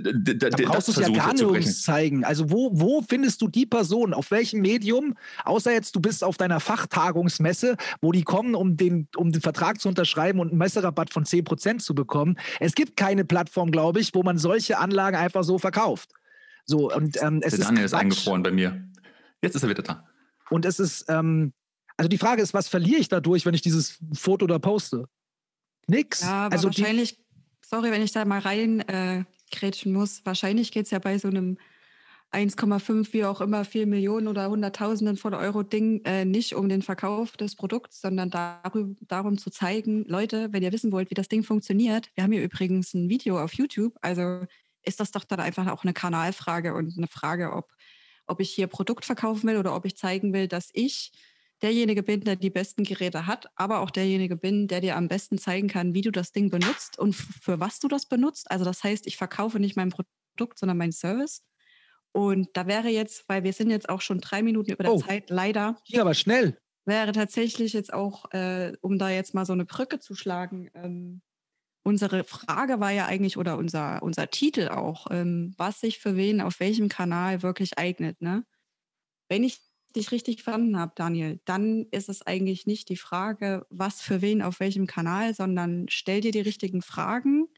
Da, 0.00 0.48
da 0.48 0.48
brauchst 0.64 0.88
du 0.88 0.92
es 0.92 0.98
ja 1.06 1.08
gar 1.10 1.34
nicht 1.34 1.82
zeigen. 1.82 2.24
Also 2.24 2.50
wo, 2.50 2.70
wo 2.72 3.02
findest 3.02 3.42
du 3.42 3.48
die 3.48 3.66
Person? 3.66 4.14
Auf 4.14 4.30
welchem 4.30 4.62
Medium? 4.62 5.14
Außer 5.44 5.70
jetzt, 5.70 5.94
du 5.94 6.00
bist 6.00 6.24
auf 6.24 6.38
deiner 6.38 6.60
Fachtagungsmesse, 6.60 7.76
wo 8.00 8.10
die 8.10 8.22
kommen, 8.22 8.54
um 8.54 8.78
den, 8.78 9.08
um 9.16 9.32
den 9.32 9.42
Vertrag 9.42 9.80
zu 9.82 9.90
unterschreiben 9.90 10.40
und 10.40 10.48
einen 10.48 10.58
Messerabatt 10.58 11.12
von 11.12 11.24
10% 11.24 11.80
zu 11.80 11.94
bekommen. 11.94 12.38
Es 12.58 12.74
gibt 12.74 12.96
keine 12.96 13.26
Plattform, 13.26 13.70
glaube 13.70 14.00
ich, 14.00 14.14
wo 14.14 14.22
man 14.22 14.38
solche 14.38 14.78
Anlagen 14.78 15.16
einfach 15.16 15.44
so 15.44 15.58
verkauft. 15.58 16.10
So, 16.64 16.90
und 16.90 17.20
ähm, 17.22 17.40
es 17.42 17.56
Der 17.56 17.66
Daniel 17.66 17.84
ist, 17.84 17.92
ist 17.92 17.98
eingefroren 17.98 18.42
bei 18.42 18.50
mir. 18.50 18.88
Jetzt 19.42 19.56
ist 19.56 19.62
er 19.62 19.68
wieder 19.68 19.82
da. 19.82 20.06
Und 20.48 20.64
es 20.64 20.78
ist, 20.78 21.04
ähm, 21.08 21.52
also 22.02 22.08
die 22.08 22.18
Frage 22.18 22.42
ist, 22.42 22.52
was 22.52 22.66
verliere 22.66 23.00
ich 23.00 23.08
dadurch, 23.08 23.46
wenn 23.46 23.54
ich 23.54 23.62
dieses 23.62 24.00
Foto 24.12 24.48
da 24.48 24.58
poste? 24.58 25.04
Nix. 25.86 26.22
Ja, 26.22 26.48
also 26.48 26.64
wahrscheinlich, 26.64 27.16
sorry, 27.64 27.92
wenn 27.92 28.02
ich 28.02 28.10
da 28.10 28.24
mal 28.24 28.40
rein 28.40 28.80
äh, 28.80 29.24
muss, 29.84 30.20
wahrscheinlich 30.24 30.72
geht 30.72 30.86
es 30.86 30.90
ja 30.90 30.98
bei 30.98 31.16
so 31.18 31.28
einem 31.28 31.58
1,5, 32.32 33.12
wie 33.12 33.24
auch 33.24 33.40
immer, 33.40 33.64
4 33.64 33.86
Millionen 33.86 34.26
oder 34.26 34.50
Hunderttausenden 34.50 35.16
von 35.16 35.32
Euro 35.32 35.62
Ding 35.62 36.04
äh, 36.04 36.24
nicht 36.24 36.56
um 36.56 36.68
den 36.68 36.82
Verkauf 36.82 37.36
des 37.36 37.54
Produkts, 37.54 38.00
sondern 38.00 38.30
darüber, 38.30 38.96
darum 39.02 39.38
zu 39.38 39.50
zeigen, 39.50 40.04
Leute, 40.08 40.48
wenn 40.50 40.64
ihr 40.64 40.72
wissen 40.72 40.90
wollt, 40.90 41.08
wie 41.10 41.14
das 41.14 41.28
Ding 41.28 41.44
funktioniert, 41.44 42.10
wir 42.16 42.24
haben 42.24 42.32
hier 42.32 42.42
übrigens 42.42 42.94
ein 42.94 43.08
Video 43.08 43.40
auf 43.40 43.54
YouTube, 43.54 43.96
also 44.00 44.44
ist 44.82 44.98
das 44.98 45.12
doch 45.12 45.22
dann 45.22 45.38
einfach 45.38 45.68
auch 45.68 45.84
eine 45.84 45.92
Kanalfrage 45.92 46.74
und 46.74 46.98
eine 46.98 47.06
Frage, 47.06 47.52
ob, 47.52 47.70
ob 48.26 48.40
ich 48.40 48.50
hier 48.50 48.66
Produkt 48.66 49.04
verkaufen 49.04 49.48
will 49.48 49.58
oder 49.58 49.76
ob 49.76 49.84
ich 49.84 49.96
zeigen 49.96 50.32
will, 50.32 50.48
dass 50.48 50.70
ich 50.72 51.12
derjenige 51.62 52.02
bin, 52.02 52.22
der 52.22 52.36
die 52.36 52.50
besten 52.50 52.84
Geräte 52.84 53.26
hat, 53.26 53.46
aber 53.54 53.80
auch 53.80 53.90
derjenige 53.90 54.36
bin, 54.36 54.68
der 54.68 54.80
dir 54.80 54.96
am 54.96 55.08
besten 55.08 55.38
zeigen 55.38 55.68
kann, 55.68 55.94
wie 55.94 56.00
du 56.00 56.10
das 56.10 56.32
Ding 56.32 56.50
benutzt 56.50 56.98
und 56.98 57.14
für 57.14 57.60
was 57.60 57.78
du 57.78 57.88
das 57.88 58.06
benutzt. 58.06 58.50
Also 58.50 58.64
das 58.64 58.82
heißt, 58.82 59.06
ich 59.06 59.16
verkaufe 59.16 59.60
nicht 59.60 59.76
mein 59.76 59.90
Produkt, 59.90 60.58
sondern 60.58 60.78
meinen 60.78 60.92
Service. 60.92 61.44
Und 62.12 62.48
da 62.54 62.66
wäre 62.66 62.88
jetzt, 62.88 63.28
weil 63.28 63.44
wir 63.44 63.52
sind 63.52 63.70
jetzt 63.70 63.88
auch 63.88 64.00
schon 64.00 64.20
drei 64.20 64.42
Minuten 64.42 64.72
über 64.72 64.84
der 64.84 64.92
oh, 64.92 65.00
Zeit, 65.00 65.30
leider. 65.30 65.76
Hier 65.84 66.02
aber 66.02 66.14
schnell. 66.14 66.58
Wäre 66.84 67.12
tatsächlich 67.12 67.72
jetzt 67.72 67.92
auch, 67.92 68.30
äh, 68.32 68.72
um 68.80 68.98
da 68.98 69.08
jetzt 69.08 69.34
mal 69.34 69.46
so 69.46 69.52
eine 69.52 69.64
Brücke 69.64 70.00
zu 70.00 70.14
schlagen, 70.14 70.68
ähm, 70.74 71.22
unsere 71.84 72.24
Frage 72.24 72.80
war 72.80 72.90
ja 72.90 73.06
eigentlich, 73.06 73.36
oder 73.36 73.56
unser, 73.56 74.02
unser 74.02 74.30
Titel 74.30 74.68
auch, 74.68 75.06
ähm, 75.10 75.54
was 75.56 75.80
sich 75.80 75.98
für 75.98 76.16
wen 76.16 76.40
auf 76.40 76.60
welchem 76.60 76.88
Kanal 76.88 77.42
wirklich 77.42 77.78
eignet. 77.78 78.20
Ne? 78.20 78.44
Wenn 79.28 79.44
ich 79.44 79.60
dich 79.92 80.12
richtig 80.12 80.42
verstanden 80.42 80.78
habe, 80.78 80.92
Daniel, 80.94 81.40
dann 81.44 81.86
ist 81.90 82.08
es 82.08 82.22
eigentlich 82.22 82.66
nicht 82.66 82.88
die 82.88 82.96
Frage, 82.96 83.66
was 83.70 84.00
für 84.00 84.22
wen 84.22 84.42
auf 84.42 84.60
welchem 84.60 84.86
Kanal, 84.86 85.34
sondern 85.34 85.86
stell 85.88 86.20
dir 86.20 86.32
die 86.32 86.40
richtigen 86.40 86.82
Fragen 86.82 87.48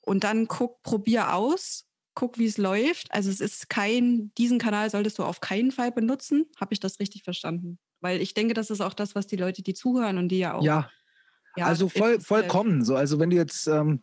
und 0.00 0.24
dann 0.24 0.48
guck, 0.48 0.82
probier 0.82 1.34
aus, 1.34 1.86
guck, 2.14 2.38
wie 2.38 2.46
es 2.46 2.58
läuft. 2.58 3.12
Also 3.12 3.30
es 3.30 3.40
ist 3.40 3.68
kein, 3.68 4.32
diesen 4.36 4.58
Kanal 4.58 4.90
solltest 4.90 5.18
du 5.18 5.24
auf 5.24 5.40
keinen 5.40 5.70
Fall 5.70 5.92
benutzen. 5.92 6.46
Habe 6.60 6.74
ich 6.74 6.80
das 6.80 7.00
richtig 7.00 7.22
verstanden? 7.22 7.78
Weil 8.00 8.20
ich 8.20 8.34
denke, 8.34 8.54
das 8.54 8.70
ist 8.70 8.80
auch 8.80 8.94
das, 8.94 9.14
was 9.14 9.26
die 9.26 9.36
Leute, 9.36 9.62
die 9.62 9.74
zuhören 9.74 10.18
und 10.18 10.28
die 10.28 10.38
ja 10.38 10.54
auch. 10.54 10.62
Ja, 10.62 10.90
ja 11.56 11.66
also 11.66 11.88
voll, 11.88 12.20
vollkommen. 12.20 12.84
So, 12.84 12.96
also 12.96 13.18
wenn 13.18 13.30
du 13.30 13.36
jetzt 13.36 13.66
ähm, 13.68 14.02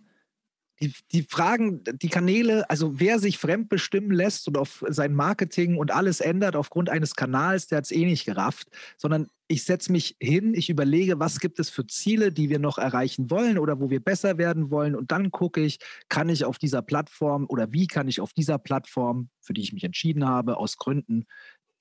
die, 0.82 0.94
die 1.12 1.24
Fragen, 1.24 1.84
die 1.84 2.10
Kanäle, 2.10 2.70
also 2.70 3.00
wer 3.00 3.20
sich 3.20 3.38
fremdbestimmen 3.38 4.12
lässt 4.12 4.48
und 4.48 4.58
auf 4.58 4.84
sein 4.88 5.14
Marketing 5.14 5.78
und 5.78 5.92
alles 5.92 6.22
ändert 6.22 6.56
aufgrund 6.56 6.90
eines 6.90 7.16
Kanals, 7.16 7.68
der 7.68 7.80
hat 7.80 7.86
es 7.86 7.92
eh 7.92 8.06
nicht 8.06 8.26
gerafft, 8.26 8.70
sondern 8.98 9.28
ich 9.52 9.64
setze 9.64 9.92
mich 9.92 10.16
hin, 10.20 10.54
ich 10.54 10.70
überlege, 10.70 11.20
was 11.20 11.40
gibt 11.40 11.60
es 11.60 11.72
für 11.72 11.86
Ziele, 11.88 12.32
die 12.32 12.50
wir 12.50 12.60
noch 12.60 12.78
erreichen 12.78 13.32
wollen 13.32 13.58
oder 13.58 13.80
wo 13.80 13.90
wir 13.90 14.00
besser 14.00 14.38
werden 14.38 14.70
wollen. 14.70 14.96
Und 14.96 15.12
dann 15.12 15.32
gucke 15.32 15.60
ich, 15.62 15.80
kann 16.08 16.30
ich 16.30 16.46
auf 16.46 16.60
dieser 16.60 16.84
Plattform 16.84 17.46
oder 17.50 17.74
wie 17.74 17.88
kann 17.88 18.08
ich 18.08 18.22
auf 18.22 18.32
dieser 18.32 18.60
Plattform, 18.60 19.30
für 19.42 19.54
die 19.54 19.62
ich 19.62 19.74
mich 19.74 19.84
entschieden 19.84 20.28
habe, 20.28 20.58
aus 20.58 20.78
Gründen, 20.78 21.26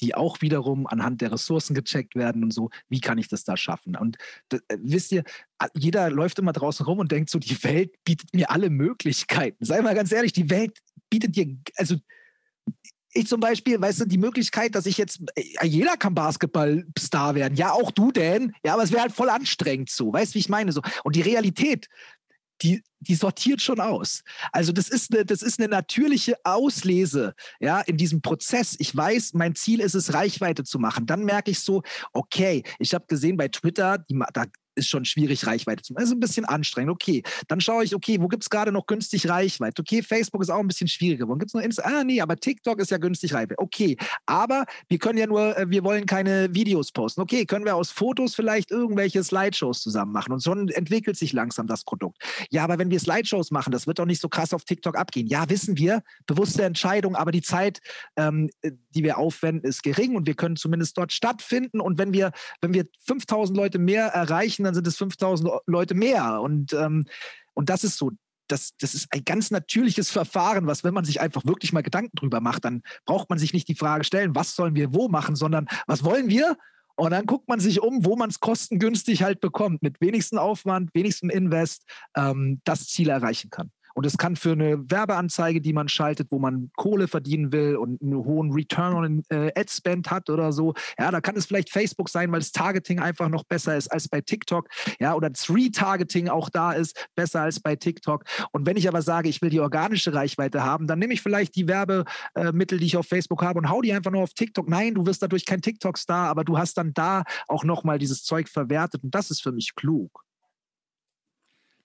die 0.00 0.14
auch 0.14 0.40
wiederum 0.40 0.86
anhand 0.86 1.20
der 1.20 1.32
Ressourcen 1.32 1.74
gecheckt 1.74 2.14
werden 2.14 2.44
und 2.44 2.52
so, 2.52 2.70
wie 2.88 3.00
kann 3.00 3.18
ich 3.18 3.28
das 3.28 3.44
da 3.44 3.56
schaffen? 3.56 3.96
Und 3.96 4.16
das, 4.48 4.60
äh, 4.68 4.78
wisst 4.80 5.12
ihr, 5.12 5.24
jeder 5.74 6.10
läuft 6.10 6.38
immer 6.38 6.52
draußen 6.52 6.86
rum 6.86 6.98
und 6.98 7.12
denkt 7.12 7.30
so, 7.30 7.38
die 7.38 7.62
Welt 7.64 7.92
bietet 8.04 8.34
mir 8.34 8.50
alle 8.50 8.70
Möglichkeiten. 8.70 9.64
Sei 9.64 9.80
mal 9.82 9.94
ganz 9.94 10.12
ehrlich, 10.12 10.32
die 10.32 10.50
Welt 10.50 10.78
bietet 11.10 11.36
dir, 11.36 11.56
also 11.76 11.96
ich 13.12 13.26
zum 13.26 13.40
Beispiel, 13.40 13.80
weißt 13.80 14.00
du, 14.00 14.04
die 14.04 14.18
Möglichkeit, 14.18 14.74
dass 14.74 14.86
ich 14.86 14.98
jetzt, 14.98 15.20
äh, 15.34 15.66
jeder 15.66 15.96
kann 15.96 16.14
Basketballstar 16.14 17.34
werden. 17.34 17.56
Ja, 17.56 17.72
auch 17.72 17.90
du, 17.90 18.12
Dan. 18.12 18.54
Ja, 18.64 18.74
aber 18.74 18.82
es 18.82 18.92
wäre 18.92 19.02
halt 19.02 19.12
voll 19.12 19.30
anstrengend 19.30 19.90
so. 19.90 20.12
Weißt 20.12 20.32
du, 20.32 20.34
wie 20.36 20.40
ich 20.40 20.48
meine? 20.48 20.72
So. 20.72 20.82
Und 21.04 21.16
die 21.16 21.22
Realität, 21.22 21.88
die, 22.62 22.82
die 23.00 23.14
sortiert 23.14 23.62
schon 23.62 23.80
aus. 23.80 24.22
Also 24.52 24.72
das 24.72 24.88
ist 24.88 25.14
eine, 25.14 25.24
das 25.24 25.42
ist 25.42 25.60
eine 25.60 25.68
natürliche 25.68 26.36
Auslese, 26.44 27.34
ja, 27.60 27.80
in 27.80 27.96
diesem 27.96 28.22
Prozess. 28.22 28.76
Ich 28.78 28.94
weiß, 28.96 29.34
mein 29.34 29.54
Ziel 29.54 29.80
ist 29.80 29.94
es, 29.94 30.14
Reichweite 30.14 30.64
zu 30.64 30.78
machen. 30.78 31.06
Dann 31.06 31.24
merke 31.24 31.50
ich 31.50 31.60
so, 31.60 31.82
okay, 32.12 32.64
ich 32.78 32.94
habe 32.94 33.06
gesehen 33.06 33.36
bei 33.36 33.48
Twitter, 33.48 33.98
die, 33.98 34.20
da 34.32 34.44
ist 34.78 34.88
schon 34.88 35.04
schwierig, 35.04 35.46
Reichweite 35.46 35.82
zu 35.82 35.92
machen. 35.92 36.02
Also 36.02 36.14
ein 36.14 36.20
bisschen 36.20 36.44
anstrengend. 36.44 36.92
Okay, 36.92 37.22
dann 37.48 37.60
schaue 37.60 37.84
ich, 37.84 37.94
okay, 37.94 38.20
wo 38.20 38.28
gibt 38.28 38.44
es 38.44 38.50
gerade 38.50 38.72
noch 38.72 38.86
günstig 38.86 39.28
Reichweite? 39.28 39.82
Okay, 39.82 40.02
Facebook 40.02 40.42
ist 40.42 40.50
auch 40.50 40.60
ein 40.60 40.68
bisschen 40.68 40.88
schwieriger. 40.88 41.28
Wo 41.28 41.34
gibt 41.34 41.50
es 41.50 41.54
noch 41.54 41.62
Insta? 41.62 41.82
Ah, 41.84 42.04
nee, 42.04 42.20
aber 42.20 42.36
TikTok 42.36 42.80
ist 42.80 42.90
ja 42.90 42.98
günstig 42.98 43.34
Reichweite. 43.34 43.58
Okay, 43.58 43.96
aber 44.26 44.64
wir 44.88 44.98
können 44.98 45.18
ja 45.18 45.26
nur, 45.26 45.56
äh, 45.58 45.68
wir 45.68 45.84
wollen 45.84 46.06
keine 46.06 46.54
Videos 46.54 46.92
posten. 46.92 47.20
Okay, 47.20 47.44
können 47.44 47.64
wir 47.64 47.76
aus 47.76 47.90
Fotos 47.90 48.34
vielleicht 48.34 48.70
irgendwelche 48.70 49.22
Slideshows 49.22 49.82
zusammen 49.82 50.12
machen 50.12 50.32
und 50.32 50.42
schon 50.42 50.68
entwickelt 50.68 51.16
sich 51.16 51.32
langsam 51.32 51.66
das 51.66 51.84
Produkt. 51.84 52.22
Ja, 52.50 52.64
aber 52.64 52.78
wenn 52.78 52.90
wir 52.90 53.00
Slideshows 53.00 53.50
machen, 53.50 53.72
das 53.72 53.86
wird 53.86 53.98
doch 53.98 54.06
nicht 54.06 54.20
so 54.20 54.28
krass 54.28 54.54
auf 54.54 54.64
TikTok 54.64 54.96
abgehen. 54.96 55.26
Ja, 55.26 55.48
wissen 55.48 55.76
wir, 55.76 56.02
bewusste 56.26 56.62
Entscheidung, 56.62 57.16
aber 57.16 57.32
die 57.32 57.42
Zeit, 57.42 57.80
ähm, 58.16 58.50
die 58.62 59.02
wir 59.02 59.18
aufwenden, 59.18 59.68
ist 59.68 59.82
gering 59.82 60.16
und 60.16 60.26
wir 60.26 60.34
können 60.34 60.56
zumindest 60.56 60.96
dort 60.96 61.12
stattfinden. 61.12 61.80
Und 61.80 61.98
wenn 61.98 62.12
wir, 62.12 62.32
wenn 62.60 62.74
wir 62.74 62.86
5000 63.06 63.56
Leute 63.56 63.78
mehr 63.78 64.06
erreichen, 64.06 64.64
dann 64.68 64.74
sind 64.74 64.86
es 64.86 64.96
5000 64.96 65.50
Leute 65.66 65.94
mehr. 65.94 66.40
Und, 66.40 66.72
ähm, 66.72 67.06
und 67.54 67.68
das 67.68 67.84
ist 67.84 67.98
so 67.98 68.12
das, 68.48 68.70
das 68.80 68.94
ist 68.94 69.12
ein 69.12 69.24
ganz 69.24 69.50
natürliches 69.50 70.10
Verfahren, 70.10 70.66
was, 70.66 70.82
wenn 70.82 70.94
man 70.94 71.04
sich 71.04 71.20
einfach 71.20 71.44
wirklich 71.44 71.72
mal 71.72 71.82
Gedanken 71.82 72.16
drüber 72.16 72.40
macht, 72.40 72.64
dann 72.64 72.82
braucht 73.04 73.28
man 73.30 73.38
sich 73.38 73.52
nicht 73.52 73.68
die 73.68 73.74
Frage 73.74 74.04
stellen, 74.04 74.34
was 74.34 74.56
sollen 74.56 74.74
wir 74.74 74.94
wo 74.94 75.08
machen, 75.08 75.36
sondern 75.36 75.68
was 75.86 76.02
wollen 76.02 76.28
wir? 76.28 76.56
Und 76.96 77.12
dann 77.12 77.26
guckt 77.26 77.48
man 77.48 77.60
sich 77.60 77.80
um, 77.80 78.04
wo 78.04 78.16
man 78.16 78.28
es 78.28 78.40
kostengünstig 78.40 79.22
halt 79.22 79.40
bekommt, 79.40 79.82
mit 79.82 80.00
wenigsten 80.00 80.36
Aufwand, 80.36 80.90
wenigsten 80.94 81.30
Invest, 81.30 81.84
ähm, 82.16 82.60
das 82.64 82.88
Ziel 82.88 83.08
erreichen 83.08 83.50
kann. 83.50 83.70
Und 83.98 84.06
es 84.06 84.16
kann 84.16 84.36
für 84.36 84.52
eine 84.52 84.88
Werbeanzeige, 84.88 85.60
die 85.60 85.72
man 85.72 85.88
schaltet, 85.88 86.28
wo 86.30 86.38
man 86.38 86.70
Kohle 86.76 87.08
verdienen 87.08 87.50
will 87.50 87.74
und 87.74 88.00
einen 88.00 88.14
hohen 88.14 88.52
Return 88.52 88.94
on 88.94 89.24
äh, 89.28 89.50
Ad 89.56 89.68
Spend 89.68 90.08
hat 90.08 90.30
oder 90.30 90.52
so, 90.52 90.74
ja, 91.00 91.10
da 91.10 91.20
kann 91.20 91.34
es 91.34 91.46
vielleicht 91.46 91.72
Facebook 91.72 92.08
sein, 92.08 92.30
weil 92.30 92.38
das 92.38 92.52
Targeting 92.52 93.00
einfach 93.00 93.28
noch 93.28 93.42
besser 93.42 93.76
ist 93.76 93.88
als 93.88 94.06
bei 94.06 94.20
TikTok, 94.20 94.68
ja, 95.00 95.16
oder 95.16 95.30
das 95.30 95.50
Retargeting 95.50 96.28
auch 96.28 96.48
da 96.48 96.74
ist, 96.74 97.08
besser 97.16 97.40
als 97.40 97.58
bei 97.58 97.74
TikTok. 97.74 98.22
Und 98.52 98.66
wenn 98.66 98.76
ich 98.76 98.86
aber 98.86 99.02
sage, 99.02 99.28
ich 99.28 99.42
will 99.42 99.50
die 99.50 99.58
organische 99.58 100.14
Reichweite 100.14 100.62
haben, 100.62 100.86
dann 100.86 101.00
nehme 101.00 101.12
ich 101.12 101.20
vielleicht 101.20 101.56
die 101.56 101.66
Werbemittel, 101.66 102.78
die 102.78 102.86
ich 102.86 102.96
auf 102.96 103.06
Facebook 103.08 103.42
habe 103.42 103.58
und 103.58 103.68
hau 103.68 103.82
die 103.82 103.92
einfach 103.92 104.12
nur 104.12 104.22
auf 104.22 104.32
TikTok. 104.32 104.68
Nein, 104.68 104.94
du 104.94 105.06
wirst 105.06 105.24
dadurch 105.24 105.44
kein 105.44 105.60
TikTok-Star, 105.60 106.28
aber 106.28 106.44
du 106.44 106.56
hast 106.56 106.78
dann 106.78 106.94
da 106.94 107.24
auch 107.48 107.64
nochmal 107.64 107.98
dieses 107.98 108.22
Zeug 108.22 108.48
verwertet 108.48 109.02
und 109.02 109.12
das 109.12 109.32
ist 109.32 109.42
für 109.42 109.50
mich 109.50 109.74
klug. 109.74 110.27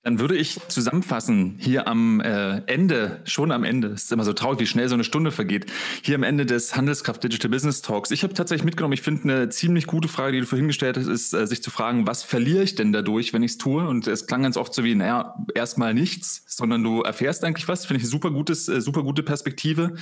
Dann 0.05 0.19
würde 0.19 0.35
ich 0.35 0.59
zusammenfassen, 0.67 1.55
hier 1.59 1.87
am 1.87 2.19
äh, 2.19 2.57
Ende, 2.65 3.21
schon 3.23 3.53
am 3.53 3.63
Ende, 3.63 3.87
es 3.87 4.03
ist 4.03 4.11
immer 4.11 4.25
so 4.25 4.33
traurig, 4.33 4.59
wie 4.59 4.65
schnell 4.65 4.89
so 4.89 4.95
eine 4.95 5.05
Stunde 5.05 5.31
vergeht, 5.31 5.71
hier 6.01 6.15
am 6.15 6.23
Ende 6.23 6.45
des 6.45 6.75
Handelskraft 6.75 7.23
Digital 7.23 7.49
Business 7.49 7.81
Talks. 7.81 8.11
Ich 8.11 8.23
habe 8.23 8.33
tatsächlich 8.33 8.65
mitgenommen, 8.65 8.91
ich 8.91 9.01
finde 9.01 9.23
eine 9.23 9.49
ziemlich 9.49 9.87
gute 9.87 10.09
Frage, 10.09 10.33
die 10.33 10.41
du 10.41 10.45
vorhin 10.45 10.67
gestellt 10.67 10.97
hast, 10.97 11.07
ist, 11.07 11.33
äh, 11.33 11.47
sich 11.47 11.63
zu 11.63 11.71
fragen, 11.71 12.05
was 12.05 12.21
verliere 12.21 12.63
ich 12.63 12.75
denn 12.75 12.91
dadurch, 12.91 13.31
wenn 13.31 13.43
ich 13.43 13.51
es 13.51 13.57
tue? 13.57 13.87
Und 13.87 14.05
es 14.07 14.27
klang 14.27 14.43
ganz 14.43 14.57
oft 14.57 14.73
so 14.73 14.83
wie, 14.83 14.93
naja, 14.93 15.35
erstmal 15.55 15.93
nichts, 15.93 16.43
sondern 16.47 16.83
du 16.83 17.03
erfährst 17.03 17.45
eigentlich 17.45 17.69
was, 17.69 17.85
finde 17.85 17.99
ich 17.99 18.03
eine 18.03 18.11
super, 18.11 18.31
gutes, 18.31 18.67
äh, 18.67 18.81
super 18.81 19.03
gute 19.03 19.23
Perspektive, 19.23 19.95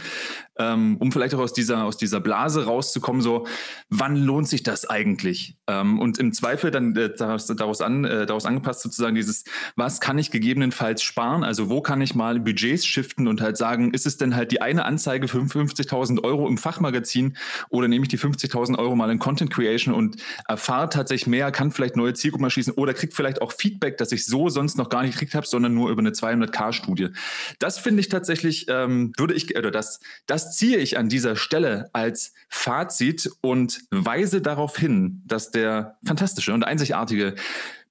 ähm, 0.58 0.97
um 0.97 1.12
vielleicht 1.12 1.36
auch 1.36 1.41
aus 1.41 1.54
dieser, 1.54 1.84
aus 1.84 1.97
dieser 1.97 2.22
Blase 2.22 2.66
rauszukommen, 2.66 3.22
so, 3.22 3.45
wann 3.89 4.16
lohnt 4.16 4.47
sich 4.47 4.64
das 4.64 4.89
eigentlich? 4.89 5.58
Ähm, 5.68 5.99
und 5.99 6.18
im 6.18 6.34
Zweifel 6.34 6.72
dann 6.72 6.95
daraus, 6.95 7.82
an, 7.82 8.02
daraus 8.02 8.47
angepasst 8.47 8.82
sozusagen 8.82 9.14
dieses, 9.14 9.43
was 9.76 9.90
was 9.91 9.99
kann 9.99 10.17
ich 10.17 10.31
gegebenenfalls 10.31 11.03
sparen? 11.03 11.43
Also 11.43 11.69
wo 11.69 11.81
kann 11.81 11.99
ich 11.99 12.15
mal 12.15 12.39
Budgets 12.39 12.85
shiften 12.85 13.27
und 13.27 13.41
halt 13.41 13.57
sagen, 13.57 13.93
ist 13.93 14.05
es 14.05 14.15
denn 14.15 14.37
halt 14.37 14.53
die 14.53 14.61
eine 14.61 14.85
Anzeige 14.85 15.27
für 15.27 15.39
50.000 15.39 16.23
Euro 16.23 16.47
im 16.47 16.57
Fachmagazin 16.57 17.35
oder 17.67 17.89
nehme 17.89 18.03
ich 18.03 18.07
die 18.07 18.17
50.000 18.17 18.79
Euro 18.79 18.95
mal 18.95 19.11
in 19.11 19.19
Content 19.19 19.51
Creation 19.51 19.93
und 19.93 20.15
erfahre 20.47 20.87
tatsächlich 20.87 21.27
mehr, 21.27 21.51
kann 21.51 21.71
vielleicht 21.73 21.97
neue 21.97 22.13
Zielgruppen 22.13 22.45
erschließen 22.45 22.73
oder 22.75 22.93
kriege 22.93 23.13
vielleicht 23.13 23.41
auch 23.41 23.51
Feedback, 23.51 23.97
das 23.97 24.13
ich 24.13 24.25
so 24.25 24.47
sonst 24.47 24.77
noch 24.77 24.87
gar 24.87 25.03
nicht 25.03 25.11
gekriegt 25.11 25.35
habe, 25.35 25.45
sondern 25.45 25.73
nur 25.73 25.89
über 25.89 25.99
eine 25.99 26.11
200k-Studie. 26.11 27.09
Das 27.59 27.77
finde 27.77 27.99
ich 27.99 28.07
tatsächlich, 28.07 28.67
ähm, 28.69 29.11
würde 29.17 29.33
ich, 29.33 29.57
oder 29.57 29.71
das, 29.71 29.99
das 30.25 30.55
ziehe 30.55 30.77
ich 30.77 30.97
an 30.97 31.09
dieser 31.09 31.35
Stelle 31.35 31.89
als 31.91 32.33
Fazit 32.47 33.29
und 33.41 33.81
weise 33.91 34.41
darauf 34.41 34.77
hin, 34.77 35.21
dass 35.25 35.51
der 35.51 35.97
fantastische 36.05 36.53
und 36.53 36.63
einzigartige 36.63 37.35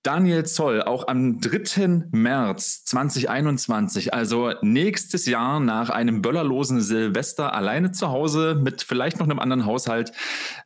Daniel 0.03 0.47
Zoll 0.47 0.83
auch 0.83 1.09
am 1.09 1.41
3. 1.41 2.07
März 2.11 2.85
2021, 2.85 4.15
also 4.15 4.53
nächstes 4.63 5.27
Jahr 5.27 5.61
nach 5.61 5.91
einem 5.91 6.23
böllerlosen 6.23 6.81
Silvester 6.81 7.53
alleine 7.53 7.93
zu 7.93 8.09
Hause 8.09 8.59
mit 8.61 8.83
vielleicht 8.83 9.19
noch 9.19 9.27
einem 9.27 9.39
anderen 9.39 9.67
Haushalt, 9.67 10.13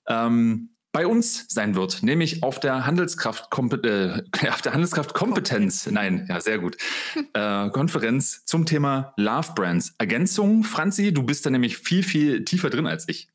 ähm, 0.07 0.71
bei 0.93 1.09
uns 1.09 1.47
sein 1.49 1.75
wird, 1.75 2.05
nämlich 2.05 2.45
auf 2.45 2.61
der 2.61 2.87
Handelskraft 2.87 3.49
äh, 3.83 4.23
auf 4.49 4.63
der 4.63 4.73
Handelskraft 4.73 5.13
Kompetenz, 5.13 5.89
nein, 5.91 6.27
ja 6.29 6.41
sehr 6.41 6.61
gut, 6.61 6.77
äh, 7.35 7.69
Konferenz 7.71 8.45
zum 8.47 8.65
Thema 8.65 9.13
Love 9.17 9.55
Brands. 9.57 9.95
Ergänzung, 9.99 10.63
Franzi, 10.63 11.13
du 11.13 11.25
bist 11.25 11.45
da 11.45 11.51
nämlich 11.51 11.79
viel 11.79 12.05
viel 12.05 12.45
tiefer 12.45 12.71
drin 12.71 12.87
als 12.87 13.09
ich. 13.09 13.29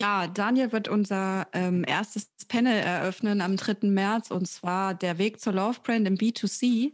Ja, 0.00 0.28
Daniel 0.28 0.70
wird 0.70 0.86
unser 0.86 1.48
ähm, 1.52 1.84
erstes 1.86 2.30
Panel 2.46 2.78
eröffnen 2.78 3.40
am 3.40 3.56
3. 3.56 3.88
März 3.88 4.30
und 4.30 4.46
zwar 4.46 4.94
der 4.94 5.18
Weg 5.18 5.40
zur 5.40 5.54
Love 5.54 5.80
Brand 5.82 6.06
im 6.06 6.16
B2C. 6.16 6.92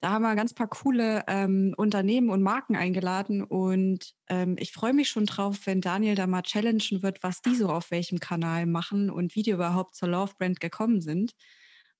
Da 0.00 0.10
haben 0.10 0.22
wir 0.22 0.34
ganz 0.34 0.52
paar 0.52 0.68
coole 0.68 1.24
ähm, 1.26 1.72
Unternehmen 1.78 2.28
und 2.28 2.42
Marken 2.42 2.76
eingeladen 2.76 3.42
und 3.42 4.12
ähm, 4.28 4.56
ich 4.58 4.72
freue 4.72 4.92
mich 4.92 5.08
schon 5.08 5.24
drauf, 5.24 5.60
wenn 5.64 5.80
Daniel 5.80 6.16
da 6.16 6.26
mal 6.26 6.42
challengen 6.42 7.02
wird, 7.02 7.22
was 7.22 7.40
die 7.40 7.54
so 7.54 7.70
auf 7.70 7.90
welchem 7.90 8.20
Kanal 8.20 8.66
machen 8.66 9.08
und 9.08 9.34
wie 9.34 9.42
die 9.42 9.52
überhaupt 9.52 9.94
zur 9.94 10.08
Love 10.08 10.34
Brand 10.38 10.60
gekommen 10.60 11.00
sind. 11.00 11.32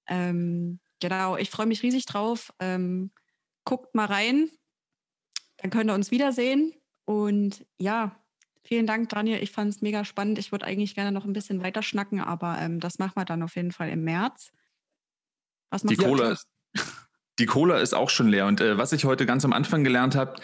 Ähm, 0.07 0.81
genau, 1.01 1.39
ich 1.39 1.49
freue 1.49 1.67
mich 1.67 1.83
riesig 1.83 2.05
drauf. 2.05 2.53
Ähm, 2.61 3.13
guckt 3.65 3.95
mal 3.95 4.05
rein, 4.07 4.51
dann 5.57 5.71
könnt 5.71 5.91
ihr 5.91 5.95
uns 5.95 6.11
wiedersehen 6.11 6.75
und 7.07 7.65
ja, 7.79 8.15
Vielen 8.67 8.87
Dank, 8.87 9.11
Daniel. 9.11 9.43
Ich 9.43 9.51
fand 9.51 9.75
es 9.75 9.83
mega 9.83 10.05
spannend. 10.05 10.39
Ich 10.39 10.51
würde 10.51 10.65
eigentlich 10.65 10.95
gerne 10.95 11.13
noch 11.13 11.27
ein 11.27 11.35
bisschen 11.35 11.63
weiter 11.63 11.83
schnacken, 11.83 12.21
aber 12.21 12.57
ähm, 12.59 12.81
das 12.81 12.99
machen 12.99 13.13
wir 13.15 13.27
dann 13.27 13.43
auf 13.43 13.57
jeden 13.57 13.73
Fall 13.73 13.91
im 13.91 14.05
März. 14.05 14.51
Was 15.71 15.83
die 15.83 15.97
Cola, 15.97 16.31
ist, 16.31 16.49
die 17.39 17.47
Cola 17.47 17.79
ist 17.79 17.95
auch 17.95 18.09
schon 18.09 18.29
leer. 18.29 18.47
Und 18.47 18.63
äh, 18.63 18.79
was 18.79 18.93
ich 18.93 19.05
heute 19.05 19.27
ganz 19.27 19.45
am 19.45 19.53
Anfang 19.53 19.85
gelernt 19.85 20.15
habe, 20.15 20.37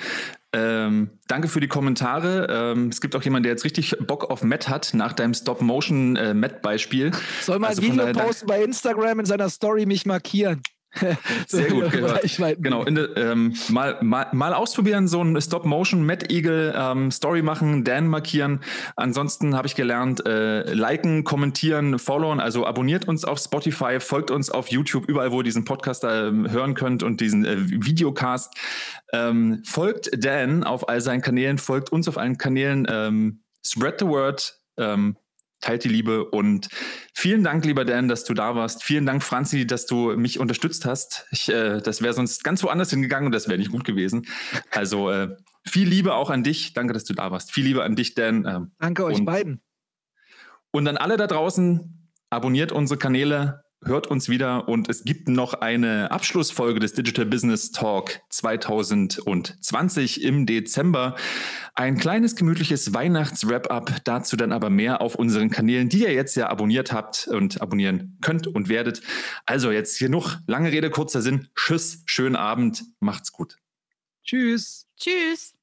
ähm, 0.52 1.18
danke 1.28 1.48
für 1.48 1.60
die 1.60 1.68
Kommentare. 1.68 2.46
Ähm, 2.50 2.88
es 2.88 3.00
gibt 3.00 3.16
auch 3.16 3.22
jemanden, 3.22 3.44
der 3.44 3.52
jetzt 3.52 3.64
richtig 3.64 3.96
Bock 4.06 4.30
auf 4.30 4.42
Matt 4.42 4.68
hat, 4.68 4.92
nach 4.92 5.14
deinem 5.14 5.32
Stop-Motion-Matt-Beispiel. 5.32 7.06
Äh, 7.06 7.42
Soll 7.42 7.58
mal 7.58 7.68
also 7.68 7.80
ein 7.80 7.92
Video 7.92 8.12
posten 8.12 8.46
bei 8.46 8.62
Instagram 8.62 9.20
in 9.20 9.26
seiner 9.26 9.48
Story 9.48 9.86
mich 9.86 10.04
markieren. 10.04 10.62
Sehr 11.46 11.68
gut 11.68 11.90
gehört. 11.92 12.22
Genau, 12.60 12.84
de, 12.84 13.08
ähm, 13.16 13.54
mal, 13.68 13.98
mal, 14.02 14.26
mal 14.32 14.52
ausprobieren, 14.52 15.06
so 15.08 15.22
ein 15.22 15.40
Stop-Motion 15.40 16.04
Matt 16.04 16.32
Eagle 16.32 16.74
ähm, 16.76 17.10
Story 17.10 17.42
machen, 17.42 17.84
Dan 17.84 18.08
markieren. 18.08 18.60
Ansonsten 18.96 19.54
habe 19.54 19.66
ich 19.66 19.76
gelernt, 19.76 20.26
äh, 20.26 20.72
liken, 20.72 21.24
kommentieren, 21.24 21.98
followen, 21.98 22.40
also 22.40 22.66
abonniert 22.66 23.06
uns 23.06 23.24
auf 23.24 23.38
Spotify, 23.38 24.00
folgt 24.00 24.30
uns 24.30 24.50
auf 24.50 24.68
YouTube, 24.68 25.08
überall, 25.08 25.30
wo 25.30 25.40
ihr 25.40 25.44
diesen 25.44 25.64
Podcast 25.64 26.04
äh, 26.04 26.08
hören 26.08 26.74
könnt 26.74 27.02
und 27.02 27.20
diesen 27.20 27.44
äh, 27.44 27.56
Videocast. 27.58 28.52
Ähm, 29.12 29.62
folgt 29.64 30.10
Dan 30.24 30.64
auf 30.64 30.88
all 30.88 31.00
seinen 31.00 31.22
Kanälen, 31.22 31.58
folgt 31.58 31.92
uns 31.92 32.08
auf 32.08 32.18
allen 32.18 32.38
Kanälen. 32.38 32.86
Ähm, 32.90 33.42
spread 33.64 34.00
the 34.00 34.06
word. 34.06 34.56
Teilt 35.60 35.84
die 35.84 35.88
Liebe 35.88 36.24
und 36.24 36.68
vielen 37.14 37.44
Dank, 37.44 37.64
lieber 37.64 37.84
Dan, 37.84 38.08
dass 38.08 38.24
du 38.24 38.32
da 38.32 38.54
warst. 38.54 38.82
Vielen 38.82 39.04
Dank, 39.04 39.22
Franzi, 39.22 39.66
dass 39.66 39.86
du 39.86 40.16
mich 40.16 40.38
unterstützt 40.38 40.86
hast. 40.86 41.26
Ich, 41.30 41.48
äh, 41.50 41.80
das 41.80 42.00
wäre 42.00 42.14
sonst 42.14 42.44
ganz 42.44 42.62
woanders 42.62 42.90
hingegangen 42.90 43.26
und 43.26 43.32
das 43.32 43.48
wäre 43.48 43.58
nicht 43.58 43.70
gut 43.70 43.84
gewesen. 43.84 44.26
Also 44.70 45.10
äh, 45.10 45.36
viel 45.66 45.88
Liebe 45.88 46.14
auch 46.14 46.30
an 46.30 46.42
dich. 46.42 46.72
Danke, 46.72 46.94
dass 46.94 47.04
du 47.04 47.12
da 47.12 47.30
warst. 47.30 47.52
Viel 47.52 47.64
Liebe 47.64 47.82
an 47.84 47.94
dich, 47.94 48.14
Dan. 48.14 48.46
Ähm, 48.46 48.72
Danke 48.78 49.04
euch 49.04 49.18
und, 49.18 49.26
beiden. 49.26 49.60
Und 50.70 50.88
an 50.88 50.96
alle 50.96 51.16
da 51.16 51.26
draußen, 51.26 52.08
abonniert 52.30 52.72
unsere 52.72 52.98
Kanäle, 52.98 53.64
hört 53.82 54.06
uns 54.08 54.28
wieder 54.28 54.68
und 54.68 54.88
es 54.88 55.04
gibt 55.04 55.28
noch 55.28 55.54
eine 55.54 56.10
Abschlussfolge 56.10 56.80
des 56.80 56.92
Digital 56.92 57.26
Business 57.26 57.70
Talk 57.72 58.20
2020 58.28 60.22
im 60.22 60.46
Dezember. 60.46 61.16
Ein 61.74 61.96
kleines 61.96 62.36
gemütliches 62.36 62.92
Weihnachts-Wrap-up, 62.92 64.04
dazu 64.04 64.36
dann 64.36 64.52
aber 64.52 64.70
mehr 64.70 65.00
auf 65.00 65.14
unseren 65.14 65.50
Kanälen, 65.50 65.88
die 65.88 66.02
ihr 66.02 66.12
jetzt 66.12 66.36
ja 66.36 66.48
abonniert 66.48 66.92
habt 66.92 67.28
und 67.28 67.62
abonnieren 67.62 68.18
könnt 68.20 68.46
und 68.46 68.68
werdet. 68.68 69.02
Also 69.46 69.70
jetzt 69.70 69.98
genug 69.98 70.38
lange 70.46 70.72
Rede, 70.72 70.90
kurzer 70.90 71.22
Sinn. 71.22 71.48
Tschüss, 71.54 72.02
schönen 72.06 72.36
Abend, 72.36 72.84
macht's 73.00 73.32
gut. 73.32 73.56
Tschüss. 74.24 74.86
Tschüss. 74.96 75.59